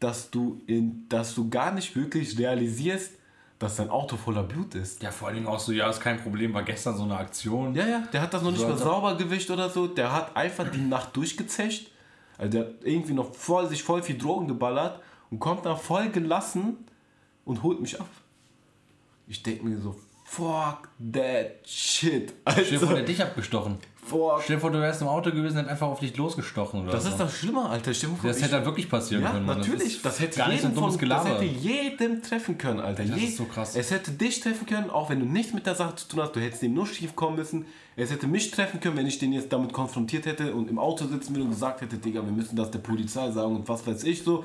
dass 0.00 0.30
du, 0.30 0.60
in, 0.66 1.06
dass 1.08 1.34
du 1.34 1.48
gar 1.48 1.72
nicht 1.72 1.94
wirklich 1.94 2.36
realisierst, 2.38 3.12
dass 3.58 3.76
dein 3.76 3.90
Auto 3.90 4.16
voller 4.16 4.42
Blut 4.42 4.74
ist. 4.74 5.00
Ja, 5.02 5.12
vor 5.12 5.28
allen 5.28 5.36
Dingen 5.36 5.46
auch 5.46 5.60
so, 5.60 5.70
ja, 5.70 5.88
ist 5.88 6.00
kein 6.00 6.20
Problem, 6.20 6.52
war 6.52 6.64
gestern 6.64 6.96
so 6.96 7.04
eine 7.04 7.16
Aktion. 7.16 7.74
Ja, 7.76 7.86
ja, 7.86 8.00
der 8.12 8.20
hat 8.20 8.34
das 8.34 8.42
noch 8.42 8.50
nicht 8.50 8.66
mal 8.66 8.76
sauber 8.76 9.16
gewischt 9.16 9.50
oder 9.50 9.70
so. 9.70 9.86
Der 9.86 10.12
hat 10.12 10.36
einfach 10.36 10.68
die 10.68 10.80
Nacht 10.80 11.16
durchgezecht. 11.16 11.92
Also 12.38 12.50
der 12.50 12.60
hat 12.62 12.74
irgendwie 12.82 13.12
noch 13.12 13.32
voll, 13.32 13.68
sich 13.68 13.84
voll 13.84 14.02
viel 14.02 14.18
Drogen 14.18 14.48
geballert 14.48 15.00
und 15.30 15.38
kommt 15.38 15.64
dann 15.64 15.76
voll 15.76 16.08
gelassen 16.08 16.78
und 17.44 17.62
holt 17.62 17.80
mich 17.80 18.00
ab. 18.00 18.08
Ich 19.32 19.42
denke 19.42 19.64
mir 19.64 19.80
so, 19.80 19.96
fuck 20.24 20.90
that 21.10 21.66
shit. 21.66 22.34
Also, 22.44 22.60
Stell 22.66 22.78
dir 22.78 22.86
vor, 22.86 22.94
der 22.94 23.04
dich 23.04 23.22
abgestochen. 23.22 23.78
Fuck. 24.04 24.42
Stell 24.42 24.56
dir 24.56 24.60
vor, 24.60 24.70
du 24.70 24.78
wärst 24.78 25.00
im 25.00 25.08
Auto 25.08 25.30
gewesen 25.30 25.56
und 25.56 25.68
einfach 25.68 25.86
auf 25.86 26.00
dich 26.00 26.14
losgestochen. 26.18 26.82
Oder 26.82 26.92
das 26.92 27.04
so. 27.04 27.08
ist 27.08 27.18
doch 27.18 27.30
schlimmer, 27.30 27.70
Alter. 27.70 27.94
Stell 27.94 28.10
dir 28.10 28.16
vor, 28.16 28.28
das 28.28 28.42
hätte 28.42 28.56
halt 28.56 28.66
wirklich 28.66 28.90
passieren 28.90 29.22
ja, 29.22 29.30
können. 29.30 29.46
natürlich. 29.46 30.02
Das, 30.02 30.18
das 30.18 30.20
hätte, 30.20 30.42
jeden 30.50 30.74
so 30.74 30.80
von, 30.82 31.08
das 31.08 31.24
hätte 31.26 31.44
jeden 31.44 32.22
treffen 32.22 32.58
können, 32.58 32.80
Alter. 32.80 33.04
Das 33.04 33.18
Je 33.18 33.26
ist 33.28 33.38
so 33.38 33.44
krass. 33.44 33.74
Es 33.74 33.90
hätte 33.90 34.10
dich 34.10 34.40
treffen 34.40 34.66
können, 34.66 34.90
auch 34.90 35.08
wenn 35.08 35.18
du 35.18 35.24
nichts 35.24 35.54
mit 35.54 35.64
der 35.64 35.76
Sache 35.76 35.94
zu 35.94 36.08
tun 36.08 36.20
hast. 36.20 36.36
Du 36.36 36.40
hättest 36.40 36.60
dem 36.60 36.74
nur 36.74 36.86
schief 36.86 37.16
kommen 37.16 37.36
müssen. 37.36 37.64
Es 37.96 38.10
hätte 38.10 38.26
mich 38.26 38.50
treffen 38.50 38.80
können, 38.80 38.98
wenn 38.98 39.06
ich 39.06 39.18
den 39.18 39.32
jetzt 39.32 39.50
damit 39.50 39.72
konfrontiert 39.72 40.26
hätte 40.26 40.52
und 40.54 40.68
im 40.68 40.78
Auto 40.78 41.06
sitzen 41.06 41.30
würde 41.30 41.44
und 41.44 41.52
gesagt 41.52 41.80
hätte, 41.80 41.96
Digga, 41.96 42.22
wir 42.22 42.32
müssen 42.32 42.54
das 42.54 42.70
der 42.70 42.80
Polizei 42.80 43.30
sagen 43.30 43.56
und 43.56 43.66
was 43.66 43.86
weiß 43.86 44.04
ich 44.04 44.24
so. 44.24 44.44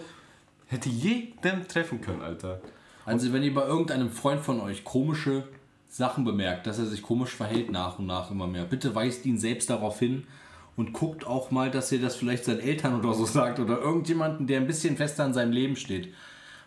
Hätte 0.68 0.88
jeden 0.88 1.68
treffen 1.68 2.00
können, 2.00 2.22
Alter. 2.22 2.62
Also 3.08 3.32
wenn 3.32 3.42
ihr 3.42 3.54
bei 3.54 3.66
irgendeinem 3.66 4.10
Freund 4.10 4.42
von 4.42 4.60
euch 4.60 4.84
komische 4.84 5.48
Sachen 5.88 6.26
bemerkt, 6.26 6.68
dass 6.68 6.78
er 6.78 6.86
sich 6.86 7.02
komisch 7.02 7.34
verhält 7.34 7.72
nach 7.72 8.00
und 8.00 8.06
nach 8.06 8.32
immer 8.32 8.48
mehr, 8.48 8.66
bitte 8.66 8.94
weist 8.96 9.26
ihn 9.26 9.38
selbst 9.38 9.70
darauf 9.70 9.98
hin 9.98 10.28
und 10.76 10.92
guckt 10.92 11.26
auch 11.26 11.50
mal, 11.50 11.72
dass 11.72 11.90
ihr 11.94 12.02
das 12.02 12.18
vielleicht 12.18 12.44
seinen 12.44 12.60
Eltern 12.60 13.00
oder 13.00 13.14
so 13.14 13.24
sagt 13.26 13.62
oder 13.62 13.80
irgendjemanden, 13.80 14.46
der 14.46 14.60
ein 14.60 14.68
bisschen 14.68 14.98
fester 14.98 15.26
in 15.26 15.34
seinem 15.34 15.54
Leben 15.54 15.78
steht. 15.78 16.14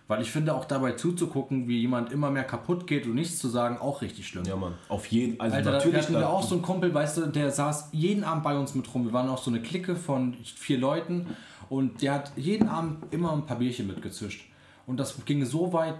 Weil 0.08 0.22
ich 0.22 0.30
finde 0.30 0.54
auch 0.54 0.64
dabei 0.64 0.92
zuzugucken, 0.92 1.68
wie 1.68 1.78
jemand 1.78 2.10
immer 2.10 2.30
mehr 2.30 2.44
kaputt 2.44 2.86
geht 2.86 3.04
und 3.04 3.16
nichts 3.16 3.38
zu 3.38 3.48
sagen, 3.48 3.76
auch 3.76 4.00
richtig 4.00 4.26
schlimm. 4.26 4.44
Ja, 4.46 4.56
Mann. 4.56 4.72
Auf 4.88 5.04
jeden 5.08 5.36
Fall. 5.36 5.44
Also 5.44 5.56
Alter, 5.58 5.72
natürlich. 5.72 6.00
Da 6.00 6.02
hatten 6.04 6.14
wir 6.14 6.30
auch 6.30 6.42
so 6.42 6.54
einen 6.54 6.62
Kumpel, 6.62 6.94
weißt 6.94 7.18
du, 7.18 7.26
der 7.26 7.50
saß 7.50 7.90
jeden 7.92 8.24
Abend 8.24 8.44
bei 8.44 8.56
uns 8.56 8.74
mit 8.74 8.92
rum. 8.94 9.04
Wir 9.04 9.12
waren 9.12 9.28
auch 9.28 9.42
so 9.42 9.50
eine 9.50 9.60
Clique 9.60 9.94
von 9.94 10.34
vier 10.42 10.78
Leuten 10.78 11.26
und 11.68 12.00
der 12.00 12.14
hat 12.14 12.32
jeden 12.36 12.66
Abend 12.66 13.12
immer 13.12 13.30
ein 13.34 13.44
paar 13.44 13.58
Bierchen 13.58 13.86
mitgezischt. 13.86 14.49
Und 14.90 14.96
das 14.96 15.24
ging 15.24 15.44
so 15.44 15.72
weit, 15.72 15.94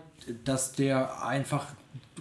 dass 0.45 0.73
der 0.73 1.25
einfach, 1.25 1.67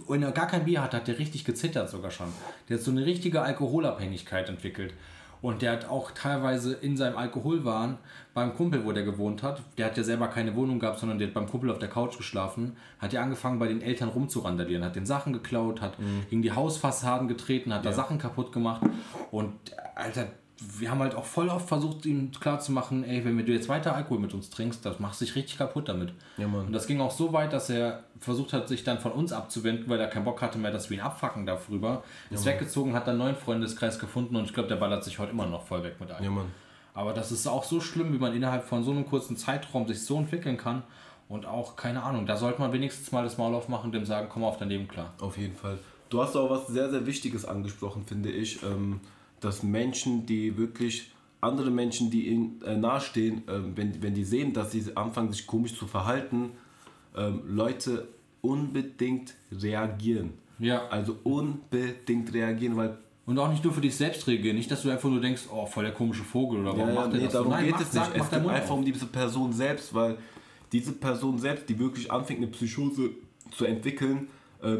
wenn 0.07 0.21
er 0.21 0.31
gar 0.31 0.45
kein 0.45 0.65
Bier 0.65 0.83
hat, 0.83 0.93
hat 0.93 1.07
der 1.07 1.17
richtig 1.17 1.43
gezittert 1.43 1.89
sogar 1.89 2.11
schon. 2.11 2.27
Der 2.69 2.77
hat 2.77 2.83
so 2.83 2.91
eine 2.91 3.03
richtige 3.07 3.41
Alkoholabhängigkeit 3.41 4.49
entwickelt. 4.49 4.93
Und 5.41 5.63
der 5.63 5.71
hat 5.71 5.89
auch 5.89 6.11
teilweise 6.11 6.73
in 6.73 6.95
seinem 6.95 7.17
Alkoholwahn 7.17 7.97
beim 8.35 8.53
Kumpel, 8.53 8.85
wo 8.85 8.91
der 8.91 9.01
gewohnt 9.01 9.41
hat, 9.41 9.63
der 9.79 9.87
hat 9.87 9.97
ja 9.97 10.03
selber 10.03 10.27
keine 10.27 10.55
Wohnung 10.55 10.77
gehabt, 10.77 10.99
sondern 10.99 11.17
der 11.17 11.29
hat 11.29 11.33
beim 11.33 11.49
Kumpel 11.49 11.71
auf 11.71 11.79
der 11.79 11.89
Couch 11.89 12.17
geschlafen, 12.17 12.75
hat 12.99 13.13
ja 13.13 13.23
angefangen 13.23 13.57
bei 13.57 13.67
den 13.67 13.81
Eltern 13.81 14.09
rumzurandalieren, 14.09 14.83
hat 14.85 14.95
den 14.95 15.07
Sachen 15.07 15.33
geklaut, 15.33 15.81
hat 15.81 15.97
mhm. 15.97 16.25
gegen 16.29 16.43
die 16.43 16.51
Hausfassaden 16.51 17.27
getreten, 17.27 17.73
hat 17.73 17.83
ja. 17.83 17.89
da 17.89 17.95
Sachen 17.95 18.19
kaputt 18.19 18.51
gemacht. 18.51 18.83
Und 19.31 19.53
Alter, 19.95 20.27
wir 20.61 20.91
haben 20.91 20.99
halt 20.99 21.15
auch 21.15 21.25
voll 21.25 21.49
oft 21.49 21.67
versucht, 21.67 22.05
ihm 22.05 22.31
klarzumachen, 22.31 23.03
ey, 23.03 23.23
wenn 23.23 23.37
du 23.37 23.51
jetzt 23.51 23.69
weiter 23.69 23.95
Alkohol 23.95 24.19
mit 24.19 24.33
uns 24.33 24.49
trinkst, 24.49 24.85
das 24.85 24.99
machst 24.99 25.21
dich 25.21 25.35
richtig 25.35 25.57
kaputt 25.57 25.87
damit. 25.87 26.13
Ja. 26.37 26.47
Und 26.47 26.73
das 26.73 26.85
ging 26.85 26.99
auch 26.99 27.11
so 27.11 27.31
weit, 27.31 27.53
dass 27.53 27.69
er 27.69 28.03
versucht 28.19 28.51
hat, 28.51 28.67
sich 28.67 28.83
dann 28.83 28.99
von 28.99 29.11
uns 29.13 29.31
abzuwenden, 29.31 29.87
weil 29.87 29.99
er 29.99 30.07
keinen 30.07 30.25
Bock 30.25 30.41
hatte 30.41 30.57
mehr, 30.57 30.71
dass 30.71 30.89
wir 30.89 30.97
ihn 30.97 31.03
abfacken 31.03 31.45
darüber. 31.45 32.03
Ja, 32.29 32.35
ist 32.35 32.45
weggezogen, 32.45 32.93
hat 32.93 33.07
dann 33.07 33.15
einen 33.15 33.19
neuen 33.19 33.35
Freundeskreis 33.35 33.99
gefunden 33.99 34.35
und 34.35 34.45
ich 34.45 34.53
glaube, 34.53 34.67
der 34.67 34.75
ballert 34.75 35.03
sich 35.03 35.17
heute 35.19 35.31
immer 35.31 35.45
noch 35.45 35.65
voll 35.65 35.83
weg 35.83 35.95
mit 35.99 36.11
Alkohol. 36.11 36.43
Ja. 36.43 36.49
Aber 36.93 37.13
das 37.13 37.31
ist 37.31 37.47
auch 37.47 37.63
so 37.63 37.79
schlimm, 37.79 38.11
wie 38.13 38.17
man 38.17 38.35
innerhalb 38.35 38.65
von 38.65 38.83
so 38.83 38.91
einem 38.91 39.05
kurzen 39.05 39.37
Zeitraum 39.37 39.87
sich 39.87 40.03
so 40.03 40.17
entwickeln 40.17 40.57
kann. 40.57 40.83
Und 41.29 41.45
auch, 41.45 41.75
keine 41.75 42.03
Ahnung, 42.03 42.25
da 42.25 42.35
sollte 42.35 42.59
man 42.59 42.73
wenigstens 42.73 43.11
mal 43.11 43.23
das 43.23 43.37
Maul 43.37 43.53
aufmachen 43.53 43.85
und 43.85 43.91
dem 43.93 44.03
sagen, 44.03 44.27
komm 44.29 44.43
auf 44.43 44.57
dein 44.57 44.67
Leben 44.67 44.87
klar. 44.87 45.13
Auf 45.21 45.37
jeden 45.37 45.55
Fall. 45.55 45.77
Du 46.09 46.23
hast 46.23 46.35
auch 46.35 46.49
was 46.49 46.67
sehr, 46.67 46.89
sehr 46.89 47.05
Wichtiges 47.05 47.45
angesprochen, 47.45 48.03
finde 48.03 48.31
ich. 48.31 48.63
Ähm 48.63 48.99
dass 49.41 49.63
Menschen, 49.63 50.25
die 50.25 50.57
wirklich 50.57 51.11
andere 51.41 51.71
Menschen, 51.71 52.11
die 52.11 52.27
ihnen 52.27 52.61
äh, 52.63 52.75
nahestehen, 52.75 53.47
äh, 53.47 53.59
wenn, 53.75 54.01
wenn 54.01 54.13
die 54.13 54.23
sehen, 54.23 54.53
dass 54.53 54.71
sie 54.71 54.83
anfangen, 54.95 55.31
sich 55.31 55.47
komisch 55.47 55.75
zu 55.77 55.87
verhalten, 55.87 56.51
äh, 57.15 57.29
Leute 57.47 58.07
unbedingt 58.41 59.33
reagieren. 59.51 60.33
Ja. 60.59 60.87
Also 60.87 61.17
unbedingt 61.23 62.33
reagieren, 62.33 62.75
weil. 62.75 62.97
Und 63.25 63.37
auch 63.37 63.49
nicht 63.49 63.63
nur 63.63 63.71
für 63.71 63.81
dich 63.81 63.95
selbst 63.95 64.27
reagieren, 64.27 64.57
nicht, 64.57 64.71
dass 64.71 64.81
du 64.81 64.89
einfach 64.89 65.07
nur 65.07 65.21
denkst, 65.21 65.43
oh, 65.51 65.65
voll 65.65 65.83
der 65.83 65.93
komische 65.93 66.23
Vogel 66.23 66.61
oder 66.61 66.75
warum 66.75 66.89
ja, 66.89 66.95
macht 66.95 67.13
nee, 67.13 67.19
das 67.19 67.33
darum 67.33 67.51
Nein, 67.51 67.67
geht 67.67 67.79
es 67.79 67.93
nicht. 67.93 68.11
Es 68.15 68.29
geht 68.29 68.47
einfach 68.47 68.75
um 68.75 68.83
diese 68.83 69.05
Person 69.05 69.53
selbst, 69.53 69.93
weil 69.93 70.17
diese 70.71 70.93
Person 70.93 71.37
selbst, 71.37 71.69
die 71.69 71.77
wirklich 71.77 72.11
anfängt, 72.11 72.39
eine 72.39 72.47
Psychose 72.47 73.11
zu 73.51 73.65
entwickeln, 73.65 74.29
äh, 74.63 74.77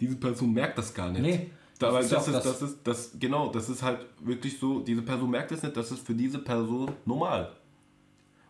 diese 0.00 0.16
Person 0.16 0.52
merkt 0.52 0.78
das 0.78 0.94
gar 0.94 1.10
nicht. 1.10 1.22
Nee. 1.22 1.50
Ist 1.82 2.12
das, 2.12 2.28
auch 2.28 2.34
ist, 2.34 2.46
das 2.46 2.62
ist, 2.62 2.78
das, 2.84 3.10
genau, 3.18 3.48
das 3.50 3.68
ist 3.68 3.82
halt 3.82 4.00
wirklich 4.20 4.58
so, 4.58 4.80
diese 4.80 5.02
Person 5.02 5.30
merkt 5.30 5.52
es 5.52 5.62
nicht, 5.62 5.76
das 5.76 5.90
ist 5.90 6.06
für 6.06 6.14
diese 6.14 6.38
Person 6.38 6.90
normal. 7.04 7.52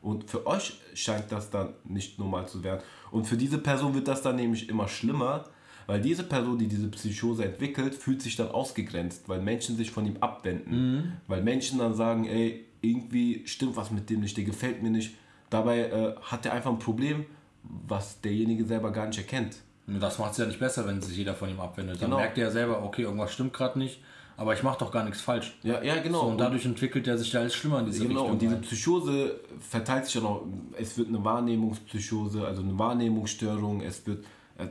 Und 0.00 0.28
für 0.28 0.46
euch 0.46 0.80
scheint 0.94 1.30
das 1.30 1.50
dann 1.50 1.74
nicht 1.84 2.18
normal 2.18 2.48
zu 2.48 2.62
werden. 2.64 2.82
Und 3.10 3.26
für 3.26 3.36
diese 3.36 3.58
Person 3.58 3.94
wird 3.94 4.08
das 4.08 4.22
dann 4.22 4.36
nämlich 4.36 4.68
immer 4.68 4.88
schlimmer, 4.88 5.44
weil 5.86 6.00
diese 6.00 6.24
Person, 6.24 6.58
die 6.58 6.66
diese 6.66 6.88
Psychose 6.88 7.44
entwickelt, 7.44 7.94
fühlt 7.94 8.20
sich 8.22 8.36
dann 8.36 8.50
ausgegrenzt, 8.50 9.28
weil 9.28 9.40
Menschen 9.40 9.76
sich 9.76 9.90
von 9.90 10.06
ihm 10.06 10.16
abwenden. 10.20 10.72
Weil 11.28 11.42
Menschen 11.42 11.78
dann 11.78 11.94
sagen, 11.94 12.24
ey, 12.26 12.64
irgendwie 12.80 13.42
stimmt 13.46 13.76
was 13.76 13.90
mit 13.90 14.10
dem 14.10 14.20
nicht, 14.20 14.36
der 14.36 14.44
gefällt 14.44 14.82
mir 14.82 14.90
nicht. 14.90 15.14
Dabei 15.50 15.80
äh, 15.80 16.14
hat 16.22 16.46
er 16.46 16.52
einfach 16.52 16.70
ein 16.70 16.78
Problem, 16.78 17.26
was 17.62 18.20
derjenige 18.20 18.64
selber 18.64 18.90
gar 18.90 19.06
nicht 19.06 19.18
erkennt. 19.18 19.56
Das 19.86 20.18
macht 20.18 20.32
es 20.32 20.38
ja 20.38 20.46
nicht 20.46 20.60
besser, 20.60 20.86
wenn 20.86 21.00
sich 21.02 21.16
jeder 21.16 21.34
von 21.34 21.48
ihm 21.50 21.60
abwendet. 21.60 21.96
Dann 22.00 22.10
Genau. 22.10 22.20
merkt 22.20 22.38
er 22.38 22.44
ja 22.46 22.50
selber, 22.50 22.82
okay, 22.84 23.02
irgendwas 23.02 23.32
stimmt 23.32 23.52
gerade 23.52 23.78
nicht, 23.78 24.00
aber 24.36 24.54
ich 24.54 24.62
mache 24.62 24.78
doch 24.78 24.92
gar 24.92 25.04
nichts 25.04 25.20
falsch. 25.20 25.56
Ja, 25.64 25.82
ja 25.82 26.00
genau. 26.00 26.20
So, 26.20 26.26
und 26.28 26.38
dadurch 26.38 26.64
entwickelt 26.64 27.06
er 27.08 27.18
sich 27.18 27.30
da 27.32 27.40
alles 27.40 27.54
schlimmer 27.54 27.80
in 27.80 27.86
diese 27.86 28.06
Genau, 28.06 28.20
Richtung. 28.20 28.30
und 28.32 28.42
diese 28.42 28.54
rein. 28.54 28.60
Psychose 28.62 29.40
verteilt 29.58 30.06
sich 30.06 30.14
ja 30.14 30.20
noch, 30.20 30.46
es 30.78 30.96
wird 30.96 31.08
eine 31.08 31.22
Wahrnehmungspsychose, 31.24 32.46
also 32.46 32.62
eine 32.62 32.78
Wahrnehmungsstörung, 32.78 33.80
es 33.82 34.06
wird, 34.06 34.24
äh, 34.58 34.66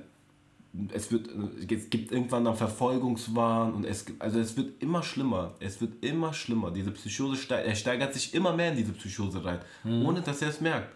es 0.93 1.12
wird, 1.12 1.28
es 1.70 1.89
gibt 1.89 2.12
irgendwann 2.14 2.45
dann 2.45 2.55
Verfolgungswahn 2.55 3.74
und 3.74 3.86
es 3.86 4.05
also 4.20 4.39
es 4.39 4.55
wird 4.55 4.82
immer 4.82 5.03
schlimmer, 5.03 5.51
es 5.59 5.82
wird 5.82 6.03
immer 6.03 6.34
schlimmer, 6.34 6.72
diese 6.72 6.91
Psychose, 6.91 7.38
er 7.53 7.76
steigert 7.76 8.14
sich 8.14 8.34
immer 8.34 8.53
mehr 8.53 8.70
in 8.72 8.78
diese 8.78 8.93
Psychose 8.93 9.43
rein, 9.43 9.59
ohne 9.84 10.22
dass 10.22 10.41
er 10.41 10.47
es 10.49 10.62
merkt. 10.62 10.95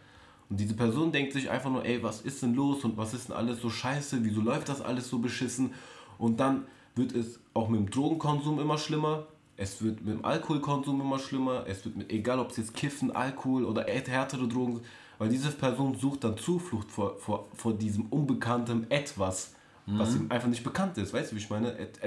Und 0.50 0.60
diese 0.60 0.76
Person 0.76 1.12
denkt 1.12 1.34
sich 1.34 1.50
einfach 1.50 1.72
nur, 1.72 1.86
ey, 1.86 2.04
was 2.04 2.22
ist 2.22 2.44
denn 2.44 2.54
los 2.54 2.84
und 2.84 2.98
was 2.98 3.14
ist 3.14 3.30
denn 3.30 3.36
alles 3.36 3.62
so 3.62 3.70
scheiße, 3.70 4.24
wieso 4.24 4.42
läuft 4.42 4.70
das 4.70 4.82
alles 4.82 5.10
so 5.10 5.20
beschissen? 5.20 5.74
Und 6.18 6.40
dann 6.40 6.66
wird 6.96 7.14
es 7.14 7.40
auch 7.54 7.68
mit 7.68 7.80
dem 7.80 7.90
Drogenkonsum 7.90 8.60
immer 8.60 8.78
schlimmer, 8.78 9.26
es 9.58 9.82
wird 9.82 10.04
mit 10.06 10.14
dem 10.14 10.26
Alkoholkonsum 10.26 11.00
immer 11.02 11.20
schlimmer, 11.20 11.66
es 11.68 11.84
wird 11.86 11.98
mit, 11.98 12.12
egal 12.12 12.40
ob 12.40 12.52
es 12.52 12.58
jetzt 12.58 12.74
Kiffen, 12.74 13.16
Alkohol 13.16 13.66
oder 13.66 13.86
härtere 13.86 14.48
Drogen 14.48 14.76
sind, 14.76 14.86
weil 15.18 15.30
diese 15.30 15.50
Person 15.52 15.96
sucht 15.96 16.24
dann 16.26 16.38
Zuflucht 16.38 16.92
vor, 16.92 17.18
vor, 17.18 17.48
vor 17.54 17.74
diesem 17.74 18.08
unbekannten 18.08 18.90
Etwas, 18.92 19.54
was 19.88 20.16
ihm 20.16 20.26
einfach 20.30 20.48
nicht 20.48 20.64
bekannt 20.64 20.98
ist, 20.98 21.14
weißt 21.14 21.32
du, 21.32 21.36
wie 21.36 21.40
ich 21.40 21.50
meine? 21.50 21.78
Et, 21.78 22.00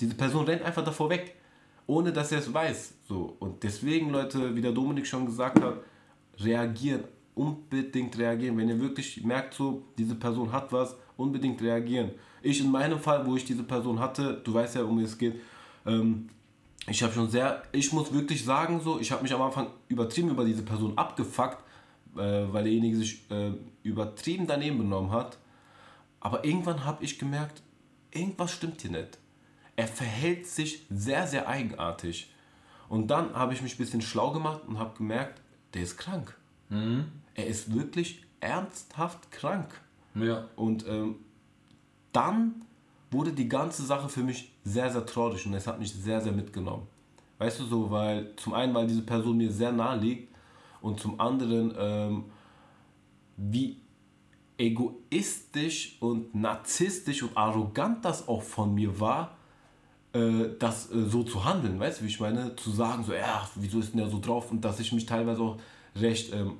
diese 0.00 0.14
Person 0.14 0.44
rennt 0.46 0.62
einfach 0.62 0.84
davor 0.84 1.10
weg, 1.10 1.36
ohne 1.86 2.12
dass 2.12 2.32
er 2.32 2.40
es 2.40 2.52
weiß. 2.52 2.94
So. 3.08 3.36
Und 3.38 3.62
deswegen, 3.62 4.10
Leute, 4.10 4.54
wie 4.54 4.60
der 4.60 4.72
Dominik 4.72 5.06
schon 5.06 5.26
gesagt 5.26 5.62
hat, 5.62 5.78
reagieren, 6.38 7.04
unbedingt 7.38 8.18
reagieren. 8.18 8.56
Wenn 8.56 8.68
ihr 8.68 8.80
wirklich 8.80 9.22
merkt, 9.24 9.54
so, 9.54 9.84
diese 9.96 10.14
Person 10.14 10.52
hat 10.52 10.72
was, 10.72 10.96
unbedingt 11.16 11.60
reagieren. 11.62 12.10
Ich 12.42 12.60
in 12.60 12.70
meinem 12.70 12.98
Fall, 12.98 13.26
wo 13.26 13.36
ich 13.36 13.44
diese 13.44 13.62
Person 13.62 13.98
hatte, 13.98 14.40
du 14.44 14.54
weißt 14.54 14.76
ja, 14.76 14.82
um 14.82 14.98
wie 14.98 15.04
es 15.04 15.18
geht, 15.18 15.40
ähm, 15.86 16.28
ich 16.86 17.02
habe 17.02 17.12
schon 17.12 17.28
sehr, 17.28 17.62
ich 17.72 17.92
muss 17.92 18.12
wirklich 18.12 18.44
sagen, 18.44 18.80
so, 18.80 18.98
ich 18.98 19.12
habe 19.12 19.22
mich 19.22 19.32
am 19.34 19.42
Anfang 19.42 19.68
übertrieben 19.88 20.30
über 20.30 20.44
diese 20.44 20.62
Person 20.62 20.96
abgefuckt, 20.96 21.58
äh, 22.16 22.44
weil 22.52 22.64
derjenige 22.64 22.96
sich 22.96 23.30
äh, 23.30 23.52
übertrieben 23.82 24.46
daneben 24.46 24.78
benommen 24.78 25.10
hat. 25.10 25.38
Aber 26.20 26.44
irgendwann 26.44 26.84
habe 26.84 27.04
ich 27.04 27.18
gemerkt, 27.18 27.62
irgendwas 28.10 28.52
stimmt 28.52 28.80
hier 28.80 28.92
nicht. 28.92 29.18
Er 29.76 29.86
verhält 29.86 30.46
sich 30.46 30.86
sehr, 30.90 31.26
sehr 31.26 31.48
eigenartig. 31.48 32.32
Und 32.88 33.08
dann 33.08 33.34
habe 33.34 33.52
ich 33.52 33.62
mich 33.62 33.74
ein 33.74 33.78
bisschen 33.78 34.00
schlau 34.00 34.32
gemacht 34.32 34.62
und 34.66 34.78
habe 34.78 34.96
gemerkt, 34.96 35.40
der 35.74 35.82
ist 35.82 35.98
krank. 35.98 36.36
Er 37.38 37.46
ist 37.46 37.72
wirklich 37.72 38.24
ernsthaft 38.40 39.30
krank. 39.30 39.80
Ja. 40.16 40.48
Und 40.56 40.84
ähm, 40.88 41.20
dann 42.12 42.64
wurde 43.12 43.32
die 43.32 43.48
ganze 43.48 43.84
Sache 43.84 44.08
für 44.08 44.24
mich 44.24 44.52
sehr, 44.64 44.90
sehr 44.90 45.06
traurig 45.06 45.46
und 45.46 45.54
es 45.54 45.68
hat 45.68 45.78
mich 45.78 45.92
sehr, 45.94 46.20
sehr 46.20 46.32
mitgenommen. 46.32 46.88
Weißt 47.38 47.60
du 47.60 47.64
so, 47.64 47.92
weil 47.92 48.34
zum 48.34 48.54
einen, 48.54 48.74
weil 48.74 48.88
diese 48.88 49.02
Person 49.02 49.36
mir 49.36 49.52
sehr 49.52 49.70
nahe 49.70 49.96
liegt 50.00 50.34
und 50.80 50.98
zum 50.98 51.20
anderen, 51.20 51.72
ähm, 51.78 52.24
wie 53.36 53.76
egoistisch 54.58 55.96
und 56.00 56.34
narzisstisch 56.34 57.22
und 57.22 57.36
arrogant 57.36 58.04
das 58.04 58.26
auch 58.26 58.42
von 58.42 58.74
mir 58.74 58.98
war, 58.98 59.36
äh, 60.12 60.48
das 60.58 60.90
äh, 60.90 61.04
so 61.04 61.22
zu 61.22 61.44
handeln, 61.44 61.78
weißt 61.78 62.00
du, 62.00 62.04
wie 62.04 62.08
ich 62.08 62.18
meine? 62.18 62.56
Zu 62.56 62.72
sagen, 62.72 63.04
so, 63.04 63.12
ja, 63.12 63.48
wieso 63.54 63.78
ist 63.78 63.92
denn 63.92 63.98
der 63.98 64.08
so 64.08 64.18
drauf? 64.18 64.50
Und 64.50 64.64
dass 64.64 64.80
ich 64.80 64.92
mich 64.92 65.06
teilweise 65.06 65.40
auch 65.40 65.58
recht 65.94 66.34
ähm, 66.34 66.54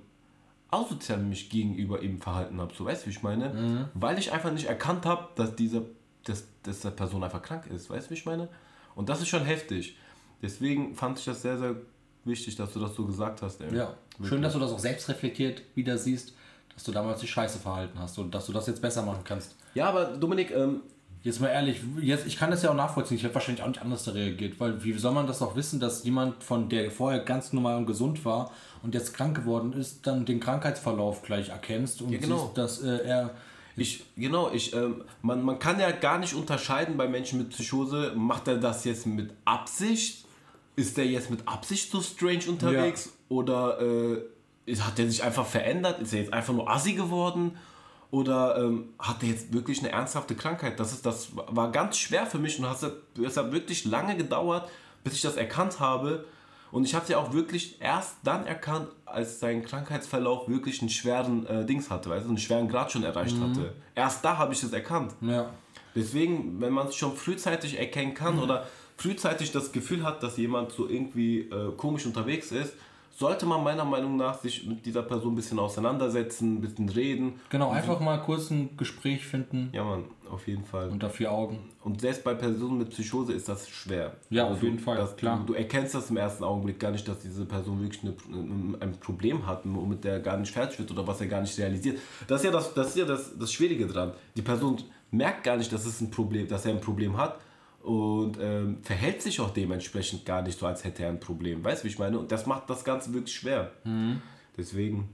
asozial 0.71 1.19
mich 1.19 1.51
gegenüber 1.51 2.03
ihm 2.03 2.21
verhalten 2.21 2.61
habe, 2.61 2.75
so, 2.75 2.85
weißt 2.85 3.03
du, 3.03 3.07
wie 3.07 3.11
ich 3.11 3.23
meine? 3.23 3.89
Weil 3.95 4.19
ich 4.19 4.33
einfach 4.33 4.53
nicht 4.53 4.67
erkannt 4.67 5.07
habe, 5.07 5.29
dass 5.35 5.57
diese, 5.57 5.87
dass, 6.25 6.45
dass 6.63 6.81
der 6.81 6.91
Person 6.91 7.25
einfach 7.25 7.43
krank 7.43 7.67
ist, 7.67 7.89
weißt 7.89 8.07
du, 8.07 8.11
wie 8.11 8.15
ich 8.15 8.27
meine? 8.27 8.49
Und 8.95 9.09
das 9.09 9.21
ist 9.21 9.29
schon 9.29 9.45
heftig. 9.45 9.97
Deswegen 10.43 10.95
fand 10.95 11.19
ich 11.19 11.25
das 11.25 11.43
sehr, 11.43 11.59
sehr 11.59 11.77
wichtig, 12.25 12.57
dass 12.57 12.73
du 12.73 12.81
das 12.81 12.95
so 12.95 13.07
gesagt 13.07 13.43
hast. 13.43 13.61
Ey. 13.61 13.75
Ja. 13.75 13.95
Schön, 14.23 14.43
dass 14.43 14.53
du 14.53 14.59
das 14.59 14.73
auch 14.73 14.79
selbst 14.79 15.09
reflektiert 15.09 15.63
wieder 15.75 15.97
siehst, 15.97 16.35
dass 16.75 16.85
du 16.85 16.93
damals 16.93 17.21
die 17.21 17.27
Scheiße 17.27 17.59
verhalten 17.59 17.99
hast 17.99 18.19
und 18.19 18.35
dass 18.35 18.47
du 18.47 18.53
das 18.53 18.67
jetzt 18.67 18.83
besser 18.83 19.03
machen 19.03 19.23
kannst. 19.25 19.57
Ja, 19.75 19.89
aber 19.89 20.17
Dominik, 20.17 20.51
ähm, 20.51 20.81
Jetzt 21.23 21.41
mal 21.41 21.49
ehrlich, 21.49 21.81
jetzt, 22.01 22.27
ich 22.27 22.37
kann 22.37 22.51
das 22.51 22.63
ja 22.63 22.71
auch 22.71 22.75
nachvollziehen. 22.75 23.17
Ich 23.17 23.25
hätte 23.25 23.35
wahrscheinlich 23.35 23.63
auch 23.63 23.69
nicht 23.69 23.83
anders 23.83 24.05
da 24.05 24.13
reagiert, 24.13 24.61
weil 24.61 24.83
wie 24.85 24.93
soll 24.93 25.13
man 25.13 25.27
das 25.27 25.43
auch 25.43 25.57
wissen, 25.57 25.81
dass 25.81 26.05
jemand 26.05 26.45
von 26.45 26.69
der 26.69 26.91
vorher 26.91 27.21
ganz 27.21 27.53
normal 27.53 27.77
und 27.77 27.87
gesund 27.87 28.25
war 28.25 28.53
und 28.83 28.95
jetzt 28.95 29.15
krank 29.15 29.37
geworden 29.37 29.73
ist, 29.73 30.07
dann 30.07 30.25
den 30.25 30.39
Krankheitsverlauf 30.39 31.23
gleich 31.23 31.49
erkennst 31.49 32.03
und 32.03 32.13
genau. 32.13 32.45
siehst, 32.45 32.59
dass 32.59 32.83
äh, 32.83 33.05
er 33.05 33.31
Ich, 33.77 34.05
genau, 34.17 34.51
ich, 34.53 34.75
ähm, 34.75 35.03
man, 35.23 35.43
man 35.43 35.59
kann 35.59 35.79
ja 35.81 35.91
gar 35.91 36.19
nicht 36.19 36.35
unterscheiden 36.35 36.97
bei 36.97 37.09
Menschen 37.09 37.39
mit 37.39 37.51
Psychose, 37.51 38.13
macht 38.17 38.49
er 38.49 38.59
das 38.59 38.85
jetzt 38.85 39.07
mit 39.07 39.31
Absicht? 39.45 40.25
Ist 40.77 40.97
der 40.97 41.07
jetzt 41.07 41.31
mit 41.31 41.47
Absicht 41.47 41.91
so 41.91 42.01
strange 42.01 42.45
unterwegs? 42.49 43.13
Oder 43.29 43.81
äh, 43.81 44.77
hat 44.77 44.99
er 44.99 45.09
sich 45.09 45.23
einfach 45.23 45.47
verändert? 45.47 46.01
Ist 46.01 46.13
er 46.13 46.21
jetzt 46.21 46.33
einfach 46.33 46.55
nur 46.55 46.71
assi 46.71 46.93
geworden? 46.93 47.57
Oder 48.11 48.57
ähm, 48.59 48.91
hat 48.99 49.23
er 49.23 49.29
jetzt 49.29 49.53
wirklich 49.53 49.81
eine 49.81 49.91
ernsthafte 49.91 50.35
Krankheit? 50.35 50.81
Das, 50.81 50.93
ist, 50.93 51.05
das 51.05 51.29
war 51.35 51.71
ganz 51.71 51.99
schwer 51.99 52.25
für 52.27 52.39
mich 52.39 52.59
und 52.59 52.65
es 52.65 52.83
hat, 52.83 52.93
es 53.23 53.37
hat 53.37 53.53
wirklich 53.53 53.85
lange 53.85 54.17
gedauert, 54.17 54.71
bis 55.05 55.15
ich 55.15 55.21
das 55.21 55.37
erkannt 55.37 55.79
habe. 55.79 56.25
Und 56.71 56.85
ich 56.85 56.95
habe 56.95 57.03
es 57.05 57.09
ja 57.11 57.19
auch 57.19 57.33
wirklich 57.33 57.81
erst 57.81 58.17
dann 58.25 58.47
erkannt, 58.47 58.89
als 59.07 59.41
sein 59.41 59.65
Krankheitsverlauf 59.65 60.49
wirklich 60.49 60.81
einen 60.81 60.91
schweren 60.91 61.47
äh, 61.47 61.65
Dings 61.65 61.91
hatte, 61.91 62.11
weißt 62.11 62.25
du, 62.25 62.29
einen 62.29 62.39
schweren 62.39 62.69
Grad 62.69 62.93
schon 62.93 63.05
erreicht 63.05 63.37
hatte. 63.41 63.75
Erst 63.95 64.25
da 64.25 64.37
habe 64.37 64.53
ich 64.53 64.63
es 64.63 64.73
erkannt. 64.73 65.15
ja, 65.21 65.51
Deswegen, 65.95 66.61
wenn 66.61 66.73
man 66.73 66.89
es 66.89 66.95
schon 66.95 67.17
frühzeitig 67.17 67.79
erkennen 67.79 68.15
kann 68.15 68.39
oder 68.39 68.67
frühzeitig 68.97 69.53
das 69.53 69.73
Gefühl 69.73 70.03
hat, 70.05 70.23
dass 70.23 70.37
jemand 70.37 70.73
so 70.73 70.89
irgendwie 70.89 71.41
äh, 71.41 71.73
komisch 71.77 72.05
unterwegs 72.05 72.53
ist, 72.53 72.75
sollte 73.19 73.47
man 73.47 73.65
meiner 73.65 73.85
Meinung 73.85 74.17
nach 74.17 74.39
sich 74.41 74.65
mit 74.65 74.87
dieser 74.87 75.03
Person 75.03 75.33
ein 75.33 75.35
bisschen 75.37 75.59
auseinandersetzen, 75.59 76.55
ein 76.57 76.61
bisschen 76.61 76.89
reden. 76.89 77.41
genau, 77.51 77.71
einfach 77.71 77.99
mal 77.99 78.19
kurz 78.19 78.51
ein 78.51 78.77
Gespräch 78.77 79.27
finden 79.27 79.71
Ja, 79.73 79.83
man, 79.83 80.05
auf 80.31 80.47
jeden 80.47 80.65
Fall. 80.65 80.89
unter 80.89 81.11
vier 81.11 81.33
Augen. 81.33 81.59
Und 81.83 82.01
selbst 82.01 82.23
bei 82.23 82.35
Personen 82.35 82.79
mit 82.79 82.91
Psychose 82.91 83.33
ist 83.33 83.49
das 83.49 83.69
schwer. 83.69 84.13
Ja, 84.31 84.45
Also 84.45 84.57
auf 84.59 84.63
jeden 84.63 84.77
du, 84.77 84.83
Fall, 84.85 84.97
dass 84.99 85.17
klar. 85.17 85.39
Du, 85.41 85.53
du 85.53 85.55
erkennst 85.55 85.97
das 85.97 86.11
im 86.11 86.17
ersten 86.17 86.45
Augenblick 86.45 86.79
gar 86.79 86.93
nicht, 86.93 87.09
dass 87.09 87.19
diese 87.19 87.45
Person 87.45 87.83
wirklich 87.83 88.03
eine, 88.05 88.15
ein- 88.33 88.77
ein 88.81 88.93
Problem 89.01 89.47
hat, 89.47 89.63
womit 89.65 90.05
der 90.05 90.21
gar 90.21 90.37
nicht 90.37 90.53
fertig 90.53 90.79
wird 90.79 90.91
oder 90.93 91.05
was 91.05 91.21
er 91.21 91.27
gar 91.27 91.41
nicht 91.41 91.59
realisiert. 91.59 91.99
Das 92.29 92.41
ist 92.41 92.45
ja 92.45 92.53
das, 92.53 92.73
das, 92.75 92.89
ist 92.91 92.97
ja 92.99 93.05
das, 93.05 93.37
das 93.37 93.53
Schwierige 93.53 93.87
dran. 93.89 94.13
Die 94.37 94.43
Person 94.43 94.77
merkt 95.11 95.43
gar 95.43 95.57
nicht, 95.57 95.73
dass, 95.73 95.87
es 95.87 96.01
ein 96.01 96.11
Problem, 96.13 96.47
dass 96.47 96.65
er 96.67 96.73
ein 96.73 96.81
Problem 96.81 97.17
hat 97.17 97.41
und 97.83 98.39
ähm, 98.41 98.79
verhält 98.83 99.23
sich 99.23 99.41
auch 99.41 99.51
dementsprechend 99.51 100.27
gar 100.27 100.43
nicht 100.43 100.59
so, 100.59 100.67
als 100.67 100.85
hätte 100.85 101.05
er 101.05 101.11
ein 101.11 101.21
Problem. 101.21 101.65
Weißt 101.65 101.83
du, 101.83 101.85
wie 101.85 101.93
ich 101.93 101.99
meine? 101.99 102.19
Und 102.19 102.33
das 102.33 102.47
macht 102.47 102.69
das 102.69 102.85
Ganze 102.85 103.13
wirklich 103.15 103.35
schwer. 103.35 103.73
Mhm. 103.85 104.21
Deswegen, 104.57 105.09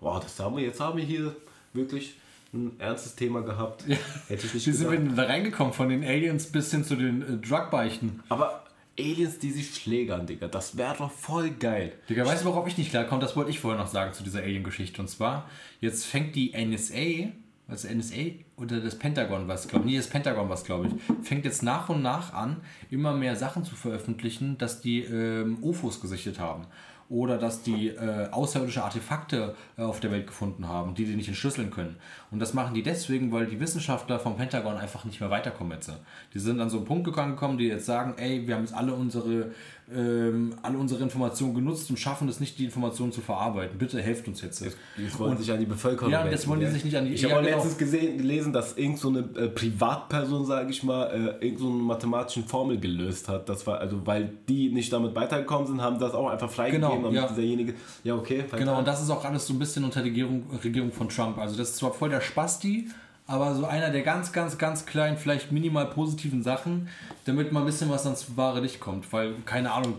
wow, 0.00 0.20
das 0.22 0.38
haben 0.38 0.56
wir, 0.56 0.64
jetzt 0.64 0.80
haben 0.80 0.96
wir 0.96 1.04
hier 1.04 1.34
wirklich 1.72 2.14
ein 2.54 2.78
ernstes 2.78 3.16
Thema 3.16 3.42
gehabt. 3.42 3.84
Hätte 4.28 4.46
ich 4.46 4.54
nicht 4.54 4.66
Wie 4.66 4.72
sind 4.72 4.90
wir 4.90 4.98
denn 4.98 5.16
da 5.16 5.24
reingekommen? 5.24 5.72
Von 5.72 5.88
den 5.88 6.04
Aliens 6.04 6.46
bis 6.46 6.70
hin 6.70 6.84
zu 6.84 6.96
den 6.96 7.22
äh, 7.22 7.46
Drugbeichten. 7.46 8.22
Aber 8.28 8.64
Aliens, 8.98 9.38
die 9.38 9.50
sich 9.50 9.74
schlägern, 9.74 10.26
Digga, 10.26 10.48
das 10.48 10.76
wäre 10.76 10.94
doch 10.96 11.10
voll 11.10 11.50
geil. 11.50 11.92
Digga, 12.08 12.24
weißt 12.24 12.44
du, 12.44 12.48
worauf 12.48 12.66
ich 12.66 12.78
nicht 12.78 12.90
klarkomme? 12.90 13.20
Das 13.20 13.36
wollte 13.36 13.50
ich 13.50 13.60
vorher 13.60 13.80
noch 13.80 13.88
sagen 13.88 14.14
zu 14.14 14.22
dieser 14.22 14.40
Alien-Geschichte. 14.40 15.02
Und 15.02 15.08
zwar, 15.08 15.50
jetzt 15.80 16.06
fängt 16.06 16.34
die 16.34 16.52
NSA, 16.56 17.30
also 17.68 17.88
NSA 17.88 18.16
oder 18.56 18.80
das 18.80 18.96
Pentagon 18.96 19.48
was, 19.48 19.66
glaube 19.66 19.86
ich, 19.86 19.92
nee, 19.92 19.96
das 19.96 20.08
Pentagon 20.08 20.48
was, 20.48 20.64
glaube 20.64 20.86
ich, 20.88 21.26
fängt 21.26 21.44
jetzt 21.44 21.62
nach 21.62 21.88
und 21.88 22.02
nach 22.02 22.32
an, 22.32 22.58
immer 22.90 23.12
mehr 23.12 23.36
Sachen 23.36 23.64
zu 23.64 23.74
veröffentlichen, 23.74 24.56
dass 24.58 24.80
die 24.80 25.00
ähm, 25.02 25.58
UFOs 25.62 26.00
gesichtet 26.00 26.38
haben. 26.38 26.66
oder 27.08 27.38
dass 27.38 27.62
die 27.62 27.88
äh, 27.88 28.28
außerirdische 28.30 28.82
Artefakte 28.82 29.54
äh, 29.78 29.82
auf 29.82 30.00
der 30.00 30.10
Welt 30.10 30.26
gefunden 30.26 30.66
haben, 30.66 30.94
die 30.94 31.04
die 31.04 31.14
nicht 31.14 31.28
entschlüsseln 31.28 31.70
können. 31.70 31.96
Und 32.30 32.40
das 32.40 32.52
machen 32.52 32.74
die 32.74 32.82
deswegen, 32.82 33.30
weil 33.30 33.46
die 33.46 33.60
Wissenschaftler 33.60 34.18
vom 34.18 34.36
Pentagon 34.36 34.76
einfach 34.76 35.04
nicht 35.04 35.20
mehr 35.20 35.30
weiterkommen 35.30 35.72
jetzt. 35.72 35.92
Die 36.34 36.38
sind 36.38 36.60
an 36.60 36.70
so 36.70 36.78
einen 36.78 36.86
Punkt 36.86 37.04
gekommen, 37.04 37.58
die 37.58 37.68
jetzt 37.68 37.86
sagen, 37.86 38.14
ey, 38.16 38.46
wir 38.46 38.56
haben 38.56 38.62
jetzt 38.62 38.74
alle 38.74 38.92
unsere, 38.94 39.52
ähm, 39.94 40.54
alle 40.62 40.78
unsere 40.78 41.02
Informationen 41.02 41.54
genutzt 41.54 41.88
und 41.90 41.96
schaffen 41.96 42.28
es 42.28 42.40
nicht, 42.40 42.58
die 42.58 42.64
Informationen 42.64 43.12
zu 43.12 43.20
verarbeiten. 43.20 43.78
Bitte 43.78 44.02
helft 44.02 44.26
uns 44.26 44.40
jetzt. 44.42 44.64
Die 44.96 45.18
wollen 45.18 45.38
sich 45.38 45.50
an 45.52 45.60
die 45.60 45.66
Bevölkerung 45.66 46.10
Ja, 46.10 46.26
das 46.26 46.48
wollen 46.48 46.58
die 46.60 46.66
sich 46.66 46.84
nicht 46.84 46.96
an 46.96 47.04
die 47.04 47.14
Ich 47.14 47.22
ja, 47.22 47.30
habe 47.30 47.44
genau. 47.44 47.56
letztens 47.56 47.78
gesehen, 47.78 48.18
gelesen, 48.18 48.52
dass 48.52 48.76
irgend 48.76 48.98
so 48.98 49.08
eine 49.08 49.20
äh, 49.20 49.48
Privatperson, 49.48 50.44
sage 50.44 50.70
ich 50.70 50.82
mal, 50.82 51.36
äh, 51.40 51.44
irgend 51.44 51.60
so 51.60 51.68
eine 51.68 51.76
mathematische 51.76 52.42
Formel 52.42 52.78
gelöst 52.78 53.28
hat. 53.28 53.48
Das 53.48 53.64
war 53.66 53.78
also, 53.78 54.04
weil 54.04 54.32
die 54.48 54.70
nicht 54.70 54.92
damit 54.92 55.14
weitergekommen 55.14 55.68
sind, 55.68 55.80
haben 55.80 56.00
das 56.00 56.14
auch 56.14 56.28
einfach 56.28 56.50
freigegeben, 56.50 56.88
Genau, 56.88 57.02
damit 57.02 57.20
ja. 57.20 57.28
dieserjenige. 57.28 57.74
Ja, 58.02 58.14
okay. 58.16 58.44
Genau, 58.56 58.78
und 58.78 58.88
das 58.88 59.00
ist 59.02 59.10
auch 59.10 59.24
alles 59.24 59.46
so 59.46 59.54
ein 59.54 59.58
bisschen 59.58 59.84
unter 59.84 60.00
der 60.00 60.10
Regierung, 60.10 60.44
Regierung 60.64 60.90
von 60.90 61.08
Trump. 61.08 61.38
Also 61.38 61.56
das 61.56 61.70
ist 61.70 61.76
zwar 61.76 61.92
voll 61.92 62.10
der 62.10 62.20
Spasti, 62.20 62.88
aber 63.26 63.54
so 63.54 63.64
einer 63.64 63.90
der 63.90 64.02
ganz, 64.02 64.32
ganz, 64.32 64.58
ganz 64.58 64.86
kleinen, 64.86 65.16
vielleicht 65.16 65.50
minimal 65.50 65.86
positiven 65.86 66.42
Sachen, 66.42 66.88
damit 67.24 67.52
mal 67.52 67.60
ein 67.60 67.66
bisschen 67.66 67.90
was 67.90 68.04
ans 68.04 68.36
wahre 68.36 68.60
Licht 68.60 68.78
kommt. 68.78 69.12
Weil, 69.12 69.34
keine 69.44 69.72
Ahnung, 69.72 69.96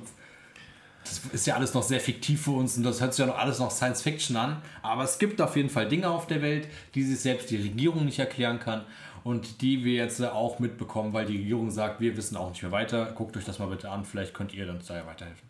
das 1.04 1.22
ist 1.34 1.48
ja 1.48 1.56
alles 1.56 1.74
noch 1.74 1.84
sehr 1.84 2.00
fiktiv 2.00 2.42
für 2.44 2.52
uns 2.52 2.78
und 2.78 2.84
das 2.84 3.02
hört 3.02 3.14
sich 3.14 3.26
ja 3.26 3.32
noch 3.32 3.38
alles 3.38 3.60
noch 3.60 3.72
Science 3.72 4.02
Fiction 4.02 4.38
an. 4.38 4.62
Aber 4.82 5.04
es 5.04 5.20
gibt 5.20 5.42
auf 5.42 5.56
jeden 5.56 5.70
Fall 5.70 5.88
Dinge 5.88 6.10
auf 6.10 6.28
der 6.28 6.42
Welt, 6.42 6.68
die 6.96 7.04
sich 7.04 7.20
selbst 7.20 7.50
die 7.50 7.58
Regierung 7.58 8.06
nicht 8.06 8.20
erklären 8.20 8.60
kann 8.60 8.86
und 9.24 9.62
die 9.62 9.84
wir 9.84 9.94
jetzt 9.94 10.24
auch 10.24 10.60
mitbekommen, 10.60 11.12
weil 11.12 11.26
die 11.26 11.38
Regierung 11.38 11.70
sagt, 11.70 12.00
wir 12.00 12.16
wissen 12.16 12.38
auch 12.38 12.50
nicht 12.50 12.62
mehr 12.62 12.72
weiter. 12.72 13.12
Guckt 13.14 13.36
euch 13.36 13.46
das 13.46 13.60
mal 13.60 13.68
bitte 13.68 13.90
an, 13.90 14.06
vielleicht 14.06 14.34
könnt 14.34 14.54
ihr 14.54 14.70
uns 14.70 14.88
da 14.88 14.96
ja 14.96 15.06
weiterhelfen. 15.06 15.48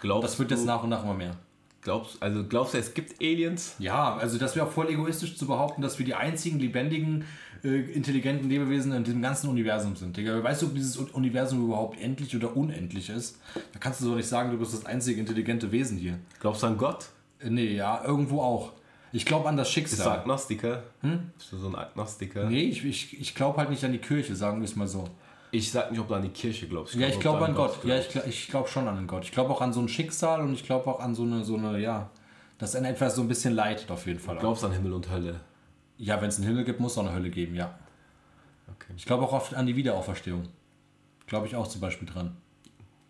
glaubst 0.00 0.24
Das 0.24 0.38
wird 0.38 0.50
jetzt 0.50 0.64
nach 0.64 0.82
und 0.82 0.88
nach 0.88 1.04
immer 1.04 1.14
mehr. 1.14 1.36
Glaubst, 1.82 2.22
also 2.22 2.44
glaubst 2.44 2.74
du, 2.74 2.78
es 2.78 2.94
gibt 2.94 3.20
Aliens? 3.20 3.74
Ja, 3.78 4.16
also 4.16 4.38
das 4.38 4.56
wäre 4.56 4.66
auch 4.66 4.72
voll 4.72 4.88
egoistisch 4.90 5.36
zu 5.36 5.46
behaupten, 5.46 5.82
dass 5.82 5.98
wir 5.98 6.06
die 6.06 6.14
einzigen 6.14 6.58
lebendigen, 6.58 7.24
äh, 7.64 7.68
intelligenten 7.92 8.48
Lebewesen 8.48 8.92
in 8.92 9.04
diesem 9.04 9.22
ganzen 9.22 9.48
Universum 9.48 9.96
sind. 9.96 10.16
Digga, 10.16 10.42
weißt 10.42 10.62
du, 10.62 10.66
ob 10.66 10.74
dieses 10.74 10.96
Universum 10.96 11.64
überhaupt 11.64 12.00
endlich 12.00 12.34
oder 12.34 12.56
unendlich 12.56 13.10
ist? 13.10 13.38
Da 13.72 13.78
kannst 13.78 14.00
du 14.00 14.04
so 14.06 14.14
nicht 14.14 14.28
sagen, 14.28 14.50
du 14.50 14.58
bist 14.58 14.72
das 14.72 14.86
einzige 14.86 15.20
intelligente 15.20 15.70
Wesen 15.72 15.98
hier. 15.98 16.18
Glaubst 16.40 16.62
du 16.62 16.68
an 16.68 16.78
Gott? 16.78 17.06
Äh, 17.40 17.50
nee, 17.50 17.74
ja, 17.74 18.02
irgendwo 18.04 18.40
auch. 18.40 18.72
Ich 19.12 19.26
glaube 19.26 19.48
an 19.48 19.56
das 19.56 19.66
Bist 19.66 19.76
du 19.76 19.80
Schicksal. 19.96 20.20
Agnostiker? 20.20 20.84
Hm? 21.00 21.30
Bist 21.36 21.52
du 21.52 21.56
so 21.58 21.68
ein 21.68 21.74
Agnostiker? 21.74 22.48
Nee, 22.48 22.62
ich, 22.62 22.84
ich, 22.84 23.20
ich 23.20 23.34
glaube 23.34 23.58
halt 23.58 23.70
nicht 23.70 23.84
an 23.84 23.92
die 23.92 23.98
Kirche, 23.98 24.36
sagen 24.36 24.60
wir 24.60 24.66
es 24.66 24.76
mal 24.76 24.86
so. 24.86 25.08
Ich 25.52 25.70
sag 25.72 25.90
nicht, 25.90 26.00
ob 26.00 26.08
du 26.08 26.14
an 26.14 26.22
die 26.22 26.28
Kirche 26.28 26.68
glaubst. 26.68 26.94
Ja, 26.94 27.08
ich 27.08 27.18
glaube 27.18 27.38
du 27.40 27.44
an 27.46 27.54
Gott. 27.54 27.78
Ja, 27.84 27.96
glaubst. 27.96 28.14
ich, 28.16 28.22
gl- 28.22 28.26
ich 28.28 28.48
glaube 28.48 28.68
schon 28.68 28.86
an 28.86 28.96
einen 28.98 29.06
Gott. 29.06 29.24
Ich 29.24 29.32
glaube 29.32 29.50
auch 29.50 29.60
an 29.60 29.72
so 29.72 29.80
ein 29.80 29.88
Schicksal 29.88 30.40
und 30.42 30.52
ich 30.52 30.64
glaube 30.64 30.86
auch 30.88 31.00
an 31.00 31.14
so 31.14 31.22
eine, 31.24 31.44
so 31.44 31.56
eine, 31.56 31.78
ja, 31.80 32.10
dass 32.58 32.76
einen 32.76 32.86
etwas 32.86 33.16
so 33.16 33.22
ein 33.22 33.28
bisschen 33.28 33.54
leidet 33.54 33.90
auf 33.90 34.06
jeden 34.06 34.20
Fall. 34.20 34.36
Auch. 34.36 34.40
glaubst 34.40 34.64
an 34.64 34.72
Himmel 34.72 34.92
und 34.92 35.10
Hölle. 35.10 35.40
Ja, 35.98 36.20
wenn 36.22 36.28
es 36.28 36.36
einen 36.38 36.46
Himmel 36.46 36.64
gibt, 36.64 36.78
muss 36.80 36.92
es 36.92 36.98
auch 36.98 37.04
eine 37.06 37.14
Hölle 37.14 37.30
geben, 37.30 37.54
ja. 37.54 37.78
Okay. 38.68 38.92
Ich 38.96 39.04
glaube 39.06 39.24
auch 39.24 39.32
oft 39.32 39.54
an 39.54 39.66
die 39.66 39.76
Wiederauferstehung. 39.76 40.44
Glaube 41.26 41.46
ich 41.46 41.56
auch 41.56 41.66
zum 41.66 41.80
Beispiel 41.80 42.08
dran. 42.08 42.36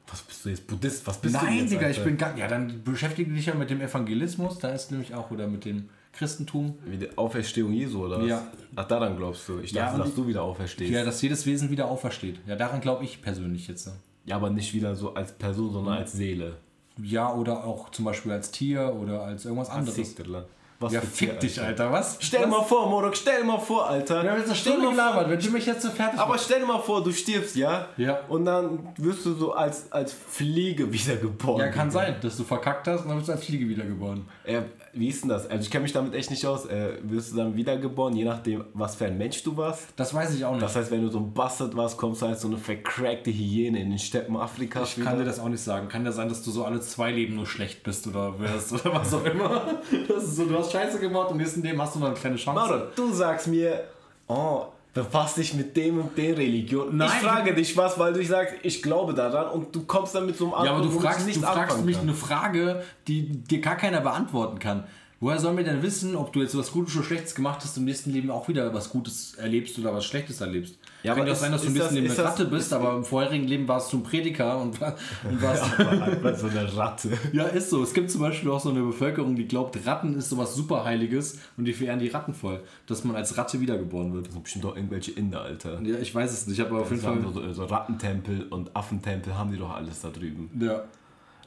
Was 0.08 0.22
bist 0.22 0.44
du 0.44 0.48
jetzt? 0.48 0.66
Buddhist? 0.66 1.06
Was 1.06 1.18
bist 1.18 1.34
du 1.34 1.44
Nein, 1.44 1.58
jetzt, 1.58 1.70
Digga, 1.72 1.88
ich 1.88 2.02
bin 2.02 2.16
gar. 2.16 2.36
Ja, 2.36 2.48
dann 2.48 2.82
beschäftige 2.82 3.32
dich 3.32 3.46
ja 3.46 3.54
mit 3.54 3.70
dem 3.70 3.80
Evangelismus, 3.80 4.58
da 4.58 4.70
ist 4.70 4.90
nämlich 4.90 5.14
auch, 5.14 5.30
oder 5.30 5.46
mit 5.46 5.64
dem 5.64 5.88
Christentum. 6.12 6.76
Wie 6.86 6.96
die 6.98 7.16
Auferstehung 7.16 7.72
Jesu, 7.72 8.04
oder 8.04 8.20
was? 8.20 8.26
Ja. 8.28 8.42
Ach, 8.76 8.86
daran 8.86 9.16
glaubst 9.16 9.48
du. 9.48 9.58
Ich 9.60 9.70
Ja, 9.72 9.84
dachte, 9.86 9.96
und 9.96 10.06
dass 10.08 10.14
du 10.14 10.26
wieder 10.26 10.42
auferstehst. 10.42 10.90
Ja, 10.92 11.04
dass 11.04 11.22
jedes 11.22 11.46
Wesen 11.46 11.70
wieder 11.70 11.86
aufersteht. 11.88 12.40
Ja, 12.46 12.56
daran 12.56 12.80
glaube 12.80 13.04
ich 13.04 13.22
persönlich 13.22 13.68
jetzt. 13.68 13.90
Ja, 14.26 14.36
aber 14.36 14.50
nicht 14.50 14.74
wieder 14.74 14.94
so 14.96 15.14
als 15.14 15.32
Person, 15.32 15.68
Mhm. 15.68 15.72
sondern 15.72 15.94
als 15.98 16.12
Seele. 16.12 16.56
Ja, 17.02 17.32
oder 17.34 17.64
auch 17.64 17.90
zum 17.90 18.04
Beispiel 18.04 18.32
als 18.32 18.50
Tier 18.50 18.94
oder 19.00 19.22
als 19.22 19.44
irgendwas 19.44 19.70
anderes. 19.70 19.94
Fickterler. 19.96 20.46
Was 20.82 20.94
Ja, 20.94 21.02
fick 21.02 21.38
dich, 21.40 21.60
Alter, 21.60 21.92
was? 21.92 22.16
Stell 22.20 22.40
was? 22.44 22.48
mal 22.48 22.62
vor, 22.62 22.88
Morok, 22.88 23.14
stell 23.14 23.44
mal 23.44 23.58
vor, 23.58 23.86
Alter. 23.86 24.22
Wir 24.22 24.30
haben 24.30 24.38
jetzt 24.38 24.46
eine 24.46 24.56
Stell 24.56 24.72
Stunde 24.72 24.88
mal 24.90 24.94
vor- 24.94 25.10
gelabert, 25.24 25.30
wenn 25.30 25.38
du 25.38 25.50
mich 25.50 25.66
jetzt 25.66 25.82
so 25.82 25.90
fertig 25.90 26.18
Aber 26.18 26.32
machst. 26.32 26.46
stell 26.46 26.60
dir 26.60 26.66
mal 26.66 26.78
vor, 26.80 27.04
du 27.04 27.12
stirbst, 27.12 27.54
ja? 27.54 27.88
Ja. 27.98 28.20
Und 28.30 28.46
dann 28.46 28.88
wirst 28.96 29.26
du 29.26 29.34
so 29.34 29.52
als, 29.52 29.92
als 29.92 30.14
Fliege 30.14 30.90
wiedergeboren. 30.90 31.66
Ja, 31.66 31.68
kann 31.70 31.90
sein, 31.90 32.16
dass 32.22 32.38
du 32.38 32.44
verkackt 32.44 32.88
hast 32.88 33.02
und 33.02 33.08
dann 33.08 33.18
bist 33.18 33.28
du 33.28 33.32
als 33.32 33.44
Fliege 33.44 33.68
wiedergeboren. 33.68 34.24
Äh, 34.44 34.62
wie 34.94 35.08
ist 35.08 35.22
denn 35.22 35.28
das? 35.28 35.46
Also 35.50 35.62
ich 35.64 35.70
kenne 35.70 35.82
mich 35.82 35.92
damit 35.92 36.14
echt 36.14 36.30
nicht 36.30 36.46
aus. 36.46 36.64
Äh, 36.64 36.94
wirst 37.02 37.32
du 37.32 37.36
dann 37.36 37.54
wiedergeboren, 37.54 38.16
je 38.16 38.24
nachdem, 38.24 38.64
was 38.72 38.94
für 38.96 39.04
ein 39.04 39.18
Mensch 39.18 39.42
du 39.42 39.54
warst? 39.58 39.88
Das 39.96 40.14
weiß 40.14 40.34
ich 40.34 40.46
auch 40.46 40.52
nicht. 40.52 40.62
Das 40.62 40.74
heißt, 40.76 40.90
wenn 40.90 41.02
du 41.02 41.10
so 41.10 41.18
ein 41.18 41.34
Bastard 41.34 41.76
warst, 41.76 41.98
kommst 41.98 42.22
du 42.22 42.26
als 42.26 42.40
so 42.40 42.48
eine 42.48 42.56
vercrackte 42.56 43.30
Hyäne 43.30 43.80
in 43.82 43.90
den 43.90 43.98
Steppen 43.98 44.34
Afrikas 44.36 44.96
Ich 44.96 45.04
kann 45.04 45.18
dir 45.18 45.24
das 45.26 45.38
auch 45.40 45.48
nicht 45.50 45.62
sagen. 45.62 45.88
Kann 45.88 46.06
ja 46.06 46.10
sein, 46.12 46.30
dass 46.30 46.42
du 46.42 46.50
so 46.50 46.64
alle 46.64 46.80
zwei 46.80 47.12
Leben 47.12 47.36
nur 47.36 47.46
schlecht 47.46 47.82
bist 47.82 48.06
oder 48.06 48.40
wirst 48.40 48.72
oder 48.72 48.94
was 48.94 49.12
auch 49.12 49.24
immer. 49.26 49.60
Das 50.08 50.24
ist 50.24 50.36
so, 50.36 50.44
du 50.46 50.56
hast 50.58 50.69
Scheiße 50.70 50.98
gemacht 50.98 51.28
und 51.28 51.32
im 51.32 51.38
nächsten 51.38 51.62
Leben 51.62 51.80
hast 51.80 51.94
du 51.94 51.98
noch 51.98 52.08
eine 52.08 52.16
kleine 52.16 52.36
Chance. 52.36 52.60
Mauro, 52.60 52.82
du 52.94 53.12
sagst 53.12 53.46
mir, 53.46 53.84
oh, 54.28 54.64
befass 54.94 55.34
dich 55.34 55.54
mit 55.54 55.76
dem 55.76 56.00
und 56.00 56.16
den 56.16 56.34
Religionen. 56.34 56.96
Nein. 56.96 57.08
Ich 57.12 57.26
frage 57.26 57.54
dich 57.54 57.76
was, 57.76 57.98
weil 57.98 58.12
du 58.12 58.24
sagst, 58.24 58.54
ich 58.62 58.82
glaube 58.82 59.14
daran 59.14 59.48
und 59.50 59.74
du 59.74 59.84
kommst 59.84 60.14
dann 60.14 60.26
mit 60.26 60.36
so 60.36 60.54
einem 60.54 60.64
Ja, 60.66 60.72
aber 60.72 60.82
du 60.82 60.90
fragst, 60.90 61.28
du 61.28 61.40
fragst 61.40 61.84
mich 61.84 61.96
kann. 61.96 62.08
eine 62.08 62.14
Frage, 62.14 62.82
die 63.06 63.22
dir 63.28 63.60
gar 63.60 63.76
keiner 63.76 64.00
beantworten 64.00 64.58
kann. 64.58 64.84
Woher 65.22 65.38
sollen 65.38 65.58
wir 65.58 65.64
denn 65.64 65.82
wissen, 65.82 66.16
ob 66.16 66.32
du 66.32 66.40
jetzt 66.40 66.56
was 66.56 66.72
Gutes 66.72 66.96
oder 66.96 67.04
Schlechtes 67.04 67.34
gemacht 67.34 67.60
hast 67.62 67.76
im 67.76 67.84
nächsten 67.84 68.08
Leben 68.10 68.30
auch 68.30 68.48
wieder 68.48 68.72
was 68.72 68.88
Gutes 68.88 69.34
erlebst 69.34 69.78
oder 69.78 69.92
was 69.92 70.06
Schlechtes 70.06 70.40
erlebst? 70.40 70.78
Ja, 71.02 71.12
Kann 71.12 71.20
aber 71.20 71.26
ja 71.28 71.34
ist- 71.34 71.40
sein, 71.40 71.52
dass 71.52 71.60
du 71.60 71.66
ist 71.68 71.74
nächsten 71.74 71.94
das- 71.96 72.04
eine 72.04 72.08
das- 72.08 72.18
Ratte 72.24 72.44
bist, 72.46 72.72
aber 72.72 72.96
im 72.96 73.04
vorherigen 73.04 73.46
Leben 73.46 73.68
warst 73.68 73.92
du 73.92 73.98
ein 73.98 74.02
Prediger 74.02 74.58
und, 74.58 74.80
war- 74.80 74.96
und 75.28 75.42
warst. 75.42 75.78
Einfach 75.78 76.34
so 76.38 76.46
eine 76.46 76.74
Ratte. 76.74 77.10
Ja, 77.34 77.44
ist 77.44 77.68
so. 77.68 77.82
Es 77.82 77.92
gibt 77.92 78.10
zum 78.10 78.22
Beispiel 78.22 78.50
auch 78.50 78.60
so 78.60 78.70
eine 78.70 78.80
Bevölkerung, 78.82 79.36
die 79.36 79.46
glaubt, 79.46 79.78
Ratten 79.86 80.14
ist 80.16 80.30
sowas 80.30 80.54
Superheiliges 80.54 81.38
und 81.58 81.66
die 81.66 81.74
verehren 81.74 81.98
die 81.98 82.08
Ratten 82.08 82.32
voll, 82.32 82.62
dass 82.86 83.04
man 83.04 83.14
als 83.14 83.36
Ratte 83.36 83.60
wiedergeboren 83.60 84.14
wird. 84.14 84.26
Das 84.28 84.32
sind 84.32 84.42
bestimmt 84.42 84.64
doch 84.64 84.74
irgendwelche 84.74 85.10
Inder, 85.10 85.42
Alter. 85.42 85.82
Ja, 85.82 85.98
ich 85.98 86.14
weiß 86.14 86.32
es 86.32 86.46
nicht, 86.46 86.60
aber 86.62 86.80
auf 86.80 86.90
jeden 86.90 87.02
Das 87.02 87.10
haben 87.10 87.22
Fall. 87.22 87.32
so, 87.34 87.52
so 87.52 87.64
Rattentempel 87.66 88.44
und 88.48 88.74
Affentempel 88.74 89.36
haben 89.36 89.52
die 89.52 89.58
doch 89.58 89.70
alles 89.74 90.00
da 90.00 90.08
drüben. 90.08 90.48
Ja, 90.58 90.84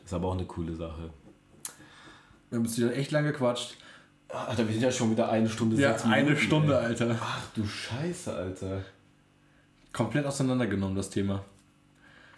Ist 0.06 0.14
aber 0.14 0.28
auch 0.28 0.34
eine 0.36 0.46
coole 0.46 0.76
Sache. 0.76 1.10
Wir 2.54 2.60
haben 2.60 2.66
jetzt 2.66 2.78
wieder 2.78 2.96
echt 2.96 3.10
lange 3.12 3.32
gequatscht. 3.32 3.78
Alter, 4.30 4.68
wir 4.68 4.74
sind 4.74 4.84
ja 4.84 4.92
schon 4.92 5.10
wieder 5.12 5.30
eine 5.30 5.50
Stunde 5.50 5.76
Ja, 5.82 5.96
eine 6.06 6.24
Minuten, 6.24 6.42
Stunde, 6.42 6.74
ey. 6.78 6.86
Alter. 6.86 7.18
Ach 7.20 7.42
du 7.56 7.66
Scheiße, 7.66 8.32
Alter. 8.34 8.82
Komplett 9.92 10.26
auseinandergenommen, 10.26 10.96
das 10.96 11.10
Thema. 11.10 11.44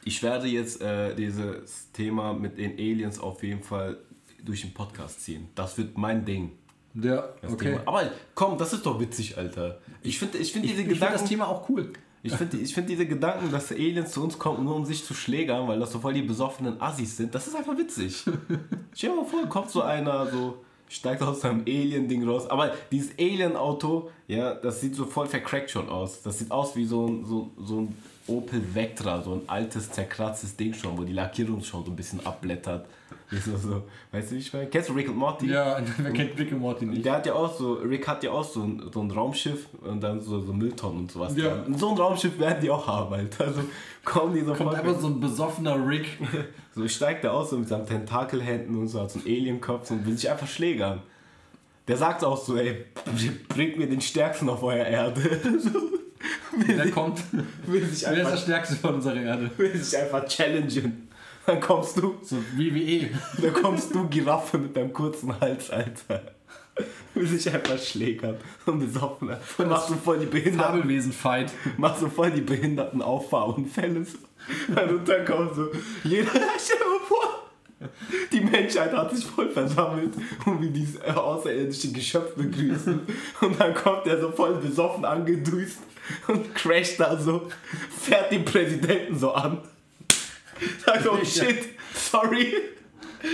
Ich 0.05 0.21
werde 0.23 0.47
jetzt 0.47 0.81
äh, 0.81 1.13
dieses 1.15 1.91
Thema 1.91 2.33
mit 2.33 2.57
den 2.57 2.73
Aliens 2.73 3.19
auf 3.19 3.43
jeden 3.43 3.63
Fall 3.63 3.97
durch 4.43 4.61
den 4.61 4.73
Podcast 4.73 5.21
ziehen. 5.23 5.49
Das 5.55 5.77
wird 5.77 5.97
mein 5.97 6.23
Ding. 6.25 6.51
Ja, 6.93 7.27
Das 7.41 7.51
okay. 7.51 7.71
Thema. 7.71 7.81
Aber 7.85 8.09
komm, 8.35 8.57
das 8.57 8.71
ist 8.71 8.85
doch 8.85 8.99
witzig, 8.99 9.37
Alter. 9.37 9.79
Ich 10.01 10.17
finde 10.19 10.37
ich 10.37 10.53
find 10.53 10.63
Ich, 10.65 10.71
diese 10.71 10.83
ich 10.83 10.89
Gedanken. 10.89 11.17
das 11.19 11.25
Thema 11.27 11.47
auch 11.47 11.67
cool. 11.69 11.91
Ich 12.25 12.33
finde 12.35 12.57
ich 12.57 12.73
find 12.73 12.89
diese 12.89 13.05
Gedanken, 13.05 13.51
dass 13.51 13.71
Aliens 13.71 14.11
zu 14.11 14.23
uns 14.23 14.39
kommen, 14.39 14.63
nur 14.63 14.75
um 14.75 14.85
sich 14.85 15.03
zu 15.03 15.13
schlägern, 15.13 15.67
weil 15.67 15.79
das 15.79 15.91
so 15.91 15.99
voll 15.99 16.13
die 16.13 16.23
besoffenen 16.23 16.81
Assis 16.81 17.17
sind, 17.17 17.35
das 17.35 17.47
ist 17.47 17.55
einfach 17.55 17.77
witzig. 17.77 18.23
Stell 18.93 19.09
dir 19.11 19.15
mal 19.15 19.25
vor, 19.25 19.45
kommt 19.47 19.69
so 19.69 19.81
einer, 19.81 20.25
so 20.27 20.57
steigt 20.89 21.21
aus 21.21 21.41
seinem 21.41 21.61
Alien-Ding 21.61 22.27
raus. 22.27 22.49
Aber 22.49 22.73
dieses 22.91 23.11
Alien-Auto, 23.19 24.09
ja, 24.27 24.55
das 24.55 24.81
sieht 24.81 24.95
so 24.95 25.05
voll 25.05 25.27
vercrackt 25.27 25.69
schon 25.69 25.89
aus. 25.89 26.21
Das 26.23 26.39
sieht 26.39 26.51
aus 26.51 26.75
wie 26.75 26.85
so 26.85 27.07
ein, 27.07 27.25
so, 27.25 27.51
so 27.57 27.81
ein 27.81 27.95
Opel 28.27 28.61
Vectra, 28.73 29.21
so 29.21 29.33
ein 29.33 29.41
altes, 29.47 29.91
zerkratztes 29.91 30.55
Ding 30.55 30.73
schon, 30.73 30.97
wo 30.97 31.03
die 31.03 31.13
Lackierung 31.13 31.61
schon 31.61 31.85
so 31.85 31.91
ein 31.91 31.95
bisschen 31.95 32.25
abblättert. 32.25 32.85
Das 33.31 33.45
so, 33.45 33.83
weißt 34.11 34.31
du, 34.31 34.35
wie 34.35 34.39
ich 34.39 34.53
meine? 34.53 34.67
Kennst 34.67 34.89
du 34.89 34.93
Rick 34.93 35.09
und 35.09 35.17
Morty? 35.17 35.47
Ja, 35.47 35.79
wer 35.97 36.11
kennt 36.11 36.37
Rick 36.39 36.51
und 36.51 36.59
Morty 36.59 36.85
nicht? 36.85 37.05
Der 37.05 37.13
hat 37.13 37.25
ja 37.25 37.33
auch 37.33 37.55
so, 37.55 37.73
Rick 37.73 38.07
hat 38.07 38.23
ja 38.23 38.31
auch 38.31 38.43
so 38.43 38.63
ein, 38.63 38.83
so 38.91 39.01
ein 39.01 39.11
Raumschiff 39.11 39.67
und 39.81 40.01
dann 40.01 40.21
so, 40.21 40.41
so 40.41 40.53
Mülltonnen 40.53 40.99
und 41.01 41.11
sowas. 41.11 41.35
Ja. 41.35 41.49
dran. 41.49 41.77
So 41.77 41.89
ein 41.89 41.97
Raumschiff 41.97 42.39
werden 42.39 42.59
die 42.61 42.69
auch 42.69 42.87
haben, 42.87 43.13
Alter. 43.13 43.45
Also 43.45 43.61
kommen 44.03 44.35
die 44.35 44.41
so 44.41 44.53
Kommt 44.53 44.75
einfach 44.75 44.99
so 44.99 45.07
ein 45.07 45.19
besoffener 45.19 45.87
Rick. 45.87 46.17
So 46.77 46.85
steigt 46.89 47.23
er 47.23 47.31
aus 47.33 47.51
so 47.51 47.57
mit 47.57 47.69
seinen 47.69 47.85
Tentakelhänden 47.85 48.77
und 48.77 48.89
so, 48.89 48.99
hat 48.99 49.09
so 49.09 49.19
einen 49.19 49.27
Alienkopf 49.29 49.89
und 49.91 50.05
will 50.05 50.17
sich 50.17 50.29
einfach 50.29 50.45
schlägern. 50.45 51.01
Der 51.87 51.95
sagt 51.95 52.21
auch 52.25 52.35
so, 52.35 52.57
ey, 52.57 52.83
bringt 53.47 53.77
mir 53.77 53.87
den 53.87 54.01
Stärksten 54.01 54.49
auf 54.49 54.61
eurer 54.61 54.85
Erde. 54.85 55.21
Der 56.67 56.89
kommt. 56.91 57.19
will, 57.65 57.85
sich 57.85 58.03
Wer 58.03 58.11
ist 58.11 58.17
der 58.17 58.25
einfach, 58.25 58.37
Stärkste 58.37 58.75
von 58.75 58.95
unserer 58.95 59.15
Erde? 59.21 59.49
will 59.57 59.75
sich 59.75 59.97
einfach 59.99 60.25
challengen. 60.27 61.07
Dann 61.45 61.59
kommst 61.59 61.97
du, 61.97 62.15
So 62.23 62.37
WWE. 62.55 63.09
dann 63.41 63.53
kommst 63.53 63.93
du 63.93 64.07
Giraffe 64.07 64.57
mit 64.57 64.75
deinem 64.75 64.91
kurzen 64.93 65.39
Hals, 65.39 65.69
Alter. 65.69 66.21
Will 67.13 67.27
sich 67.27 67.53
einfach 67.53 67.77
schlägern 67.77 68.35
und 68.65 68.79
besoffen. 68.79 69.29
Dann 69.57 69.69
machst 69.69 69.89
du 69.89 69.95
voll 69.95 70.19
die 70.19 70.25
Behinderten. 70.25 70.73
Fabelwesen-Fight. 70.81 71.51
mach 71.77 71.95
so 71.97 72.09
voll 72.09 72.31
die 72.31 72.41
behinderten 72.41 73.01
Auffahrunfälle. 73.01 73.99
Und 74.67 75.07
dann 75.07 75.25
kommt 75.25 75.55
so, 75.55 75.69
jeder, 76.03 76.31
stell 76.57 76.77
dir 76.77 76.85
mal 76.85 76.99
vor, 77.07 77.89
die 78.31 78.41
Menschheit 78.41 78.91
hat 78.91 79.15
sich 79.15 79.25
voll 79.25 79.49
versammelt, 79.51 80.13
um 80.45 80.59
wie 80.61 80.69
dieses 80.69 80.99
außerirdische 81.01 81.91
Geschöpf 81.91 82.33
begrüßen. 82.35 82.99
Und 83.41 83.59
dann 83.59 83.73
kommt 83.75 84.07
er 84.07 84.19
so 84.19 84.31
voll 84.31 84.55
besoffen 84.55 85.05
angedüst 85.05 85.79
und 86.27 86.53
crasht 86.55 86.99
da 86.99 87.17
so, 87.17 87.49
fährt 88.01 88.31
den 88.31 88.45
Präsidenten 88.45 89.17
so 89.17 89.31
an. 89.33 89.59
Sagt, 90.85 91.07
oh 91.07 91.23
shit, 91.23 91.69
sorry. 91.93 92.53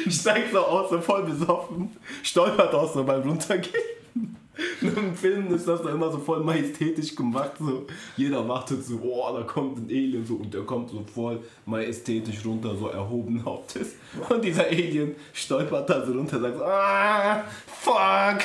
steigt 0.09 0.51
so 0.53 0.59
aus, 0.59 0.89
so 0.89 1.01
voll 1.01 1.23
besoffen, 1.23 1.95
stolpert 2.23 2.73
auch 2.73 2.93
so 2.93 3.03
beim 3.03 3.21
Runtergehen. 3.21 4.37
Im 4.81 5.15
Film 5.15 5.53
ist 5.53 5.67
das 5.67 5.81
dann 5.81 5.93
immer 5.93 6.11
so 6.11 6.17
voll 6.17 6.43
majestätisch 6.43 7.15
gemacht. 7.15 7.51
So. 7.59 7.85
Jeder 8.17 8.47
wartet 8.47 8.83
so, 8.83 8.99
oh, 9.01 9.35
da 9.35 9.43
kommt 9.43 9.77
ein 9.77 9.85
Alien 9.89 10.25
so 10.25 10.35
und 10.35 10.53
der 10.53 10.61
kommt 10.61 10.89
so 10.89 11.03
voll 11.13 11.39
majestätisch 11.65 12.45
runter, 12.45 12.75
so 12.75 12.87
erhoben 12.87 13.43
Hauptes. 13.43 13.95
Und 14.29 14.43
dieser 14.43 14.65
Alien 14.65 15.15
stolpert 15.33 15.89
da 15.89 16.05
so 16.05 16.13
runter, 16.13 16.39
sagt 16.39 16.57
so, 16.57 16.63
ah, 16.63 17.43
fuck. 17.67 18.41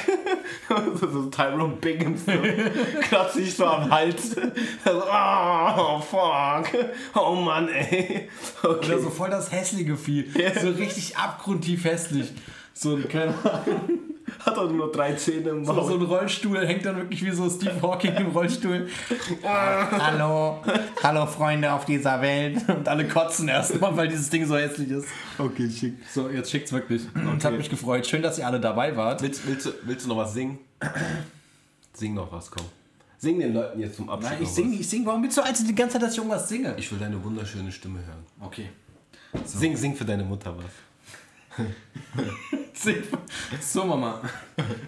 so, 1.00 1.08
so 1.08 1.22
Tyrone 1.30 1.76
Biggins 1.80 2.24
so, 2.26 2.32
kratzt 3.02 3.34
sich 3.34 3.54
so 3.54 3.66
am 3.66 3.90
Hals. 3.90 4.32
So, 4.32 5.02
oh, 5.10 6.00
fuck. 6.00 6.66
Oh 7.14 7.34
Mann, 7.34 7.68
ey. 7.68 8.28
Okay. 8.62 8.86
Oder 8.86 8.98
so 8.98 9.10
voll 9.10 9.30
das 9.30 9.50
hässliche 9.50 9.96
Vieh. 9.96 10.24
Yeah. 10.36 10.58
So 10.60 10.68
richtig 10.70 11.16
abgrundtief 11.16 11.84
hässlich. 11.84 12.32
So, 12.74 12.98
keine 13.08 13.34
Ahnung. 13.44 14.05
Hat 14.44 14.58
auch 14.58 14.70
nur 14.70 14.90
drei 14.90 15.12
Zähne 15.14 15.50
im 15.50 15.62
Maul. 15.62 15.74
So, 15.76 15.88
so 15.88 15.94
ein 15.94 16.02
Rollstuhl, 16.02 16.66
hängt 16.66 16.84
dann 16.84 16.96
wirklich 16.96 17.24
wie 17.24 17.30
so 17.30 17.48
Steve 17.48 17.80
Hawking 17.80 18.14
im 18.16 18.28
Rollstuhl. 18.28 18.88
hallo, 19.44 20.62
hallo 21.02 21.26
Freunde 21.26 21.72
auf 21.72 21.84
dieser 21.84 22.20
Welt. 22.20 22.68
Und 22.68 22.88
alle 22.88 23.06
kotzen 23.06 23.48
erstmal, 23.48 23.96
weil 23.96 24.08
dieses 24.08 24.28
Ding 24.30 24.46
so 24.46 24.56
hässlich 24.56 24.90
ist. 24.90 25.06
Okay, 25.38 25.70
schick. 25.70 25.94
So, 26.12 26.28
jetzt 26.28 26.50
schickt's 26.50 26.72
wirklich. 26.72 27.02
Okay. 27.14 27.36
Es 27.38 27.44
hat 27.44 27.56
mich 27.56 27.70
gefreut. 27.70 28.06
Schön, 28.06 28.22
dass 28.22 28.38
ihr 28.38 28.46
alle 28.46 28.60
dabei 28.60 28.96
wart. 28.96 29.22
Willst, 29.22 29.46
willst, 29.46 29.66
du, 29.66 29.70
willst 29.82 30.06
du 30.06 30.08
noch 30.10 30.16
was 30.16 30.34
singen? 30.34 30.58
Sing 31.92 32.14
noch 32.14 32.30
was, 32.32 32.50
komm. 32.50 32.66
Sing 33.18 33.38
den 33.38 33.54
Leuten 33.54 33.80
jetzt 33.80 33.96
zum 33.96 34.10
Abschied. 34.10 34.32
Nein, 34.32 34.42
ich 34.42 34.48
sing, 34.48 34.72
ich 34.72 34.88
sing. 34.88 35.06
Warum 35.06 35.22
willst 35.22 35.38
du 35.38 35.42
also 35.42 35.66
die 35.66 35.74
ganze 35.74 35.94
Zeit, 35.94 36.02
dass 36.02 36.12
ich 36.12 36.18
irgendwas 36.18 36.48
singe? 36.48 36.74
Ich 36.76 36.90
will 36.92 36.98
deine 36.98 37.22
wunderschöne 37.22 37.72
Stimme 37.72 38.00
hören. 38.04 38.24
Okay. 38.40 38.68
So. 39.44 39.58
Sing, 39.58 39.76
sing 39.76 39.94
für 39.94 40.04
deine 40.04 40.24
Mutter 40.24 40.56
was. 40.56 40.64
so, 43.60 43.84
Mama. 43.84 44.20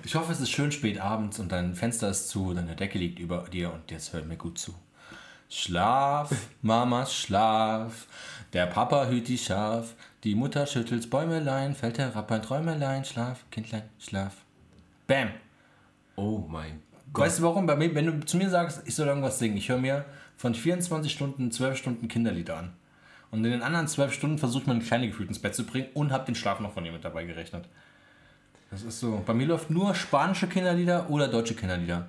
Ich 0.04 0.14
hoffe, 0.14 0.32
es 0.32 0.40
ist 0.40 0.50
schön 0.50 0.72
spät 0.72 1.00
abends 1.00 1.38
und 1.38 1.50
dein 1.50 1.74
Fenster 1.74 2.10
ist 2.10 2.28
zu, 2.28 2.54
deine 2.54 2.76
Decke 2.76 2.98
liegt 2.98 3.18
über 3.18 3.44
dir 3.50 3.72
und 3.72 3.90
jetzt 3.90 4.12
hört 4.12 4.26
mir 4.26 4.36
gut 4.36 4.58
zu. 4.58 4.74
Schlaf, 5.48 6.30
Mama, 6.60 7.06
schlaf. 7.06 8.06
Der 8.52 8.66
Papa 8.66 9.06
hüt 9.06 9.28
die 9.28 9.38
Schaf. 9.38 9.94
Die 10.24 10.34
Mutter 10.34 10.66
schüttelt's 10.66 11.08
Bäumelein, 11.08 11.74
fällt 11.74 11.98
herab 11.98 12.30
ein 12.30 12.42
Träumelein. 12.42 13.04
Schlaf, 13.04 13.44
Kindlein, 13.50 13.84
schlaf. 13.98 14.36
Bam. 15.06 15.30
Oh 16.16 16.44
mein 16.48 16.82
Gott. 17.12 17.26
Weißt 17.26 17.38
du 17.38 17.44
warum? 17.44 17.66
Bei 17.66 17.76
mir, 17.76 17.94
wenn 17.94 18.06
du 18.06 18.26
zu 18.26 18.36
mir 18.36 18.50
sagst, 18.50 18.82
ich 18.84 18.94
soll 18.94 19.08
irgendwas 19.08 19.38
singen, 19.38 19.56
ich 19.56 19.70
höre 19.70 19.78
mir 19.78 20.04
von 20.36 20.54
24 20.54 21.10
Stunden 21.10 21.50
12 21.50 21.78
Stunden 21.78 22.08
Kinderlieder 22.08 22.58
an. 22.58 22.72
Und 23.30 23.44
in 23.44 23.50
den 23.50 23.62
anderen 23.62 23.88
zwölf 23.88 24.12
Stunden 24.12 24.38
versucht 24.38 24.66
man, 24.66 24.78
ein 24.78 24.82
kleine 24.82 25.08
Gefühl 25.08 25.26
ins 25.26 25.38
Bett 25.38 25.54
zu 25.54 25.64
bringen 25.64 25.88
und 25.94 26.12
habe 26.12 26.24
den 26.24 26.34
Schlaf 26.34 26.60
noch 26.60 26.72
von 26.72 26.84
ihr 26.84 26.92
mit 26.92 27.04
dabei 27.04 27.24
gerechnet. 27.24 27.66
Das 28.70 28.82
ist 28.82 29.00
so. 29.00 29.22
Bei 29.26 29.34
mir 29.34 29.46
läuft 29.46 29.70
nur 29.70 29.94
spanische 29.94 30.46
Kinderlieder 30.46 31.08
oder 31.10 31.28
deutsche 31.28 31.54
Kinderlieder. 31.54 32.08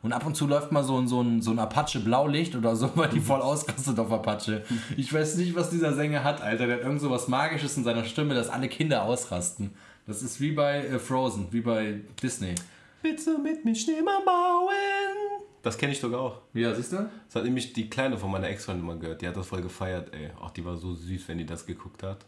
Und 0.00 0.12
ab 0.12 0.24
und 0.24 0.36
zu 0.36 0.46
läuft 0.46 0.70
mal 0.70 0.84
so 0.84 0.98
ein, 0.98 1.08
so 1.08 1.20
ein, 1.20 1.42
so 1.42 1.50
ein 1.50 1.58
Apache 1.58 1.98
Blaulicht 1.98 2.54
oder 2.54 2.76
so, 2.76 2.90
weil 2.96 3.08
die 3.08 3.20
voll 3.20 3.40
ausrastet 3.40 3.98
auf 3.98 4.12
Apache. 4.12 4.64
Ich 4.96 5.12
weiß 5.12 5.36
nicht, 5.36 5.54
was 5.56 5.70
dieser 5.70 5.92
Sänger 5.94 6.22
hat, 6.22 6.40
Alter. 6.40 6.66
Der 6.66 6.76
hat 6.76 6.84
irgend 6.84 7.00
so 7.00 7.10
was 7.10 7.28
Magisches 7.28 7.76
in 7.76 7.84
seiner 7.84 8.04
Stimme, 8.04 8.34
dass 8.34 8.48
alle 8.48 8.68
Kinder 8.68 9.02
ausrasten. 9.02 9.72
Das 10.06 10.22
ist 10.22 10.40
wie 10.40 10.52
bei 10.52 10.86
äh, 10.86 10.98
Frozen, 10.98 11.48
wie 11.50 11.60
bei 11.60 12.00
Disney. 12.22 12.54
Willst 13.02 13.26
du 13.26 13.38
mit 13.38 13.64
mir 13.64 13.74
Schneemann 13.74 14.24
bauen? 14.24 15.47
Das 15.62 15.76
kenne 15.76 15.92
ich 15.92 16.00
sogar 16.00 16.20
auch. 16.20 16.40
Ja, 16.54 16.74
siehst 16.74 16.92
du? 16.92 17.10
Das 17.26 17.36
hat 17.36 17.44
nämlich 17.44 17.72
die 17.72 17.90
Kleine 17.90 18.16
von 18.16 18.30
meiner 18.30 18.48
Ex-Freundin 18.48 18.86
mal 18.86 18.98
gehört. 18.98 19.22
Die 19.22 19.28
hat 19.28 19.36
das 19.36 19.46
voll 19.46 19.62
gefeiert, 19.62 20.14
ey. 20.14 20.30
Ach, 20.40 20.50
die 20.50 20.64
war 20.64 20.76
so 20.76 20.94
süß, 20.94 21.28
wenn 21.28 21.38
die 21.38 21.46
das 21.46 21.66
geguckt 21.66 22.02
hat. 22.02 22.24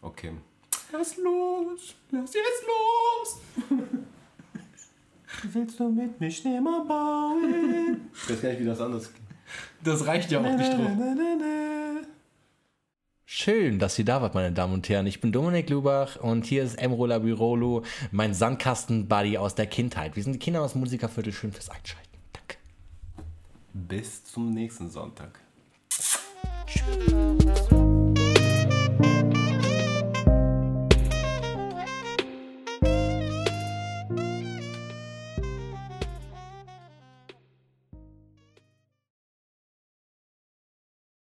Okay. 0.00 0.32
Lass 0.92 1.16
los! 1.16 1.94
Lass 2.10 2.34
jetzt 2.34 2.64
los! 2.66 3.78
Willst 5.52 5.80
du 5.80 5.88
mit 5.88 6.20
mir 6.20 6.30
Schneemann 6.30 6.86
bauen? 6.86 8.10
Ich 8.12 8.30
weiß 8.30 8.42
gar 8.42 8.48
nicht, 8.50 8.60
wie 8.60 8.66
das 8.66 8.80
anders 8.80 9.12
geht. 9.12 9.22
Das 9.82 10.06
reicht 10.06 10.30
ja 10.30 10.40
auch 10.40 10.56
nicht 10.56 10.72
drauf. 10.72 10.90
Schön, 13.24 13.78
dass 13.78 13.98
ihr 13.98 14.04
da 14.04 14.20
wart, 14.20 14.34
meine 14.34 14.52
Damen 14.52 14.74
und 14.74 14.88
Herren. 14.88 15.06
Ich 15.06 15.20
bin 15.20 15.32
Dominik 15.32 15.70
Lubach 15.70 16.16
und 16.16 16.44
hier 16.44 16.62
ist 16.62 16.74
Emrola 16.74 17.18
Birolo, 17.18 17.82
mein 18.10 18.34
Sandkasten-Buddy 18.34 19.38
aus 19.38 19.54
der 19.54 19.66
Kindheit. 19.66 20.16
Wir 20.16 20.22
sind 20.22 20.34
die 20.34 20.38
Kinder 20.38 20.62
aus 20.62 20.74
Musikerviertel. 20.74 21.32
Schön 21.32 21.52
fürs 21.52 21.70
Einschalten. 21.70 22.11
Bis 23.74 24.24
zum 24.24 24.50
nächsten 24.50 24.90
Sonntag. 24.90 25.40
Tschüss. 26.66 27.91